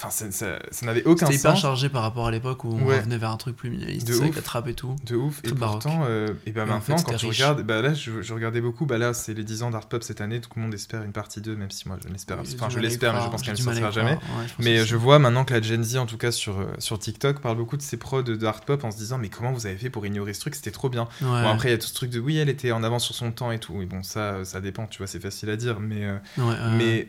Enfin, 0.04 0.10
ça, 0.10 0.30
ça- 0.32 0.58
ça 0.70 0.86
n'avait 0.86 1.04
aucun 1.04 1.26
c'était 1.26 1.38
hyper 1.38 1.52
sens. 1.52 1.60
chargé 1.62 1.88
par 1.88 2.02
rapport 2.02 2.26
à 2.26 2.30
l'époque 2.30 2.64
où 2.64 2.68
on 2.72 2.84
Ouais. 2.86 2.98
revenait 2.98 3.18
vers 3.18 3.30
un 3.30 3.36
truc 3.36 3.54
plus 3.56 3.70
minimaliste 3.70 4.08
De 4.08 4.14
avec 4.20 4.34
la 4.36 4.42
trappe 4.42 4.66
et 4.68 4.74
tout 4.74 4.96
De 5.06 5.14
ouf. 5.16 5.40
Et 5.44 5.52
baroque. 5.52 5.82
pourtant, 5.82 6.02
euh, 6.08 6.28
et 6.46 6.50
ben 6.52 6.66
Et 6.66 6.70
en 6.72 6.80
fait, 6.80 6.92
maintenant, 6.92 7.10
quand 7.12 7.16
tu 7.18 7.26
riche. 7.26 7.36
regardes, 7.38 7.62
bah 7.62 7.80
là, 7.82 7.94
je, 7.94 8.20
je 8.22 8.34
regardais 8.34 8.60
beaucoup. 8.60 8.84
Bah 8.86 8.98
là, 8.98 9.14
c'est 9.14 9.32
les 9.34 9.44
10 9.44 9.62
ans 9.62 9.70
d'Art 9.70 9.88
Pop 9.88 10.02
cette 10.02 10.20
année. 10.20 10.40
Tout 10.40 10.50
le 10.56 10.62
monde 10.62 10.74
espère 10.74 11.02
une 11.02 11.12
partie 11.12 11.40
2, 11.40 11.54
même 11.56 11.70
si 11.70 11.86
moi, 11.88 11.98
je 12.04 12.08
l'espère. 12.12 12.44
J'ai 12.44 12.54
Enfin, 12.56 12.68
je 12.68 12.78
l'espère, 12.80 13.14
mais 13.14 13.20
je 13.22 13.28
pense 13.28 13.42
qu'elle 13.42 13.52
ne 13.54 13.58
sortira 13.60 13.90
jamais. 13.90 14.12
Ouais, 14.12 14.18
je 14.58 14.64
Mais 14.64 14.84
je 14.84 14.96
vois 14.96 15.18
maintenant 15.18 15.44
que 15.44 15.54
la 15.54 15.62
Gen 15.62 15.84
Z, 15.84 15.96
en 15.96 16.06
tout 16.06 16.18
cas 16.18 16.32
sur, 16.32 16.58
euh, 16.58 16.66
sur 16.78 16.98
TikTok, 16.98 17.40
parle 17.40 17.56
beaucoup 17.56 17.76
de 17.76 17.82
ses 17.82 17.96
prods 17.96 18.22
de 18.22 18.44
Art 18.44 18.62
Pop 18.62 18.82
en 18.84 18.90
se 18.90 18.96
disant 18.96 19.18
Mais 19.18 19.28
comment 19.28 19.52
vous 19.52 19.66
avez 19.66 19.76
fait 19.76 19.90
pour 19.90 20.04
ignorer 20.06 20.34
ce 20.34 20.40
truc 20.40 20.54
C'était 20.54 20.70
trop 20.72 20.88
bien. 20.88 21.04
Ouais. 21.20 21.28
Bon, 21.28 21.48
après, 21.48 21.68
il 21.68 21.72
y 21.72 21.74
a 21.74 21.78
tout 21.78 21.86
ce 21.86 21.94
truc 21.94 22.10
de 22.10 22.18
Oui, 22.20 22.38
elle 22.38 22.48
était 22.48 22.72
en 22.72 22.82
avance 22.82 23.04
sur 23.04 23.14
son 23.14 23.30
temps 23.30 23.52
et 23.52 23.58
tout. 23.58 23.80
Et 23.82 23.86
bon, 23.86 24.02
ça, 24.02 24.44
ça 24.44 24.60
dépend, 24.60 24.86
tu 24.86 24.98
vois, 24.98 25.06
c'est 25.06 25.20
facile 25.20 25.50
à 25.50 25.56
dire. 25.56 25.78
Mais, 25.80 26.04
euh, 26.04 26.18
mais 26.76 27.08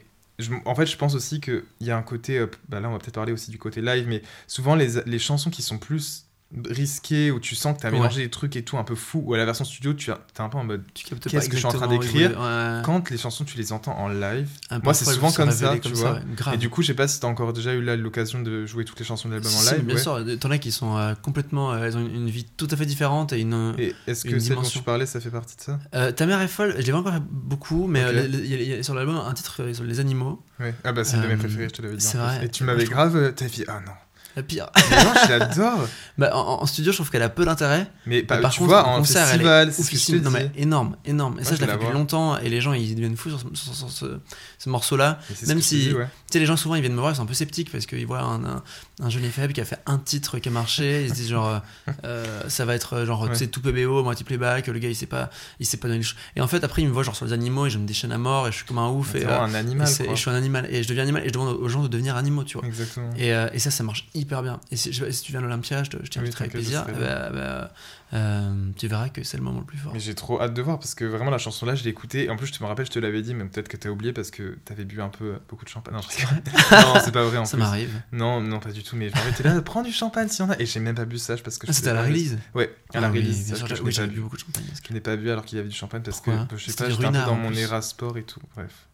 en 0.66 0.76
fait, 0.76 0.86
je 0.86 0.98
pense 0.98 1.16
aussi 1.16 1.42
qu'il 1.42 1.64
y 1.82 1.92
a 1.92 1.98
un 1.98 2.02
côté. 2.02 2.46
bah 2.70 2.80
là, 2.80 2.90
on 2.90 2.94
va 2.94 3.00
peut-être 3.00 3.16
parler 3.16 3.32
aussi 3.34 3.52
du 3.52 3.58
côté 3.58 3.82
live, 3.82 4.08
mais 4.08 4.22
souvent, 4.48 4.76
les, 4.76 5.02
les 5.06 5.20
chansons 5.20 5.50
qui 5.50 5.62
sont 5.62 5.78
plus 5.78 6.28
risquées, 6.70 7.32
où 7.32 7.40
tu 7.40 7.56
sens 7.56 7.76
que 7.76 7.82
tu 7.82 7.88
as 7.88 7.90
Ouais. 7.90 7.98
mélangé 7.98 8.22
des 8.24 8.30
trucs 8.30 8.56
et 8.56 8.64
tout 8.64 8.78
un 8.78 8.84
peu 8.84 8.96
fou, 8.96 9.24
ou 9.26 9.34
à 9.34 9.38
la 9.38 9.46
version 9.46 9.66
studio, 9.66 9.94
tu 9.94 10.12
es 10.12 10.14
un 10.40 10.50
peu 10.50 10.58
en 10.58 10.64
mode 10.64 10.84
qu'est-ce 10.94 11.48
que 11.50 11.54
je 11.54 11.58
suis 11.58 11.66
en 11.66 11.72
train 11.72 11.88
d'écrire 11.88 12.32
ouais. 12.40 12.82
quand 12.84 13.10
les 13.10 13.18
chansons 13.18 13.44
tu 13.44 13.58
les 13.58 13.72
entends 13.74 13.98
en 13.98 14.08
live 14.08 14.50
Un 14.70 14.80
moi 14.80 14.94
c'est 14.94 15.06
souvent 15.06 15.32
comme 15.32 15.52
ça 15.52 15.74
tu 15.76 15.82
comme 15.82 15.92
vois 15.94 16.14
ouais, 16.14 16.54
et 16.54 16.58
du 16.58 16.70
coup 16.70 16.82
je 16.82 16.88
sais 16.88 16.94
pas 16.94 17.08
si 17.08 17.20
t'as 17.20 17.28
encore 17.28 17.54
déjà 17.54 17.74
eu 17.74 17.82
l'occasion 17.98 18.42
de 18.42 18.66
jouer 18.66 18.86
toutes 18.86 19.00
les 19.00 19.06
chansons 19.06 19.28
de 19.30 19.34
l'album 19.34 19.52
en 19.54 19.72
live 19.72 19.84
bien 19.86 19.98
sûr, 19.98 20.20
t'en 20.40 20.52
as 20.52 20.58
qui 20.58 20.72
sont 20.72 20.98
euh, 20.98 21.14
complètement, 21.16 21.72
euh, 21.74 21.84
elles 21.86 21.98
ont 21.98 22.02
une, 22.02 22.16
une 22.16 22.30
vie 22.30 22.46
tout 22.58 22.68
à 22.72 22.76
fait 22.76 22.86
différente 22.86 23.34
et 23.34 23.40
une. 23.42 23.74
et 23.78 23.94
est-ce 24.08 24.24
que 24.26 24.40
celle 24.40 24.56
dont 24.56 24.62
tu 24.62 24.80
parlais 24.80 25.06
ça 25.06 25.20
fait 25.20 25.32
partie 25.32 25.56
de 25.58 25.62
ça? 25.62 25.80
Euh, 25.96 26.12
Ta 26.12 26.26
mère 26.26 26.42
est 26.42 26.48
folle. 26.48 26.76
Je 26.78 26.84
l'ai 26.86 26.92
pas 26.92 27.00
encore 27.00 27.20
beaucoup, 27.32 27.88
mais 27.88 28.02
Ok. 28.04 28.10
euh, 28.10 28.22
le- 28.24 28.28
le- 28.38 28.44
il 28.46 28.52
y 28.52 28.54
a- 28.54 28.62
il 28.62 28.68
y 28.70 28.74
a 28.74 28.84
sur 28.84 28.94
l'album 28.94 29.16
un 29.18 29.34
titre 29.34 29.62
sur 29.74 29.84
les 29.84 30.00
animaux. 30.00 30.42
ah 30.84 30.92
bah 30.92 31.04
c'est 31.04 31.18
mes 31.18 31.26
Euh, 31.34 31.38
préférées 31.38 31.66
je 31.70 31.74
te 31.74 31.82
l'avais 31.82 31.98
dit 31.98 32.08
et 32.44 32.50
tu 32.50 32.64
m'avais 32.64 32.86
grave 32.86 33.34
t'as 33.36 33.46
dit 33.48 33.64
ah 33.68 33.80
non 33.86 33.92
La 34.36 34.44
pire. 34.44 34.68
mais 34.90 35.04
non 35.04 35.12
je 35.26 35.30
l'adore 35.30 35.88
bah, 36.18 36.32
en, 36.36 36.62
en 36.62 36.66
studio, 36.66 36.92
je 36.92 36.98
trouve 36.98 37.10
qu'elle 37.12 37.22
a 37.22 37.30
peu 37.30 37.46
d'intérêt. 37.46 37.88
mais, 38.06 38.24
bah, 38.24 38.36
Mais 38.38 38.42
par 38.42 38.52
tu 38.52 38.60
contre, 38.60 38.70
vois 38.72 38.88
en 38.88 38.98
concert, 38.98 39.28
festival 39.28 39.68
elle 39.70 39.74
est 39.74 39.80
oufissime. 39.80 40.22
Non 40.22 40.32
mais 40.32 40.52
énorme, 40.56 40.96
énorme. 41.06 41.34
Et 41.34 41.36
Moi, 41.42 41.44
ça, 41.44 41.52
je 41.52 41.56
je 41.58 41.62
la 41.62 41.68
vais 41.68 41.74
fais 41.74 41.78
la 41.80 41.84
depuis 41.86 41.98
longtemps 42.00 42.38
et 42.40 42.50
les 42.50 42.60
gens 42.62 42.74
ils 42.74 42.96
deviennent 42.96 43.16
fous 43.18 43.30
sur, 43.30 43.40
ce- 43.40 43.46
sur- 43.56 43.76
sur 43.76 43.90
ce, 43.92 44.20
ce 44.58 44.70
morceau-là. 44.70 45.20
Et 45.44 45.46
Même 45.48 45.62
si- 45.62 45.90
dis, 45.90 45.94
ouais. 45.94 46.06
Tu 46.32 46.34
sais, 46.34 46.40
les 46.40 46.46
gens 46.48 46.58
souvent 46.58 46.74
ils 46.76 46.82
viennent 46.82 46.94
me 46.96 47.00
voir, 47.00 47.12
ils 47.12 47.16
sont 47.16 47.22
un 47.24 47.28
peu 47.28 47.34
sceptiques 47.36 47.72
parce 47.72 47.86
qu'ils 47.86 48.08
voient 48.08 48.22
un, 48.22 48.44
un, 48.44 48.64
un 49.02 49.10
jeune 49.10 49.24
faible 49.30 49.54
qui 49.54 49.62
a 49.62 49.66
fait 49.66 49.78
un 49.86 50.00
titre 50.00 50.40
qui 50.40 50.50
a 50.50 50.52
marché. 50.52 51.04
Ils 51.04 51.10
se 51.10 51.14
disent 51.14 51.30
genre, 51.30 51.48
euh, 51.48 51.60
euh, 52.06 52.42
ça 52.50 52.66
va 52.66 52.74
être 52.76 52.94
euh, 52.94 53.06
genre, 53.06 53.22
Ouais. 53.22 53.30
tu 53.30 53.36
sais, 53.36 53.48
tout 53.48 53.62
PBO, 53.62 54.04
moitié 54.04 54.26
playback. 54.26 54.68
Le 54.68 54.80
gars 54.80 54.90
il 54.90 54.96
sait 54.96 55.06
pas, 55.06 55.30
il 55.60 55.66
sait 55.68 55.78
pas 55.78 55.88
donner 55.88 56.00
les 56.00 56.04
choses. 56.04 56.18
Et 56.36 56.42
en 56.42 56.48
fait, 56.48 56.64
après, 56.64 56.82
ils 56.82 56.88
me 56.88 56.94
voient 56.94 57.04
genre 57.04 57.16
sur 57.16 57.26
les 57.26 57.34
animaux 57.34 57.68
et 57.68 57.70
je 57.70 57.78
me 57.78 57.86
déchaîne 57.86 58.12
à 58.12 58.18
mort 58.18 58.48
et 58.48 58.52
je 58.52 58.58
suis 58.58 58.66
comme 58.66 58.80
un 58.80 58.90
ouf. 58.90 59.14
Et, 59.16 59.26
un 59.26 59.48
et 59.52 59.56
animal 59.56 59.88
et 59.88 60.10
je 60.10 60.16
suis 60.16 60.30
un 60.32 60.36
animal 60.36 60.68
et 60.72 60.82
je 60.82 60.88
deviens 60.88 61.04
animal 61.04 61.24
et 61.24 61.28
je 61.28 61.34
demande 61.34 61.56
aux 61.56 61.68
gens 61.70 61.84
de 61.84 61.88
devenir 61.88 62.16
animaux, 62.16 62.44
tu 62.44 62.58
vois. 62.58 62.68
exactement 62.68 63.10
Et, 63.18 63.30
et 63.30 63.60
ça, 63.60 63.70
ça 63.70 63.84
marche 63.84 64.08
hyper 64.24 64.42
bien. 64.44 64.60
Et 64.72 64.76
si, 64.78 64.92
je- 64.92 65.10
si 65.12 65.22
tu 65.24 65.32
viens 65.32 65.40
à 65.40 65.44
l'Olympia, 65.44 65.84
je 65.84 65.92
je 66.04 66.10
t'inviterai 66.10 66.46
Oui, 66.46 66.50
avec 66.50 66.52
plaisir. 66.52 66.86
Bah, 67.00 67.30
bah, 67.32 67.72
euh, 68.14 68.70
tu 68.78 68.88
verras 68.88 69.10
que 69.10 69.24
c'est 69.24 69.38
le 69.38 69.44
moment 69.44 69.60
le 69.60 69.66
plus 69.66 69.78
fort. 69.78 69.92
Mais 69.94 70.00
j'ai 70.00 70.14
trop 70.16 70.40
hâte 70.42 70.54
de 70.54 70.62
voir 70.62 70.78
parce 70.80 70.94
que 70.96 71.04
vraiment 71.06 71.32
la 71.32 71.38
chanson 71.38 71.66
là, 71.66 71.76
je 71.76 71.84
l'ai 71.84 71.90
écoutée. 71.90 72.26
Et 72.26 72.30
en 72.30 72.36
plus, 72.36 72.48
je 72.48 72.54
te 72.54 72.62
me 72.64 72.68
rappelle, 72.68 72.86
je 72.86 72.92
te 72.92 73.00
l'avais 73.00 73.22
dit, 73.22 73.34
mais 73.34 73.46
peut-être 73.46 73.68
que 73.68 73.78
t'as 73.78 73.90
oublié 73.90 74.14
parce 74.14 74.32
que 74.32 74.58
t'avais 74.66 74.86
bu 74.86 75.02
un 75.02 75.10
peu 75.10 75.26
euh, 75.26 75.38
beaucoup 75.50 75.66
de 75.66 75.70
champagne. 75.70 75.94
Non, 75.96 76.02
non 76.02 77.00
c'est 77.04 77.12
pas 77.12 77.24
vrai 77.24 77.38
en 77.38 77.46
Ça 77.46 77.58
m'arrive. 77.58 78.02
Non, 78.12 78.40
non, 78.42 78.60
pas 78.60 78.72
du 78.72 78.84
tout. 78.84 78.96
Mais 78.96 79.12
t'es 79.38 79.44
là, 79.44 79.62
prends 79.62 79.82
du 79.84 79.92
champagne 79.92 80.28
si 80.28 80.42
on 80.42 80.50
a. 80.50 80.60
Et 80.60 80.66
j'ai 80.66 80.80
même 80.80 80.96
pas 80.96 81.06
bu 81.06 81.18
ça 81.18 81.36
parce 81.38 81.58
que. 81.58 81.66
Ah, 81.70 81.74
c'était 81.74 81.90
à 81.90 81.94
la 81.94 82.04
release. 82.04 82.38
Ouais, 82.54 82.76
à 82.94 83.00
la 83.02 83.08
Ah 83.08 83.12
oui, 83.12 83.20
release. 83.20 83.56
sûr, 83.56 83.68
oui, 83.80 83.86
n'ai 83.86 83.92
j'avais 83.92 84.08
pas 84.08 84.14
bu 84.14 84.22
beaucoup 84.22 84.36
de 84.38 84.42
champagne. 84.42 84.64
Je 84.88 84.94
n'ai 84.94 85.02
pas 85.02 85.16
bu 85.16 85.30
alors 85.30 85.44
qu'il 85.46 85.58
y 85.58 85.60
avait 85.60 85.70
du 85.70 85.76
champagne 85.76 86.02
parce 86.04 86.22
que 86.22 86.32
je 86.56 86.70
sais 86.72 86.74
pas, 86.76 86.90
j'étais 86.90 87.06
un 87.06 87.12
peu 87.12 87.18
dans 87.26 87.36
mon 87.36 87.52
era 87.54 87.82
sport 87.82 88.18
et 88.18 88.24
tout. 88.24 88.40
Bref. 88.56 88.88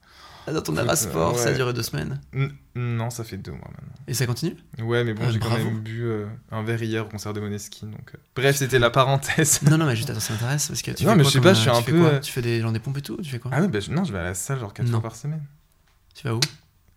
Ah, 0.50 0.54
dans 0.54 0.62
ton 0.62 0.76
Arasport, 0.78 1.38
ça 1.38 1.48
a 1.48 1.52
ouais. 1.52 1.56
duré 1.58 1.74
deux 1.74 1.84
semaines. 1.84 2.20
N- 2.34 2.52
non, 2.76 3.10
ça 3.10 3.24
fait 3.24 3.38
deux 3.38 3.52
mois 3.52 3.70
maintenant. 3.72 3.94
Et 4.08 4.14
ça 4.14 4.26
continue? 4.26 4.56
Ouais, 4.82 5.04
mais 5.04 5.14
bon, 5.14 5.24
Ah, 5.28 5.32
j'ai 5.32 5.40
quand 5.40 5.50
même 5.52 5.80
bu 5.82 6.04
euh, 6.06 6.26
un 6.52 6.64
verre 6.64 6.82
hier 6.82 7.06
au 7.06 7.10
concert 7.10 7.34
de 7.34 7.40
Moneskin. 7.40 7.88
Donc, 7.88 8.12
euh, 8.16 8.18
Bref, 8.36 8.56
c'était 8.58 8.80
la 8.80 8.90
parenthèse. 8.90 9.62
Non, 9.64 9.78
non, 9.78 9.86
mais 9.86 9.96
juste 9.96 10.10
attends, 10.10 10.20
ça 10.20 10.34
m'intéresse 10.34 10.68
parce 10.68 10.82
que 10.82 10.92
tu 10.92 11.04
Non, 11.06 11.12
fais 11.12 11.18
mais 11.18 11.24
quoi 11.24 11.30
je 11.30 11.34
sais 11.34 11.42
pas, 11.42 11.54
je 11.54 11.60
suis 11.62 11.70
euh, 11.70 11.74
un 11.76 11.82
peu, 11.82 12.00
quoi 12.00 12.20
Tu 12.20 12.32
fais 12.32 12.42
des, 12.42 12.62
genre 12.62 12.72
des 12.72 12.80
pompes 12.80 12.98
et 12.98 13.02
tout 13.02 13.18
Tu 13.22 13.30
fais 13.30 13.40
quoi? 13.40 13.52
Ah 13.54 13.62
ouais, 13.62 13.68
bah, 13.68 13.80
je- 13.80 13.92
non, 13.92 14.04
je 14.04 14.12
vais 14.12 14.20
à 14.20 14.24
la 14.24 14.34
salle 14.34 14.60
genre 14.60 14.74
quatre 14.74 14.88
Non. 14.88 14.94
fois 15.02 15.10
par 15.10 15.16
semaine. 15.16 15.44
Tu 16.16 16.28
vas 16.28 16.34
où? 16.36 16.40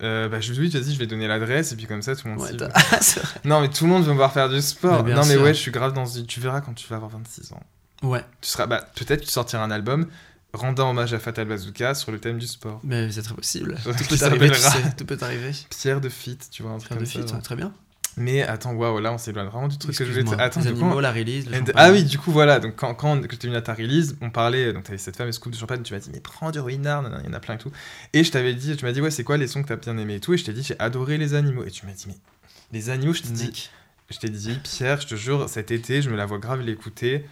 Euh, 0.03 0.29
bah, 0.29 0.41
je 0.41 0.53
oui, 0.55 0.69
vas-y, 0.69 0.95
je 0.95 0.99
vais 0.99 1.07
donner 1.07 1.29
l'adresse 1.29 1.71
et 1.73 1.77
puis 1.77 1.87
comme 1.87 2.03
ça, 2.03 2.17
tout 2.17 2.27
le 2.27 2.35
monde 2.35 2.43
Ouais. 2.43 2.57
Ah. 2.75 2.99
Non, 3.45 3.61
mais 3.61 3.69
tout 3.69 3.85
le 3.85 3.91
monde 3.91 4.03
veut 4.05 4.11
me 4.12 4.17
voir 4.17 4.33
faire 4.33 4.49
du 4.49 4.61
sport. 4.61 5.05
Non, 5.05 5.15
mais 5.25 5.25
sûr. 5.35 5.43
ouais, 5.43 5.55
je 5.55 5.61
suis 5.61 5.71
grave 5.71 5.93
dans. 5.93 6.05
Tu 6.07 6.41
verras 6.41 6.61
quand 6.61 6.73
tu 6.75 6.88
vas 6.88 6.97
avoir 6.97 7.11
26 7.11 7.53
ans. 7.53 7.62
Ouais, 8.03 8.25
Tu 8.41 8.49
seras, 8.49 8.67
bah, 8.67 8.85
peut-être 8.97 9.21
que 9.21 9.27
tu 9.27 9.31
sortiras 9.31 9.62
un 9.62 9.71
album 9.71 10.09
rendant 10.53 10.91
hommage 10.91 11.15
à 11.15 11.19
Fatal 11.19 11.47
Bazooka 11.49 11.95
sur 11.95 12.12
le 12.12 12.19
thème 12.21 12.38
du 12.38 12.47
sport. 12.47 12.81
mais 12.85 13.11
c'est 13.11 13.23
très 13.23 13.35
possible. 13.35 13.77
Tout 13.85 13.91
peut 13.93 14.25
arriver, 14.25 14.51
tu 14.51 14.55
s'appellera 14.57 14.71
sais. 14.71 14.95
Tout 14.97 15.05
peut 15.07 15.19
arriver. 15.23 15.51
Pierre 15.71 16.01
de 16.01 16.09
Fit, 16.09 16.38
tu 16.51 16.62
vois, 16.62 16.73
un 16.73 16.79
truc 16.79 16.88
Faire 16.88 16.97
comme 16.99 17.07
de 17.07 17.11
ça. 17.11 17.37
fit, 17.37 17.43
très 17.43 17.57
bien. 17.57 17.73
Mais 18.19 18.43
attends, 18.43 18.75
waouh, 18.75 18.99
là, 19.01 19.11
on 19.15 19.17
s'éloigne 19.17 19.47
vraiment 19.49 19.69
du 19.69 19.79
truc 19.79 19.97
que 19.97 20.05
je 20.05 20.11
voulais 20.11 20.25
te... 20.25 20.35
Attends, 20.38 20.61
Les 20.61 20.67
du 20.67 20.73
coup, 20.75 20.81
animaux, 20.85 21.01
la 21.01 21.12
release, 21.12 21.49
le. 21.49 21.59
Ah 21.75 21.91
oui, 21.93 22.05
du 22.05 22.19
coup, 22.19 22.31
voilà. 22.31 22.61
Donc, 22.61 22.77
quand, 22.77 22.95
quand 22.95 23.19
que 23.23 23.33
j'étais 23.33 23.47
venu 23.47 23.57
à 23.57 23.62
ta 23.62 23.73
release, 23.73 24.17
on 24.21 24.29
parlait. 24.29 24.75
Donc, 24.75 24.85
t'avais 24.85 24.99
cette 24.99 25.17
fameuse 25.17 25.38
coupe 25.38 25.53
de 25.53 25.57
champagne. 25.57 25.83
Tu 25.83 25.95
m'as 25.95 26.01
dit, 26.01 26.11
mais 26.12 26.21
prends 26.21 26.51
du 26.51 26.61
ruinard. 26.61 27.03
Il 27.21 27.27
y 27.27 27.31
en 27.31 27.33
a 27.33 27.41
plein 27.41 27.55
et 27.55 27.59
tout. 27.59 27.73
Et 28.12 28.23
je 28.23 28.31
t'avais 28.31 28.53
dit, 28.53 28.77
tu 28.77 28.85
m'as 28.85 28.93
dit, 28.93 29.01
ouais, 29.01 29.11
c'est 29.11 29.25
quoi 29.25 29.38
les 29.38 29.47
sons 29.47 29.62
que 29.62 29.69
t'as 29.69 29.77
bien 29.77 29.97
aimé 29.97 30.17
et 30.17 30.21
tout. 30.21 30.35
Et 30.35 30.37
je 30.37 30.45
t'ai 30.45 30.53
dit, 30.53 30.62
j'ai 30.62 30.79
adoré 30.79 31.17
les 31.17 31.33
animaux. 31.33 31.65
Et 31.65 31.71
tu 31.71 31.87
m'as 31.87 31.93
dit, 31.93 32.05
mais 32.09 32.17
les 32.73 32.91
animaux, 32.91 33.15
je 33.15 33.23
t'ai 33.23 33.31
dit, 33.31 33.71
je 34.11 34.19
t'ai 34.19 34.29
dit, 34.29 34.59
Pierre, 34.62 35.01
je 35.01 35.07
te 35.07 35.15
jure, 35.15 35.49
cet 35.49 35.71
été, 35.71 36.03
je 36.03 36.11
me 36.11 36.17
la 36.17 36.27
vois 36.27 36.38
grave 36.38 36.61
l'écouter. 36.61 37.25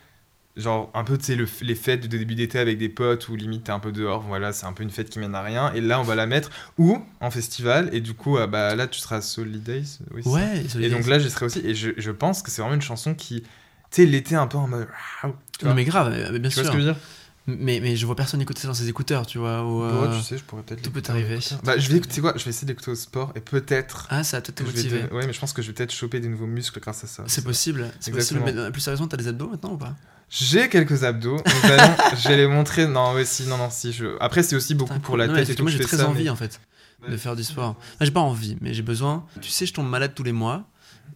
Genre, 0.57 0.91
un 0.95 1.05
peu, 1.05 1.17
tu 1.17 1.25
sais, 1.25 1.37
le- 1.37 1.47
les 1.63 1.75
fêtes 1.77 2.09
de 2.09 2.17
début 2.19 2.35
d'été 2.35 2.59
avec 2.59 2.77
des 2.77 2.89
potes 2.89 3.29
où 3.29 3.37
limite 3.37 3.65
t'es 3.65 3.71
un 3.73 3.79
peu 3.79 3.93
dehors. 3.93 4.21
Voilà, 4.23 4.53
c'est 4.53 4.67
un 4.67 4.73
peu 4.73 4.83
une 4.83 4.91
fête 4.91 5.09
qui 5.09 5.19
mène 5.21 5.35
à 5.35 5.43
rien. 5.43 5.73
Et 5.75 5.81
là, 5.81 6.01
on 6.01 6.03
va 6.03 6.15
la 6.17 6.27
mettre 6.27 6.51
ou 6.77 6.99
en 7.21 7.31
festival. 7.31 7.89
Et 7.93 8.01
du 8.01 8.15
coup, 8.15 8.37
ah, 8.37 8.47
bah 8.47 8.75
là, 8.75 8.87
tu 8.89 8.99
seras 9.01 9.17
à 9.19 9.21
Solidays. 9.23 9.85
Oui. 10.13 10.23
Ouais, 10.27 10.63
Et 10.81 10.91
donc 10.91 11.07
là, 11.07 11.19
j'y 11.19 11.31
serai 11.31 11.47
aussi. 11.47 11.61
Et 11.65 11.75
je, 11.75 11.91
je 11.97 12.11
pense 12.11 12.43
que 12.43 12.51
c'est 12.51 12.63
vraiment 12.63 12.75
une 12.75 12.83
chanson 12.83 13.15
qui. 13.15 13.43
Tu 13.43 14.03
sais, 14.03 14.07
l'été 14.07 14.35
un 14.35 14.47
peu 14.47 14.59
en 14.59 14.67
mode. 14.69 14.89
Non, 15.25 15.33
vois, 15.63 15.75
mais 15.75 15.85
grave, 15.85 16.11
bien 16.13 16.29
Tu 16.29 16.41
vois 16.41 16.51
sûr. 16.51 16.65
ce 16.67 16.71
que 16.71 16.73
je 16.73 16.87
veux 16.87 16.93
dire? 16.93 16.97
Mais, 17.47 17.81
mais 17.81 17.97
je 17.97 18.07
vois 18.07 18.15
personne 18.15 18.41
écouter 18.41 18.61
ça 18.61 18.69
dans 18.69 18.75
ses 18.75 18.89
écouteurs, 18.89 19.27
tu 19.27 19.39
vois. 19.39 19.65
Ou, 19.65 19.83
euh, 19.83 20.09
Ouais, 20.11 20.17
tu 20.19 20.23
sais, 20.23 20.39
je 20.39 20.45
pourrais 20.45 20.63
peut-être. 20.63 20.83
tout 20.83 20.91
peut 20.91 21.03
arriver. 21.09 21.39
Bah, 21.65 21.79
je 21.79 21.89
vais 21.91 21.97
écouter 21.97 22.21
quoi 22.21 22.35
Je 22.37 22.45
vais 22.45 22.51
essayer 22.51 22.67
d'écouter 22.67 22.91
au 22.91 22.95
sport 22.95 23.33
et 23.35 23.41
peut-être. 23.41 24.07
Ah, 24.11 24.23
ça 24.23 24.37
a 24.37 24.41
peut-être 24.41 24.57
te 24.59 24.63
motivé. 24.63 25.09
te- 25.09 25.15
Ouais, 25.15 25.27
mais 25.27 25.33
je 25.33 25.41
pense 25.41 25.53
que 25.53 25.63
je 25.63 25.69
vais 25.69 25.73
peut-être 25.75 25.93
choper 25.93 26.21
des 26.21 26.29
nouveaux 26.29 26.47
muscles 26.47 26.79
grâce 26.81 27.03
à 27.03 27.07
ça. 27.07 27.25
C'est 27.27 27.43
possible. 27.45 27.91
C'est 27.99 28.13
possible. 28.13 28.43
Mais 28.45 28.55
euh, 28.57 28.71
plus 28.71 28.81
sérieusement, 28.83 29.09
t'as 29.09 29.17
des 29.17 29.27
abdos 29.29 29.49
maintenant 29.49 29.73
ou 29.73 29.79
pas? 29.79 29.97
J'ai 30.29 30.69
quelques 30.69 31.03
abdos. 31.03 31.39
Allons- 31.65 31.95
je 32.23 32.29
vais 32.29 32.37
les 32.37 32.47
montrer. 32.47 32.87
Non, 32.87 33.15
ouais, 33.15 33.25
si, 33.25 33.45
non, 33.47 33.57
non, 33.59 33.69
si. 33.71 33.93
Je... 33.93 34.17
Après, 34.21 34.43
c'est 34.45 34.55
aussi 34.55 34.75
beaucoup 34.77 35.01
pour 35.01 35.17
la 35.17 35.27
non, 35.27 35.35
tête 35.35 35.49
mais 35.49 35.53
et 35.55 35.57
tout. 35.57 35.63
Moi, 35.63 35.73
j'ai 35.73 35.81
très 35.81 35.97
ça, 35.97 36.09
envie 36.09 36.25
mais- 36.25 36.31
en 36.31 36.37
fait 36.37 36.61
de 37.09 37.17
faire 37.17 37.35
du 37.35 37.43
sport. 37.43 37.71
Enfin, 37.79 38.05
j'ai 38.05 38.11
pas 38.11 38.21
envie, 38.21 38.59
mais 38.61 38.75
j'ai 38.75 38.83
besoin. 38.83 39.25
Tu 39.41 39.49
sais, 39.49 39.65
je 39.65 39.73
tombe 39.73 39.89
malade 39.89 40.13
tous 40.15 40.23
les 40.23 40.33
mois. 40.33 40.69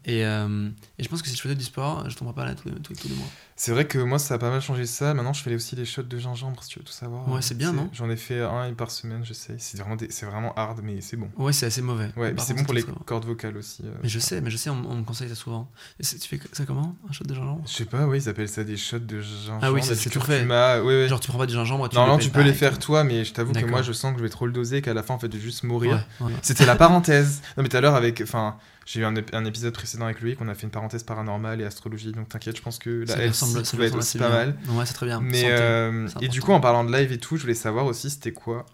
Et, 0.07 0.25
euh, 0.27 0.69
et 0.99 1.03
je 1.05 1.09
pense 1.09 1.23
que 1.23 1.29
si 1.29 1.37
je 1.37 1.41
faisais 1.41 1.55
du 1.55 1.65
sport, 1.65 2.09
je 2.11 2.17
tomberais 2.17 2.35
pas 2.35 2.43
malade 2.43 2.59
tous 2.63 2.69
les, 2.69 2.75
tous, 2.77 2.93
tous 2.95 3.09
les 3.09 3.15
mois. 3.15 3.27
C'est 3.57 3.71
vrai 3.71 3.87
que 3.87 3.99
moi, 3.99 4.19
ça 4.19 4.35
a 4.35 4.39
pas 4.39 4.51
mal 4.51 4.61
changé 4.61 4.85
ça. 4.85 5.15
Maintenant, 5.15 5.33
je 5.33 5.41
fais 5.43 5.55
aussi 5.55 5.77
des 5.77 5.85
shots 5.85 6.03
de 6.03 6.19
gingembre, 6.19 6.61
si 6.65 6.71
tu 6.71 6.79
veux 6.81 6.85
tout 6.85 6.93
savoir. 6.93 7.29
Ouais, 7.29 7.41
c'est 7.41 7.57
bien, 7.57 7.73
non? 7.73 7.89
J'en 7.93 8.11
ai 8.11 8.17
fait 8.17 8.41
un 8.41 8.73
par 8.75 8.91
semaine, 8.91 9.25
je 9.25 9.33
sais. 9.33 9.55
C'est 9.59 9.79
vraiment, 9.79 9.95
des- 9.95 10.09
vraiment 10.23 10.53
hard, 10.57 10.81
mais 10.83 11.01
c'est 11.01 11.17
bon. 11.17 11.31
Ouais, 11.37 11.53
c'est 11.53 11.67
assez 11.67 11.81
mauvais. 11.81 12.11
Ouais, 12.17 12.35
c'est 12.39 12.55
bon 12.55 12.65
pour 12.65 12.75
les 12.75 12.83
cordes 13.07 13.25
vocales 13.25 13.57
aussi. 13.57 13.83
euh, 13.85 13.93
Mais 14.03 14.09
je 14.09 14.19
sais, 14.19 14.41
mais 14.41 14.51
je 14.51 14.57
sais, 14.57 14.71
on, 14.71 14.83
on 14.91 14.97
me 14.97 15.05
conseille 15.05 15.29
ça 15.29 15.37
souvent. 15.37 15.71
Et 16.01 16.03
tu 16.05 16.19
fais 16.29 16.41
ça 16.53 16.65
comment 16.67 16.97
Un 17.09 17.13
shot 17.13 17.25
de 17.25 17.33
gingembre? 17.35 17.63
Je 17.67 17.73
sais 17.73 17.85
pas, 17.85 18.07
oui, 18.07 18.19
ils 18.23 18.29
appellent 18.29 18.49
ça 18.49 18.65
des 18.65 18.77
shots 18.77 18.99
de 18.99 19.21
gingembre. 19.21 19.61
Ah 19.63 19.73
oui, 19.73 19.81
c'est 19.85 20.11
tout 20.11 20.21
fait. 20.21 20.45
Ouais, 20.45 20.81
ouais. 20.81 21.09
Genre, 21.09 21.21
tu 21.21 21.29
prends 21.29 21.39
pas 21.39 21.47
du 21.47 21.55
gingembre, 21.55 21.89
tu 21.89 21.95
Normalement, 21.95 22.19
le 22.19 22.25
tu 22.25 22.31
peux 22.31 22.43
les 22.43 22.55
faire 22.55 22.79
toi, 22.81 23.05
mais 23.05 23.25
je 23.25 23.33
t'avoue 23.35 23.53
que 23.53 23.67
moi, 23.71 23.83
je 23.83 23.93
sens 23.93 24.13
que 24.13 24.19
je 24.19 24.25
vais 24.25 24.31
trop 24.31 24.47
le 24.47 24.53
doser, 24.53 24.83
qu'à 24.83 24.95
la 24.95 25.05
fin, 25.05 25.15
en 25.15 25.19
fait, 25.21 25.29
de 25.29 25.39
juste 25.39 25.63
mourir. 25.63 26.05
C'était 26.43 26.67
la 26.67 26.75
parenthèse. 26.77 27.41
Non, 27.57 27.63
mais 27.63 27.69
tout 27.69 27.77
à 27.77 27.81
l'heure, 27.81 27.95
avec. 27.95 28.21
Enfin, 28.21 28.57
j'ai 28.87 29.01
eu 29.01 29.05
un, 29.07 29.15
ép- 29.15 29.35
un 29.35 29.47
épisode 29.47 29.73
précédent 29.73 30.05
avec 30.05 30.21
Loïc, 30.21 30.39
on 30.43 30.49
a 30.49 30.55
fait 30.55 30.65
une 30.65 30.71
parenthèse 30.71 31.05
paranormale 31.05 31.59
et 31.63 31.65
astrologie, 31.65 32.13
donc 32.13 32.29
t'inquiète, 32.29 32.57
je 32.59 32.61
pense 32.61 32.79
que 32.79 33.05
la 33.09 33.15
ressemble, 33.45 33.65
ça 33.67 33.77
ressemble 33.77 33.99
aussi 33.99 34.17
assez 34.17 34.19
pas 34.19 34.29
bien. 34.29 34.37
mal. 34.37 34.57
Ouais, 34.77 34.87
c'est 34.87 34.95
très 34.95 35.07
bien. 35.07 35.21
Mais 35.21 35.45
euh, 35.47 36.09
et 36.21 36.29
du 36.29 36.41
coup, 36.41 36.53
en 36.53 36.61
parlant 36.61 36.85
de 36.85 36.93
live 36.93 37.13
et 37.13 37.19
tout, 37.19 37.37
je 37.37 37.43
voulais 37.43 37.55
savoir 37.55 37.87
aussi 37.87 38.11
c'était 38.11 38.33
quoi 38.33 38.67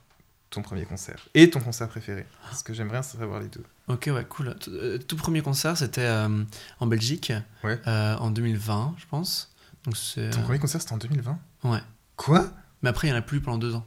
ton 0.51 0.63
premier 0.63 0.85
concert 0.85 1.19
et 1.35 1.49
ton 1.51 1.61
concert 1.61 1.89
préféré? 1.89 2.27
Parce 2.49 2.63
que 2.65 2.75
j'aimerais 2.75 3.03
savoir 3.05 3.41
les 3.41 3.47
deux. 3.49 3.63
Ok, 3.89 4.09
ouais, 4.13 4.25
cool. 4.29 4.57
Tout, 4.59 4.71
euh, 4.71 4.99
tout 4.99 5.17
premier 5.17 5.43
concert, 5.43 5.77
c'était 5.77 6.01
euh, 6.01 6.43
en 6.81 6.87
Belgique, 6.87 7.33
Ouais. 7.63 7.79
euh, 7.87 8.17
en 8.17 8.31
2020, 8.31 8.95
je 8.99 9.05
pense. 9.09 9.53
Donc. 9.85 9.95
Ton 10.33 10.43
premier 10.43 10.59
concert 10.59 10.81
c'était 10.81 10.93
en 10.93 10.99
2020 10.99 11.39
Ouais. 11.65 11.79
Quoi? 12.17 12.47
Mais 12.83 12.89
après, 12.91 13.07
il 13.09 13.11
y 13.11 13.15
en 13.15 13.17
a 13.17 13.23
plus 13.23 13.41
pendant 13.41 13.59
deux 13.59 13.75
ans. 13.75 13.87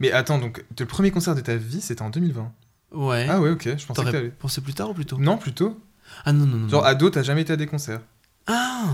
Mais 0.00 0.10
attends, 0.12 0.38
donc 0.38 0.64
le 0.78 0.86
premier 0.86 1.10
concert 1.10 1.34
de 1.34 1.40
ta 1.40 1.56
vie 1.56 1.80
c'était 1.80 2.02
en 2.02 2.10
2020 2.10 2.52
Ouais. 2.92 3.26
Ah 3.28 3.40
ouais, 3.40 3.50
ok, 3.50 3.76
je 3.76 3.86
pensais 3.86 4.04
que 4.04 4.10
t'allais. 4.10 4.28
pensé 4.30 4.60
plus 4.60 4.74
tard 4.74 4.90
ou 4.90 4.94
plus 4.94 5.04
tôt? 5.06 5.18
Non, 5.18 5.36
plutôt. 5.36 5.80
Ah 6.24 6.32
non, 6.32 6.46
non, 6.46 6.56
non. 6.58 6.68
Genre 6.68 6.82
non. 6.82 6.88
ado, 6.88 7.10
t'as 7.10 7.22
jamais 7.22 7.42
été 7.42 7.52
à 7.52 7.56
des 7.56 7.66
concerts. 7.66 8.00
Ah 8.46 8.84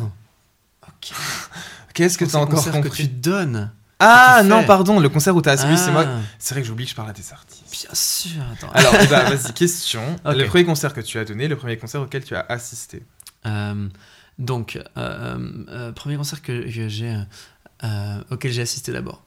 Ok. 0.86 1.12
Qu'est-ce 1.94 2.18
que 2.18 2.24
t'as 2.24 2.38
encore 2.38 2.56
concert 2.56 2.72
que 2.72 2.78
compris 2.78 3.08
tu 3.08 3.08
donnes. 3.08 3.70
Ah 4.02 4.42
non, 4.44 4.64
pardon, 4.64 4.98
le 4.98 5.10
concert 5.10 5.36
où 5.36 5.42
t'as 5.42 5.52
assisté. 5.52 5.70
Oui, 5.70 5.78
c'est 5.78 5.90
moi. 5.90 6.04
Ah, 6.06 6.20
C'est 6.38 6.54
vrai 6.54 6.62
que 6.62 6.68
j'oublie 6.68 6.84
que 6.84 6.90
je 6.90 6.96
parle 6.96 7.10
à 7.10 7.12
des 7.12 7.32
artistes. 7.32 7.64
Bien 7.70 7.94
sûr. 7.94 8.42
Attends. 8.52 8.70
Alors, 8.72 8.94
eh 8.98 9.06
ben, 9.06 9.24
vas-y, 9.36 9.52
question. 9.52 10.16
Le 10.24 10.46
premier 10.46 10.64
concert 10.64 10.94
que 10.94 11.02
tu 11.02 11.18
as 11.18 11.24
donné, 11.26 11.48
le 11.48 11.56
premier 11.56 11.76
concert 11.76 12.00
auquel 12.00 12.24
tu 12.24 12.34
as 12.34 12.46
assisté. 12.48 13.02
Euh, 13.44 13.88
donc, 14.38 14.78
euh, 14.96 15.38
euh, 15.68 15.92
premier 15.92 16.16
concert 16.16 16.40
que, 16.40 16.62
que 16.62 16.88
j'ai, 16.88 17.14
auquel 18.30 18.52
j'ai 18.52 18.62
assisté 18.62 18.92
d'abord. 18.92 19.22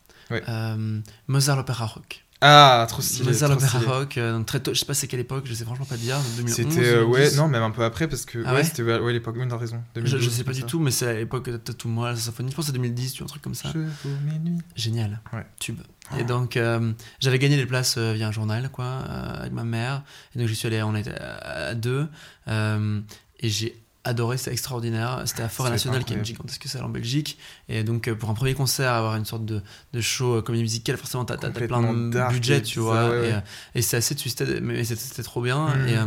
Mozart 1.28 1.58
l'Opéra 1.58 1.86
Rock. 1.86 2.23
Ah, 2.46 2.86
trop 2.90 3.02
stylé. 3.02 3.30
Mozart 3.30 3.50
l'Opéra. 3.52 3.80
Rock, 3.80 4.18
euh, 4.18 4.44
très 4.44 4.60
tôt, 4.60 4.74
je 4.74 4.80
sais 4.80 4.86
pas 4.86 4.94
c'est 4.94 5.08
quelle 5.08 5.22
époque, 5.22 5.46
je 5.48 5.54
sais 5.54 5.64
franchement 5.64 5.86
pas 5.86 5.96
dire, 5.96 6.18
2011. 6.38 6.54
C'était, 6.56 6.88
euh, 6.88 7.04
ouais, 7.06 7.20
2010. 7.22 7.38
non, 7.38 7.48
même 7.48 7.64
un 7.64 7.72
peu 7.72 7.84
après, 7.84 8.08
parce 8.10 8.26
que 8.26 8.40
Ah 8.46 8.52
ouais, 8.52 8.58
ouais 8.58 8.64
c'était 8.66 8.84
ouais, 8.84 9.14
l'époque, 9.14 9.36
oui, 9.40 9.46
t'as 9.50 9.58
raison. 9.58 9.82
Je, 9.96 10.02
2012, 10.02 10.22
je 10.22 10.30
sais 10.30 10.44
pas 10.44 10.52
du 10.52 10.62
ça. 10.62 10.68
tout, 10.68 10.80
mais 10.80 10.92
c'est 10.92 11.16
l'époque 11.16 11.50
de 11.50 11.72
tout 11.72 11.88
moi, 11.88 12.10
la 12.12 12.18
symphonie. 12.18 12.52
Je 12.52 12.56
pense 12.56 12.66
c'est 12.66 12.74
2010, 12.74 13.14
tu 13.14 13.20
vois, 13.20 13.26
un 13.26 13.30
truc 13.30 13.42
comme 13.42 13.56
ça. 13.56 13.70
Je 13.74 13.80
vous 13.80 14.16
mes 14.26 14.40
nuits. 14.40 14.60
Génial. 14.76 15.22
Ouais. 15.32 15.46
Tube. 15.60 15.80
Et 16.20 16.26
donc, 16.26 16.58
euh, 16.58 16.92
j'avais 17.20 17.40
gagné 17.40 17.56
les 17.56 17.66
places 17.66 17.96
euh, 17.98 18.12
via 18.14 18.28
un 18.28 18.32
journal, 18.32 18.70
quoi, 18.70 18.86
euh, 18.86 19.40
avec 19.40 19.54
ma 19.54 19.64
mère. 19.64 20.04
Et 20.36 20.40
donc, 20.40 20.48
j'y 20.50 20.56
suis 20.56 20.68
allé, 20.68 20.84
on 20.84 20.96
était 20.96 21.16
à, 21.16 21.74
deux. 21.76 22.08
euh, 22.50 23.00
et 23.40 23.50
j'ai 23.50 23.83
adoré, 24.04 24.38
c'était 24.38 24.52
extraordinaire. 24.52 25.22
C'était 25.26 25.44
à 25.44 25.50
Forêt 25.50 25.70
Nationale, 25.70 26.04
qui 26.04 26.14
est 26.14 26.18
une 26.18 26.26
gigantesque 26.26 26.66
salle 26.68 26.84
en 26.84 26.90
Belgique. 26.90 27.38
Et 27.70 27.84
donc, 27.84 28.08
euh, 28.08 28.16
pour 28.16 28.30
un 28.30 28.34
premier 28.34 28.54
concert, 28.54 28.92
avoir 28.92 29.16
une 29.16 29.26
sorte 29.26 29.46
de, 29.46 29.62
de 29.94 30.02
show 30.02 30.36
euh, 30.36 30.42
comédie 30.42 30.64
musicale, 30.64 30.98
forcément, 30.98 31.26
t'as 31.26 31.38
plein 31.38 31.94
de 31.94 32.30
budget, 32.30 32.58
et 32.58 32.62
tu 32.62 32.80
vois. 32.80 33.10
ouais, 33.10 33.16
et, 33.18 33.22
ouais. 33.22 33.34
euh, 33.34 33.40
et 33.76 33.82
c'est 33.82 33.98
assez 33.98 34.16
twisted, 34.16 34.60
mais 34.62 34.84
c'était 34.84 35.24
trop 35.24 35.42
bien. 35.42 35.70
Mhm. 35.76 35.88
Et, 35.88 35.98
euh, 35.98 36.06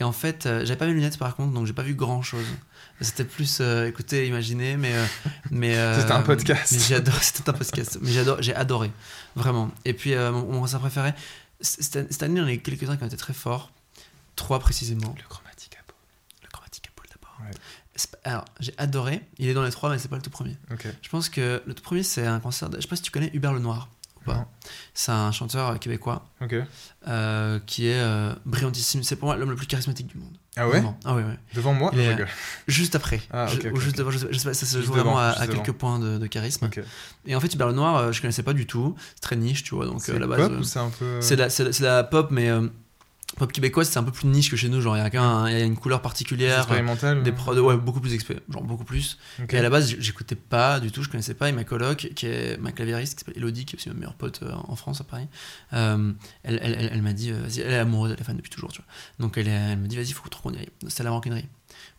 et 0.00 0.04
en 0.04 0.12
fait, 0.12 0.46
euh, 0.46 0.60
j'avais 0.64 0.76
pas 0.76 0.86
mes 0.86 0.92
lunettes 0.92 1.16
par 1.18 1.34
contre, 1.34 1.52
donc 1.54 1.66
j'ai 1.66 1.72
pas 1.72 1.82
vu 1.82 1.94
grand 1.94 2.20
chose. 2.22 2.44
C'était 3.00 3.24
plus 3.24 3.58
euh, 3.60 3.86
écoutez, 3.86 4.26
imaginez, 4.26 4.76
mais. 4.76 4.92
euh, 4.92 5.04
mais 5.50 5.74
C'était 6.00 6.12
un 6.12 6.22
podcast. 6.22 6.72
C'était 7.20 7.50
un 7.50 7.52
podcast. 7.52 7.98
Mais 8.02 8.10
j'ai 8.40 8.54
adoré, 8.54 8.90
vraiment. 9.36 9.70
Et 9.84 9.92
puis, 9.94 10.14
mon, 10.16 10.32
mon 10.52 10.60
concert 10.60 10.80
préféré, 10.80 11.12
cette, 11.60 12.22
année, 12.22 12.40
il 12.40 12.42
y 12.42 12.44
en 12.44 12.48
a 12.48 12.56
quelques-uns 12.56 12.96
qui 12.96 13.02
ont 13.04 13.06
été 13.06 13.16
très 13.16 13.32
forts. 13.34 13.70
Trois 14.36 14.58
précisément. 14.60 15.14
Le 15.16 15.22
à 15.24 15.82
peau. 15.86 15.94
Le 16.42 16.48
Chromatica 16.48 16.90
Pool 16.94 17.06
d'abord. 17.10 17.36
Ouais. 17.40 17.50
C'est 17.52 17.58
pas- 17.58 17.87
Alors, 18.24 18.44
j'ai 18.60 18.72
adoré. 18.78 19.22
Il 19.38 19.48
est 19.48 19.54
dans 19.54 19.62
les 19.64 19.70
trois, 19.70 19.90
mais 19.90 19.98
c'est 19.98 20.08
pas 20.08 20.16
le 20.16 20.22
tout 20.22 20.30
premier. 20.30 20.56
Je 21.02 21.08
pense 21.08 21.28
que 21.28 21.62
le 21.66 21.74
tout 21.74 21.82
premier, 21.82 22.02
c'est 22.02 22.26
un 22.26 22.40
concert. 22.40 22.68
De... 22.70 22.76
Je 22.76 22.82
sais 22.82 22.88
pas 22.88 22.96
si 22.96 23.02
tu 23.02 23.10
connais 23.10 23.30
Hubert 23.34 23.52
Lenoir 23.52 23.88
ou 24.16 24.20
pas. 24.24 24.48
C'est 24.94 25.12
un 25.12 25.32
chanteur 25.32 25.70
euh, 25.70 25.76
québécois 25.76 26.26
euh, 27.08 27.58
qui 27.66 27.86
est 27.88 28.00
euh, 28.00 28.32
brillantissime. 28.44 29.02
C'est 29.02 29.16
pour 29.16 29.26
moi 29.28 29.36
l'homme 29.36 29.50
le 29.50 29.56
plus 29.56 29.66
charismatique 29.66 30.06
du 30.08 30.18
monde. 30.18 30.32
Ah 30.56 30.64
ouais? 30.66 30.72
Vraiment. 30.72 30.98
Ah 31.04 31.14
ouais, 31.14 31.22
ouais. 31.22 31.38
Devant 31.54 31.72
moi? 31.72 31.92
Est-. 31.94 32.26
Juste 32.68 32.94
après. 32.96 33.20
Ah, 33.32 33.46
Je- 33.46 33.68
ou 33.68 33.76
juste 33.78 33.96
devant, 33.96 34.10
je 34.10 34.18
je 34.30 34.38
sais 34.38 34.48
pas, 34.48 34.54
ça 34.54 34.66
se 34.66 34.78
joue 34.82 34.92
devant, 34.92 35.14
vraiment 35.14 35.18
à, 35.18 35.46
quelques 35.46 35.72
points 35.72 35.98
de, 36.00 36.18
de 36.18 36.26
charisme. 36.26 36.68
Et 37.26 37.36
en 37.36 37.40
fait, 37.40 37.52
Hubert 37.54 37.68
Lenoir, 37.68 38.12
je 38.12 38.20
connaissais 38.20 38.42
pas 38.42 38.54
du 38.54 38.66
tout. 38.66 38.96
C'est 39.14 39.20
très 39.20 39.36
niche, 39.36 39.62
tu 39.62 39.74
vois. 39.76 39.86
Donc, 39.86 40.00
C'est 40.02 40.18
la 40.18 40.26
base. 40.26 40.48
pop 40.48 40.58
ou 40.58 40.64
c'est 40.64 40.78
un 40.80 40.90
peu. 40.90 41.20
c'est 41.20 41.36
la, 41.36 41.48
c'est 41.48 41.64
la- 41.64 41.72
c'est 41.72 41.84
la 41.84 42.02
pop, 42.04 42.30
mais 42.32 42.50
Pop 43.36 43.52
québécois, 43.52 43.84
c'est 43.84 43.98
un 43.98 44.02
peu 44.02 44.10
plus 44.10 44.26
niche 44.26 44.50
que 44.50 44.56
chez 44.56 44.68
nous. 44.68 44.80
Genre, 44.80 44.96
il 44.96 45.00
y 45.00 45.16
un- 45.16 45.48
y 45.50 45.54
a 45.54 45.60
une 45.64 45.76
couleur 45.76 46.00
particulière. 46.02 46.58
Expérimental. 46.60 47.22
Des 47.22 47.30
prods, 47.30 47.56
ouais, 47.58 47.76
beaucoup 47.76 48.00
plus 48.00 48.14
expé, 48.14 48.36
genre 48.48 48.64
beaucoup 48.64 48.84
plus. 48.84 49.18
Et 49.50 49.58
à 49.58 49.62
la 49.62 49.70
base, 49.70 49.94
j'écoutais 49.98 50.34
pas 50.34 50.80
du 50.80 50.90
tout, 50.90 51.02
je 51.04 51.08
connaissais 51.10 51.34
pas. 51.34 51.48
Et 51.48 51.52
ma 51.52 51.62
coloc, 51.64 52.08
qui 52.16 52.26
est 52.26 52.58
ma 52.58 52.72
claviériste, 52.72 53.14
qui 53.14 53.20
s'appelle 53.24 53.36
Elodie, 53.36 53.64
qui 53.66 53.76
est 53.76 53.78
aussi 53.78 53.90
ma 53.90 53.94
meilleure 53.94 54.14
pote 54.14 54.40
euh, 54.42 54.50
en 54.66 54.74
France 54.76 55.02
à 55.02 55.04
Paris, 55.04 55.28
euh, 55.74 56.10
elle, 56.42 56.58
elle, 56.62 56.76
elle, 56.80 56.90
elle 56.92 57.02
m'a 57.02 57.12
dit, 57.12 57.30
euh, 57.30 57.40
vas-y, 57.42 57.60
elle 57.60 57.72
est 57.72 57.76
amoureuse, 57.78 58.12
elle 58.12 58.20
est 58.20 58.24
fan 58.24 58.36
depuis 58.36 58.50
toujours, 58.50 58.72
tu 58.72 58.78
vois. 58.80 58.86
Donc 59.20 59.36
elle, 59.38 59.46
elle 59.46 59.78
me 59.78 59.86
dit, 59.86 59.96
vas-y, 59.96 60.12
faut 60.12 60.28
trop 60.30 60.48
qu'on 60.48 60.54
y 60.54 60.58
aille. 60.58 60.68
À 60.98 61.02
la 61.04 61.10
maroquinerie, 61.10 61.46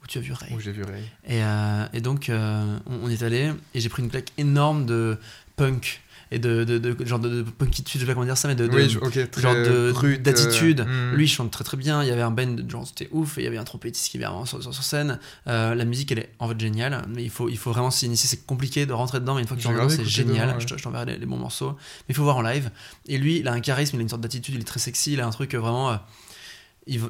où 0.03 0.07
tu 0.07 0.17
as 0.17 0.21
vu 0.21 0.33
Ray. 0.33 0.51
Où 0.53 0.59
j'ai 0.59 0.71
vu 0.71 0.83
Ray. 0.83 1.03
Et, 1.25 1.43
euh, 1.43 1.85
et 1.93 2.01
donc, 2.01 2.29
euh, 2.29 2.77
on, 2.87 3.05
on 3.05 3.09
est 3.09 3.21
allé, 3.23 3.53
et 3.75 3.79
j'ai 3.79 3.87
pris 3.89 4.01
une 4.03 4.09
claque 4.09 4.31
énorme 4.37 4.85
de 4.87 5.17
punk. 5.55 6.01
Et 6.31 6.37
de, 6.37 6.63
de, 6.63 6.77
de, 6.77 7.05
genre 7.05 7.17
de, 7.17 7.27
de 7.27 7.41
punkitude, 7.41 7.99
je 7.99 8.05
sais 8.05 8.07
pas 8.07 8.13
comment 8.13 8.25
dire 8.25 8.37
ça, 8.37 8.47
mais 8.47 8.53
de, 8.55 8.67
de- 8.67 8.75
Oui, 8.75 8.87
je- 8.87 8.99
ok, 8.99 9.31
très 9.31 9.41
genre 9.41 9.55
de 9.55 9.91
rude, 9.91 10.21
d'attitude. 10.21 10.81
euh, 10.81 11.11
hmm. 11.11 11.15
Lui, 11.15 11.25
il 11.25 11.27
chante 11.27 11.49
très 11.49 11.63
très 11.63 11.75
bien. 11.75 12.03
Il 12.03 12.07
y 12.07 12.11
avait 12.11 12.21
un 12.21 12.29
band, 12.29 12.55
genre 12.69 12.85
c'était 12.87 13.09
ouf. 13.11 13.37
Et 13.37 13.41
il 13.41 13.43
y 13.45 13.47
avait 13.47 13.57
un 13.57 13.63
trompettiste 13.63 14.11
qui 14.11 14.19
vraiment 14.19 14.45
sur, 14.45 14.61
sur, 14.61 14.71
sur 14.71 14.83
scène. 14.83 15.17
Euh, 15.47 15.73
la 15.73 15.85
musique, 15.85 16.11
elle 16.11 16.19
est 16.19 16.29
en 16.37 16.47
fait 16.49 16.59
géniale. 16.59 17.03
Mais 17.09 17.23
il 17.23 17.31
faut, 17.31 17.49
il 17.49 17.57
faut 17.57 17.71
vraiment 17.71 17.89
s'y 17.89 18.05
initier. 18.05 18.29
C'est 18.29 18.45
compliqué 18.45 18.85
de 18.85 18.93
rentrer 18.93 19.19
dedans, 19.19 19.33
mais 19.35 19.41
une 19.41 19.47
fois 19.47 19.57
que 19.57 19.61
tu 19.61 19.67
rentres 19.67 19.79
dedans, 19.79 19.89
c'est 19.89 20.05
génial. 20.05 20.47
dedans, 20.49 20.53
ouais. 20.57 20.59
Je 20.61 20.67
te- 20.67 20.77
je 20.77 20.83
t'enverrai 20.83 21.05
les, 21.05 21.17
les 21.17 21.25
bons 21.25 21.37
morceaux. 21.37 21.71
Mais 21.71 22.05
il 22.09 22.15
faut 22.15 22.23
voir 22.23 22.37
en 22.37 22.41
live. 22.43 22.69
Et 23.07 23.17
lui, 23.17 23.37
il 23.39 23.47
a 23.47 23.51
un 23.53 23.59
charisme, 23.59 23.95
il 23.95 23.99
a 23.99 24.01
une 24.03 24.09
sorte 24.09 24.21
d'attitude. 24.21 24.53
Il 24.53 24.61
est 24.61 24.65
très 24.65 24.79
sexy. 24.79 25.13
Il 25.13 25.21
a 25.21 25.25
un 25.25 25.31
truc 25.31 25.55
euh, 25.55 25.59
vraiment. 25.59 25.89
euh, 25.91 25.95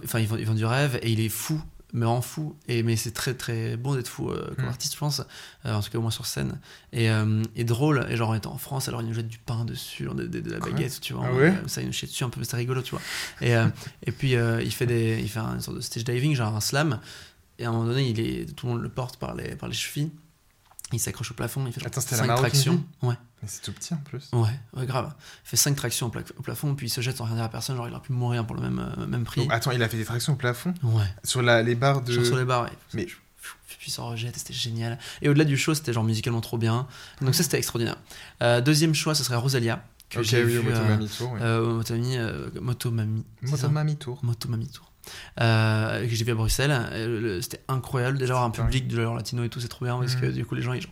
enfin, 0.06 0.20
il, 0.20 0.28
vend, 0.28 0.38
il 0.38 0.46
vend 0.46 0.54
du 0.54 0.66
rêve 0.66 0.98
et 1.02 1.12
il 1.12 1.20
est 1.20 1.30
fou. 1.30 1.62
Me 1.92 2.06
rend 2.06 2.22
fou. 2.22 2.56
Et, 2.68 2.84
mais 2.84 2.96
c'est 2.96 3.12
très 3.12 3.34
très 3.34 3.76
bon 3.76 3.96
d'être 3.96 4.08
fou 4.08 4.30
euh, 4.30 4.54
comme 4.56 4.66
Hmm. 4.66 4.70
artiste, 4.70 4.94
je 4.94 5.00
pense. 5.00 5.22
Euh, 5.66 5.74
en 5.74 5.82
tout 5.82 5.90
cas, 5.90 5.98
au 5.98 6.02
moins 6.02 6.12
sur 6.12 6.26
scène. 6.28 6.60
Et, 6.94 7.10
euh, 7.10 7.42
et 7.56 7.64
drôle. 7.64 8.06
Et 8.10 8.16
genre, 8.16 8.30
on 8.30 8.36
était 8.36 8.48
en 8.48 8.58
France, 8.60 8.88
alors 8.88 9.02
il 9.02 9.08
nous 9.08 9.14
jette 9.14 9.28
du 9.28 9.40
pain 9.40 9.66
dessus, 9.66 10.04
de, 10.06 10.28
de- 10.28 10.40
de 10.40 10.52
la 10.52 10.60
Quoi 10.60 10.72
baguette, 10.72 11.02
tu 11.02 11.14
vois. 11.14 11.26
Ah 11.28 11.34
ouais 11.34 11.54
ça, 11.68 11.82
il 11.82 11.88
nous 11.88 11.94
chie 11.94 12.06
dessus 12.06 12.24
un 12.24 12.30
peu, 12.30 12.44
c'est 12.44 12.56
rigolo, 12.58 12.82
tu 12.84 12.92
vois. 12.92 13.02
Et, 13.42 13.54
et 14.06 14.12
puis, 14.12 14.34
il 14.34 14.72
fait 14.72 14.86
des, 14.86 15.20
il 15.20 15.30
fait 15.30 15.40
une 15.40 15.62
sorte 15.62 15.78
de 15.78 15.82
stage 15.82 16.04
diving, 16.04 16.36
genre 16.36 16.56
un 16.56 16.62
slam. 16.62 17.00
Et 17.58 17.66
à 17.66 17.70
un 17.70 17.72
moment 17.72 17.86
donné, 17.86 18.08
il 18.10 18.20
est, 18.20 18.56
tout 18.56 18.68
le 18.68 18.74
monde 18.74 18.82
le 18.84 18.90
porte 18.90 19.18
par 19.18 19.34
les, 19.36 19.56
par 19.56 19.68
les 19.68 19.76
chevilles. 19.76 20.12
Il 20.94 21.00
s'accroche 21.00 21.32
au 21.32 21.34
plafond, 21.36 21.66
il 21.68 21.74
fait 21.74 21.82
genre 21.82 21.88
Attends, 21.88 22.02
c'était 22.02 22.16
la 22.16 22.22
5 22.22 22.28
Maroquinerie 22.28 22.52
tractions. 22.52 22.84
Ouais, 23.04 23.16
Mais 23.42 23.48
c'est 23.48 23.62
tout 23.62 23.72
petit 23.72 23.94
en 23.94 23.98
plus. 23.98 24.30
ouais, 24.34 24.50
ouais, 24.76 24.86
grave. 24.86 25.14
Il 25.46 25.50
fait 25.50 25.58
5 25.58 25.76
tractions 25.76 26.08
au, 26.08 26.10
pla- 26.10 26.22
au 26.38 26.42
plafond, 26.42 26.76
puis 26.76 26.88
il 26.88 26.90
se 26.90 27.02
jette 27.02 27.18
sans 27.18 27.24
rien 27.26 27.36
dire 27.36 27.44
à 27.46 27.50
personne, 27.50 27.76
genre 27.78 27.88
il 27.88 27.92
aurait 27.94 28.02
pu 28.02 28.12
mourir 28.12 28.46
pour 28.46 28.56
le 28.56 28.62
même, 28.62 28.80
euh, 28.98 29.06
même 29.08 29.24
prix. 29.24 29.42
Donc, 29.42 29.54
attends, 29.54 29.72
il 29.72 29.82
a 29.82 29.88
fait 29.90 29.98
des 29.98 30.06
tractions 30.06 30.34
au 30.34 30.36
plafond 30.36 30.74
Ouais, 30.84 31.04
sur 31.24 31.42
la, 31.42 31.62
les 31.64 31.76
barres 31.76 32.02
de. 32.02 32.12
genre 32.12 32.26
sur 32.26 32.38
les 32.38 32.46
barres, 32.46 32.64
ouais. 32.64 32.72
Mais- 32.94 33.08
Puis 33.80 33.92
s'en 33.92 34.10
rejette, 34.10 34.36
et 34.36 34.40
c'était 34.40 34.54
génial. 34.54 35.00
Et 35.22 35.30
au-delà 35.30 35.46
du 35.46 35.56
show, 35.58 35.74
c'était 35.74 35.94
genre 35.94 36.04
musicalement 36.04 36.42
trop 36.42 36.58
bien. 36.58 36.86
Donc 37.22 37.34
ça, 37.34 37.44
c'était 37.44 37.58
extraordinaire. 37.58 37.96
Euh, 38.44 38.60
deuxième 38.60 38.94
choix, 38.94 39.16
ce 39.16 39.24
serait 39.24 39.38
Rosalia, 39.38 39.86
que 40.10 40.20
Ok, 40.20 40.26
j'ai 40.26 40.44
oui, 40.44 40.52
vu 40.52 40.58
au 40.60 40.62
euh, 40.62 40.66
Motomami 40.74 41.08
Tour. 41.08 41.32
ouais. 41.32 41.40
euh, 41.42 41.74
Motomami, 41.76 42.18
euh, 42.18 42.50
Motomami. 42.60 43.24
ça 43.46 43.52
Motomami 43.52 43.96
Tour. 43.96 44.20
Motomami 44.24 44.68
Tour. 44.68 44.92
Euh, 45.40 46.06
que 46.08 46.14
j'ai 46.14 46.26
vu 46.26 46.32
à 46.34 46.36
Bruxelles. 46.36 46.90
Le- 46.94 47.42
C'était 47.42 47.62
incroyable. 47.70 48.18
Déjà, 48.18 48.34
avoir 48.34 48.48
un 48.48 48.52
public 48.52 48.88
de 48.88 49.02
genre 49.02 49.16
latino 49.16 49.44
et 49.46 49.50
tout, 49.50 49.62
c'est 49.62 49.68
trop 49.70 49.86
bien 49.86 49.98
parce 49.98 50.16
que 50.16 50.26
Mhm. 50.26 50.34
du 50.34 50.46
coup, 50.46 50.56
les 50.56 50.62
gens, 50.62 50.74
ils 50.74 50.86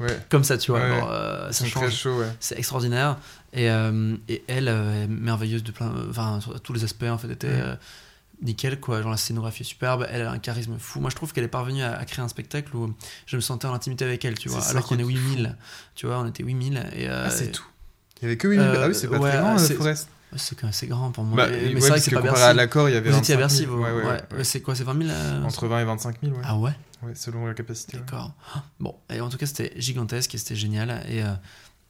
Ouais. 0.00 0.18
comme 0.28 0.44
ça, 0.44 0.56
tu 0.58 0.70
vois. 0.70 0.80
Ouais. 0.80 0.88
genre, 0.98 1.10
euh, 1.12 1.50
ça 1.52 1.64
change. 1.66 2.08
C'est 2.40 2.58
extraordinaire. 2.58 3.16
Et, 3.52 3.70
euh, 3.70 4.16
et 4.28 4.42
elle 4.46 4.68
euh, 4.68 5.04
est 5.04 5.08
merveilleuse 5.08 5.62
de 5.64 5.72
plein. 5.72 5.92
Enfin, 6.10 6.40
sur 6.40 6.60
tous 6.60 6.72
les 6.72 6.84
aspects, 6.84 7.04
en 7.04 7.18
fait, 7.18 7.30
était. 7.30 7.48
Euh, 7.48 7.74
Nickel 8.40 8.78
quoi, 8.78 9.02
genre 9.02 9.10
la 9.10 9.16
scénographie 9.16 9.62
est 9.62 9.66
superbe, 9.66 10.06
elle 10.08 10.22
a 10.22 10.30
un 10.30 10.38
charisme 10.38 10.76
fou. 10.78 11.00
Moi 11.00 11.10
je 11.10 11.16
trouve 11.16 11.32
qu'elle 11.32 11.42
est 11.42 11.48
parvenue 11.48 11.82
à, 11.82 11.98
à 11.98 12.04
créer 12.04 12.24
un 12.24 12.28
spectacle 12.28 12.76
où 12.76 12.94
je 13.26 13.34
me 13.34 13.40
sentais 13.40 13.66
en 13.66 13.74
intimité 13.74 14.04
avec 14.04 14.24
elle, 14.24 14.38
tu 14.38 14.48
vois. 14.48 14.64
Alors 14.68 14.86
qu'on 14.86 14.96
est 14.96 15.00
est 15.00 15.02
fou. 15.02 15.08
8000, 15.10 15.56
tu 15.96 16.06
vois, 16.06 16.20
on 16.20 16.26
était 16.28 16.44
8000 16.44 16.76
et. 16.94 17.08
euh, 17.08 17.24
Ah, 17.26 17.30
c'est 17.30 17.50
tout. 17.50 17.66
Il 18.20 18.22
y 18.22 18.26
avait 18.26 18.36
que 18.36 18.46
8000. 18.46 18.64
Euh, 18.64 18.82
ah 18.84 18.86
oui, 18.88 18.94
c'est 18.94 19.08
pas 19.08 19.18
très 19.18 19.38
grand, 19.38 19.58
c'est- 19.58 19.72
le 19.72 19.78
Forest. 19.78 20.08
C'est 20.36 20.54
quand 20.54 20.64
même 20.66 20.70
assez 20.70 20.86
grand 20.86 21.10
pour 21.10 21.24
moi. 21.24 21.36
Bah, 21.36 21.48
mais 21.50 21.74
ouais, 21.74 21.80
c'est 21.80 21.88
vrai 21.88 21.98
que 21.98 22.04
c'est 22.04 22.10
pas 22.12 22.20
Bercy. 22.20 22.42
à 22.42 22.52
l'accord, 22.54 22.88
il 22.88 22.94
y 22.94 22.96
avait 22.96 23.10
Vous 23.10 23.18
étiez 23.18 23.34
à 23.34 23.38
25 23.38 23.56
000. 23.66 23.76
Bercy, 23.76 23.92
vous 23.92 24.02
ouais, 24.02 24.06
ouais. 24.08 24.36
ouais. 24.36 24.44
C'est 24.44 24.60
quoi, 24.60 24.74
c'est 24.76 24.84
20 24.84 25.02
000 25.02 25.10
euh, 25.10 25.42
Entre 25.42 25.66
20 25.66 25.80
et 25.80 25.84
25 25.84 26.16
000, 26.22 26.34
ouais. 26.36 26.42
Ah 26.44 26.56
ouais? 26.58 26.72
Ouais, 27.02 27.14
selon 27.14 27.46
la 27.46 27.54
capacité. 27.54 27.96
ouais. 27.96 28.02
D'accord. 28.04 28.32
Bon, 28.80 28.94
et 29.10 29.20
en 29.20 29.28
tout 29.28 29.38
cas, 29.38 29.46
c'était 29.46 29.72
gigantesque 29.80 30.34
et 30.34 30.38
c'était 30.38 30.56
génial. 30.56 30.90
Et 31.08 31.22
euh, 31.22 31.32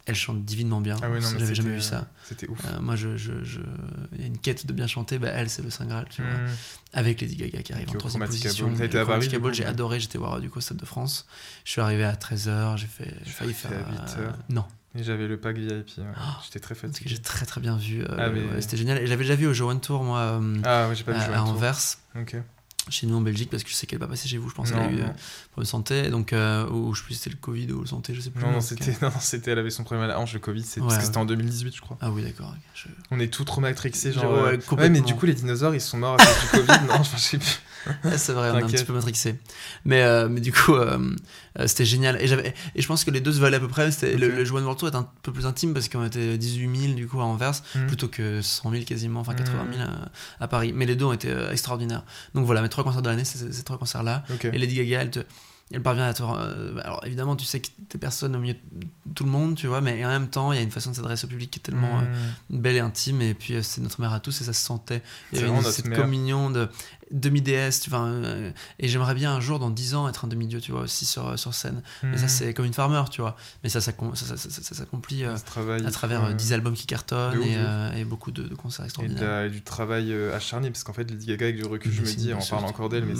elle 0.06 0.14
chante 0.14 0.42
divinement 0.44 0.80
bien. 0.80 0.96
Ah 1.02 1.10
oui, 1.10 1.20
non, 1.20 1.28
J'avais 1.38 1.54
jamais 1.54 1.70
vu 1.74 1.80
ça. 1.82 2.08
C'était 2.24 2.48
ouf. 2.48 2.58
Euh, 2.64 2.80
moi, 2.80 2.96
je, 2.96 3.16
je, 3.18 3.44
je- 3.44 3.60
il 4.14 4.20
y 4.20 4.24
a 4.24 4.26
une 4.26 4.38
quête 4.38 4.64
de 4.66 4.72
bien 4.72 4.86
chanter. 4.86 5.18
Bah, 5.18 5.28
elle, 5.32 5.50
c'est 5.50 5.60
le 5.62 5.68
Saint 5.70 5.84
Graal, 5.86 6.06
tu 6.08 6.22
vois. 6.22 6.30
Mmh. 6.32 6.48
Avec 6.94 7.20
Lady 7.20 7.36
Gaga 7.36 7.62
qui 7.62 7.72
arrive 7.74 7.90
en 7.90 7.92
troisième 7.94 8.24
position. 8.26 8.70
J'ai 8.74 8.82
ouais. 8.82 9.64
adoré. 9.66 10.00
J'étais 10.00 10.16
voir 10.18 10.40
du 10.40 10.48
coup 10.48 10.58
au 10.58 10.62
Stade 10.62 10.78
de 10.78 10.86
France. 10.86 11.26
Je 11.64 11.72
suis 11.72 11.80
arrivé 11.82 12.04
à 12.04 12.14
13h. 12.14 12.76
J'ai 12.78 12.86
fait, 12.86 13.14
j'ai 13.24 13.30
failli 13.32 13.52
faire. 13.52 13.70
à 13.72 13.90
8 13.90 13.98
euh, 14.18 14.24
heures. 14.28 14.38
non, 14.48 14.64
Et 14.94 15.02
j'avais 15.02 15.28
le 15.28 15.38
pack 15.38 15.58
VIP. 15.58 15.88
ouais. 15.98 16.04
Oh, 16.16 16.20
J'étais 16.44 16.60
très 16.60 16.74
fatigué. 16.74 17.10
j'ai 17.10 17.18
très 17.18 17.44
très 17.44 17.60
bien 17.60 17.76
vu. 17.76 18.02
euh, 18.02 18.06
Ah, 18.18 18.30
mais- 18.30 18.44
ouais, 18.44 18.60
C'était 18.62 18.78
génial. 18.78 18.98
Et 18.98 19.06
j'avais 19.06 19.24
déjà 19.24 19.36
vu 19.36 19.46
au 19.46 19.52
Joe 19.52 19.70
One 19.72 19.80
Tour, 19.80 20.04
moi, 20.04 20.20
euh, 20.20 20.56
Ah 20.64 20.88
ouais, 20.88 20.94
j'ai 20.94 21.04
pas 21.04 21.12
vu 21.12 21.18
à, 21.20 21.26
tour. 21.26 21.48
Anvers. 21.50 21.78
Ok. 22.18 22.36
Chez 22.90 23.06
nous 23.06 23.16
en 23.16 23.20
Belgique 23.20 23.50
parce 23.50 23.62
que 23.64 23.70
je 23.70 23.74
sais 23.74 23.86
qu'elle 23.86 23.98
va 23.98 24.06
passer 24.06 24.28
chez 24.28 24.38
vous 24.38 24.48
je 24.48 24.54
pense 24.54 24.70
qu'elle 24.70 24.78
Non, 24.80 24.88
a 24.88 24.90
eu 24.92 24.96
non. 24.96 25.04
euh, 25.04 25.12
problème 25.52 25.64
de 25.64 25.64
santé 25.64 26.08
donc 26.10 26.32
euh, 26.32 26.68
ou 26.70 26.94
je 26.94 27.00
sais 27.00 27.06
plus 27.06 27.14
c'était 27.14 27.30
le 27.30 27.36
Covid 27.36 27.72
ou 27.72 27.80
le 27.80 27.86
santé 27.86 28.14
je 28.14 28.20
sais 28.20 28.30
plus 28.30 28.42
Non, 28.44 28.52
non, 28.52 28.60
c'était, 28.60 28.96
non, 29.02 29.10
c'était, 29.20 29.50
elle 29.52 29.58
avait 29.58 29.70
son 29.70 29.84
problème 29.84 30.04
à 30.04 30.08
la 30.08 30.18
hanche, 30.20 30.32
le 30.34 30.40
Covid, 30.40 30.62
c'est, 30.62 30.80
Ouais, 30.80 30.86
parce 30.86 30.98
que 30.98 31.04
c'était 31.06 31.18
en 31.18 31.24
2018, 31.24 31.74
je 31.76 31.80
crois. 31.80 31.96
ah 32.00 32.10
oui 32.10 32.22
d'accord. 32.22 32.54
Je- 32.74 32.88
On 33.10 33.18
est 33.20 33.28
tout 33.32 33.44
traumatrixés, 33.44 34.12
genre. 34.12 34.24
Ouais, 34.32 34.58
euh, 34.72 34.76
Ouais, 34.76 34.88
mais 34.90 35.00
du 35.00 35.14
coup, 35.14 35.26
les 35.26 35.34
dinosaures, 35.34 35.74
ils 35.74 35.80
sont 35.80 35.98
morts 35.98 36.14
à 36.14 36.16
cause 36.18 36.40
du 36.42 36.66
Covid, 36.66 36.86
non, 36.86 37.02
je 37.02 37.16
sais 37.18 37.38
plus. 37.38 37.60
C'est 38.16 38.32
vrai 38.32 38.50
on 38.50 38.58
est 38.58 38.62
un 38.64 38.66
petit 38.66 38.84
peu 38.84 38.92
matrixé 38.92 39.36
mais 39.84 40.02
euh, 40.02 40.28
mais 40.28 40.40
du 40.40 40.52
coup 40.52 40.74
euh, 40.74 40.98
c'était 41.66 41.84
génial 41.84 42.20
et 42.22 42.26
j'avais 42.28 42.54
et 42.74 42.82
je 42.82 42.86
pense 42.86 43.04
que 43.04 43.10
les 43.10 43.20
deux 43.20 43.32
se 43.32 43.40
valaient 43.40 43.56
à 43.56 43.60
peu 43.60 43.68
près 43.68 43.90
le, 44.02 44.28
le 44.28 44.44
Joan 44.44 44.62
World 44.62 44.78
Tour 44.78 44.88
est 44.88 44.94
un 44.96 45.08
peu 45.22 45.32
plus 45.32 45.46
intime 45.46 45.74
parce 45.74 45.88
qu'on 45.88 46.04
était 46.04 46.38
18 46.38 46.76
000 46.80 46.94
du 46.94 47.06
coup 47.08 47.20
à 47.20 47.24
Anvers 47.24 47.54
Mhm. 47.74 47.86
plutôt 47.86 48.08
que 48.08 48.40
100 48.42 48.70
000 48.70 48.84
quasiment 48.84 49.20
enfin 49.20 49.34
80 49.34 49.66
000 49.72 49.82
Mhm. 49.84 49.94
à, 50.40 50.44
à 50.44 50.48
Paris 50.48 50.72
mais 50.74 50.86
les 50.86 50.94
deux 50.96 51.06
ont 51.06 51.12
été 51.12 51.28
euh, 51.30 51.50
extraordinaires 51.50 52.04
donc 52.34 52.46
voilà 52.46 52.62
mes 52.62 52.68
trois 52.68 52.84
concerts 52.84 53.02
de 53.02 53.08
l'année 53.10 53.24
c'est 53.24 53.52
ces 53.52 53.62
trois 53.64 53.78
concerts 53.78 54.02
là 54.02 54.24
Ok. 54.32 54.44
Et 54.44 54.58
Lady 54.58 54.76
Gaga, 54.76 55.02
elle, 55.02 55.10
te- 55.10 55.20
elle 55.70 55.82
parvient 55.82 56.06
à 56.06 56.14
te. 56.14 56.22
euh, 56.22 56.78
alors 56.82 57.02
évidemment, 57.04 57.36
tu 57.36 57.44
sais 57.44 57.60
que 57.60 57.68
t'es 57.90 57.98
personne 57.98 58.34
au 58.34 58.38
milieu 58.38 58.54
de 58.54 58.86
tout 59.14 59.24
le 59.24 59.30
monde, 59.30 59.54
tu 59.54 59.66
vois, 59.66 59.82
mais 59.82 60.02
en 60.02 60.08
même 60.08 60.28
temps, 60.28 60.50
il 60.52 60.56
y 60.56 60.58
a 60.58 60.62
une 60.62 60.70
façon 60.70 60.92
de 60.92 60.96
s'adresser 60.96 61.26
au 61.26 61.28
public 61.28 61.50
qui 61.50 61.58
est 61.58 61.62
tellement 61.62 61.98
euh, 62.00 62.02
Mmh. 62.50 62.58
belle 62.60 62.76
et 62.76 62.80
intime. 62.80 63.20
Et 63.20 63.34
puis, 63.34 63.52
euh, 63.54 63.62
c'est 63.62 63.82
notre 63.82 64.00
mère 64.00 64.14
à 64.14 64.20
tous 64.20 64.40
et 64.40 64.44
ça 64.44 64.54
se 64.54 64.62
sentait. 64.64 65.02
Il 65.32 65.36
y 65.36 65.40
C'est 65.42 65.46
avait 65.46 65.54
une, 65.54 65.62
cette 65.64 65.92
communion 65.94 66.48
de 66.48 66.68
demi-déesse. 67.10 67.80
tu 67.80 67.90
vois, 67.90 68.00
euh, 68.06 68.50
et 68.78 68.88
j'aimerais 68.88 69.14
bien 69.14 69.32
un 69.34 69.40
jour, 69.40 69.58
dans 69.58 69.70
10 69.70 69.94
ans, 69.94 70.08
être 70.08 70.24
un 70.24 70.28
demi-dieu, 70.28 70.60
tu 70.60 70.72
vois, 70.72 70.82
aussi 70.82 71.04
sur, 71.04 71.38
sur 71.38 71.54
scène. 71.54 71.82
Et 72.12 72.16
ça, 72.18 72.26
Mmh. 72.26 72.28
c'est 72.28 72.54
comme 72.54 72.64
une 72.66 72.74
farmer, 72.74 73.02
tu 73.10 73.20
vois. 73.20 73.36
Mais 73.62 73.68
ça, 73.68 73.80
ça, 73.80 73.92
ça, 74.14 74.26
ça, 74.26 74.36
ça- 74.36 74.50
ça 74.62 74.74
s'accomplit 74.74 75.24
euh, 75.24 75.34
à 75.34 75.90
travers 75.90 76.24
euh, 76.24 76.32
10 76.32 76.52
albums 76.52 76.74
qui 76.74 76.86
cartonnent 76.86 77.42
et, 77.42 77.56
euh, 77.56 78.04
beaucoup 78.04 78.30
de, 78.30 78.42
de 78.42 78.54
concerts 78.54 78.84
extraordinaires. 78.84 79.44
et 79.44 79.50
du 79.50 79.62
travail 79.62 80.12
euh, 80.12 80.34
acharné, 80.36 80.70
parce 80.70 80.84
qu'en 80.84 80.92
fait, 80.92 81.10
Lady 81.10 81.26
Gaga, 81.26 81.46
avec 81.46 81.56
du 81.56 81.64
recul, 81.64 81.92
je 81.92 82.02
Mais 82.02 82.08
me 82.08 82.14
dis, 82.14 82.32
on 82.34 82.44
parle 82.44 82.64
encore 82.64 82.88
d'elle, 82.88 83.04
mais 83.04 83.14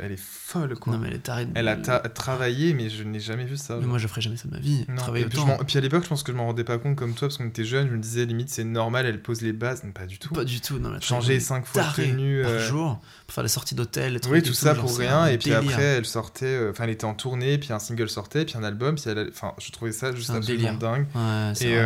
elle 0.00 0.12
est 0.12 0.20
folle, 0.20 0.76
quoi. 0.76 0.92
Non, 0.92 0.98
mais 0.98 1.08
elle 1.08 1.14
est 1.14 1.18
tarée. 1.18 1.46
de- 1.46 1.52
Elle 1.54 1.68
a 1.68 1.76
ta- 1.76 2.00
travaillé, 2.00 2.74
mais 2.74 2.88
je 2.90 3.02
n'ai 3.04 3.20
jamais 3.20 3.44
vu 3.44 3.56
ça. 3.56 3.76
Mais 3.80 3.86
moi, 3.86 3.98
je 3.98 4.06
ferais 4.06 4.20
jamais 4.20 4.36
ça 4.36 4.48
de 4.48 4.54
ma 4.54 4.60
vie. 4.60 4.84
Non. 4.88 5.14
Et 5.14 5.24
puis, 5.64 5.78
à 5.78 5.80
l'époque, 5.80 6.04
je 6.04 6.08
pense 6.08 6.22
que 6.22 6.32
je 6.32 6.36
m'en 6.36 6.46
rendais 6.46 6.64
pas 6.64 6.78
compte 6.78 6.96
comme 6.96 7.14
toi, 7.14 7.28
parce 7.28 7.38
qu'on 7.38 7.46
était 7.48 7.64
jeunes, 7.64 7.88
je 7.88 7.92
me 7.94 7.98
disais, 8.00 8.24
limite, 8.26 8.48
c'est 8.50 8.64
normal, 8.64 9.06
elle 9.06 9.22
pose 9.22 9.40
les 9.42 9.52
bases. 9.52 9.82
Mais 9.84 9.92
pas 9.92 10.06
du 10.06 10.18
tout. 10.18 10.32
Pas 10.34 10.44
du 10.44 10.60
tout. 10.60 10.78
Non, 10.78 10.90
mais 10.90 11.00
Changer 11.00 11.36
attends, 11.36 11.44
cinq 11.44 11.66
fois 11.66 11.82
de 11.84 11.94
tenue. 11.94 12.42
par 12.42 12.50
euh, 12.52 12.68
jour 12.68 13.00
pour 13.30 13.34
faire 13.36 13.44
les 13.44 13.48
sorties 13.48 13.76
d'hôtel. 13.76 14.14
les 14.14 14.20
trucs 14.20 14.32
Oui, 14.34 14.42
tout 14.42 14.52
ça 14.52 14.74
genre, 14.74 14.84
pour 14.84 14.98
rien. 14.98 15.26
Et 15.26 15.38
puis 15.38 15.50
délire. 15.50 15.70
après, 15.70 15.82
elle 15.84 16.04
sortait, 16.04 16.46
euh, 16.46 16.70
enfin, 16.72 16.82
elle 16.84 16.90
était 16.90 17.04
en 17.04 17.14
tournée, 17.14 17.58
puis 17.58 17.72
un 17.72 17.78
single 17.78 18.08
sortait, 18.08 18.44
puis 18.44 18.56
un 18.58 18.64
album, 18.64 18.96
puis 18.96 19.04
elle, 19.06 19.30
enfin, 19.32 19.52
je 19.58 19.70
trouvais 19.70 19.92
ça 19.92 20.12
juste 20.12 20.30
absolument 20.30 20.64
délire. 20.64 20.78
dingue. 20.78 21.06
Ouais, 21.14 21.52
Et, 21.64 21.76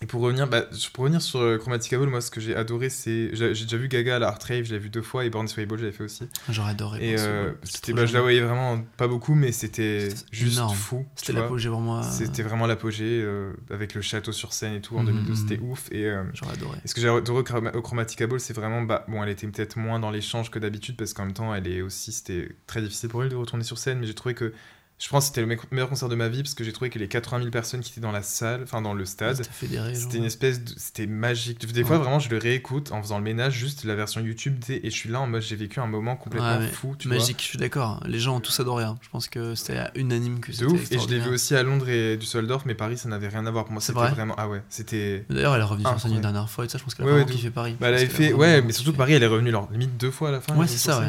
et 0.00 0.06
pour 0.06 0.20
revenir, 0.20 0.46
bah, 0.46 0.62
pour 0.92 1.02
revenir 1.04 1.20
sur 1.20 1.40
euh, 1.40 1.58
Chromatica 1.58 1.98
Ball, 1.98 2.08
moi, 2.08 2.20
ce 2.20 2.30
que 2.30 2.40
j'ai 2.40 2.54
adoré, 2.54 2.88
c'est, 2.88 3.30
j'ai 3.34 3.48
déjà 3.64 3.76
vu 3.76 3.88
Gaga 3.88 4.16
à 4.16 4.18
la 4.20 4.28
Art 4.28 4.38
Rave, 4.48 4.62
je 4.64 4.72
l'ai 4.72 4.78
vu 4.78 4.90
deux 4.90 5.02
fois, 5.02 5.24
et 5.24 5.30
Born 5.30 5.46
This 5.46 5.56
Way 5.56 5.66
Ball, 5.66 5.78
je 5.78 5.84
l'avais 5.86 5.96
fait 5.96 6.04
aussi. 6.04 6.28
J'aurais 6.48 6.70
adoré. 6.70 7.10
Et 7.10 7.16
euh, 7.18 7.52
c'était, 7.64 7.92
bah, 7.92 8.06
je 8.06 8.14
la 8.14 8.20
voyais 8.20 8.40
vraiment 8.40 8.80
pas 8.96 9.08
beaucoup, 9.08 9.34
mais 9.34 9.50
c'était 9.50 10.10
C'était 10.10 10.24
juste 10.30 10.56
énorme. 10.58 10.76
fou. 10.76 11.06
C'était 11.16 11.32
l'apogée 11.32 11.68
pour 11.68 11.80
moi. 11.80 12.02
C'était 12.04 12.42
vraiment 12.44 12.66
l'apogée 12.66 13.20
euh, 13.24 13.52
avec 13.70 13.94
le 13.94 14.00
château 14.02 14.30
sur 14.32 14.52
scène 14.52 14.74
et 14.74 14.80
tout 14.80 14.96
en 14.96 15.00
Mhm, 15.02 15.06
2012, 15.06 15.38
c'était 15.40 15.56
mhm. 15.58 15.70
ouf. 15.70 15.88
Et 15.90 16.04
euh, 16.06 16.22
J'aurais 16.32 16.52
adoré. 16.52 16.78
et 16.84 16.88
ce 16.88 16.94
que 16.94 17.00
j'ai 17.00 17.08
adoré 17.08 17.42
au 17.74 17.82
Chromatica 17.82 18.26
Ball, 18.28 18.38
c'est 18.38 18.54
vraiment, 18.54 18.82
bah, 18.82 19.04
bon, 19.08 19.22
elle 19.24 19.30
était 19.30 19.48
peut-être 19.48 19.76
moins 19.78 19.98
dans 19.98 20.10
l'échange 20.12 20.50
que 20.50 20.58
d'habitude 20.60 20.96
parce 20.96 21.12
qu'en 21.12 21.24
même 21.24 21.34
temps, 21.34 21.52
elle 21.54 21.66
est 21.66 21.82
aussi, 21.82 22.12
c'était 22.12 22.50
très 22.68 22.80
difficile 22.82 23.08
pour 23.08 23.24
elle 23.24 23.30
de 23.30 23.36
retourner 23.36 23.64
sur 23.64 23.78
scène, 23.78 23.98
mais 23.98 24.06
j'ai 24.06 24.14
trouvé 24.14 24.34
que, 24.34 24.52
je 24.98 25.08
pense 25.08 25.24
que 25.24 25.26
c'était 25.28 25.40
le 25.42 25.46
me- 25.46 25.56
meilleur 25.70 25.88
concert 25.88 26.08
de 26.08 26.14
ma 26.16 26.28
vie 26.28 26.42
parce 26.42 26.54
que 26.54 26.64
j'ai 26.64 26.72
trouvé 26.72 26.90
que 26.90 26.98
les 26.98 27.06
80 27.08 27.38
000 27.38 27.50
personnes 27.50 27.80
qui 27.80 27.92
étaient 27.92 28.00
dans 28.00 28.10
la 28.12 28.22
salle, 28.22 28.62
enfin 28.64 28.82
dans 28.82 28.94
le 28.94 29.04
stade, 29.04 29.40
C'était 29.60 30.18
une 30.18 30.24
espèce 30.24 30.62
de, 30.64 30.72
c'était 30.76 31.06
magique. 31.06 31.64
Des 31.72 31.84
fois, 31.84 31.96
Ouais. 31.96 32.02
vraiment, 32.02 32.18
je 32.18 32.28
le 32.30 32.38
réécoute 32.38 32.90
en 32.92 33.00
faisant 33.02 33.18
le 33.18 33.24
ménage, 33.24 33.54
juste 33.54 33.84
la 33.84 33.94
version 33.94 34.20
YouTube, 34.20 34.56
et 34.68 34.80
je 34.90 34.94
suis 34.94 35.08
là 35.08 35.20
en 35.20 35.26
mode, 35.26 35.42
j'ai 35.42 35.56
vécu 35.56 35.78
un 35.80 35.86
moment 35.86 36.16
complètement 36.16 36.58
Ouais, 36.58 36.66
fou, 36.66 36.96
tu 36.98 37.08
vois. 37.08 37.16
Magique, 37.18 37.38
je 37.40 37.44
suis 37.46 37.58
d'accord. 37.58 38.02
Les 38.06 38.18
gens 38.18 38.36
ont 38.36 38.40
tous 38.40 38.58
adoré. 38.60 38.84
hein. 38.84 38.96
Je 39.00 39.08
pense 39.08 39.28
que 39.28 39.54
c'était 39.54 39.84
unanime 39.94 40.40
que 40.40 40.52
c'était 40.52 40.64
ouf. 40.66 40.90
Et 40.92 40.98
je 40.98 41.06
l'ai 41.08 41.18
vu 41.20 41.30
aussi 41.30 41.54
à 41.54 41.62
Londres 41.62 41.88
et 41.88 42.16
Düsseldorf, 42.16 42.64
mais 42.66 42.74
Paris, 42.74 42.98
ça 42.98 43.08
n'avait 43.08 43.28
rien 43.28 43.46
à 43.46 43.50
voir 43.50 43.64
pour 43.64 43.72
moi. 43.72 43.80
C'était 43.80 43.98
vrai 43.98 44.10
vraiment, 44.10 44.34
ah 44.36 44.48
ouais, 44.48 44.62
c'était. 44.68 45.24
D'ailleurs, 45.30 45.54
elle 45.54 45.60
est 45.60 45.64
revenue 45.64 45.86
sur 45.86 46.00
scène 46.00 46.14
une 46.14 46.20
dernière 46.20 46.50
fois 46.50 46.64
et 46.64 46.68
ça, 46.68 46.78
je 46.78 46.82
pense 46.84 46.94
qu'elle 46.94 47.08
a 47.08 47.12
Ouais, 47.14 47.24
kiffé 47.26 47.50
Paris. 47.50 47.76
Bah, 47.80 47.88
elle 47.88 47.94
avait 47.94 48.06
fait, 48.06 48.32
ouais, 48.32 48.62
mais 48.62 48.72
surtout 48.72 48.92
Paris, 48.92 49.12
elle 49.14 49.22
est 49.22 49.26
revenue, 49.26 49.52
limite 49.70 49.96
deux 49.96 50.10
fois 50.10 50.30
à 50.30 50.32
la 50.32 50.40
fin. 50.40 50.56
Ouais, 50.56 50.66
c'est 50.66 50.74
est 50.74 50.78
ça, 50.78 50.98
ouais. 51.00 51.08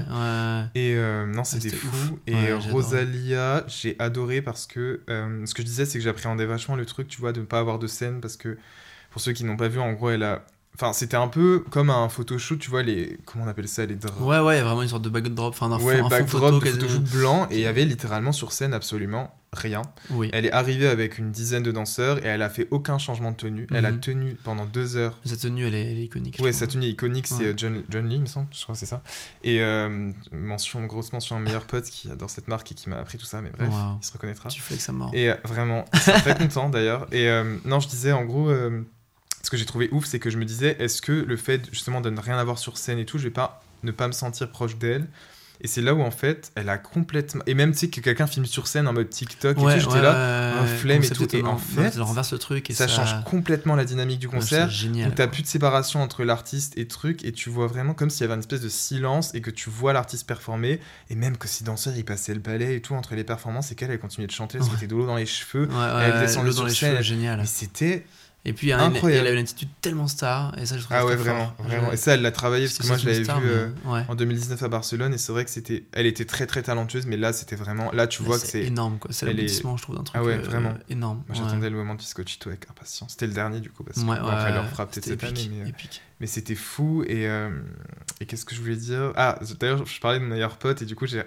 Et 0.76 0.94
euh, 0.96 1.26
non, 1.26 1.44
c'était 1.44 1.70
c'était 1.70 1.78
fou. 1.78 2.20
Et 2.28 2.36
euh. 2.36 2.58
Rosalia, 2.72 3.64
j'ai 3.82 3.96
adoré 4.00 4.42
parce 4.42 4.68
que 4.68 5.02
euh, 5.10 5.46
ce 5.46 5.54
que 5.54 5.62
je 5.62 5.68
disais, 5.68 5.86
c'est 5.86 5.98
que 6.00 6.04
j'appréhendais 6.04 6.46
vachement 6.46 6.76
le 6.76 6.86
truc, 6.86 7.08
tu 7.08 7.20
vois, 7.20 7.34
de 7.34 7.42
ne 7.42 7.46
pas 7.46 7.60
avoir 7.60 7.80
de 7.80 7.88
scène 7.88 8.22
parce 8.22 8.38
que 8.38 8.58
pour 9.12 9.22
ceux 9.22 9.34
qui 9.34 9.44
n'ont 9.44 9.58
pas 9.58 9.68
vu, 9.68 9.80
en 9.80 9.94
gros, 9.94 10.10
elle 10.10 10.24
a 10.24 10.46
Enfin, 10.76 10.94
c'était 10.94 11.18
un 11.18 11.28
peu 11.28 11.66
comme 11.72 11.90
un 11.90 12.08
photoshoot, 12.08 12.58
tu 12.58 12.70
vois, 12.70 12.84
les. 12.84 13.18
Comment 13.26 13.44
on 13.44 13.48
appelle 13.50 13.68
ça 13.68 13.86
Les 13.86 13.96
draps. 13.96 14.18
Ouais, 14.22 14.40
ouais, 14.40 14.56
il 14.56 14.58
y 14.60 14.62
a 14.62 14.64
vraiment 14.64 14.82
une 14.82 14.88
sorte 14.88 15.02
de 15.02 15.10
backdrop, 15.10 15.54
enfin, 15.54 15.70
un 15.72 15.78
Ouais, 15.82 15.98
fond, 15.98 16.06
un 16.06 16.10
fond 16.10 16.10
backdrop 16.10 16.42
photo 16.42 16.60
de 16.60 16.64
quasiment. 16.64 16.82
photoshoot 16.88 17.12
blanc, 17.12 17.48
et 17.52 17.56
il 17.56 17.62
y 17.62 17.66
avait 17.66 17.84
littéralement 17.84 18.32
sur 18.32 18.54
scène 18.54 18.74
absolument 18.74 19.36
rien. 19.52 19.82
Oui. 20.12 20.30
Elle 20.32 20.46
est 20.46 20.52
arrivée 20.54 20.88
avec 20.88 21.18
une 21.18 21.32
dizaine 21.32 21.64
de 21.64 21.72
danseurs 21.72 22.20
et 22.24 22.28
elle 22.28 22.44
a 22.44 22.50
fait 22.50 22.68
aucun 22.72 22.98
changement 22.98 23.32
de 23.32 23.36
tenue. 23.36 23.68
Elle 23.74 23.86
a 23.88 23.92
Mhm. 23.92 24.00
tenu 24.00 24.38
pendant 24.44 24.66
deux 24.66 24.96
heures. 24.96 25.18
Sa 25.26 25.36
tenue, 25.36 25.66
elle 25.68 25.74
est, 25.76 25.92
elle 25.92 25.98
est 26.00 26.04
iconique. 26.04 26.38
Ouais, 26.40 26.54
sa 26.54 26.68
tenue 26.68 26.86
iconique, 26.86 27.26
c'est 27.28 27.36
Ouais. 27.36 27.46
euh, 27.48 27.54
John, 27.58 27.84
John 27.90 28.08
Lee, 28.08 28.16
il 28.16 28.22
me 28.22 28.26
semble, 28.28 28.48
je 28.56 28.62
crois 28.64 28.74
que 28.74 28.80
c'est 28.80 28.86
ça. 28.86 29.02
Et 29.44 29.60
euh, 29.62 30.12
mention, 30.32 30.86
grosse 30.86 31.12
mention 31.12 31.36
à 31.36 31.40
un 31.40 31.42
meilleur 31.42 31.66
pote 31.66 31.86
qui 31.86 32.10
adore 32.12 32.30
cette 32.30 32.48
marque 32.48 32.72
et 32.72 32.76
qui 32.76 32.90
m'a 32.90 32.98
appris 33.00 33.18
tout 33.18 33.26
ça, 33.26 33.42
mais 33.42 33.50
bref, 33.50 33.70
Wow. 33.70 33.98
il 34.02 34.06
se 34.06 34.14
reconnaîtra. 34.14 34.50
Tu 34.50 34.62
fais 34.62 34.76
que 34.76 34.82
ça 34.82 34.94
mort. 34.94 35.10
Et 35.16 35.30
euh, 35.32 35.36
vraiment, 35.44 35.84
je 35.94 36.00
suis 36.00 36.12
très 36.14 36.38
content 36.38 36.70
d'ailleurs. 36.70 37.08
Et 37.12 37.28
euh, 37.28 37.58
non, 37.66 37.80
je 37.82 37.88
disais 37.90 38.12
en 38.14 38.24
gros, 38.26 38.50
ce 39.44 39.50
que 39.50 39.58
j'ai 39.58 39.66
trouvé 39.66 39.90
ouf, 39.92 40.06
c'est 40.06 40.20
que 40.20 40.30
je 40.30 40.38
me 40.38 40.46
disais, 40.46 40.76
est-ce 40.80 41.02
que 41.02 41.12
le 41.12 41.38
fait 41.38 41.62
justement 41.72 42.02
de 42.02 42.10
ne 42.10 42.20
rien 42.20 42.38
avoir 42.38 42.58
sur 42.60 42.78
scène 42.78 43.00
et 43.00 43.06
tout, 43.06 43.18
je 43.18 43.24
vais 43.26 43.30
pas 43.30 43.64
ne 43.84 43.92
pas 43.92 44.08
me 44.08 44.14
sentir 44.14 44.50
proche 44.50 44.78
d'elle? 44.78 45.08
Et 45.62 45.68
c'est 45.68 45.82
là 45.82 45.94
où 45.94 46.02
en 46.02 46.10
fait, 46.12 46.54
elle 46.56 46.70
a 46.70 46.78
complètement. 46.78 47.44
Et 47.46 47.54
même 47.54 47.74
tu 47.74 47.80
sais 47.80 47.90
que 47.90 48.00
quelqu'un 48.00 48.28
filme 48.28 48.46
sur 48.46 48.66
scène 48.68 48.88
en 48.88 48.94
mode 48.94 49.10
TikTok 49.10 49.58
et 49.58 49.62
Ouais, 49.62 49.74
tout, 49.74 49.80
j'étais 49.82 49.94
ouais, 49.96 50.02
là, 50.02 50.54
ouais, 50.54 50.58
un 50.60 50.62
ouais, 50.64 50.78
flemme 50.78 51.04
et 51.04 51.10
tout. 51.10 51.36
Et 51.36 51.44
en 51.44 51.58
fait, 51.58 51.92
ça 51.92 52.04
renverse 52.04 52.32
le 52.32 52.38
truc 52.40 52.70
et 52.70 52.74
ça, 52.74 52.88
change 52.88 53.14
complètement 53.26 53.76
la 53.76 53.84
dynamique 53.84 54.20
du 54.20 54.30
concert. 54.30 54.70
Génial. 54.70 55.10
où 55.10 55.12
t'as 55.14 55.28
plus 55.28 55.42
de 55.42 55.48
séparation 55.48 56.02
entre 56.02 56.24
l'artiste 56.24 56.78
et 56.78 56.88
truc, 56.88 57.26
et 57.26 57.34
tu 57.34 57.50
vois 57.50 57.68
vraiment 57.68 57.94
comme 57.94 58.10
s'il 58.10 58.22
y 58.22 58.24
avait 58.24 58.36
une 58.36 58.40
espèce 58.40 58.62
de 58.62 58.70
silence 58.70 59.36
et 59.36 59.42
que 59.42 59.50
tu 59.52 59.70
vois 59.70 59.92
l'artiste 59.92 60.26
performer, 60.26 60.80
et 61.10 61.16
même 61.16 61.36
que 61.36 61.50
ces 61.50 61.66
danseurs 61.66 61.94
ils 61.98 62.06
passaient 62.06 62.34
le 62.34 62.40
ballet 62.40 62.78
et 62.78 62.82
tout 62.82 62.94
entre 62.94 63.16
les 63.16 63.26
performances, 63.26 63.70
et 63.74 63.76
qu'elle 63.76 63.92
elle 63.92 64.00
continuait 64.00 64.28
de 64.28 64.32
chanter, 64.32 64.60
elle 64.60 64.64
se 64.64 64.72
mettait 64.72 64.88
de 64.88 64.96
l'eau 64.96 65.08
dans 65.08 65.18
les 65.18 65.26
cheveux, 65.26 65.66
Ouais, 65.68 65.74
elle 66.06 66.14
ouais, 66.14 66.20
descend 66.22 66.46
l'eau 66.46 66.52
le 66.52 66.56
dans 66.56 66.64
les 66.64 66.70
sur 66.72 66.80
scène, 66.88 66.92
cheveux, 66.94 67.04
génial. 67.04 67.38
mais 67.38 67.46
c'était 67.46 68.06
Et 68.46 68.54
puis, 68.54 68.70
elle 68.70 68.80
a 68.80 68.86
une- 68.86 68.94
Incroyable. 68.96 69.22
elle 69.22 69.28
avait 69.28 69.36
une 69.40 69.44
attitude 69.44 69.68
tellement 69.82 70.08
star, 70.08 70.58
et 70.58 70.66
ça, 70.66 70.78
je 70.78 70.84
trouve 70.84 70.96
ah 70.98 71.06
ouais 71.06 71.18
vraiment, 71.18 71.54
vraiment. 71.60 71.92
Et 71.92 71.98
ça 71.98 72.14
elle 72.14 72.22
l'a 72.22 72.32
travaillé 72.32 72.68
parce 72.68 72.78
que 72.78 72.88
moi 72.88 72.96
je 72.98 73.06
l'avais 73.06 73.18
une 73.18 73.24
star, 73.26 73.42
vu 73.42 73.48
mais- 73.48 73.52
euh, 73.54 73.68
ouais. 73.86 74.06
en 74.08 74.16
2019 74.16 74.64
à 74.64 74.70
Barcelone, 74.70 75.14
et 75.14 75.18
c'est 75.18 75.34
vrai 75.34 75.44
que 75.44 75.52
c'était, 75.52 75.84
elle 75.92 76.06
était 76.06 76.24
très 76.24 76.48
très 76.48 76.64
talentueuse, 76.64 77.06
mais 77.06 77.18
là 77.18 77.34
c'était 77.34 77.58
vraiment, 77.58 77.92
là 77.92 78.08
tu 78.08 78.24
vois 78.24 78.40
que 78.40 78.48
c'est, 78.48 78.64
énorme, 78.64 78.98
quoi. 78.98 79.12
C'est 79.12 79.26
elle 79.26 79.34
est- 79.34 79.42
l'aboutissement, 79.42 79.76
je 79.76 79.84
trouve, 79.84 79.98
d'un 79.98 80.04
truc 80.04 80.16
Ah 80.20 80.24
ouais, 80.24 80.36
euh, 80.36 80.42
vraiment. 80.42 80.74
énorme. 80.90 81.22
moi 81.28 81.38
Ouais. 81.38 81.44
j'attendais 81.44 81.70
le 81.70 81.76
moment 81.76 81.96
de 81.96 82.00
Piscochito 82.00 82.50
avec 82.50 82.66
impatience. 82.70 83.12
C'était 83.12 83.28
le 83.28 83.34
dernier 83.34 83.60
du 83.60 83.70
coup 83.72 83.84
parce 83.84 83.98
que 84.02 84.10
Ouais, 84.10 84.18
bon, 84.20 84.28
après 84.28 84.54
leur 84.54 84.68
fera 84.70 84.86
peut-être 84.88 85.04
c'était 85.06 85.32
mais 85.34 85.70
euh. 85.70 85.72
Mais 86.22 86.28
c'était 86.28 86.56
fou 86.56 87.04
et, 87.08 87.28
euh, 87.28 87.50
et 88.22 88.26
qu'est-ce 88.26 88.46
que 88.46 88.56
je 88.56 88.62
voulais 88.62 88.76
dire? 88.78 89.12
Ah, 89.18 89.38
d'ailleurs, 89.60 89.86
je 89.86 90.00
parlais 90.00 90.20
de 90.20 90.24
mon 90.24 90.30
meilleur 90.32 90.56
pote 90.58 90.82
et 90.82 90.86
du 90.86 90.96
coup, 90.96 91.08
je, 91.08 91.20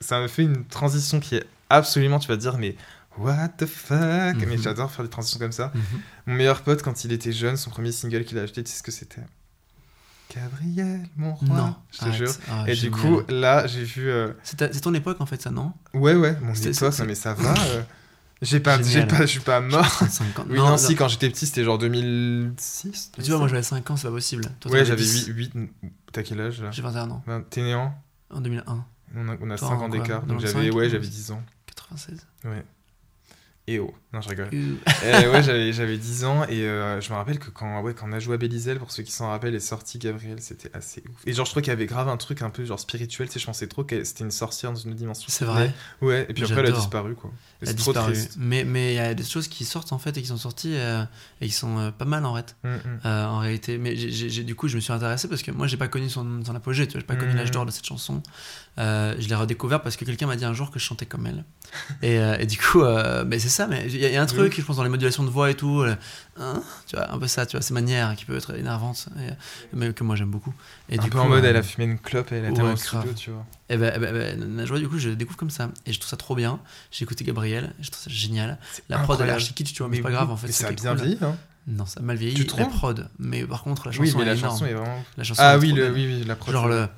ça 0.00 0.20
me 0.20 0.28
fait 0.28 0.42
une 0.42 0.64
transition 0.64 1.20
qui 1.20 1.36
est 1.36 1.44
absolument, 1.70 2.18
tu 2.18 2.28
vas 2.28 2.36
dire, 2.36 2.56
mais 2.58 2.74
what 3.18 3.48
the 3.58 3.66
fuck? 3.66 3.96
Mais 4.36 4.56
Mhm. 4.56 4.58
j'adore 4.62 4.90
faire 4.90 5.04
des 5.04 5.10
transitions 5.10 5.38
comme 5.38 5.52
ça. 5.52 5.72
Mhm. 5.74 5.82
Mon 6.26 6.34
meilleur 6.34 6.62
pote, 6.62 6.82
quand 6.82 7.04
il 7.04 7.12
était 7.12 7.32
jeune, 7.32 7.56
son 7.56 7.70
premier 7.70 7.92
single 7.92 8.24
qu'il 8.24 8.38
a 8.38 8.42
acheté, 8.42 8.62
tu 8.64 8.70
sais 8.70 8.78
ce 8.78 8.82
que 8.82 8.92
c'était? 8.92 9.22
Gabriel, 10.34 11.02
mon 11.16 11.34
roi. 11.34 11.48
Non, 11.48 11.76
je 11.92 11.98
te 11.98 12.04
arrête. 12.06 12.16
jure. 12.16 12.32
Ah, 12.50 12.64
et 12.66 12.74
du 12.74 12.90
coup, 12.90 13.20
là, 13.28 13.66
j'ai 13.66 13.84
vu. 13.84 14.08
euh, 14.10 14.32
C'est 14.42 14.80
ton 14.80 14.94
époque, 14.94 15.20
en 15.20 15.26
fait, 15.26 15.40
ça, 15.40 15.50
non? 15.50 15.72
Ouais, 15.92 16.14
ouais, 16.14 16.36
mon 16.40 16.54
époque, 16.54 16.94
mais 17.06 17.14
ça 17.14 17.34
va. 17.34 17.54
euh, 17.68 17.82
J'ai 18.42 18.58
pas, 18.60 18.76
j'ai 18.78 18.84
Génial. 18.84 19.08
pas, 19.08 19.20
je 19.22 19.26
suis 19.26 19.40
pas 19.40 19.60
mort. 19.60 19.86
35 19.88 20.38
ans. 20.40 20.44
Oui, 20.50 20.56
non, 20.58 20.76
si, 20.76 20.96
quand 20.96 21.08
j'étais 21.08 21.30
petit, 21.30 21.46
c'était 21.46 21.62
genre 21.64 21.78
2006. 21.78 23.12
Tu 23.12 23.22
vois, 23.30 23.38
moi, 23.38 23.48
j'avais 23.48 23.62
5 23.62 23.88
ans, 23.90 23.96
c'est 23.96 24.08
pas 24.08 24.12
possible. 24.12 24.44
Toi, 24.60 24.72
Ouais, 24.72 24.78
j'avais 24.84 24.92
avais 24.92 25.02
10. 25.02 25.26
8, 25.28 25.52
8. 25.54 25.70
T'as 26.12 26.22
quel 26.22 26.40
âge 26.40 26.60
là? 26.60 26.70
J'ai 26.70 26.82
21 26.82 27.10
ans, 27.10 27.22
T'es 27.50 27.62
né 27.62 27.74
en? 27.74 27.94
En 28.30 28.40
2001. 28.40 28.84
On 29.16 29.28
a, 29.28 29.36
on 29.40 29.50
a 29.50 29.56
Toi, 29.56 29.68
5 29.68 29.74
en 29.74 29.80
ans 29.82 29.88
d'écart, 29.88 30.22
donc 30.26 30.40
95, 30.40 30.52
j'avais 30.52 30.70
ouais, 30.74 30.86
ou- 30.86 30.90
j'avais 30.90 31.06
10 31.06 31.30
ans. 31.30 31.42
96. 31.66 32.26
Ouais. 32.44 32.64
Et 33.66 33.78
oh, 33.78 33.92
non, 34.14 34.20
je 34.20 34.28
rigole. 34.30 34.48
Euh, 34.52 34.74
Euh, 35.04 35.32
ouais, 35.32 35.42
j'avais, 35.42 35.72
j'avais 35.74 35.98
10 35.98 36.24
ans 36.24 36.44
et 36.48 36.62
euh, 36.62 37.00
je 37.00 37.10
me 37.10 37.16
rappelle 37.16 37.38
que 37.38 37.50
quand, 37.50 37.82
ouais, 37.82 37.92
quand 37.94 38.06
on 38.08 38.12
a 38.12 38.18
joué 38.20 38.34
à 38.34 38.38
Bélizel, 38.38 38.78
pour 38.78 38.90
ceux 38.90 39.02
qui 39.02 39.12
s'en 39.12 39.28
rappellent, 39.28 39.54
est 39.54 39.60
sorti 39.60 39.98
Gabriel, 39.98 40.38
c'était 40.40 40.70
assez 40.74 41.02
ouf. 41.08 41.16
Et 41.26 41.32
genre, 41.32 41.44
je 41.44 41.50
trouvais 41.50 41.62
qu'il 41.62 41.70
y 41.72 41.76
avait 41.76 41.86
grave 41.86 42.08
un 42.08 42.16
truc 42.16 42.40
un 42.42 42.50
peu 42.50 42.64
genre 42.64 42.80
spirituel, 42.80 43.28
tu 43.28 43.34
sais, 43.34 43.40
je 43.40 43.46
pensais 43.46 43.66
trop 43.66 43.84
que 43.84 44.02
c'était 44.04 44.24
une 44.24 44.30
sorcière 44.30 44.72
dans 44.72 44.78
une 44.78 44.90
autre 44.90 44.98
dimension. 44.98 45.26
C'est 45.28 45.44
vrai. 45.44 45.72
Ouais, 46.00 46.26
et 46.28 46.32
puis 46.34 46.44
après, 46.44 46.60
elle 46.60 46.66
a 46.66 46.70
disparu, 46.72 47.14
quoi. 47.14 47.30
Elle 47.60 47.68
a 47.70 47.74
trop 47.74 47.92
disparu. 47.92 48.12
triste. 48.12 48.36
Mais 48.38 48.64
mais 48.64 48.92
il 48.92 48.96
y 48.96 49.00
a 49.00 49.14
des 49.14 49.24
choses 49.24 49.48
qui 49.48 49.64
sortent 49.64 49.92
en 49.92 49.98
fait 49.98 50.16
et 50.16 50.22
qui 50.22 50.28
sont 50.28 50.36
sorties 50.36 50.74
euh, 50.76 51.02
et 51.40 51.46
qui 51.46 51.52
sont 51.52 51.92
pas 51.96 52.04
mal 52.04 52.24
en 52.26 52.34
fait. 52.36 52.56
Mm, 52.64 52.68
mm. 52.68 53.06
en 53.06 53.38
réalité. 53.38 53.78
Mais 53.78 53.96
j'ai- 53.96 54.44
du 54.44 54.54
coup, 54.54 54.68
je 54.68 54.76
me 54.76 54.80
suis 54.80 54.92
intéressé 54.92 55.28
parce 55.28 55.42
que 55.42 55.50
moi, 55.50 55.66
j'ai 55.66 55.76
pas 55.76 55.88
connu 55.88 56.08
son, 56.10 56.44
son 56.44 56.54
apogée, 56.54 56.86
tu 56.86 56.92
vois, 56.92 57.00
j'ai 57.00 57.06
pas 57.06 57.16
connu 57.16 57.32
Mhm. 57.32 57.36
l'âge 57.38 57.50
d'or 57.50 57.64
de 57.66 57.70
cette 57.70 57.86
chanson. 57.86 58.22
Je 58.76 59.28
l'ai 59.28 59.34
redécouvert 59.34 59.82
parce 59.82 59.96
que 59.96 60.04
quelqu'un 60.04 60.26
m'a 60.26 60.36
dit 60.36 60.44
un 60.44 60.52
jour 60.54 60.70
que 60.70 60.78
je 60.78 60.84
chantais 60.84 61.06
comme 61.06 61.26
elle. 61.26 61.44
et, 62.02 62.16
et 62.42 62.46
du 62.46 62.58
coup, 62.58 62.82
mais 63.26 63.38
c'est 63.38 63.48
ça, 63.48 63.66
mais 63.66 63.88
y, 64.08 64.12
y 64.12 64.16
a 64.16 64.22
un 64.22 64.26
truc, 64.26 64.54
je 64.56 64.62
pense, 64.62 64.76
dans 64.76 64.82
les 64.84 64.88
modulations 64.88 65.24
de 65.24 65.30
voix 65.30 65.50
et 65.50 65.54
tout, 65.54 65.80
euh, 65.80 65.94
hein, 66.38 66.62
tu 66.86 66.96
vois, 66.96 67.10
un 67.12 67.18
peu 67.18 67.26
ça, 67.26 67.46
tu 67.46 67.56
vois, 67.56 67.62
ces 67.62 67.74
manières 67.74 68.14
qui 68.16 68.24
peuvent 68.24 68.36
être 68.36 68.54
énervantes, 68.56 69.08
et, 69.18 69.30
mais 69.72 69.92
que 69.92 70.04
moi 70.04 70.16
j'aime 70.16 70.30
beaucoup. 70.30 70.52
Et 70.88 70.98
un 70.98 71.02
du 71.02 71.10
peu 71.10 71.18
coup, 71.18 71.24
en 71.24 71.28
mode, 71.28 71.44
euh, 71.44 71.50
elle 71.50 71.56
a 71.56 71.62
fumé 71.62 71.84
une 71.90 71.98
clope 71.98 72.32
et 72.32 72.36
elle 72.36 72.46
a 72.46 72.50
ouais, 72.50 72.72
au 72.72 72.76
studio, 72.76 73.12
tu 73.16 73.30
vois. 73.30 73.44
Et 73.68 73.76
ben, 73.76 73.92
eh 73.94 73.98
ben, 73.98 74.14
eh 74.14 74.36
ben, 74.36 74.56
Najwa, 74.56 74.78
du 74.78 74.88
coup, 74.88 74.98
je 74.98 75.10
découvre 75.10 75.38
comme 75.38 75.50
ça. 75.50 75.70
Et 75.86 75.92
je 75.92 75.98
trouve 75.98 76.10
ça 76.10 76.16
trop 76.16 76.34
bien. 76.34 76.60
J'ai 76.90 77.04
écouté 77.04 77.24
Gabriel, 77.24 77.72
je 77.80 77.90
trouve 77.90 78.02
ça 78.04 78.10
génial. 78.10 78.58
La 78.88 78.98
prod, 78.98 79.18
elle 79.20 79.28
est 79.28 79.30
incroyable. 79.30 79.40
archi 79.40 79.54
kitsch, 79.54 79.72
tu 79.72 79.78
vois, 79.78 79.88
mais, 79.88 79.96
c'est 79.96 80.02
pas 80.02 80.10
grave 80.10 80.30
en 80.30 80.36
fait. 80.36 80.48
Mais 80.48 80.52
c'est 80.52 80.64
ça 80.64 80.68
a 80.68 80.72
bien 80.72 80.94
cool. 80.94 81.04
vieilli, 81.04 81.18
hein. 81.22 81.36
Non, 81.66 81.86
ça 81.86 82.00
a 82.00 82.02
mal 82.02 82.16
vieilli. 82.16 82.46
Tu 82.46 82.56
la 82.58 82.66
prod. 82.66 83.08
Mais 83.18 83.44
par 83.46 83.62
contre, 83.62 83.86
la 83.86 83.92
chanson 83.92 84.02
Oui, 84.02 84.12
mais 84.16 84.22
est 84.22 84.26
la 84.26 84.34
énorme. 84.34 84.52
chanson 84.52 84.66
est 84.66 84.74
vraiment. 84.74 85.04
La 85.16 85.24
chanson 85.24 85.42
Ah 85.42 85.54
est 85.54 85.58
oui, 85.58 85.72
le, 85.72 85.90
oui, 85.90 86.06
oui, 86.06 86.24
la 86.26 86.36
prod. 86.36 86.52
Genre 86.52 86.68
le. 86.68 86.88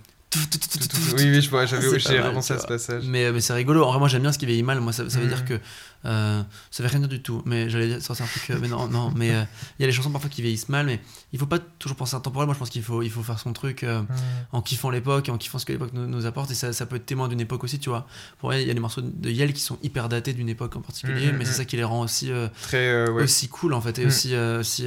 Oui, 1.16 1.30
oui, 1.30 1.40
je 1.42 1.50
vois, 1.50 1.66
j'avais, 1.66 1.88
C'est 1.88 2.00
j'ai 2.12 2.20
repensé 2.20 2.54
à 2.54 2.58
ce 2.58 2.66
passage. 2.66 3.04
Mais, 3.06 3.30
mais 3.32 3.40
c'est 3.40 3.52
rigolo. 3.54 3.84
En 3.84 3.90
vrai, 3.90 3.98
moi 3.98 4.08
j'aime 4.08 4.22
bien 4.22 4.32
ce 4.32 4.38
qui 4.38 4.46
vieillit 4.46 4.62
mal. 4.62 4.80
Moi, 4.80 4.92
ça, 4.92 5.08
ça 5.08 5.18
veut 5.18 5.26
dire 5.28 5.44
que 5.44 5.58
euh, 6.04 6.42
ça 6.70 6.82
veut 6.82 6.88
rien 6.88 6.98
dire 7.00 7.08
du 7.08 7.22
tout. 7.22 7.42
Mais 7.46 7.68
j'allais 7.70 8.00
sortir 8.00 8.24
un 8.26 8.28
truc. 8.28 8.50
euh, 8.50 8.58
mais 8.60 8.68
non, 8.68 8.88
non. 8.88 9.12
Mais 9.16 9.30
euh, 9.34 9.42
il 9.78 9.82
y 9.82 9.84
a 9.84 9.86
les 9.86 9.92
chansons 9.92 10.10
parfois 10.10 10.30
qui 10.30 10.42
vieillissent 10.42 10.68
mal. 10.68 10.86
Mais 10.86 11.00
il 11.32 11.38
faut 11.38 11.46
pas 11.46 11.58
toujours 11.58 11.96
penser 11.96 12.14
intemporel. 12.16 12.46
Moi, 12.46 12.54
je 12.54 12.58
pense 12.58 12.70
qu'il 12.70 12.82
faut, 12.82 13.02
il 13.02 13.10
faut 13.10 13.22
faire 13.22 13.38
son 13.38 13.52
truc 13.52 13.82
euh, 13.84 14.02
Mm. 14.02 14.06
en 14.52 14.62
kiffant 14.62 14.90
l'époque 14.90 15.28
et 15.28 15.32
en 15.32 15.38
kiffant 15.38 15.58
ce 15.58 15.64
que 15.66 15.72
l'époque 15.72 15.90
nous, 15.92 16.06
nous 16.06 16.26
apporte. 16.26 16.50
Et 16.50 16.54
ça, 16.54 16.72
ça 16.72 16.86
peut 16.86 16.96
être 16.96 17.06
témoin 17.06 17.28
d'une 17.28 17.40
époque 17.40 17.64
aussi, 17.64 17.78
tu 17.78 17.88
vois. 17.88 18.06
Pour 18.38 18.48
moi, 18.50 18.58
il 18.58 18.66
y 18.66 18.70
a 18.70 18.74
des 18.74 18.80
morceaux 18.80 19.00
de 19.02 19.30
Yel 19.30 19.52
qui 19.52 19.60
sont 19.60 19.78
hyper 19.82 20.08
datés 20.08 20.32
d'une 20.32 20.48
époque 20.48 20.76
en 20.76 20.80
particulier. 20.80 21.32
Mhm, 21.32 21.38
mais 21.38 21.44
c'est 21.44 21.52
ça 21.54 21.64
qui 21.64 21.76
les 21.76 21.84
rend 21.84 22.00
aussi. 22.02 22.30
Très, 22.62 23.08
ouais. 23.08 23.22
aussi 23.24 23.48
cool 23.48 23.74
en 23.74 23.80
fait 23.80 23.98
et 23.98 24.04
Mm. 24.04 24.08
aussi, 24.08 24.36
aussi 24.36 24.86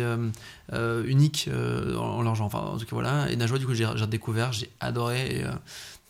euh, 0.74 1.04
unique 1.06 1.48
euh, 1.52 1.96
en, 1.98 2.24
genre 2.36 2.46
enfin 2.46 2.60
en 2.60 2.78
tout 2.78 2.86
cas 2.86 2.92
voilà. 2.96 3.30
Et 3.32 3.36
Najwa 3.36 3.58
du 3.58 3.66
coup 3.66 3.74
j'ai 3.74 3.86
redécouvert 3.86 4.52
j'ai 4.54 4.70
adoré 4.80 5.38
et, 5.38 5.44
euh, 5.46 5.52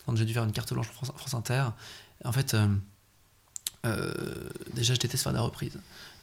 quand 0.06 0.16
j'ai 0.16 0.24
dû 0.24 0.32
faire 0.34 0.44
une 0.44 0.52
carte 0.52 0.72
blanche 0.72 0.88
France, 0.88 1.12
France 1.16 1.34
Inter 1.34 1.64
en 2.24 2.32
fait 2.32 2.56
déjà 4.74 4.94
je 4.94 5.00
déteste 5.00 5.22
faire 5.22 5.32
des 5.32 5.38
reprises. 5.38 5.78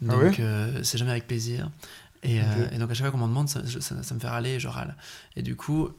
Ah 0.07 0.13
donc 0.13 0.39
ouais? 0.39 0.83
c'est 0.83 0.97
jamais 0.97 1.11
avec 1.11 1.27
plaisir. 1.27 1.69
Et, 2.23 2.39
donc 2.79 2.91
à 2.91 2.93
chaque 2.93 3.05
fois 3.05 3.11
qu'on 3.11 3.17
m'en 3.17 3.27
demande 3.27 3.49
ça, 3.49 3.61
je- 3.65 3.79
ça- 3.79 4.01
ça 4.03 4.13
me 4.15 4.19
fait 4.19 4.27
râler 4.27 4.51
et 4.51 4.59
je 4.59 4.67
râle 4.67 4.95
et 5.35 5.41
du 5.41 5.55
coup 5.55 5.89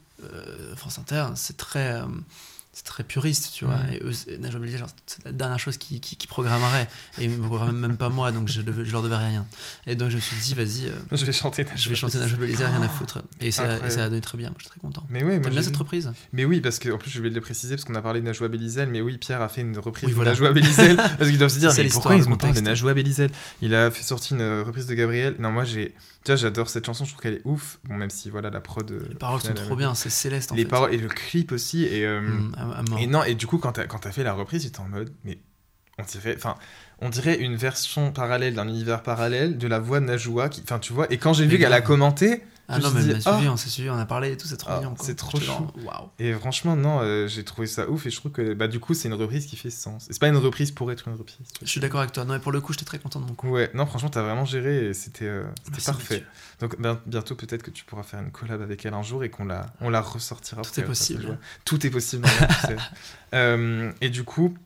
France 0.77 0.99
Inter 0.99 1.27
c'est 1.35 1.57
très 1.57 2.01
c'est 2.79 2.85
très 2.85 3.03
puriste, 3.03 3.51
tu 3.53 3.65
vois. 3.65 3.75
Mm. 3.75 3.93
Et 3.93 4.01
eux, 4.05 4.13
Najwa 4.39 4.61
c'est 5.07 5.25
la 5.25 5.33
dernière 5.33 5.59
chose 5.59 5.79
qu'ils 5.79 5.99
qui, 5.99 6.27
programmeraient. 6.29 6.87
Et 7.19 7.25
ils 7.25 7.37
programment 7.37 7.77
même 7.77 7.97
pas 7.97 8.09
moi, 8.09 8.31
donc 8.31 8.47
je, 8.47 8.61
leur 8.61 9.03
devais 9.03 9.17
rien. 9.17 9.45
Et 9.89 9.97
donc 9.97 10.11
je 10.11 10.17
me 10.17 10.21
suis 10.21 10.37
dit, 10.37 10.55
vas-y, 10.55 10.87
euh, 10.87 10.93
Je 11.11 11.25
vais 11.25 11.33
chanter. 11.33 11.67
je 11.75 11.89
vais 11.89 11.97
chanter 11.97 12.19
Najwa 12.19 12.39
rien 12.47 12.81
à 12.81 12.89
foutre. 12.89 13.21
Et 13.41 13.51
ça, 13.51 13.63
Incroyable. 13.63 13.87
et 13.87 13.91
ça 13.91 14.05
a 14.05 14.09
donné 14.09 14.21
très 14.21 14.39
bien, 14.39 14.53
je 14.59 14.63
suis 14.63 14.71
très 14.71 14.79
content. 14.79 15.05
Mais 15.11 15.25
ouais, 15.25 15.41
moi 15.41 15.51
bien 15.51 15.61
cette 15.61 15.77
reprise? 15.77 16.13
Mais 16.33 16.45
oui, 16.45 16.61
parce 16.61 16.79
que 16.79 16.89
en 16.91 16.99
plus 16.99 17.11
je 17.11 17.21
vais 17.21 17.31
le 17.31 17.41
préciser 17.41 17.75
parce 17.75 17.85
qu'on 17.85 17.97
a 17.97 18.03
parlé 18.03 18.21
de 18.21 18.27
Najwa 18.27 18.47
Belizel, 18.47 18.89
mais 18.89 19.01
oui, 19.01 19.19
Pierre 19.19 19.43
a 19.43 19.49
fait 19.49 19.63
une 19.63 19.77
reprise 19.79 20.11
Oui, 20.11 20.15
de. 20.15 20.25
Najwa 20.25 20.53
Belizel 20.53 20.97
parce 21.19 21.31
qu'ils 21.31 21.39
doivent 21.39 21.51
se 21.51 21.59
dire 21.59 21.73
C'est 21.73 21.83
mais 21.83 21.89
pourquoi 21.89 22.15
ils 22.15 22.29
ont 22.29 22.37
parlé 22.37 22.61
de. 22.61 22.65
Najwa 22.65 22.95
Belizel? 22.95 23.31
Il 23.61 23.75
a 23.75 23.91
fait 23.91 24.05
sortir 24.05 24.37
une 24.37 24.61
reprise 24.61 24.87
de 24.87 24.95
Gabriel. 24.95 25.35
Non, 25.41 25.51
moi 25.51 25.65
j'ai 25.65 25.97
j'adore 26.37 26.69
cette 26.69 26.87
chanson, 26.87 27.05
je 27.05 27.11
trouve 27.11 27.23
qu'elle 27.23 27.35
est 27.35 27.43
ouf. 27.45 27.79
Bon, 27.85 27.95
même 27.97 28.11
si 28.11 28.31
voilà 28.31 28.51
la 28.51 28.61
prod. 28.61 28.91
euh, 28.91 29.07
Les 29.09 29.15
paroles 29.15 29.41
sont 29.41 29.55
trop 29.55 29.75
euh, 29.75 29.77
bien, 29.77 29.95
c'est 29.95 30.11
céleste 30.11 30.53
en 30.53 30.55
Les 30.55 30.63
fait. 30.63 30.69
paroles 30.69 30.95
et 30.95 30.99
le 30.99 31.09
clip 31.09 31.53
aussi 31.53 31.85
et. 31.85 32.05
euh, 32.07 32.21
Mm. 32.21 32.53
Et 32.99 33.07
non, 33.07 33.25
et 33.25 33.35
du 33.35 33.47
coup, 33.47 33.59
quand 33.59 33.73
t'as, 33.73 33.87
quand 33.87 34.07
fait 34.11 34.23
la 34.23 34.33
reprise, 34.33 34.63
j'étais 34.63 34.81
en 34.81 34.89
mode, 34.89 35.13
mais 35.25 35.39
on 35.99 36.03
dirait, 36.05 36.35
enfin, 36.37 36.55
on 37.01 37.09
dirait 37.09 37.39
une 37.39 37.57
version 37.57 38.13
parallèle 38.13 38.55
d'un 38.55 38.69
univers 38.69 39.03
parallèle 39.03 39.59
de 39.59 39.67
la 39.67 39.79
voix 39.81 40.01
de 40.01 40.05
Najwa, 40.07 40.49
qui, 40.49 40.63
enfin, 40.63 40.79
tu 40.79 40.93
vois. 40.93 41.11
Et 41.13 41.19
quand 41.19 41.33
j'ai 41.33 41.47
vu 41.47 41.59
qu'elle 41.59 41.73
a 41.73 41.81
commenté, 41.81 42.43
Ah 42.71 42.79
non, 42.79 42.91
mais 42.91 43.01
suis 43.01 43.11
on 43.11 43.15
dit, 43.15 43.23
suivi, 43.23 43.47
ah. 43.47 43.53
on 43.53 43.57
s'est 43.57 43.69
suivi, 43.71 43.89
on 43.91 43.99
a 43.99 44.05
parlé 44.05 44.33
et 44.33 44.37
tout, 44.37 44.47
c'est 44.47 44.59
trop 44.59 44.71
Ah, 44.73 44.79
mignon. 44.81 44.95
c'est 45.01 45.17
trop 45.17 45.41
chou. 45.41 45.67
Waouh. 45.85 46.11
et 46.19 46.35
franchement, 46.35 46.77
non, 46.77 47.01
euh, 47.01 47.27
j'ai 47.27 47.43
trouvé 47.43 47.67
ça 47.67 47.89
ouf, 47.89 48.07
et 48.07 48.11
je 48.11 48.17
trouve 48.17 48.31
que, 48.31 48.53
bah, 48.53 48.69
du 48.69 48.79
coup, 48.79 48.93
c'est 48.93 49.09
une 49.09 49.15
reprise 49.15 49.47
qui 49.47 49.57
fait 49.57 49.71
sens. 49.71 50.07
C'est 50.11 50.21
pas 50.21 50.29
une 50.29 50.37
reprise 50.37 50.71
pour 50.71 50.93
être 50.93 51.09
une 51.09 51.15
reprise. 51.15 51.47
Je 51.63 51.67
suis 51.67 51.81
d'accord 51.81 52.01
avec 52.01 52.13
toi. 52.13 52.27
Non, 52.27 52.35
et 52.35 52.39
pour 52.39 52.53
le 52.53 52.61
coup, 52.61 52.75
j'étais 52.75 52.85
très 52.85 52.99
content 52.99 53.21
de 53.21 53.27
mon 53.27 53.35
coup. 53.35 53.49
Ouais, 53.49 53.71
non, 53.73 53.87
franchement, 53.87 54.11
t'as 54.11 54.23
vraiment 54.23 54.45
géré, 54.45 54.89
et 54.89 54.95
c'était, 54.95 55.25
euh, 55.25 55.45
parfait. 55.85 56.25
Donc, 56.61 56.79
ben, 56.79 57.01
bientôt, 57.07 57.35
peut-être 57.35 57.63
que 57.63 57.71
tu 57.71 57.85
pourras 57.85 58.03
faire 58.03 58.21
une 58.21 58.31
collab 58.31 58.61
avec 58.61 58.85
elle 58.85 58.95
un 58.95 59.03
jour 59.03 59.25
et 59.25 59.31
qu'on 59.31 59.47
la, 59.47 59.67
on 59.81 59.89
la 59.89 60.03
ressortira. 60.03 60.63
Tout 60.63 60.71
pour 60.71 60.83
est 60.83 60.87
possible. 60.87 61.39
Tout 61.65 61.87
est 61.87 61.91
possible. 61.91 62.25
dans 62.25 62.47
tu 62.47 62.55
sais. 62.67 62.77
Euh, 63.35 63.93
et 64.01 64.09
du 64.09 64.25
coup, 64.25 64.57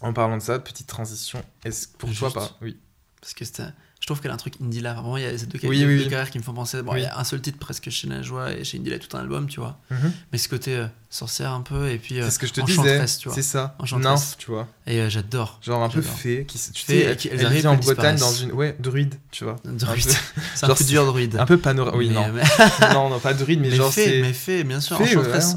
en 0.00 0.14
parlant 0.14 0.38
de 0.38 0.42
ça, 0.42 0.58
petite 0.58 0.86
transition. 0.86 1.42
Est-ce 1.64 1.86
pour 1.86 2.08
toi 2.14 2.28
Juste. 2.28 2.34
pas? 2.34 2.56
Oui. 2.62 2.78
Parce 3.20 3.34
que 3.34 3.44
c'était 3.44 3.64
Je 4.00 4.06
trouve 4.06 4.20
qu'elle 4.22 4.30
a 4.30 4.34
un 4.34 4.38
truc 4.38 4.54
indie 4.62 4.80
là. 4.80 4.94
Vraiment, 4.94 5.16
il 5.18 5.22
y 5.22 5.26
a 5.26 5.36
ces 5.36 5.44
deux, 5.46 5.58
Oui, 5.62 5.68
oui, 5.68 5.78
deux 5.98 6.04
oui. 6.04 6.08
carrières 6.08 6.30
qui 6.30 6.38
me 6.38 6.42
font 6.42 6.54
penser. 6.54 6.80
Bon, 6.82 6.94
il 6.96 7.02
y 7.02 7.04
a 7.04 7.18
un 7.18 7.24
seul 7.24 7.40
titre 7.42 7.58
presque 7.58 7.90
chez 7.90 8.08
Najwa 8.08 8.52
et 8.52 8.64
chez 8.64 8.78
Indie, 8.78 8.88
il 8.88 8.92
y 8.92 8.96
a 8.96 8.98
tout 8.98 9.14
un 9.16 9.20
album, 9.20 9.46
tu 9.46 9.60
vois. 9.60 9.78
Mhm. 9.90 10.12
Mais 10.32 10.38
ce 10.38 10.48
côté 10.48 10.74
euh, 10.74 10.86
sorcière 11.10 11.52
un 11.52 11.60
peu, 11.60 11.90
et 11.90 11.98
puis. 11.98 12.18
euh, 12.18 12.24
C'est 12.24 12.30
ce 12.30 12.38
que 12.38 12.46
je 12.46 12.52
te 12.54 12.60
disais. 12.62 12.78
enchanteresse, 12.80 13.18
tu 13.18 13.28
vois. 13.28 13.34
C'est 13.34 13.42
ça. 13.42 13.76
Nymphe, 13.98 14.36
tu 14.38 14.50
vois. 14.50 14.66
Et 14.86 15.00
euh, 15.00 15.10
j'adore. 15.10 15.58
Genre 15.62 15.82
un 15.82 15.90
peu 15.90 16.00
fée. 16.00 16.46
Qui, 16.48 16.58
tu 16.72 16.82
Fée, 16.82 17.08
sais, 17.10 17.16
qui- 17.16 17.28
elle, 17.28 17.46
vit 17.52 17.66
en 17.66 17.76
Bretagne 17.76 18.16
dans 18.16 18.32
une. 18.32 18.52
Ouais, 18.52 18.74
druide, 18.80 19.16
tu 19.30 19.44
vois. 19.44 19.56
Druide. 19.64 20.06
Peu- 20.06 20.40
C'est 20.54 20.64
un 20.64 20.68
Genre, 20.68 20.78
futur 20.78 21.04
druide. 21.06 21.36
Un 21.38 21.44
peu 21.46 21.58
panorama. 21.58 21.96
Oui, 21.98 22.08
Mais- 22.08 22.14
non. 22.14 22.32
Mais, 22.32 22.42
non, 22.94 23.10
non, 23.10 23.18
pas 23.20 23.34
druide, 23.34 23.60
mais, 23.60 23.68
mais 23.68 23.76
genre 23.76 23.92
fée, 23.92 24.22
mais 24.22 24.32
fée, 24.32 24.64
bien 24.64 24.80
sûr. 24.80 24.98
Hein. 24.98 25.04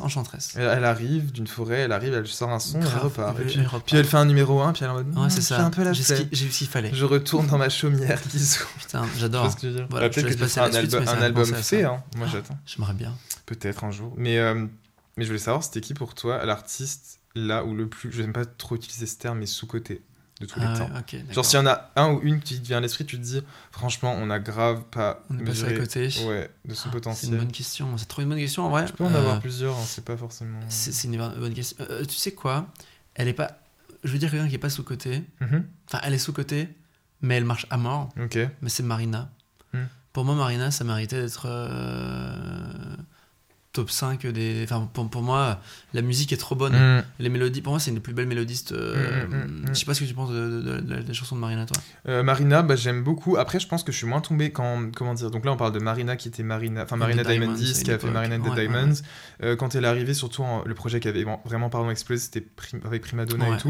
enchanteresse. 0.02 0.56
Elle 0.58 0.84
arrive 0.84 1.32
d'une 1.32 1.48
forêt, 1.48 1.80
elle 1.80 1.94
arrive, 1.94 2.14
elle 2.14 2.28
sort 2.28 2.50
un 2.50 2.60
son, 2.60 2.82
elle 2.82 2.88
repart. 3.02 3.38
Puis, 3.86 3.96
elle 3.98 4.06
fait 4.06 4.18
un 4.18 4.26
numéro 4.26 4.62
1, 4.62 4.74
puis 4.74 4.84
elle 4.84 4.90
est 4.90 4.92
en 4.92 4.96
mode. 4.96 5.18
Ouais, 5.18 5.30
c'est 5.30 5.40
Hmm, 5.40 5.42
ça. 5.44 5.56
J'ai 5.58 5.62
un 5.64 5.70
peu 5.70 5.84
la 5.84 5.94
j'ai 5.94 6.04
ce 6.04 6.14
qu'il 6.24 6.68
fallait. 6.68 6.92
Je 6.94 7.06
retourne 7.06 7.48
dans 7.48 7.58
ma 7.58 7.70
chaumière 7.70 8.20
qui. 8.40 8.60
Putain, 8.80 9.06
j'adore. 9.18 9.50
ce 9.52 9.56
que 9.56 9.62
je 9.64 9.68
veux 9.68 9.74
dire 9.76 9.88
Voilà, 9.90 10.08
Bah, 10.10 10.12
je 10.16 10.22
te 10.22 10.26
Peut-être 10.26 10.38
que 10.38 10.44
laisse 10.44 10.52
tu 10.52 10.58
passer 10.58 10.72
feras 10.72 10.80
un, 10.80 10.82
suite, 10.88 10.94
album- 10.94 11.08
un 11.08 11.22
album 11.22 11.46
fait, 11.46 11.84
hein. 11.84 12.04
moi 12.18 12.28
j'attends. 12.28 12.58
J'aimerais 12.66 12.94
bien. 12.94 13.16
Peut-être 13.46 13.84
un 13.84 13.92
jour. 13.92 14.14
Mais, 14.18 14.38
euh, 14.40 14.66
mais 15.18 15.24
je 15.24 15.28
voulais 15.28 15.40
savoir, 15.40 15.64
c'était 15.64 15.82
qui 15.82 15.94
pour 15.94 16.16
toi 16.16 16.46
l'artiste 16.46 17.20
là 17.36 17.64
où 17.66 17.74
le 17.76 17.88
plus. 17.88 18.12
Je 18.12 18.22
n'aime 18.22 18.34
pas 18.34 18.46
trop 18.46 18.76
utiliser 18.76 19.06
ce 19.06 19.18
terme, 19.18 19.40
mais 19.40 19.46
sous-côté 19.46 20.02
de 20.42 20.46
tous 20.48 20.60
Ah 20.62 20.74
les 20.74 20.80
ouais, 20.82 20.88
temps. 20.88 21.34
Genre, 21.34 21.46
s'il 21.46 21.60
y 21.60 21.62
en 21.62 21.68
a 21.68 21.92
un 21.96 22.12
ou 22.14 22.20
une 22.24 22.40
qui 22.42 22.60
te 22.60 22.66
vient 22.66 22.78
à 22.78 22.82
l'esprit, 22.82 23.06
tu 23.06 23.18
te 23.18 23.22
dis, 23.24 23.42
franchement, 23.72 24.16
on 24.20 24.30
a 24.30 24.40
grave 24.40 24.84
pas 24.92 25.24
On 25.30 25.38
est 25.40 25.44
passé 25.44 25.64
à 25.64 25.68
mesuré 25.70 25.78
côté. 25.78 26.10
ouais, 26.28 26.50
de 26.66 26.74
son 26.74 26.76
Ah, 26.76 26.76
C'est 26.76 26.86
une 26.86 26.92
potentiel. 26.92 27.38
bonne 27.38 27.52
question. 27.52 27.98
C'est 27.98 28.08
trop 28.08 28.22
une 28.24 28.30
bonne 28.30 28.40
question 28.40 28.64
en 28.66 28.70
vrai. 28.70 28.86
Tu 28.86 28.94
peux 28.94 29.04
en 29.04 29.14
Euh, 29.14 29.18
avoir 29.18 29.40
plusieurs, 29.40 29.76
hein, 29.78 29.84
c'est 29.86 30.04
pas 30.04 30.18
forcément. 30.18 30.60
C'est 30.70 31.08
une 31.08 31.18
bonne 31.18 31.54
question. 31.54 31.78
Euh, 31.90 32.04
tu 32.06 32.16
sais 32.16 32.32
quoi? 32.34 32.68
Elle 33.16 33.28
est 33.28 33.34
pas. 33.34 33.60
Je 34.04 34.12
veux 34.12 34.18
dire 34.20 34.30
quelqu'un 34.32 34.50
qui 34.50 34.56
est 34.56 34.60
pas 34.60 34.70
sous 34.72 34.84
côté. 34.84 35.24
Mhm. 35.40 35.66
Enfin, 35.88 36.00
elle 36.04 36.14
est 36.14 36.18
sous 36.18 36.34
côté, 36.34 36.68
mais 37.24 37.36
elle 37.38 37.46
marche 37.46 37.66
à 37.72 37.78
mort. 37.78 38.10
Ok. 38.22 38.38
Mais 38.62 38.70
c'est 38.70 38.84
Marina. 38.84 39.32
Hmm. 39.74 39.86
Pour 40.14 40.24
moi, 40.26 40.36
Marina, 40.36 40.70
ça 40.70 40.84
méritait 40.84 41.20
d'être 41.22 41.48
euh, 41.48 42.96
top 43.72 43.90
5 43.90 44.28
des. 44.28 44.62
Enfin, 44.64 44.88
pour, 44.94 45.10
pour 45.10 45.24
moi, 45.24 45.60
la 45.96 46.04
musique 46.04 46.32
est 46.32 46.38
trop 46.38 46.54
bonne. 46.56 46.74
Mm. 47.00 47.04
Les 47.18 47.30
mélodies, 47.30 47.62
pour 47.62 47.74
moi, 47.74 47.80
c'est 47.80 47.90
une 47.90 47.96
des 47.96 48.02
plus 48.02 48.14
belles 48.14 48.28
mélodistes. 48.28 48.72
euh, 48.74 49.26
Mm. 49.26 49.66
Je 49.70 49.74
sais 49.74 49.86
pas 49.86 49.96
ce 49.96 50.02
que 50.02 50.06
tu 50.06 50.14
penses 50.14 50.30
de, 50.30 50.36
de- 50.36 50.62
de- 50.62 50.82
de- 50.82 51.02
des 51.02 51.14
chansons 51.16 51.36
de 51.36 51.42
Marina, 51.42 51.66
toi. 51.66 51.82
Euh, 52.08 52.22
Marina, 52.22 52.62
bah, 52.62 52.76
j'aime 52.76 53.04
beaucoup. 53.04 53.38
Après, 53.38 53.60
je 53.60 53.68
pense 53.68 53.84
que 53.84 53.92
je 53.92 53.98
suis 53.98 54.06
moins 54.06 54.22
tombé 54.22 54.52
quand. 54.52 54.92
Comment 54.96 55.16
dire 55.16 55.32
Donc 55.32 55.46
là, 55.46 55.52
on 55.52 55.58
parle 55.58 55.72
de 55.72 55.80
Marina 55.80 56.16
qui 56.16 56.28
était 56.28 56.44
Marina. 56.44 56.84
Enfin, 56.84 56.98
Marina 56.98 57.24
une 57.34 57.56
qui 57.56 57.90
a 57.92 57.98
fait. 57.98 58.12
Marina 58.12 58.36
and 58.36 58.40
the 58.42 58.44
Ouais, 58.44 58.50
ouais, 58.52 58.68
Diamonds. 58.68 58.94
Euh, 59.42 59.56
quand 59.56 59.74
elle 59.74 59.86
est 59.86 59.88
arrivée, 59.88 60.14
surtout 60.14 60.44
en- 60.44 60.64
le 60.64 60.76
projet 60.76 61.00
qui 61.00 61.08
avait 61.08 61.26
vraiment 61.46 61.72
pardon 61.72 61.90
explosé, 61.90 62.22
c'était 62.26 62.42
Prim- 62.42 62.82
avec 62.86 63.02
Prima 63.02 63.26
Donna 63.26 63.50
Ouais, 63.50 63.56
et 63.56 63.60
tout. 63.60 63.70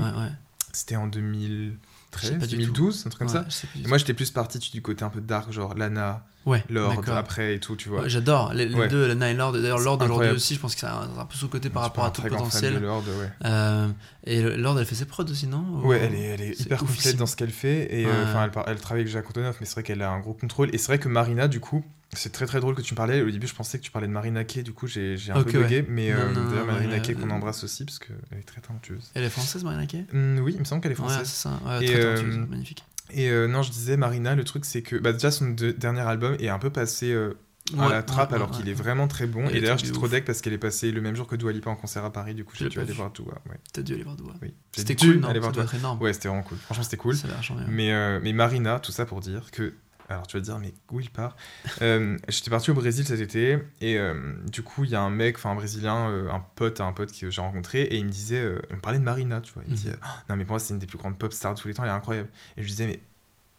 C'était 0.73 0.95
en 0.95 1.05
Je 1.05 1.11
sais 1.11 1.21
2013, 1.21 2.39
pas 2.39 2.47
du 2.47 2.55
2012, 2.57 3.03
un 3.05 3.09
truc 3.09 3.19
comme 3.19 3.27
Ouais, 3.27 3.49
ça. 3.51 3.67
Et 3.83 3.87
moi, 3.87 3.97
j'étais 3.97 4.13
plus 4.13 4.31
parti 4.31 4.57
du 4.59 4.81
côté 4.81 5.03
un 5.03 5.09
peu 5.09 5.21
dark, 5.21 5.51
genre 5.51 5.75
Lana, 5.75 6.25
ouais, 6.45 6.63
Lord 6.69 7.03
après 7.09 7.55
et 7.55 7.59
tout, 7.59 7.75
tu 7.75 7.89
vois. 7.89 8.01
Ouais, 8.01 8.09
J'adore 8.09 8.53
les, 8.53 8.65
les 8.65 8.87
deux, 8.87 9.07
Lana 9.07 9.29
et 9.31 9.33
Lord. 9.35 9.53
D'ailleurs, 9.53 9.79
Lord 9.79 10.01
aujourd'hui 10.01 10.29
aussi, 10.29 10.55
je 10.55 10.59
pense 10.59 10.73
que 10.73 10.81
c'est 10.81 10.87
un, 10.87 11.09
un 11.17 11.25
peu 11.25 11.35
sous-côté 11.35 11.69
par 11.69 11.83
rapport 11.83 12.05
à 12.05 12.11
tout 12.11 12.23
le 12.23 12.29
potentiel. 12.29 12.81
Lord. 12.81 13.03
Euh, 13.45 13.87
et 14.25 14.41
Lord, 14.57 14.79
elle 14.79 14.85
fait 14.85 14.95
ses 14.95 15.05
prods 15.05 15.23
aussi, 15.25 15.47
non? 15.47 15.63
Ou- 15.83 15.87
Ouais, 15.87 15.99
elle 16.01 16.15
est, 16.15 16.21
elle 16.21 16.41
est 16.41 16.59
hyper 16.59 16.79
complète 16.79 17.17
dans 17.17 17.25
ce 17.27 17.35
qu'elle 17.35 17.51
fait. 17.51 17.93
Et 17.93 18.05
euh, 18.07 18.23
enfin, 18.23 18.49
elle 18.67 18.79
travaille 18.79 19.01
avec 19.01 19.07
Jacques 19.13 19.29
Antonoff, 19.29 19.57
mais 19.59 19.65
c'est 19.65 19.73
vrai 19.73 19.83
qu'elle 19.83 20.01
a 20.01 20.11
un 20.11 20.19
gros 20.19 20.33
contrôle. 20.33 20.69
Et 20.73 20.77
c'est 20.77 20.87
vrai 20.87 20.99
que 20.99 21.07
Marina, 21.07 21.47
du 21.47 21.59
coup, 21.59 21.83
c'est 22.15 22.31
très 22.31 22.45
très 22.45 22.59
drôle 22.59 22.75
que 22.75 22.81
tu 22.81 22.93
me 22.93 22.97
parlais. 22.97 23.21
Au 23.21 23.29
début, 23.29 23.47
je 23.47 23.55
pensais 23.55 23.77
que 23.79 23.83
tu 23.83 23.91
parlais 23.91 24.07
de 24.07 24.11
Marina 24.13 24.43
Kay, 24.43 24.63
du 24.63 24.73
coup, 24.73 24.87
j'ai 24.87 25.17
j'ai 25.17 25.31
un 25.31 25.43
peu 25.43 25.51
bugué. 25.51 25.77
ouais. 25.81 25.85
Mais 25.89 26.11
euh, 26.11 26.33
d'ailleurs, 26.33 26.65
Marina 26.65 26.99
Kay 26.99 27.13
qu'on 27.15 27.29
embrasse 27.29 27.63
aussi, 27.63 27.85
parce 27.85 27.99
qu'elle 27.99 28.39
est 28.39 28.43
très 28.43 28.61
talentueuse. 28.61 29.11
Elle 29.13 29.23
est 29.23 29.29
française, 29.29 29.63
Marina 29.63 29.85
Kay? 29.85 30.05
Hum, 30.13 30.39
oui, 30.39 30.53
il 30.55 30.59
me 30.59 30.65
semble 30.65 30.81
qu'elle 30.81 30.91
est 30.91 30.99
Ouais, 30.99 31.07
française. 31.07 31.27
c'est 31.27 31.43
ça. 31.49 31.59
Ouais, 31.65 31.83
Et, 31.83 31.87
très 31.87 32.03
euh, 32.03 32.15
talentueuse, 32.15 32.49
magnifique. 32.49 32.83
Et 33.11 33.29
euh, 33.29 33.47
non, 33.47 33.61
je 33.63 33.71
disais, 33.71 33.97
Marina, 33.97 34.33
le 34.35 34.43
truc, 34.43 34.65
c'est 34.65 34.81
que 34.81 34.95
bah, 34.95 35.13
déjà, 35.13 35.29
son 35.31 35.49
de- 35.51 35.71
dernier 35.71 36.01
album 36.01 36.35
est 36.39 36.49
un 36.49 36.59
peu 36.59 36.69
passé 36.69 37.11
euh, 37.11 37.33
à 37.77 37.83
Ouais, 37.87 37.89
la 37.93 38.03
trappe, 38.03 38.31
ouais, 38.31 38.35
alors 38.35 38.49
ouais, 38.51 38.57
qu'il 38.57 38.65
ouais. 38.65 38.71
est 38.71 38.75
vraiment 38.75 39.07
très 39.07 39.25
bon. 39.27 39.47
Et 39.49 39.57
est 39.57 39.61
d'ailleurs, 39.61 39.77
j'étais 39.77 39.91
trop 39.93 40.07
deck 40.07 40.25
parce 40.25 40.41
qu'elle 40.41 40.53
est 40.53 40.57
passée 40.57 40.91
le 40.91 40.99
même 41.01 41.15
jour 41.15 41.27
que 41.27 41.35
Dua 41.35 41.51
Lipa 41.51 41.69
en 41.69 41.75
concert 41.75 42.03
à 42.05 42.11
Paris. 42.11 42.33
Du 42.33 42.43
coup, 42.43 42.53
j'ai 42.57 42.69
dû 42.69 42.79
aller 42.79 42.91
voir 42.93 43.11
Dua. 43.11 43.25
Ouais. 43.49 43.57
T'as 43.71 43.81
dû 43.81 43.93
aller 43.93 44.03
voir. 44.03 44.15
Oui. 44.41 44.53
J'ai 44.75 44.81
C'était 44.81 44.95
cool, 44.95 45.17
non 45.19 45.27
aller 45.29 45.39
voir 45.39 45.51
Dua. 45.51 45.65
Ouais, 45.99 46.13
c'était 46.13 46.27
vraiment 46.27 46.43
cool. 46.43 46.57
Franchement, 46.57 46.83
c'était 46.83 46.97
cool. 46.97 47.15
Mais, 47.67 48.19
mais 48.21 48.33
Marina, 48.33 48.79
tout 48.79 48.91
ça 48.91 49.05
pour 49.05 49.19
dire 49.21 49.51
que. 49.51 49.73
Alors 50.13 50.27
tu 50.27 50.37
vas 50.37 50.41
te 50.41 50.45
dire, 50.45 50.59
mais 50.59 50.73
où 50.91 50.99
il 50.99 51.09
part? 51.09 51.35
Euh, 51.81 52.17
J'étais 52.29 52.49
parti 52.49 52.71
au 52.71 52.73
Brésil 52.73 53.05
cet 53.05 53.19
été, 53.19 53.59
et 53.81 53.97
euh, 53.97 54.33
du 54.51 54.61
coup, 54.63 54.83
il 54.83 54.91
y 54.91 54.95
a 54.95 55.01
un 55.01 55.09
mec, 55.09 55.37
enfin 55.37 55.51
un 55.51 55.55
Brésilien, 55.55 56.09
euh, 56.09 56.29
un 56.31 56.39
pote, 56.55 56.81
un 56.81 56.93
pote 56.93 57.11
que 57.17 57.29
j'ai 57.29 57.41
rencontré, 57.41 57.81
et 57.83 57.97
il 57.97 58.05
me 58.05 58.09
disait, 58.11 58.39
euh, 58.41 58.59
il 58.69 58.75
me 58.77 58.81
parlait 58.81 58.99
de 58.99 59.03
Marina, 59.03 59.41
tu 59.41 59.53
vois. 59.53 59.63
Il 59.65 59.69
me 59.69 59.75
Mhm. 59.75 59.77
disait, 59.81 59.95
Ah, 60.01 60.23
non, 60.29 60.35
mais 60.35 60.45
pour 60.45 60.53
moi, 60.53 60.59
c'est 60.59 60.73
une 60.73 60.79
des 60.79 60.87
plus 60.87 60.97
grandes 60.97 61.17
pop 61.17 61.33
stars 61.33 61.55
de 61.55 61.59
tous 61.59 61.67
les 61.67 61.73
temps, 61.73 61.83
elle 61.83 61.89
est 61.89 61.93
incroyable. 61.93 62.29
Et 62.57 62.61
je 62.61 62.63
lui 62.63 62.71
disais, 62.71 62.87
mais. 62.87 62.99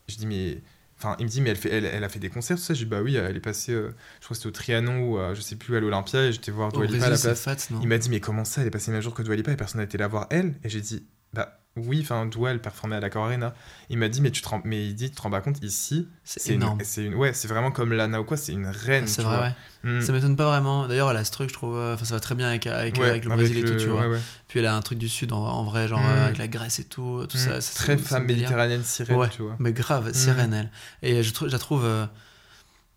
Je 0.08 0.16
dis, 0.16 0.26
mais. 0.26 0.62
Enfin, 0.96 1.16
il 1.18 1.24
me 1.24 1.28
dit, 1.28 1.40
mais 1.40 1.50
elle, 1.50 1.56
fait, 1.56 1.70
elle, 1.70 1.84
elle 1.86 2.04
a 2.04 2.08
fait 2.08 2.20
des 2.20 2.30
concerts, 2.30 2.56
tout 2.56 2.62
ça. 2.62 2.72
Je 2.72 2.84
dis, 2.84 2.84
bah 2.88 3.02
oui, 3.02 3.16
elle 3.16 3.36
est 3.36 3.40
passée, 3.40 3.72
euh, 3.72 3.90
je 4.20 4.24
crois 4.26 4.28
que 4.30 4.36
c'était 4.36 4.46
au 4.48 4.52
Trianon 4.52 5.08
ou 5.10 5.18
à, 5.18 5.34
je 5.34 5.40
sais 5.40 5.56
plus, 5.56 5.76
à 5.76 5.80
l'Olympia, 5.80 6.24
et 6.26 6.32
j'étais 6.32 6.52
voir 6.52 6.70
Dua 6.72 6.86
Lipa 6.86 7.06
à 7.06 7.10
la 7.10 7.18
place. 7.18 7.40
fat, 7.42 7.56
Il 7.82 7.88
m'a 7.88 7.98
dit, 7.98 8.08
mais 8.10 8.20
comment 8.20 8.44
ça, 8.44 8.60
elle 8.60 8.68
est 8.68 8.70
passée 8.70 8.90
le 8.92 8.94
même 8.96 9.02
jour 9.02 9.12
que 9.12 9.22
Dua 9.22 9.34
Lipa 9.34 9.50
et 9.52 9.56
personne 9.56 9.80
n'a 9.80 9.84
été 9.84 9.98
la 9.98 10.06
voir 10.06 10.26
elle 10.30 10.54
Et 10.62 10.68
j'ai 10.68 10.80
dit, 10.80 11.04
bah 11.32 11.60
oui, 11.76 12.00
enfin, 12.02 12.26
Dua, 12.26 12.50
elle 12.52 12.60
performait 12.60 12.96
à 12.96 13.00
la 13.00 13.08
Arena. 13.12 13.52
Il 13.90 13.98
m'a 13.98 14.08
dit, 14.08 14.20
mais 14.20 14.30
tu 14.30 14.42
te 14.42 14.48
rends, 14.48 14.62
mais 14.64 14.86
il 14.86 14.94
dit, 14.94 15.10
tu 15.10 15.16
te 15.16 15.22
rends 15.22 15.30
pas 15.30 15.40
compte, 15.40 15.62
ici, 15.62 16.06
C'est 16.24 16.50
une, 16.50 16.62
énorme. 16.62 16.78
c'est 16.84 17.04
une, 17.04 17.14
ouais, 17.14 17.32
c'est 17.32 17.48
vraiment 17.48 17.70
comme 17.72 17.92
Lana 17.92 18.20
ou 18.20 18.24
quoi, 18.24 18.36
c'est 18.36 18.52
une 18.52 18.66
reine. 18.66 19.06
C'est 19.08 19.22
vrai, 19.22 19.38
ouais. 19.82 19.90
Mm. 19.98 20.00
Ça 20.00 20.12
m'étonne 20.12 20.36
pas 20.36 20.46
vraiment. 20.46 20.86
D'ailleurs, 20.86 21.10
elle 21.10 21.16
a 21.16 21.24
ce 21.24 21.32
truc, 21.32 21.48
je 21.48 21.54
trouve. 21.54 21.76
euh, 21.76 21.94
Enfin, 21.94 22.04
ça 22.04 22.14
va 22.14 22.20
très 22.20 22.34
bien 22.36 22.48
avec, 22.48 22.66
avec, 22.68 22.96
Ouais, 22.98 23.08
avec 23.10 23.24
le 23.24 23.30
Brésil 23.30 23.58
et 23.58 23.64
tout, 23.64 23.76
tu 23.76 23.86
vois. 23.88 24.08
ouais. 24.08 24.20
Puis 24.48 24.60
elle 24.60 24.66
a 24.66 24.76
un 24.76 24.80
truc 24.82 24.98
du 24.98 25.08
Sud 25.08 25.32
en, 25.32 25.38
en 25.44 25.64
vrai, 25.64 25.88
genre 25.88 26.00
Mm. 26.00 26.06
euh, 26.06 26.24
avec 26.26 26.38
la 26.38 26.48
Grèce 26.48 26.78
et 26.78 26.84
tout, 26.84 27.26
tout 27.28 27.36
Mm. 27.38 27.60
ça. 27.60 27.74
Très 27.74 27.96
femme 27.96 28.24
méditerranéenne 28.26 28.84
sirène, 28.84 29.28
tu 29.34 29.42
vois. 29.42 29.56
Mais 29.58 29.72
grave, 29.72 30.12
sirène, 30.14 30.54
elle. 30.54 30.70
Et 31.02 31.22
je, 31.24 31.32
trou- 31.32 31.46
je 31.48 31.52
la 31.52 31.58
trouve. 31.58 31.84
euh, 31.84 32.06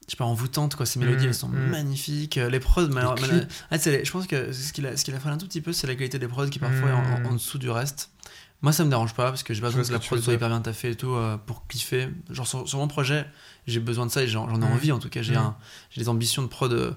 je 0.07 0.11
sais 0.11 0.17
pas, 0.17 0.23
envoûtante, 0.25 0.75
quoi. 0.75 0.85
Ces 0.85 0.99
mélodies, 0.99 1.25
Mm, 1.25 1.29
elles 1.29 1.35
sont 1.35 1.49
mm. 1.49 1.69
magnifiques. 1.69 2.35
Les 2.35 2.59
prods, 2.61 2.87
mais 2.89 3.01
alors, 3.01 3.17
je 3.17 4.11
pense 4.11 4.25
que 4.27 4.53
ce 4.53 4.71
qui 4.71 4.79
la, 4.81 4.95
ce 4.95 5.11
la 5.11 5.19
freine 5.19 5.33
un 5.33 5.37
tout 5.37 5.47
petit 5.47 5.59
peu, 5.61 5.73
c'est 5.73 5.85
la 5.87 5.95
qualité 5.95 6.17
des 6.19 6.27
prods 6.29 6.47
qui 6.47 6.59
parfois 6.59 6.89
est 6.89 6.93
en, 6.93 6.97
en- 7.03 7.19
Mm. 7.19 7.25
en 7.25 7.33
dessous 7.33 7.57
du 7.57 7.69
reste. 7.69 8.11
Moi, 8.61 8.71
ça 8.71 8.83
me 8.83 8.89
dérange 8.89 9.13
pas 9.13 9.25
parce 9.29 9.43
que 9.43 9.53
j'ai 9.53 9.61
pas 9.61 9.67
besoin 9.67 9.81
que 9.89 9.93
la 9.93 9.99
prod 10.07 10.19
soit 10.23 10.33
hyper 10.37 10.49
bien 10.49 10.61
taffée 10.61 10.89
et 10.91 10.95
tout 10.95 11.11
euh, 11.13 11.37
pour 11.37 11.67
kiffer. 11.67 12.09
Genre, 12.29 12.47
sur, 12.47 12.67
sur 12.67 12.79
mon 12.79 12.87
projet, 12.87 13.25
j'ai 13.67 13.79
besoin 13.79 14.05
de 14.07 14.11
ça 14.11 14.23
et 14.23 14.27
j'en 14.27 14.47
ai 14.61 14.65
envie 14.65 14.91
en 14.91 14.99
tout 14.99 15.09
cas. 15.09 15.21
J'ai 15.21 15.33
un- 15.41 15.55
j'ai 15.91 16.01
des 16.01 16.09
ambitions 16.09 16.41
de 16.41 16.47
prod. 16.47 16.73
euh, 16.73 16.91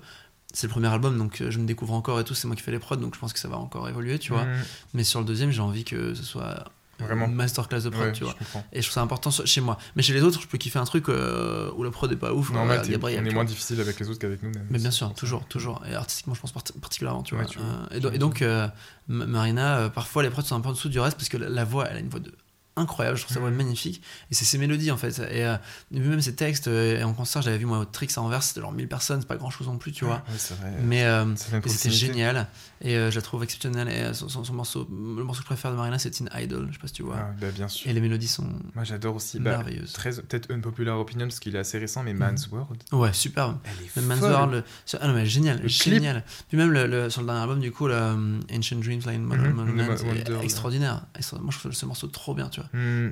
c'est 0.52 0.66
le 0.66 0.72
premier 0.72 0.88
album 0.88 1.16
donc 1.16 1.40
euh, 1.42 1.50
je 1.52 1.58
me 1.60 1.66
découvre 1.66 1.92
encore 1.94 2.18
et 2.18 2.24
tout. 2.24 2.34
C'est 2.34 2.46
moi 2.48 2.56
qui 2.56 2.62
fais 2.62 2.72
les 2.72 2.78
prods 2.80 2.96
donc 2.96 3.14
je 3.14 3.20
pense 3.20 3.32
que 3.32 3.38
ça 3.38 3.48
va 3.48 3.56
encore 3.58 3.88
évoluer, 3.88 4.18
tu 4.18 4.32
vois. 4.32 4.46
Mais 4.94 5.04
sur 5.04 5.20
le 5.20 5.26
deuxième, 5.26 5.50
j'ai 5.50 5.60
envie 5.60 5.84
que 5.84 6.14
ce 6.14 6.22
soit 6.24 6.64
Vraiment. 7.04 7.26
une 7.26 7.34
masterclass 7.34 7.80
de 7.82 7.88
prod, 7.90 8.02
Ouais, 8.06 8.12
tu 8.12 8.24
vois. 8.24 8.34
Et 8.72 8.80
je 8.80 8.86
trouve 8.86 8.94
ça 8.94 9.02
important 9.02 9.30
chez 9.30 9.60
moi. 9.60 9.78
Mais 9.96 10.02
chez 10.02 10.12
les 10.12 10.22
autres, 10.22 10.40
je 10.40 10.46
peux 10.46 10.58
kiffer 10.58 10.78
un 10.78 10.84
truc 10.84 11.08
euh, 11.08 11.70
où 11.76 11.82
la 11.82 11.90
prod 11.90 12.10
est 12.12 12.16
pas 12.16 12.32
ouf. 12.32 12.50
Normal, 12.52 12.78
euh, 12.78 12.82
t'es- 12.84 12.92
Gabriel, 12.92 13.22
on 13.24 13.26
est 13.28 13.32
moins 13.34 13.44
difficile 13.44 13.80
avec 13.80 13.98
les 14.00 14.08
autres 14.08 14.18
qu'avec 14.18 14.42
nous-mêmes. 14.42 14.66
Mais 14.70 14.78
bien 14.78 14.90
sûr, 14.90 15.12
toujours, 15.14 15.44
toujours. 15.46 15.82
Et 15.90 15.94
artistiquement, 15.94 16.34
je 16.34 16.40
pense 16.40 16.52
parti- 16.52 16.72
particulièrement, 16.74 17.22
tu 17.22 17.34
Ouais, 17.34 17.42
vois. 17.42 17.50
tu. 17.50 17.58
Euh, 17.58 17.96
et, 17.96 18.00
do- 18.00 18.10
et 18.10 18.18
donc, 18.18 18.42
euh, 18.42 18.68
Marina, 19.08 19.78
euh, 19.78 19.88
parfois 19.88 20.22
les 20.22 20.30
prods 20.30 20.42
sont 20.42 20.56
un 20.56 20.60
peu 20.60 20.68
en 20.68 20.72
dessous 20.72 20.88
du 20.88 21.00
reste 21.00 21.16
parce 21.16 21.28
que 21.28 21.36
la, 21.36 21.48
la 21.48 21.64
voix, 21.64 21.86
elle 21.88 21.96
a 21.96 22.00
une 22.00 22.08
voix 22.08 22.20
de 22.20 22.32
incroyable, 22.76 23.16
je 23.18 23.24
trouve 23.24 23.34
sa 23.34 23.40
voix 23.40 23.50
Mhm. 23.50 23.56
magnifique 23.56 24.00
et 24.30 24.34
c'est 24.34 24.44
ses 24.46 24.56
mélodies 24.56 24.90
en 24.90 24.96
fait 24.96 25.18
et, 25.18 25.44
euh, 25.44 25.56
même 25.90 26.20
ses 26.22 26.34
textes 26.34 26.68
euh, 26.68 27.00
et 27.00 27.04
en 27.04 27.12
concert 27.12 27.42
j'avais 27.42 27.58
vu 27.58 27.66
moi 27.66 27.80
au 27.80 27.84
Trix 27.84 28.08
à 28.16 28.22
Anvers 28.22 28.42
c'était 28.42 28.60
genre 28.62 28.72
1000 28.72 28.88
personnes 28.88 29.20
c'est 29.20 29.26
pas 29.26 29.36
grand 29.36 29.50
chose 29.50 29.66
non 29.66 29.76
plus 29.76 29.92
tu 29.92 30.04
vois 30.06 30.22
Ouais, 30.28 30.34
c'est 30.38 30.56
vrai. 30.56 30.72
mais 30.82 31.02
euh, 31.04 31.26
c'était 31.66 31.90
génial 31.90 32.46
et 32.82 32.96
euh, 32.96 33.10
je 33.10 33.16
la 33.16 33.22
trouve 33.22 33.42
exceptionnelle 33.44 33.88
et 33.88 34.00
euh, 34.02 34.12
son, 34.14 34.28
son- 34.28 34.42
son 34.44 34.54
morceau 34.54 34.88
le 34.90 35.22
morceau 35.24 35.40
que 35.40 35.44
je 35.44 35.46
préfère 35.46 35.70
de 35.70 35.76
Marina 35.76 35.98
c'est 35.98 36.10
Teen 36.10 36.30
Idol 36.34 36.66
je 36.68 36.74
sais 36.74 36.78
pas 36.80 36.86
si 36.86 36.94
tu 36.94 37.02
vois 37.02 37.16
Ah, 37.18 37.30
bah, 37.40 37.48
bien 37.54 37.68
sûr. 37.68 37.90
et 37.90 37.92
les 37.92 38.00
mélodies 38.00 38.28
sont 38.28 38.46
Moi, 38.74 38.84
j'adore 38.84 39.16
aussi. 39.16 39.38
Bah, 39.38 39.50
merveilleuses 39.50 39.92
très 39.92 40.10
peut-être 40.12 40.50
unpopular 40.50 40.98
opinion 40.98 41.26
parce 41.26 41.40
qu'il 41.40 41.54
est 41.56 41.58
assez 41.58 41.78
récent, 41.78 42.02
mais 42.02 42.14
Man's 42.14 42.48
World. 42.48 42.82
ouais 42.92 43.12
superbe 43.12 43.58
Elle 43.64 43.84
est 43.86 43.96
Le 43.96 44.02
Man's 44.02 44.20
folle. 44.20 44.30
World, 44.32 44.52
le- 44.54 44.64
ah 45.00 45.06
non 45.08 45.14
mais 45.14 45.26
génial, 45.26 45.60
Le 45.62 45.68
génial. 45.68 46.24
Puis 46.48 46.56
même 46.56 46.70
le, 46.70 46.86
le- 46.86 47.10
sur 47.10 47.20
le 47.20 47.26
dernier 47.26 47.42
album 47.42 47.60
du 47.60 47.70
coup, 47.72 47.86
le 47.86 47.94
um, 47.94 48.40
Ancient 48.54 48.78
Dreams, 48.78 49.00
c'est 49.02 49.16
Wonder, 49.18 50.24
là. 50.32 50.42
extraordinaire. 50.42 51.06
Extra- 51.18 51.38
Moi 51.40 51.50
je 51.52 51.58
trouve 51.58 51.72
ce 51.72 51.86
morceau 51.86 52.06
trop 52.08 52.34
bien, 52.34 52.48
tu 52.48 52.60
vois. 52.60 52.68
Hmm. 52.72 53.10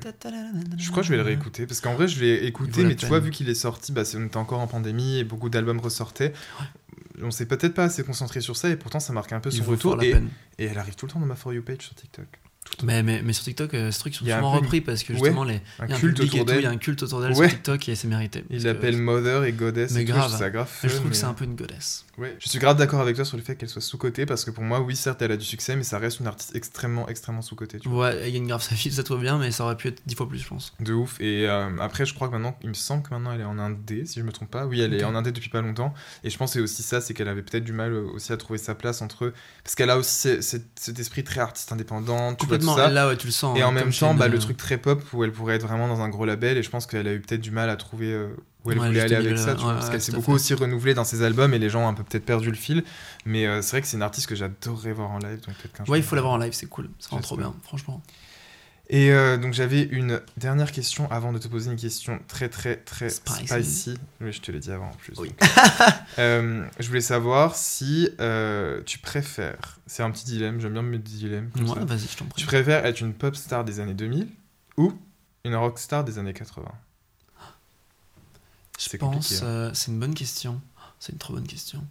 Je 0.77 0.89
crois 0.89 1.01
que 1.01 1.07
je 1.07 1.11
vais 1.11 1.17
le 1.17 1.23
réécouter 1.23 1.65
parce 1.67 1.81
qu'en 1.81 1.93
vrai 1.93 2.07
je 2.07 2.19
l'ai 2.19 2.45
écouté 2.45 2.83
mais 2.83 2.95
tu 2.95 3.05
vois 3.05 3.19
vu 3.19 3.31
qu'il 3.31 3.49
est 3.49 3.53
sorti 3.55 3.91
bah 3.91 4.01
on 4.15 4.25
était 4.25 4.37
encore 4.37 4.59
en 4.59 4.67
pandémie 4.67 5.17
et 5.17 5.23
beaucoup 5.23 5.49
d'albums 5.49 5.79
ressortaient 5.79 6.33
on 7.23 7.31
s'est 7.31 7.45
peut-être 7.45 7.73
pas 7.73 7.85
assez 7.85 8.03
concentré 8.03 8.41
sur 8.41 8.55
ça 8.57 8.69
et 8.69 8.75
pourtant 8.75 8.99
ça 8.99 9.13
marque 9.13 9.31
un 9.33 9.39
peu 9.39 9.51
son 9.51 9.63
retour 9.63 10.01
et, 10.03 10.11
peine. 10.11 10.29
et 10.57 10.65
elle 10.65 10.77
arrive 10.77 10.95
tout 10.95 11.05
le 11.05 11.11
temps 11.11 11.19
dans 11.19 11.25
ma 11.25 11.35
For 11.35 11.53
You 11.53 11.61
page 11.63 11.81
sur 11.81 11.95
TikTok 11.95 12.25
Mais, 12.83 13.01
mais, 13.03 13.21
mais 13.23 13.33
sur 13.33 13.43
TikTok, 13.43 13.73
euh, 13.73 13.91
ces 13.91 13.99
trucs 13.99 14.15
sont 14.15 14.25
souvent 14.25 14.37
une- 14.57 14.63
repris 14.63 14.81
parce 14.81 15.03
que 15.03 15.13
Ouais, 15.13 15.19
justement, 15.19 15.43
les, 15.43 15.61
il 15.83 15.89
y 15.89 15.91
a 15.91 15.95
un 15.95 15.99
culte 15.99 16.19
autour 16.19 16.29
tout, 16.29 16.35
il 16.35 16.37
y 16.37 16.41
a 16.41 16.55
d'elle 16.61 16.65
un 16.67 16.77
culte 16.77 17.03
autour 17.03 17.21
d'elle 17.21 17.31
Ouais. 17.31 17.47
sur 17.47 17.49
TikTok 17.57 17.89
et 17.89 17.95
c'est 17.95 18.07
mérité. 18.07 18.43
il 18.49 18.63
l'appelle 18.63 18.97
Mother 18.97 19.43
et 19.45 19.51
Goddess 19.53 19.91
Mais 19.93 20.01
et 20.01 20.05
grave. 20.05 20.23
je 20.23 20.27
trouve 20.27 20.39
ça 20.39 20.49
grave 20.49 20.69
je 20.83 20.89
trouve 20.95 21.09
que 21.09 21.15
c'est 21.15 21.25
un 21.25 21.33
peu 21.33 21.45
une 21.45 21.55
goddess. 21.55 22.05
Ouais. 22.19 22.35
Je 22.39 22.49
suis 22.49 22.59
grave 22.59 22.77
d'accord 22.77 22.99
avec 23.01 23.15
toi 23.15 23.23
sur 23.25 23.37
le 23.37 23.43
fait 23.43 23.55
qu'elle 23.55 23.69
soit 23.69 23.81
sous-cotée 23.81 24.25
parce 24.25 24.43
que 24.45 24.51
pour 24.51 24.63
moi, 24.63 24.81
oui, 24.81 24.95
certes, 24.95 25.21
elle 25.21 25.31
a 25.31 25.37
du 25.37 25.45
succès, 25.45 25.75
mais 25.75 25.83
ça 25.83 25.97
reste 25.99 26.19
une 26.19 26.27
artiste 26.27 26.55
extrêmement, 26.55 27.07
extrêmement 27.07 27.41
sous-cotée. 27.41 27.79
tu 27.79 27.87
vois. 27.89 28.09
Ouais, 28.09 28.21
elle 28.23 28.33
gagne 28.33 28.47
grave 28.47 28.61
sa 28.61 28.75
fille, 28.75 28.91
ça 28.91 29.03
trouve 29.03 29.21
bien, 29.21 29.37
mais 29.37 29.51
ça 29.51 29.63
aurait 29.63 29.77
pu 29.77 29.87
être 29.87 30.01
dix 30.05 30.15
fois 30.15 30.27
plus, 30.27 30.39
je 30.39 30.47
pense. 30.47 30.73
De 30.79 30.93
ouf. 30.93 31.19
Et 31.21 31.47
euh, 31.47 31.69
après, 31.79 32.05
je 32.05 32.13
crois 32.13 32.27
que 32.27 32.33
maintenant, 32.33 32.57
il 32.61 32.69
me 32.69 32.73
semble 32.73 33.03
que 33.03 33.09
maintenant 33.11 33.31
elle 33.33 33.41
est 33.41 33.45
en 33.45 33.57
Indé, 33.59 34.05
si 34.05 34.19
je 34.19 34.25
me 34.25 34.31
trompe 34.31 34.51
pas. 34.51 34.65
Oui, 34.65 34.81
elle 34.81 34.93
est 34.93 35.03
en 35.03 35.15
Indé 35.15 35.31
depuis 35.31 35.49
pas 35.49 35.61
longtemps. 35.61 35.93
Et 36.23 36.29
je 36.29 36.37
pense 36.37 36.51
que 36.51 36.59
c'est 36.59 36.63
aussi 36.63 36.83
ça, 36.83 36.99
c'est 37.01 37.13
qu'elle 37.13 37.29
avait 37.29 37.41
peut-être 37.43 37.63
du 37.63 37.73
mal 37.73 37.93
euh, 37.93 38.03
aussi 38.13 38.33
à 38.33 38.37
trouver 38.37 38.59
sa 38.59 38.75
place 38.75 39.01
entre 39.01 39.25
eux. 39.25 39.33
Parce 39.63 39.75
qu'elle 39.75 39.89
a 39.89 39.97
aussi 39.97 40.41
ce- 40.41 40.59
cet, 40.75 40.99
esprit 40.99 41.23
très 41.23 41.39
artiste 41.39 41.71
indépendant. 41.71 42.17
Vois 42.27 42.35
complètement. 42.35 42.75
ça. 42.75 42.89
Et 42.89 42.93
là, 42.93 43.07
ouais, 43.07 43.17
tu 43.17 43.27
le 43.27 43.31
sens. 43.33 43.57
Et 43.57 43.61
hein, 43.61 43.67
en 43.67 43.71
même 43.71 43.91
temps, 43.93 44.13
bah, 44.13 44.25
une- 44.27 44.33
le 44.33 44.39
truc 44.39 44.57
très 44.57 44.77
pop 44.77 45.01
où 45.13 45.23
elle 45.23 45.31
pourrait 45.31 45.55
être 45.55 45.65
vraiment 45.67 45.87
dans 45.87 46.01
un 46.01 46.09
gros 46.09 46.25
label, 46.25 46.57
et 46.57 46.63
je 46.63 46.69
pense 46.69 46.85
qu'elle 46.85 47.07
a 47.07 47.13
eu 47.13 47.21
peut-être 47.21 47.41
du 47.41 47.51
mal 47.51 47.69
à 47.69 47.75
trouver 47.75 48.11
euh, 48.11 48.27
où 48.65 48.71
elle 48.71 48.79
Ouais, 48.79 48.87
voulait 48.87 49.01
aller 49.01 49.15
avec 49.15 49.37
ça, 49.37 49.53
de- 49.53 49.57
tu 49.59 49.63
vois, 49.63 49.73
parce 49.73 49.89
qu'elle 49.89 50.01
s'est 50.01 50.11
beaucoup 50.11 50.25
fait. 50.27 50.31
aussi 50.33 50.53
renouvelée 50.53 50.93
dans 50.93 51.03
ses 51.05 51.21
albums, 51.23 51.53
et 51.53 51.59
les 51.59 51.69
gens 51.69 51.83
ont 51.85 51.87
un 51.87 51.93
peu 51.93 52.03
peut-être 52.03 52.25
perdu 52.25 52.49
le 52.49 52.55
fil. 52.57 52.83
Mais 53.25 53.45
euh, 53.47 53.61
c'est 53.61 53.71
vrai 53.71 53.81
que 53.81 53.87
c'est 53.87 53.97
une 53.97 54.03
artiste 54.03 54.27
que 54.27 54.35
j'adorerais 54.35 54.91
voir 54.93 55.11
en 55.11 55.17
live, 55.19 55.39
donc 55.45 55.55
peut-être 55.55 55.89
Ouais, 55.89 55.99
il 55.99 56.03
faut 56.03 56.13
on 56.13 56.15
l'avoir 56.17 56.33
en 56.33 56.37
live, 56.37 56.53
c'est 56.53 56.65
cool. 56.67 56.89
C'est 56.99 57.07
vraiment 57.09 57.21
trop 57.21 57.37
bien, 57.37 57.53
franchement. 57.63 58.01
Et 58.91 59.11
euh, 59.11 59.37
donc 59.37 59.53
j'avais 59.53 59.83
une 59.83 60.19
dernière 60.37 60.71
question 60.71 61.09
avant 61.11 61.31
de 61.31 61.37
te 61.37 61.47
poser 61.47 61.69
une 61.69 61.77
question 61.77 62.19
très 62.27 62.49
très 62.49 62.75
très 62.77 63.09
Spicy. 63.09 63.45
spicy. 63.45 63.97
Oui, 64.19 64.33
je 64.33 64.41
te 64.41 64.51
l'ai 64.51 64.57
dit 64.59 64.71
avant 64.71 64.87
en 64.87 64.93
plus. 64.95 65.13
Oui. 65.19 65.31
Euh, 66.17 66.65
je 66.79 66.87
voulais 66.87 66.99
savoir 67.01 67.55
si 67.55 68.09
euh, 68.19 68.81
tu 68.87 68.97
préfères, 68.97 69.79
c'est 69.85 70.01
un 70.01 70.09
petit 70.09 70.25
dilemme, 70.25 70.59
j'aime 70.59 70.73
bien 70.73 70.81
me 70.81 70.89
mettre 70.89 71.03
des 71.03 71.17
dilemmes. 71.17 71.49
comme 71.51 71.69
Ouais, 71.69 71.75
ça. 71.75 71.85
vas-y, 71.85 72.07
je 72.11 72.17
t'en 72.17 72.25
prie. 72.25 72.41
Tu 72.41 72.47
préfères 72.47 72.83
être 72.85 72.99
une 72.99 73.13
pop 73.13 73.35
star 73.35 73.63
des 73.63 73.79
années 73.79 73.93
2000 73.93 74.27
ou 74.77 74.91
une 75.45 75.55
rock 75.55 75.77
star 75.77 76.03
des 76.03 76.17
années 76.17 76.33
80 76.33 76.65
Je 78.79 78.89
C'est 78.89 78.97
pense, 78.97 79.31
hein. 79.43 79.45
euh, 79.45 79.71
c'est 79.73 79.91
une 79.91 79.99
bonne 79.99 80.13
question. 80.15 80.59
C'est 80.99 81.11
une 81.11 81.17
trop 81.19 81.33
bonne 81.33 81.45
question. 81.47 81.85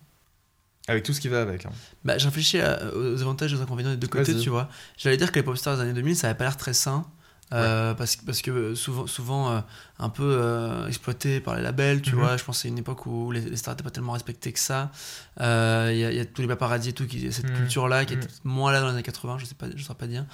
Avec 0.89 1.03
tout 1.05 1.12
ce 1.12 1.20
qui 1.20 1.28
va 1.28 1.43
avec. 1.43 1.66
hein. 1.66 1.70
Bah, 2.05 2.16
j'ai 2.16 2.24
réfléchi 2.26 2.59
à- 2.61 2.80
aux 2.97 3.20
avantages 3.20 3.53
et 3.53 3.57
aux 3.57 3.61
inconvénients 3.61 3.91
des 3.91 3.97
deux 3.99 4.09
côtés, 4.09 4.32
Vas-y. 4.32 4.43
tu 4.43 4.49
vois. 4.51 4.68
J'allais 4.97 5.18
dire 5.18 5.30
que 5.30 5.39
les 5.39 5.43
pop 5.43 5.57
stars 5.57 5.76
des 5.76 5.82
années 5.82 5.93
2000, 5.93 6.16
ça 6.16 6.28
avait 6.28 6.36
pas 6.39 6.45
l'air 6.45 6.57
très 6.57 6.72
sain. 6.72 7.07
euh, 7.55 7.95
parce, 7.95 8.16
que- 8.16 8.26
parce 8.26 8.43
que 8.43 8.74
souvent, 8.74 9.07
souvent 9.07 9.51
euh, 9.51 9.61
un 9.99 10.11
peu 10.11 10.22
euh, 10.39 10.86
exploité 10.86 11.41
par 11.41 11.57
les 11.57 11.62
labels, 11.62 12.03
tu 12.03 12.11
Mhm. 12.14 12.18
vois. 12.20 12.36
Je 12.36 12.45
pense 12.45 12.57
que 12.59 12.62
c'est 12.62 12.68
une 12.68 12.76
époque 12.76 13.07
où 13.07 13.32
les, 13.32 13.41
les 13.41 13.57
stars 13.57 13.72
n'étaient 13.72 13.84
pas 13.84 13.91
tellement 13.91 14.12
respectées 14.12 14.53
que 14.53 14.59
ça. 14.59 14.93
Euh, 15.41 15.89
Il 15.91 15.99
y, 15.99 16.05
a- 16.05 16.11
il 16.12 16.16
y 16.18 16.20
a 16.20 16.26
tous 16.26 16.43
les 16.43 16.49
paparazzi 16.49 16.91
et 16.91 16.93
tout, 16.93 17.07
qui, 17.07 17.32
cette 17.32 17.49
Mhm. 17.49 17.57
culture-là 17.57 18.05
qui 18.05 18.16
Mhm. 18.16 18.22
était 18.22 18.32
moins 18.45 18.70
là 18.70 18.80
dans 18.80 18.89
les 18.89 18.93
années 18.93 19.03
80, 19.03 19.39
je 19.39 19.47
sais 19.47 19.55
pas, 19.55 19.66
je 19.74 19.82
saurais 19.82 19.97
pas 19.97 20.07
dire. 20.07 20.26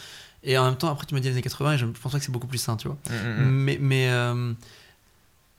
Et 0.43 0.59
en 0.59 0.65
même 0.65 0.77
temps, 0.77 0.91
après, 0.91 1.07
tu 1.07 1.15
m'as 1.15 1.21
dit 1.21 1.29
les 1.29 1.35
années 1.35 1.43
80 1.43 1.75
et 1.75 1.79
je 1.79 1.87
pense 1.87 2.11
pas 2.13 2.19
que 2.19 2.25
c'est 2.25 2.33
beaucoup 2.33 2.49
plus 2.49 2.59
sain, 2.59 2.77
tu 2.77 2.89
vois. 2.89 2.99
Mm. 3.09 3.43
Mais, 3.45 3.79
mais 3.81 4.09
euh, 4.11 4.53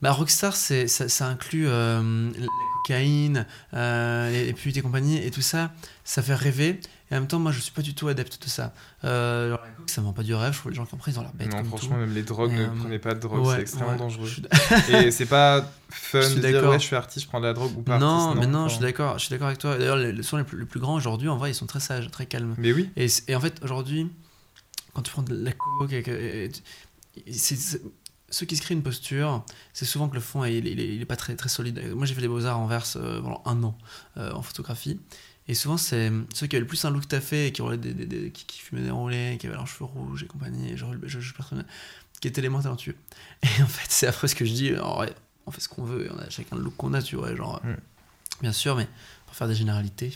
bah, 0.02 0.12
Rockstar, 0.12 0.54
c'est, 0.54 0.88
ça, 0.88 1.08
ça 1.08 1.26
inclut 1.26 1.66
euh, 1.68 2.30
la 2.38 2.46
cocaïne, 2.84 3.46
euh, 3.74 4.30
les, 4.30 4.44
les 4.46 4.52
putes 4.52 4.76
et 4.76 4.82
compagnie, 4.82 5.16
et 5.18 5.30
tout 5.30 5.40
ça, 5.42 5.72
ça 6.04 6.22
fait 6.22 6.34
rêver. 6.34 6.80
Et 7.10 7.14
en 7.14 7.20
même 7.20 7.28
temps, 7.28 7.38
moi, 7.38 7.52
je 7.52 7.60
suis 7.60 7.70
pas 7.72 7.82
du 7.82 7.94
tout 7.94 8.08
adepte 8.08 8.42
de 8.42 8.48
ça. 8.48 8.74
Euh, 9.04 9.56
coke, 9.76 9.88
ça 9.88 10.02
vend 10.02 10.12
pas 10.12 10.24
du 10.24 10.34
rêve, 10.34 10.52
je 10.54 10.58
trouve 10.58 10.72
les 10.72 10.76
gens 10.76 10.84
qui 10.86 10.94
en 10.94 10.98
prennent, 10.98 11.14
ils 11.14 11.18
ont 11.18 11.22
l'air 11.22 11.32
bêtes 11.34 11.50
Non, 11.52 11.58
comme 11.58 11.66
franchement, 11.68 11.94
tout. 11.94 12.00
même 12.00 12.12
les 12.14 12.24
drogues, 12.24 12.52
Et, 12.52 12.56
ne 12.56 12.62
euh, 12.64 12.68
prenez 12.80 12.98
pas 12.98 13.14
de 13.14 13.20
drogue, 13.20 13.46
Ouais, 13.46 13.54
c'est 13.54 13.60
extrêmement 13.62 13.92
ouais, 13.92 13.96
dangereux. 13.98 14.26
suis 14.28 14.42
Et 14.92 15.10
c'est 15.12 15.26
pas 15.26 15.62
fun 15.88 16.20
Je 16.20 16.26
suis 16.26 16.34
de 16.36 16.40
dire 16.40 16.52
d'accord. 16.54 16.70
ouais, 16.72 16.78
je 16.80 16.84
suis 16.84 16.96
artiste, 16.96 17.24
je 17.26 17.28
prends 17.30 17.40
de 17.40 17.46
la 17.46 17.52
drogue 17.54 17.78
ou 17.78 17.82
pas. 17.82 17.98
non, 17.98 18.30
artiste, 18.30 18.40
mais 18.40 18.46
non, 18.48 18.66
je 18.68 18.72
suis 18.74 18.82
d'accord, 18.82 19.18
je 19.18 19.24
suis 19.26 19.30
d'accord 19.30 19.46
avec 19.46 19.58
toi. 19.60 19.78
D'ailleurs, 19.78 19.96
les, 19.96 20.20
sons 20.24 20.36
les 20.36 20.44
plus, 20.44 20.58
les 20.58 20.66
plus 20.66 20.80
grands 20.80 20.94
aujourd'hui, 20.96 21.28
en 21.28 21.36
vrai, 21.36 21.52
ils 21.52 21.54
sont 21.54 21.66
très 21.66 21.80
sages, 21.80 22.10
très 22.10 22.26
calmes. 22.26 22.54
Mais 22.58 22.72
oui, 22.72 22.90
Et, 22.96 23.34
en 23.36 23.40
fait, 23.40 23.60
aujourd'hui, 23.62 24.10
quand 24.92 25.02
tu 25.02 25.12
prends 25.12 25.22
de 25.22 25.34
la 25.34 25.52
coke, 25.52 25.92
et 25.92 26.50
et- 27.26 27.32
c'est- 27.32 27.80
ceux 28.36 28.44
qui 28.46 28.56
se 28.56 28.62
créent 28.62 28.74
une 28.74 28.82
posture, 28.82 29.44
c'est 29.72 29.86
souvent 29.86 30.08
que 30.08 30.14
le 30.14 30.20
fond, 30.20 30.44
il, 30.44 30.66
il, 30.66 30.78
est- 30.80 30.94
il 30.96 31.00
est 31.00 31.06
pas 31.06 31.16
très, 31.16 31.34
très 31.36 31.48
solide. 31.48 31.80
Moi, 31.94 32.04
j'ai 32.06 32.14
fait 32.14 32.20
des 32.20 32.28
beaux-arts 32.28 32.58
en 32.58 32.66
verse 32.66 32.96
euh, 33.00 33.20
pendant 33.22 33.42
un 33.46 33.62
an 33.64 33.78
euh, 34.18 34.30
en 34.32 34.42
photographie. 34.42 35.00
Et 35.48 35.54
souvent, 35.54 35.76
c'est 35.78 36.12
ceux 36.34 36.46
qui 36.46 36.56
avaient 36.56 36.60
le 36.60 36.66
plus 36.66 36.84
un 36.84 36.90
look 36.90 37.08
taffé, 37.08 37.46
et 37.46 37.52
qui, 37.52 37.62
des, 37.78 37.94
des- 37.94 38.06
des- 38.06 38.30
qui, 38.32 38.44
qui 38.46 38.60
fumaient 38.60 38.82
des 38.82 38.90
roulés, 38.90 39.36
qui 39.40 39.46
avaient 39.46 39.56
leurs 39.56 39.66
cheveux 39.68 39.84
rouges 39.86 40.22
et 40.22 40.26
compagnie, 40.26 40.72
et 40.72 40.76
je, 40.76 40.84
je, 41.04 41.20
je, 41.20 41.32
qui 42.20 42.28
étaient 42.28 42.42
les 42.42 42.48
moins 42.48 42.62
talentueux. 42.62 42.96
Et 43.42 43.62
en 43.62 43.66
fait, 43.66 43.86
c'est 43.90 44.06
après 44.06 44.28
ce 44.28 44.34
que 44.34 44.44
je 44.44 44.52
dis, 44.52 44.72
on 45.46 45.50
fait 45.50 45.60
ce 45.60 45.68
qu'on 45.68 45.84
veut, 45.84 46.06
et 46.06 46.10
on 46.10 46.18
a 46.18 46.28
chacun 46.30 46.56
le 46.56 46.62
look 46.62 46.76
qu'on 46.76 46.92
a, 46.94 47.00
tu 47.02 47.16
vois. 47.16 47.34
Genre, 47.34 47.60
Mm. 47.64 47.76
Bien 48.42 48.52
sûr, 48.52 48.76
mais 48.76 48.86
pour 49.24 49.34
faire 49.34 49.48
des 49.48 49.54
généralités, 49.54 50.12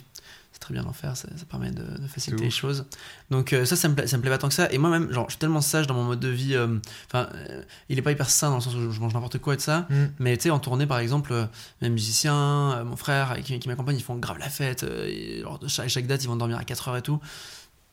très 0.61 0.73
bien 0.73 0.83
d'en 0.83 0.93
faire, 0.93 1.17
ça, 1.17 1.27
ça 1.35 1.45
permet 1.45 1.71
de, 1.71 1.83
de 1.83 2.07
faciliter 2.07 2.43
les 2.45 2.49
choses. 2.49 2.85
Donc 3.29 3.51
euh, 3.51 3.65
ça, 3.65 3.75
ça 3.75 3.89
me, 3.89 3.95
plaît, 3.95 4.07
ça 4.07 4.15
me 4.15 4.21
plaît 4.21 4.31
pas 4.31 4.37
tant 4.37 4.47
que 4.47 4.53
ça. 4.53 4.71
Et 4.71 4.77
moi-même, 4.77 5.11
genre, 5.11 5.25
je 5.25 5.31
suis 5.31 5.39
tellement 5.39 5.59
sage 5.59 5.87
dans 5.87 5.93
mon 5.95 6.03
mode 6.03 6.19
de 6.21 6.29
vie. 6.29 6.55
euh, 6.55 6.77
Enfin, 7.07 7.27
euh, 7.33 7.63
il 7.89 7.97
est 7.97 8.01
pas 8.01 8.11
hyper 8.11 8.29
sain 8.29 8.49
dans 8.49 8.55
le 8.55 8.61
sens 8.61 8.75
où 8.75 8.91
je 8.91 8.99
mange 9.01 9.13
n'importe 9.13 9.39
quoi 9.39 9.55
et 9.55 9.57
de 9.57 9.61
ça. 9.61 9.87
Mm. 9.89 9.95
Mais 10.19 10.37
tu 10.37 10.43
sais, 10.43 10.49
en 10.51 10.59
tournée, 10.59 10.85
par 10.85 10.99
exemple, 10.99 11.33
mes 11.81 11.89
musiciens, 11.89 12.83
mon 12.85 12.95
frère 12.95 13.37
qui, 13.43 13.59
qui 13.59 13.67
m'accompagne, 13.67 13.97
ils 13.97 14.03
font 14.03 14.15
grave 14.15 14.37
la 14.37 14.49
fête. 14.49 14.83
et, 14.83 15.43
chaque, 15.67 15.89
chaque 15.89 16.07
date, 16.07 16.23
ils 16.23 16.27
vont 16.27 16.37
dormir 16.37 16.57
à 16.57 16.63
4 16.63 16.87
heures 16.89 16.97
et 16.97 17.01
tout. 17.01 17.19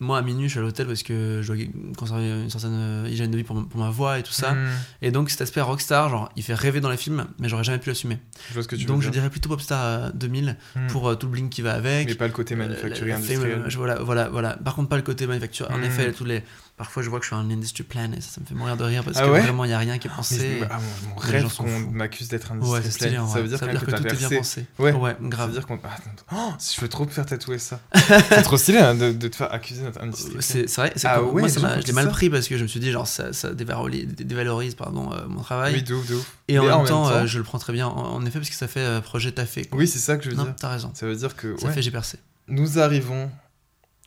Moi, 0.01 0.17
à 0.17 0.23
minuit, 0.23 0.45
je 0.47 0.51
suis 0.51 0.59
à 0.61 0.63
l'hôtel 0.63 0.87
parce 0.87 1.03
que 1.03 1.41
je 1.43 1.53
dois 1.53 1.61
conserver 1.97 2.29
une 2.29 2.51
certaine 2.51 2.71
euh, 2.75 3.09
hygiène 3.11 3.33
de 3.33 3.37
vie 3.37 3.43
pour, 3.43 3.67
pour 3.69 3.81
ma 3.81 3.91
voix 3.91 4.21
et 4.21 4.23
tout 4.23 4.31
ça. 4.33 4.53
Mm. 4.53 4.69
Et 5.03 5.11
donc, 5.11 5.29
cet 5.29 5.41
aspect 5.41 5.61
rockstar, 5.61 6.09
genre, 6.09 6.29
il 6.37 6.45
fait 6.45 6.55
rêver 6.55 6.81
dans 6.81 6.89
les 6.91 6.97
films, 6.97 7.27
mais 7.41 7.49
j'aurais 7.49 7.65
jamais 7.65 7.79
pu 7.81 7.89
l'assumer. 7.89 8.19
je 8.49 8.55
vois 8.55 8.63
ce 8.63 8.69
que 8.69 8.77
tu 8.77 8.85
Donc, 8.85 8.99
veux 8.99 9.03
je 9.03 9.07
dire. 9.11 9.23
dirais 9.23 9.31
plutôt 9.31 9.49
Popstar 9.49 9.85
euh, 9.85 10.11
2000 10.15 10.57
Mm. 10.77 10.87
pour 10.87 11.09
euh, 11.09 11.15
tout 11.17 11.27
le 11.27 11.33
bling 11.33 11.49
qui 11.49 11.63
va 11.63 11.73
avec. 11.75 12.07
Mais 12.07 12.15
pas 12.15 12.29
le 12.29 12.33
côté 12.33 12.55
manufacturier 12.55 13.13
Euh, 13.13 13.17
industriel. 13.17 13.41
fame, 13.51 13.63
euh, 13.63 13.69
je- 13.71 13.77
voilà, 13.79 13.97
voilà, 13.97 14.29
voilà. 14.29 14.51
Par 14.65 14.77
contre, 14.77 14.89
pas 14.89 14.97
le 14.97 15.03
côté 15.03 15.27
manufacture. 15.27 15.69
En 15.73 15.79
Mm. 15.79 15.85
effet, 15.85 16.13
tous 16.13 16.25
les... 16.25 16.45
parfois 16.79 17.03
je 17.03 17.11
vois 17.11 17.19
que 17.19 17.25
je 17.27 17.35
suis 17.35 17.37
un 17.37 17.51
industry 17.51 17.83
plan 17.83 18.11
et 18.13 18.21
ça, 18.21 18.31
ça 18.37 18.41
me 18.41 18.47
fait 18.47 18.55
mourir 18.55 18.77
de 18.77 18.85
rire 18.85 19.05
parce 19.05 19.19
Ah 19.19 19.25
que 19.27 19.31
ouais 19.31 19.41
vraiment 19.41 19.65
il 19.65 19.69
n'y 19.69 19.75
a 19.75 19.79
rien 19.79 19.99
qui 19.99 20.07
est 20.07 20.11
pensé. 20.11 20.63
ah, 20.71 20.79
mon, 21.05 21.11
mon 21.11 21.17
rêve 21.17 21.55
qu'on 21.55 21.79
m'accuse 21.91 22.29
d'être 22.29 22.53
un 22.53 22.61
Ouais, 22.61 22.81
c'est 22.83 22.93
stylé. 22.93 23.19
en 23.19 23.27
Ça 23.29 23.43
veut 23.43 23.49
dire, 23.49 23.59
quand 23.61 23.67
même 23.67 23.79
que, 23.79 23.85
tout 23.85 23.91
t'as 23.91 23.99
est 23.99 24.17
bien 24.17 24.39
pensé. 24.39 24.65
Ouais. 24.79 24.93
ouais 24.93 25.11
Ça 25.11 25.17
grave. 25.21 25.49
veut 25.49 25.53
dire 25.55 25.67
qu'on. 25.67 25.79
Ah, 25.85 25.89
attends, 25.97 26.11
oh, 26.33 26.53
si 26.59 26.77
je 26.77 26.81
veux 26.81 26.89
trop 26.89 27.05
me 27.05 27.11
faire 27.11 27.27
tatouer 27.27 27.59
ça. 27.59 27.81
c'est 27.95 28.43
trop 28.43 28.57
stylé 28.57 28.79
hein, 28.79 28.95
de, 28.95 29.13
de 29.13 29.29
te 29.29 29.37
faire 29.37 29.53
accuser 29.53 29.83
d'être 29.83 30.01
indiscipliné. 30.01 30.39
Euh, 30.39 30.41
C'est 30.43 30.69
c'est 30.69 30.81
vrai, 30.81 30.93
c'est 30.97 31.09
Ah 31.09 31.23
ouais, 31.23 31.41
moi 31.43 31.49
ça 31.49 31.61
je 31.61 31.77
l'ai 31.79 31.83
tout 31.85 31.93
mal 31.95 32.05
ça. 32.05 32.11
pris 32.11 32.31
parce 32.31 32.47
que 32.49 32.57
je 32.57 32.63
me 32.63 32.69
suis 32.69 32.81
dit 32.81 32.91
genre 32.93 33.07
ça, 33.07 33.33
ça 33.33 33.53
dévalorise, 33.53 34.07
dévalorise 34.15 34.75
pardon, 34.75 35.13
euh, 35.13 35.27
mon 35.29 35.43
travail. 35.43 35.75
Oui, 35.75 35.83
de 35.83 35.95
ouf, 35.95 36.07
de 36.09 36.15
ouf. 36.15 36.37
et 36.49 36.59
en 36.59 36.65
même, 36.65 36.87
temps, 36.87 37.09
euh, 37.09 37.27
je 37.27 37.39
le 37.39 37.45
prends 37.45 37.59
très 37.59 37.73
bien 37.73 37.89
en, 37.89 38.25
effet 38.25 38.39
parce 38.39 38.51
que 38.51 38.57
ça 38.57 38.69
fait 38.69 39.01
projet 39.03 39.33
taffé. 39.33 39.69
Oui, 39.73 39.89
c'est 39.89 39.99
ça 39.99 40.17
que 40.17 40.25
je 40.25 40.31
veux 40.31 40.37
non, 40.37 40.45
dire. 40.45 40.55
t'as 40.57 40.69
raison. 40.71 40.93
Ça 40.95 41.07
veut 41.07 41.17
dire 41.17 41.35
que. 41.35 41.57
Ça 41.61 41.71
fait 41.71 41.83
j'ai 41.83 41.91
percé. 41.91 42.19
Nous 42.47 42.79
arrivons 42.79 43.31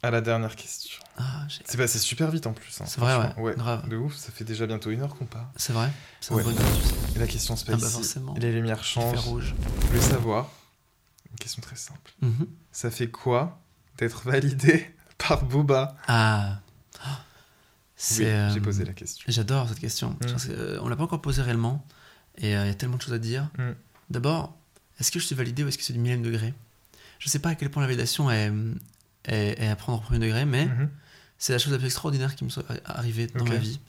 à 0.04 0.12
la 0.12 0.22
dernière 0.22 0.56
question. 0.56 1.00
Ah, 1.18 1.46
C'est 1.66 1.78
passé 1.78 2.00
super 2.00 2.32
vite 2.32 2.48
en 2.48 2.54
plus. 2.54 2.82
hein, 2.82 2.86
C'est 2.88 3.00
vrai, 3.00 3.16
ouais. 3.16 3.32
franchement. 3.32 3.52
Grave. 3.64 3.90
De 3.90 3.98
ouf, 3.98 4.16
ça 4.16 4.32
fait 4.32 4.44
déjà 4.44 4.66
bientôt 4.66 4.90
une 4.90 5.02
heure 5.02 5.14
qu'on 5.16 5.26
parle. 5.26 5.46
C'est 5.56 5.74
vrai. 5.74 5.92
C'est 6.20 6.34
Ouais. 6.34 6.44
Et 7.16 7.20
la 7.20 7.28
question 7.28 7.56
Ah 7.68 7.72
bah 7.76 7.78
forcément. 7.88 8.34
les 8.38 8.52
lumières 8.52 8.84
changent. 8.84 9.20
Rouge. 9.20 9.54
Voulais 9.88 10.02
savoir. 10.02 10.50
Une 11.30 11.38
question 11.38 11.62
très 11.62 11.76
simple. 11.76 12.12
Mhm. 12.22 12.48
Ça 12.72 12.90
fait 12.90 13.10
quoi 13.10 13.60
d'être 13.98 14.24
validé 14.24 14.90
par 15.18 15.46
Booba? 15.46 15.96
Ah. 16.08 16.60
Oui, 18.18 18.26
euh, 18.26 18.50
j'ai 18.52 18.60
posé 18.60 18.84
la 18.84 18.94
question. 18.94 19.24
J'adore 19.28 19.70
cette 19.70 19.80
question. 19.80 20.12
Mm. 20.12 20.18
Que, 20.26 20.52
euh, 20.52 20.80
on 20.82 20.90
l'a 20.90 20.96
pas 20.96 21.04
encore 21.04 21.22
posée 21.22 21.44
réellement. 21.44 21.86
Et 22.40 22.56
euh, 22.58 22.64
il 22.66 22.68
y 22.68 22.72
a 22.72 22.74
tellement 22.74 22.98
de 22.98 23.02
choses 23.04 23.14
à 23.14 23.20
dire. 23.20 23.48
Mm. 23.60 23.72
D'abord, 24.10 24.58
est-ce 25.00 25.12
que 25.12 25.20
je 25.20 25.26
suis 25.26 25.36
validé 25.36 25.64
ou 25.64 25.68
est-ce 25.68 25.78
que 25.78 25.84
c'est 25.84 25.94
du 25.94 26.00
millième 26.00 26.24
degré? 26.24 26.56
Je 27.20 27.30
sais 27.30 27.38
pas 27.38 27.50
à 27.50 27.56
quel 27.56 27.70
point 27.70 27.82
la 27.84 27.88
validation 27.88 28.32
est, 28.32 28.52
est, 29.26 29.60
est 29.62 29.68
à 29.68 29.76
prendre 29.76 30.00
au 30.00 30.02
premier 30.02 30.20
degré, 30.20 30.46
mais 30.46 30.66
Mhm. 30.66 30.90
c'est 31.38 31.54
la 31.54 31.60
chose 31.60 31.72
la 31.72 31.78
plus 31.78 31.88
extraordinaire 31.88 32.36
qui 32.36 32.44
me 32.44 32.50
soit 32.50 32.64
arrivée 32.86 33.28
dans 33.28 33.46
ma 33.46 33.56
vie. 33.58 33.80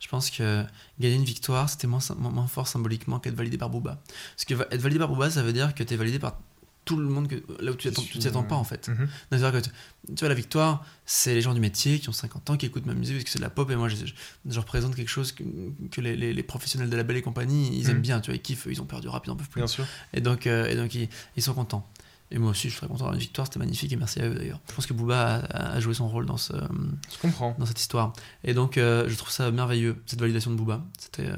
Je 0.00 0.08
pense 0.08 0.30
que 0.30 0.64
gagner 0.98 1.16
une 1.16 1.24
victoire, 1.24 1.68
c'était 1.68 1.86
moins, 1.86 2.00
moins, 2.16 2.46
fort 2.46 2.66
symboliquement 2.66 3.18
qu'être 3.20 3.34
validé 3.34 3.58
par 3.58 3.68
Booba. 3.68 4.00
Parce 4.34 4.44
que 4.46 4.54
être 4.54 4.80
validé 4.80 4.98
par 4.98 5.08
Booba, 5.08 5.30
ça 5.30 5.42
veut 5.42 5.52
dire 5.52 5.74
que 5.74 5.82
tu 5.82 5.92
es 5.92 5.96
validé 5.96 6.18
par 6.18 6.38
tout 6.86 6.96
le 6.96 7.04
monde 7.06 7.28
que, 7.28 7.34
là 7.62 7.70
où 7.72 7.74
tu 7.74 7.90
t'y 7.92 8.26
attends 8.26 8.42
pas 8.42 8.54
en 8.56 8.64
fait. 8.64 8.88
Mhm. 8.88 9.06
C'est-à-dire 9.30 9.52
que 9.52 9.58
tu, 9.66 9.70
tu 10.14 10.20
vois, 10.20 10.30
la 10.30 10.34
victoire, 10.34 10.84
c'est 11.04 11.34
les 11.34 11.42
gens 11.42 11.52
du 11.52 11.60
métier 11.60 11.98
qui 12.00 12.08
ont 12.08 12.12
50 12.12 12.48
ans, 12.48 12.56
qui 12.56 12.64
écoutent 12.64 12.86
ma 12.86 12.94
musique 12.94 13.16
parce 13.16 13.24
que 13.24 13.30
c'est 13.30 13.38
de 13.38 13.44
la 13.44 13.50
pop 13.50 13.70
et 13.70 13.76
moi 13.76 13.88
je, 13.90 13.96
je- 13.96 14.14
je 14.48 14.58
représente 14.58 14.96
quelque 14.96 15.10
chose 15.10 15.32
que, 15.32 15.44
que 15.90 16.00
les, 16.00 16.16
les- 16.16 16.32
les 16.32 16.42
professionnels 16.42 16.88
de 16.88 16.96
la 16.96 17.02
belle 17.02 17.18
et 17.18 17.22
compagnie, 17.22 17.68
ils 17.78 17.84
Mhm. 17.84 17.90
aiment 17.90 18.00
bien, 18.00 18.20
tu 18.22 18.30
vois, 18.30 18.36
ils 18.36 18.40
kiffent, 18.42 18.66
ils 18.70 18.80
ont 18.80 18.86
peur 18.86 19.02
du 19.02 19.08
rap, 19.08 19.24
ils 19.26 19.30
en 19.30 19.36
peuvent 19.36 19.50
plus. 19.50 19.60
Bien 19.60 19.66
sûr. 19.66 19.84
Et 20.14 20.22
donc, 20.22 20.46
euh, 20.46 20.66
et 20.70 20.74
donc 20.74 20.94
ils, 20.94 21.10
ils 21.36 21.42
sont 21.42 21.52
contents. 21.54 21.86
Et 22.32 22.38
moi 22.38 22.52
aussi, 22.52 22.68
je 22.68 22.74
suis 22.74 22.78
très 22.78 22.86
content 22.86 22.98
d'avoir 22.98 23.14
une 23.14 23.20
victoire, 23.20 23.46
c'était 23.46 23.58
magnifique 23.58 23.92
et 23.92 23.96
merci 23.96 24.20
à 24.20 24.26
eux 24.28 24.34
d'ailleurs. 24.34 24.60
Je 24.68 24.74
pense 24.74 24.86
que 24.86 24.92
Booba 24.92 25.36
a, 25.50 25.72
a 25.72 25.80
joué 25.80 25.94
son 25.94 26.08
rôle 26.08 26.26
dans, 26.26 26.36
ce, 26.36 26.52
Je 26.52 27.18
comprends. 27.20 27.56
dans 27.58 27.66
cette 27.66 27.80
histoire. 27.80 28.12
Et 28.44 28.54
donc, 28.54 28.78
euh, 28.78 29.08
je 29.08 29.16
trouve 29.16 29.30
ça 29.30 29.50
merveilleux, 29.50 29.96
cette 30.06 30.20
validation 30.20 30.50
de 30.52 30.56
Booba. 30.56 30.84
C'était 30.98 31.26
euh, 31.28 31.34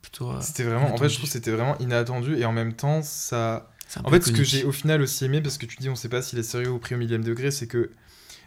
plutôt. 0.00 0.30
euh, 0.30 0.38
C'était 0.40 0.62
vraiment. 0.64 0.86
En 0.86 0.96
fait, 0.96 1.08
inattendu. 1.08 1.08
je 1.10 1.14
trouve 1.18 1.28
que 1.28 1.32
c'était 1.32 1.50
vraiment 1.50 1.78
inattendu 1.78 2.36
et 2.36 2.44
en 2.46 2.52
même 2.52 2.72
temps, 2.74 3.02
ça. 3.02 3.70
En 4.04 4.10
fait, 4.10 4.22
ce 4.24 4.30
que 4.32 4.44
j'ai 4.44 4.64
au 4.64 4.72
final 4.72 5.02
aussi 5.02 5.24
aimé, 5.24 5.40
parce 5.42 5.58
que 5.58 5.66
tu 5.66 5.76
dis 5.78 5.88
on 5.90 5.96
sait 5.96 6.08
pas 6.08 6.22
s'il 6.22 6.38
est 6.38 6.42
sérieux 6.44 6.70
ou 6.70 6.78
pris 6.78 6.94
au 6.94 6.98
millième 6.98 7.24
degré, 7.24 7.50
c'est 7.50 7.66
que 7.66 7.90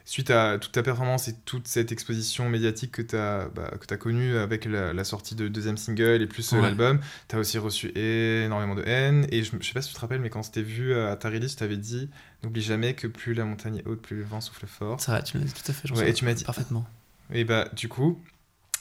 suite 0.05 0.29
à 0.31 0.57
toute 0.59 0.71
ta 0.73 0.83
performance 0.83 1.27
et 1.29 1.33
toute 1.45 1.67
cette 1.67 1.91
exposition 1.91 2.49
médiatique 2.49 2.91
que 2.91 3.01
tu 3.01 3.15
as, 3.15 3.47
bah, 3.55 3.71
connue 3.97 4.35
avec 4.37 4.65
la, 4.65 4.91
la 4.93 5.03
sortie 5.03 5.33
de 5.35 5.47
deuxième 5.47 5.77
single 5.77 6.21
et 6.21 6.27
plus 6.27 6.51
euh, 6.51 6.57
Ouais. 6.57 6.61
l'album, 6.63 6.99
tu 7.29 7.35
as 7.35 7.39
aussi 7.39 7.57
reçu 7.57 7.87
énormément 7.97 8.75
de 8.75 8.83
haine. 8.85 9.25
Et 9.31 9.43
je, 9.43 9.51
je 9.59 9.65
sais 9.65 9.73
pas 9.73 9.81
si 9.81 9.89
tu 9.89 9.95
te 9.95 9.99
rappelles, 10.01 10.19
mais 10.21 10.29
quand 10.29 10.43
c'était 10.43 10.61
vu 10.61 10.93
à 10.93 11.15
ta 11.15 11.29
release, 11.29 11.51
tu 11.51 11.57
t'avais 11.57 11.77
dit 11.77 12.09
N'oublie 12.43 12.61
jamais 12.61 12.93
que 12.93 13.07
plus 13.07 13.33
la 13.33 13.45
montagne 13.45 13.77
est 13.77 13.87
haute, 13.87 14.01
plus 14.01 14.17
le 14.17 14.23
vent 14.23 14.41
souffle 14.41 14.67
fort. 14.67 14.99
C'est 14.99 15.11
vrai, 15.11 15.23
tu 15.23 15.37
l'as 15.37 15.45
dit 15.45 15.53
tout 15.53 15.71
à 15.71 15.73
fait. 15.73 15.89
Ouais, 15.91 16.09
et 16.09 16.13
tu 16.13 16.25
m'as 16.25 16.33
dit- 16.33 16.43
Parfaitement. 16.43 16.85
Et 17.31 17.45
bah, 17.45 17.69
du 17.73 17.87
coup, 17.87 18.21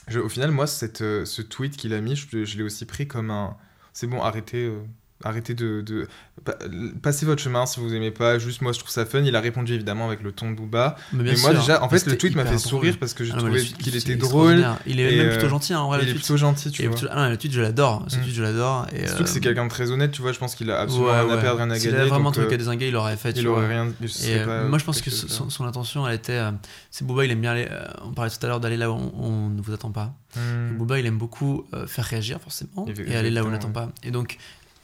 je- 0.08 0.18
au 0.18 0.28
final, 0.28 0.50
moi, 0.50 0.66
cette, 0.66 1.02
euh, 1.02 1.24
ce 1.24 1.42
tweet 1.42 1.76
qu'il 1.76 1.94
a 1.94 2.00
mis, 2.00 2.16
je, 2.16 2.44
je 2.44 2.56
l'ai 2.56 2.64
aussi 2.64 2.84
pris 2.86 3.06
comme 3.06 3.30
un. 3.30 3.56
C'est 3.92 4.08
bon, 4.08 4.20
arrêtez. 4.22 4.64
euh, 4.64 4.80
arrêtez 5.24 5.54
de, 5.54 5.80
de 5.80 6.08
pa- 6.44 6.56
passez 7.02 7.26
votre 7.26 7.42
chemin 7.42 7.66
si 7.66 7.80
vous 7.80 7.94
aimez 7.94 8.10
pas. 8.10 8.38
Juste 8.38 8.60
moi, 8.62 8.72
je 8.72 8.78
trouve 8.78 8.90
ça 8.90 9.04
fun. 9.06 9.20
Il 9.22 9.34
a 9.36 9.40
répondu 9.40 9.74
évidemment 9.74 10.06
avec 10.06 10.22
le 10.22 10.32
ton 10.32 10.50
de 10.50 10.56
Booba. 10.56 10.96
Mais, 11.12 11.22
Mais 11.24 11.30
moi 11.36 11.50
sûr, 11.50 11.60
déjà, 11.60 11.82
en 11.82 11.88
fait, 11.88 12.04
le 12.06 12.16
tweet 12.18 12.34
m'a 12.36 12.44
fait 12.44 12.58
sourire 12.58 12.96
parce 12.98 13.14
que 13.14 13.24
j'ai 13.24 13.32
Ah 13.34 13.38
trouvé 13.38 13.62
qu'il 13.62 13.96
était 13.96 14.16
drôle. 14.16 14.64
Il 14.86 15.00
est 15.00 15.16
même 15.16 15.26
euh, 15.28 15.32
plutôt 15.32 15.48
gentil, 15.48 15.72
hein, 15.74 15.80
en 15.80 15.88
vrai. 15.88 15.98
il 16.02 16.08
est 16.08 16.12
tweet. 16.12 16.16
plutôt 16.24 16.36
gentil, 16.36 16.70
tu 16.70 16.82
Et 16.82 16.86
vois. 16.88 16.96
plutôt- 16.96 17.12
ah 17.12 17.24
non, 17.24 17.30
le 17.30 17.36
tweet, 17.36 17.52
je 17.52 17.60
l'adore. 17.60 18.04
Ce 18.08 18.16
Mm. 18.16 18.22
tweet, 18.22 18.34
je 18.34 18.42
l'adore. 18.42 18.86
Et, 18.94 19.06
Surtout 19.06 19.24
que 19.24 19.28
c'est 19.28 19.38
euh, 19.38 19.40
quelqu'un 19.42 19.64
de 19.64 19.70
très 19.70 19.90
honnête, 19.90 20.10
tu 20.12 20.22
vois. 20.22 20.32
Je 20.32 20.38
pense 20.38 20.54
qu'il 20.54 20.70
a 20.70 20.80
absolument 20.80 21.06
ouais, 21.10 21.20
rien 21.20 21.30
à 21.30 21.34
ouais. 21.36 21.40
perdre, 21.40 21.58
rien 21.58 21.70
à 21.70 21.74
S'il 21.76 21.84
gagner. 21.90 22.00
avait 22.00 22.08
vraiment 22.08 22.28
un 22.28 22.32
donc, 22.32 22.34
truc 22.34 22.50
euh, 22.50 22.54
à 22.54 22.58
désinguer, 22.58 22.88
il 22.88 22.92
l'aurait 22.92 23.16
fait. 23.16 23.30
il 23.36 23.46
aurait 23.48 23.68
rien. 23.68 23.92
euh, 24.26 24.68
moi, 24.68 24.78
je 24.78 24.84
pense 24.84 25.00
que 25.00 25.10
son, 25.10 25.64
à 25.64 25.68
intention, 25.68 26.06
elle 26.08 26.14
était. 26.14 26.32
euh, 26.32 26.50
c'est 26.90 27.06
Booba, 27.06 27.24
il 27.24 27.30
aime 27.30 27.40
bien 27.40 27.52
aller. 27.52 27.68
euh, 27.70 27.84
on 28.04 28.12
parlait 28.12 28.30
tout 28.30 28.44
à 28.44 28.48
l'heure 28.48 28.60
d'aller 28.60 28.76
là 28.76 28.90
où 28.90 28.94
on, 29.18 29.48
ne 29.50 29.60
vous 29.62 29.72
attend 29.72 29.90
pas. 29.90 30.14
Hmm. 30.36 30.76
Booba, 30.78 30.98
il 30.98 31.06
aime 31.06 31.18
beaucoup 31.18 31.64
euh, 31.74 31.86
faire 31.86 32.04
réagir, 32.04 32.40
forcément, 32.40 32.86
et 33.06 33.16
aller 33.16 33.30
là 33.30 33.42
où 33.44 33.46
on 33.46 33.50
n'attend 33.50 33.70
pas. 33.70 33.90
Et 34.02 34.10
donc, 34.10 34.38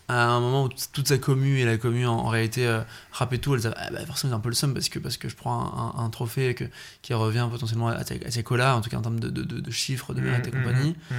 à 0.09 0.27
un 0.29 0.41
moment 0.41 0.65
où 0.65 0.69
toute 0.93 1.07
sa 1.09 1.19
commu 1.19 1.59
et 1.61 1.65
la 1.65 1.77
commu 1.77 2.07
en, 2.07 2.15
en 2.15 2.29
réalité 2.29 2.67
euh, 2.67 2.81
rap 3.13 3.33
et 3.33 3.39
tout, 3.39 3.55
elle 3.55 3.61
ah, 3.77 3.91
bah, 3.93 4.07
forcément, 4.07 4.37
un 4.37 4.41
peu 4.41 4.49
le 4.49 4.55
seum 4.55 4.73
parce 4.75 4.89
que, 4.89 4.99
parce 4.99 5.17
que 5.19 5.29
je 5.29 5.37
prends 5.37 5.61
un, 5.97 6.01
un- 6.01 6.05
un 6.07 6.11
trophée 6.11 6.55
que, 6.55 6.65
qui 7.03 7.13
revient 7.15 7.47
potentiellement 7.51 7.89
à, 7.89 8.03
tes- 8.05 8.25
à 8.27 8.31
ses 8.31 8.43
colas, 8.43 8.75
en 8.77 8.81
tout 8.81 8.89
cas 8.91 8.97
en 8.97 9.03
termes 9.03 9.21
de, 9.21 9.29
de, 9.29 9.43
de- 9.43 9.61
de 9.61 9.71
chiffres, 9.71 10.15
de 10.15 10.21
Mm, 10.21 10.25
mérite 10.25 10.47
et 10.47 10.51
mm, 10.51 10.55
compagnie. 10.55 10.97
mm. 11.11 11.15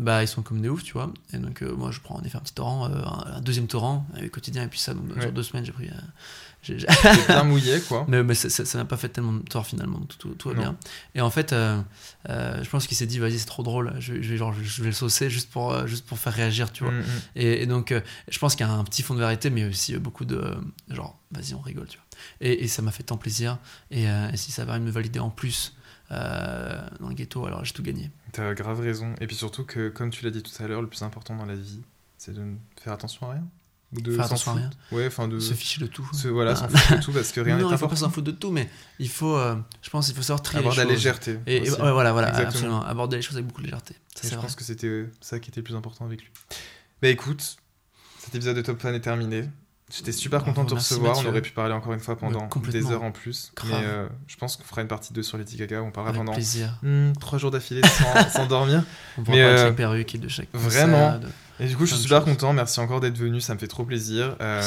Bah, 0.00 0.22
ils 0.24 0.28
sont 0.28 0.42
comme 0.42 0.60
des 0.60 0.68
ouf, 0.68 0.82
tu 0.82 0.92
vois. 0.94 1.12
Et 1.32 1.38
donc, 1.38 1.62
euh, 1.62 1.72
moi, 1.72 1.92
je 1.92 2.00
prends 2.00 2.16
en 2.16 2.22
effet 2.24 2.36
un 2.36 2.40
petit 2.40 2.52
torrent, 2.54 2.90
euh, 2.90 3.02
un, 3.04 3.36
un 3.36 3.40
deuxième 3.40 3.68
torrent, 3.68 4.04
avec 4.16 4.32
quotidien, 4.32 4.64
et 4.64 4.68
puis 4.68 4.80
ça, 4.80 4.92
donc 4.92 5.14
Ouais. 5.14 5.22
sur 5.22 5.30
deux 5.32 5.44
semaines, 5.44 5.64
j'ai 5.64 5.70
pris. 5.72 5.88
J'ai- 6.64 6.86
bien 7.28 7.44
mouillé, 7.44 7.80
quoi. 7.82 8.04
mais, 8.08 8.22
mais 8.22 8.34
ça- 8.34 8.78
n'a 8.78 8.84
pas 8.84 8.96
fait 8.96 9.08
tellement 9.08 9.32
de 9.32 9.42
tort 9.42 9.66
finalement, 9.66 10.00
tout, 10.18 10.34
tout 10.34 10.48
va 10.48 10.54
bien. 10.54 10.76
Et 11.14 11.20
en 11.20 11.30
fait, 11.30 11.52
euh, 11.52 11.80
euh, 12.28 12.62
je 12.62 12.68
pense 12.70 12.86
qu'il 12.86 12.96
s'est 12.96 13.06
dit, 13.06 13.18
vas-y, 13.18 13.38
c'est 13.38 13.46
trop 13.46 13.62
drôle, 13.62 13.94
je, 14.00 14.14
je 14.20 14.30
vais, 14.30 14.36
genre, 14.36 14.52
je 14.54 14.82
vais 14.82 14.88
le 14.88 14.94
saucer 14.94 15.30
juste 15.30 15.50
pour, 15.50 15.72
euh, 15.72 15.86
juste 15.86 16.06
pour 16.06 16.18
faire 16.18 16.32
réagir, 16.32 16.72
tu 16.72 16.84
vois. 16.84 16.92
Hmm, 16.92 17.00
hmm. 17.00 17.20
Et, 17.36 17.62
et 17.62 17.66
donc, 17.66 17.92
euh, 17.92 18.00
je 18.28 18.38
pense 18.38 18.56
qu'il 18.56 18.66
y 18.66 18.68
a 18.68 18.72
un 18.72 18.84
petit 18.84 19.02
fond 19.02 19.14
de 19.14 19.20
vérité, 19.20 19.50
mais 19.50 19.64
aussi 19.66 19.96
beaucoup 19.98 20.24
de 20.24 20.56
genre, 20.90 21.18
vas-y, 21.30 21.54
on 21.54 21.60
rigole, 21.60 21.86
tu 21.86 21.98
vois. 21.98 22.06
Et, 22.40 22.64
et 22.64 22.68
ça 22.68 22.82
m'a 22.82 22.90
fait 22.90 23.02
tant 23.02 23.16
plaisir. 23.16 23.58
Et, 23.90 24.04
et 24.04 24.36
si 24.36 24.50
ça 24.52 24.64
va 24.64 24.78
me 24.78 24.90
valider 24.90 25.18
en 25.18 25.30
plus 25.30 25.76
dans 26.10 27.08
le 27.08 27.14
ghetto, 27.14 27.44
alors 27.46 27.64
j'ai 27.64 27.72
tout 27.72 27.82
gagné. 27.82 28.10
T'as 28.32 28.54
grave 28.54 28.80
raison. 28.80 29.14
Et 29.20 29.26
puis 29.26 29.36
surtout 29.36 29.64
que, 29.64 29.88
comme 29.88 30.10
tu 30.10 30.24
l'as 30.24 30.30
dit 30.30 30.42
tout 30.42 30.62
à 30.62 30.66
l'heure, 30.66 30.80
le 30.82 30.88
plus 30.88 31.02
important 31.02 31.36
dans 31.36 31.46
la 31.46 31.54
vie, 31.56 31.80
c'est 32.18 32.32
de 32.34 32.40
ne 32.40 32.54
faire 32.80 32.92
attention 32.92 33.28
à 33.28 33.34
rien. 33.34 33.44
De 33.92 34.16
s'en 34.20 34.36
foutre. 34.36 34.70
Ouais, 34.90 35.06
enfin 35.06 35.28
de. 35.28 35.38
Se 35.38 35.54
ficher 35.54 35.80
de 35.80 35.86
tout. 35.86 36.08
se- 36.12 36.26
voilà, 36.28 36.50
Ah. 36.52 36.56
s'en 36.56 36.68
foutre 36.68 36.96
de 36.96 37.02
tout 37.04 37.12
parce 37.12 37.30
que 37.30 37.40
rien 37.40 37.56
non, 37.58 37.68
n'est 37.68 37.74
il 37.74 37.78
faut 37.78 37.86
pas 37.86 37.86
important. 37.86 38.00
s'en 38.06 38.10
foutre 38.10 38.26
de 38.26 38.32
tout, 38.32 38.50
mais 38.50 38.68
il 38.98 39.08
faut, 39.08 39.36
euh, 39.36 39.54
je 39.82 39.90
pense, 39.90 40.08
il 40.08 40.14
faut 40.16 40.22
savoir 40.22 40.42
trier 40.42 40.58
Avoir 40.58 40.74
de 40.74 40.80
les 40.80 40.84
la 40.86 40.90
choses. 40.94 40.98
légèreté. 40.98 41.38
Et, 41.46 41.58
et- 41.58 41.70
ouais, 41.70 41.92
voilà, 41.92 42.12
voilà, 42.12 42.28
Exactement. 42.30 42.48
absolument. 42.48 42.82
Aborder 42.84 43.16
les 43.16 43.22
choses 43.22 43.36
avec 43.36 43.46
beaucoup 43.46 43.60
de 43.60 43.66
légèreté. 43.66 43.94
Ça, 44.14 44.22
je 44.28 44.28
vrai. 44.34 44.42
pense 44.42 44.56
que 44.56 44.64
c'était 44.64 44.86
euh, 44.88 45.12
ça 45.20 45.38
qui 45.38 45.50
était 45.50 45.60
le 45.60 45.64
plus 45.64 45.76
important 45.76 46.04
avec 46.06 46.22
lui. 46.22 46.30
Bah 47.02 47.08
écoute, 47.08 47.56
cet 48.18 48.34
épisode 48.34 48.56
de 48.56 48.62
Top 48.62 48.80
Fan 48.80 48.94
est 48.94 49.00
terminé. 49.00 49.48
J'étais 49.92 50.12
super 50.12 50.42
content 50.42 50.64
de 50.64 50.70
te 50.70 50.74
recevoir. 50.74 51.18
On 51.18 51.26
aurait 51.26 51.42
pu 51.42 51.50
parler 51.52 51.74
encore 51.74 51.92
une 51.92 52.00
fois 52.00 52.16
pendant 52.16 52.48
des 52.70 52.86
heures 52.90 53.02
en 53.02 53.12
plus. 53.12 53.52
Grave. 53.54 53.70
Mais 53.80 53.86
euh, 53.86 54.08
je 54.26 54.36
pense 54.36 54.56
qu'on 54.56 54.64
fera 54.64 54.80
une 54.82 54.88
partie 54.88 55.12
2 55.12 55.22
sur 55.22 55.36
Lady 55.36 55.56
Gaga. 55.56 55.82
où 55.82 55.86
On 55.86 55.90
parlera 55.90 56.10
Avec 56.10 56.20
pendant 56.20 56.32
plaisir. 56.32 56.78
hmm, 56.82 57.12
trois 57.20 57.38
jours 57.38 57.50
d'affilée 57.50 57.82
sans, 57.86 58.28
sans 58.30 58.46
dormir. 58.46 58.82
On 59.18 59.22
Mais, 59.28 59.36
de 59.38 59.42
euh, 59.42 59.66
chaque 59.66 59.76
perruque 59.76 60.14
et 60.14 60.18
de 60.18 60.28
chaque 60.28 60.48
vraiment, 60.54 61.12
concert, 61.12 61.20
de- 61.20 61.64
Et 61.64 61.68
du 61.68 61.76
coup, 61.76 61.84
je 61.84 61.90
suis 61.92 61.98
de 61.98 62.02
super 62.02 62.24
content. 62.24 62.52
Merci 62.54 62.80
encore 62.80 63.00
d'être 63.00 63.18
venu. 63.18 63.40
Ça 63.42 63.54
me 63.54 63.58
fait 63.58 63.68
trop 63.68 63.84
plaisir. 63.84 64.36
Euh. 64.40 64.62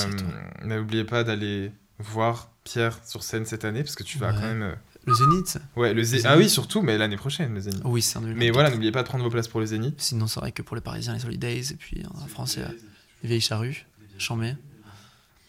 N'oubliez 0.64 1.04
pas 1.04 1.24
d'aller 1.24 1.72
voir 2.00 2.52
Pierre 2.64 3.00
sur 3.06 3.24
scène 3.24 3.46
cette 3.46 3.66
année 3.66 3.82
parce 3.84 3.96
que 3.96 4.04
tu 4.04 4.18
vas 4.20 4.28
Ouais. 4.30 4.36
quand 4.36 4.42
même. 4.42 4.62
euh, 4.62 4.74
Le 5.06 5.14
Zénith 5.16 5.58
Ouais, 5.76 5.94
le 5.96 6.04
Zé- 6.04 6.18
Le 6.18 6.24
Ah 6.28 6.38
oui, 6.38 6.48
surtout, 6.50 6.82
mais 6.84 6.98
l'année 6.98 7.18
prochaine, 7.18 7.54
le 7.56 7.60
Zénith. 7.60 7.82
Oui, 7.86 8.02
c'est 8.04 8.18
un 8.18 8.22
Mais 8.22 8.28
2024. 8.28 8.54
voilà, 8.54 8.70
n'oubliez 8.70 8.92
pas 8.92 9.02
de 9.04 9.08
prendre 9.08 9.24
vos 9.24 9.30
places 9.32 9.48
pour 9.48 9.60
le 9.62 9.66
Zénith. 9.66 9.96
Sinon, 10.00 10.28
c'est 10.28 10.40
vrai 10.40 10.52
que 10.52 10.62
pour 10.62 10.76
les 10.76 10.82
Parisiens, 10.82 11.16
les 11.16 11.26
Holidays, 11.26 11.72
et 11.72 11.76
puis 11.76 12.04
en 12.14 12.28
français, 12.28 12.62
euh, 12.62 12.72
les 13.24 13.30
Vieilles 13.30 13.42
Charrues, 13.42 13.86
Chambé. 14.20 14.56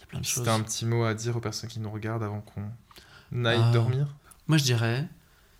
Plein 0.08 0.20
de 0.20 0.24
choses. 0.24 0.38
C'était 0.44 0.50
un 0.50 0.60
petit 0.60 0.86
mot 0.86 1.04
à 1.04 1.14
dire 1.14 1.36
aux 1.36 1.40
personnes 1.40 1.68
qui 1.70 1.80
nous 1.80 1.90
regardent 1.90 2.22
avant 2.22 2.40
qu'on 2.40 3.44
aille 3.44 3.60
Ah. 3.62 3.70
dormir? 3.72 4.06
Moi, 4.46 4.56
je 4.58 4.64
dirais, 4.64 5.06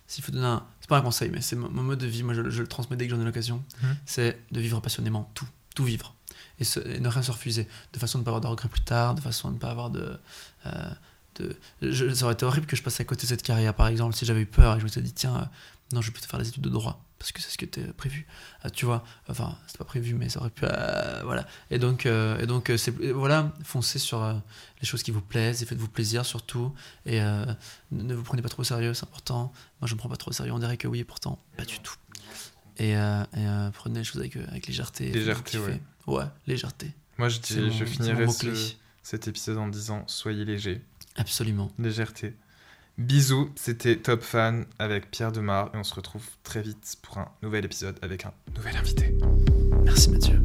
s'il 0.07 0.23
faut 0.23 0.31
donner 0.31 0.45
un. 0.47 0.65
C'est 0.81 0.89
pas 0.89 0.97
un 0.97 1.01
conseil, 1.01 1.29
mais 1.29 1.41
c'est 1.41 1.55
mon, 1.55 1.69
mode 1.69 1.99
de 1.99 2.07
vie. 2.07 2.23
Moi, 2.23 2.33
je, 2.33 2.49
je 2.49 2.61
le 2.61 2.67
transmets 2.67 2.97
dès 2.97 3.07
que 3.07 3.15
j'en 3.15 3.21
ai 3.21 3.25
l'occasion. 3.25 3.63
Mhm. 3.83 3.95
C'est 4.05 4.41
de 4.51 4.59
vivre 4.59 4.79
passionnément 4.79 5.29
tout. 5.35 5.47
Tout 5.75 5.83
vivre. 5.83 6.15
Et, 6.59 6.63
se- 6.63 6.79
et 6.79 6.99
ne 6.99 7.07
rien 7.07 7.21
se 7.21 7.31
refuser. 7.31 7.67
De 7.93 7.99
façon 7.99 8.17
à 8.17 8.21
ne 8.21 8.25
pas 8.25 8.31
avoir 8.31 8.41
de 8.41 8.47
regrets 8.47 8.67
plus 8.69 8.81
tard, 8.81 9.13
de 9.15 9.21
façon 9.21 9.49
à 9.49 9.51
ne 9.51 9.57
pas 9.57 9.69
avoir 9.69 9.89
de. 9.91 10.19
euh, 10.65 10.89
de 11.35 11.55
je- 11.81 12.11
ça 12.13 12.25
aurait 12.25 12.33
été 12.33 12.45
horrible 12.45 12.65
que 12.65 12.75
je 12.75 12.81
passe 12.83 12.99
à 12.99 13.03
côté 13.05 13.21
de 13.23 13.27
cette 13.27 13.43
carrière, 13.43 13.73
par 13.75 13.87
exemple, 13.87 14.15
si 14.15 14.25
j'avais 14.25 14.41
eu 14.41 14.45
peur 14.47 14.73
et 14.73 14.75
que 14.75 14.79
je 14.81 14.85
me 14.85 14.89
suis 14.89 15.01
dit, 15.01 15.13
tiens, 15.13 15.37
euh, 15.37 15.45
non, 15.93 16.01
je 16.01 16.07
vais 16.07 16.13
plutôt 16.13 16.27
faire 16.27 16.39
des 16.39 16.49
études 16.49 16.63
de 16.63 16.69
droit. 16.69 17.01
Parce 17.19 17.33
que 17.33 17.41
c'est 17.41 17.49
ce 17.49 17.57
qui 17.57 17.65
était 17.65 17.83
prévu. 17.93 18.25
Euh, 18.65 18.69
tu 18.69 18.85
vois, 18.85 19.03
enfin, 19.27 19.57
c'était 19.67 19.77
pas 19.79 19.83
prévu, 19.83 20.13
mais 20.13 20.29
ça 20.29 20.39
aurait 20.39 20.49
pu. 20.49 20.63
euh, 20.65 21.21
voilà. 21.25 21.45
Et 21.69 21.77
donc, 21.77 22.05
euh, 22.05 22.39
et 22.39 22.47
donc 22.47 22.69
euh, 22.69 22.77
c'est, 22.77 22.91
voilà, 23.11 23.53
foncez 23.63 23.99
sur 23.99 24.23
euh, 24.23 24.33
les 24.81 24.87
choses 24.87 25.03
qui 25.03 25.11
vous 25.11 25.19
plaisent 25.21 25.61
et 25.61 25.65
faites-vous 25.65 25.89
plaisir 25.89 26.25
surtout. 26.25 26.73
Et 27.05 27.19
ne 27.19 28.13
vous 28.15 28.23
prenez 28.23 28.41
pas 28.41 28.47
trop 28.49 28.61
au 28.61 28.63
sérieux, 28.63 28.93
c'est 28.93 29.03
important. 29.03 29.51
Moi, 29.81 29.87
je 29.87 29.93
me 29.95 29.99
prends 29.99 30.07
pas 30.09 30.15
trop 30.15 30.29
au 30.31 30.33
sérieux, 30.33 30.53
on 30.53 30.59
dirait 30.59 30.77
que 30.77 30.87
oui, 30.87 30.99
et 30.99 31.03
pourtant, 31.03 31.43
pas 31.57 31.65
du 31.65 31.79
tout. 31.79 31.95
Et, 32.77 32.91
et, 32.91 33.69
prenez 33.73 33.99
les 33.99 34.05
choses 34.05 34.21
avec, 34.21 34.37
avec 34.37 34.67
légèreté. 34.67 35.11
Légèreté, 35.11 35.59
ouais. 35.59 35.81
Ouais, 36.07 36.23
légèreté. 36.47 36.91
Moi, 37.17 37.27
je, 37.27 37.39
C'est 37.43 37.55
dis- 37.55 37.59
mon- 37.61 37.71
je 37.71 37.77
c'est 37.79 37.85
finirai 37.85 38.25
mon 38.25 38.31
ce- 38.31 38.45
mot-clé. 38.45 38.77
cet 39.03 39.27
épisode 39.27 39.57
en 39.57 39.67
disant 39.67 40.05
soyez 40.07 40.45
léger. 40.45 40.81
Absolument. 41.17 41.69
Légèreté. 41.77 42.37
Bisous, 42.99 43.49
c'était 43.55 43.95
Top 43.95 44.21
Fan 44.21 44.65
avec 44.77 45.09
Pierre 45.09 45.31
Demar 45.31 45.71
et 45.73 45.77
on 45.77 45.85
se 45.85 45.95
retrouve 45.95 46.25
très 46.43 46.61
vite 46.61 46.97
pour 47.01 47.17
un 47.17 47.29
nouvel 47.41 47.63
épisode 47.63 47.97
avec 48.01 48.25
un 48.25 48.33
nouvel 48.53 48.75
invité. 48.75 49.17
Merci 49.85 50.09
Mathieu. 50.09 50.43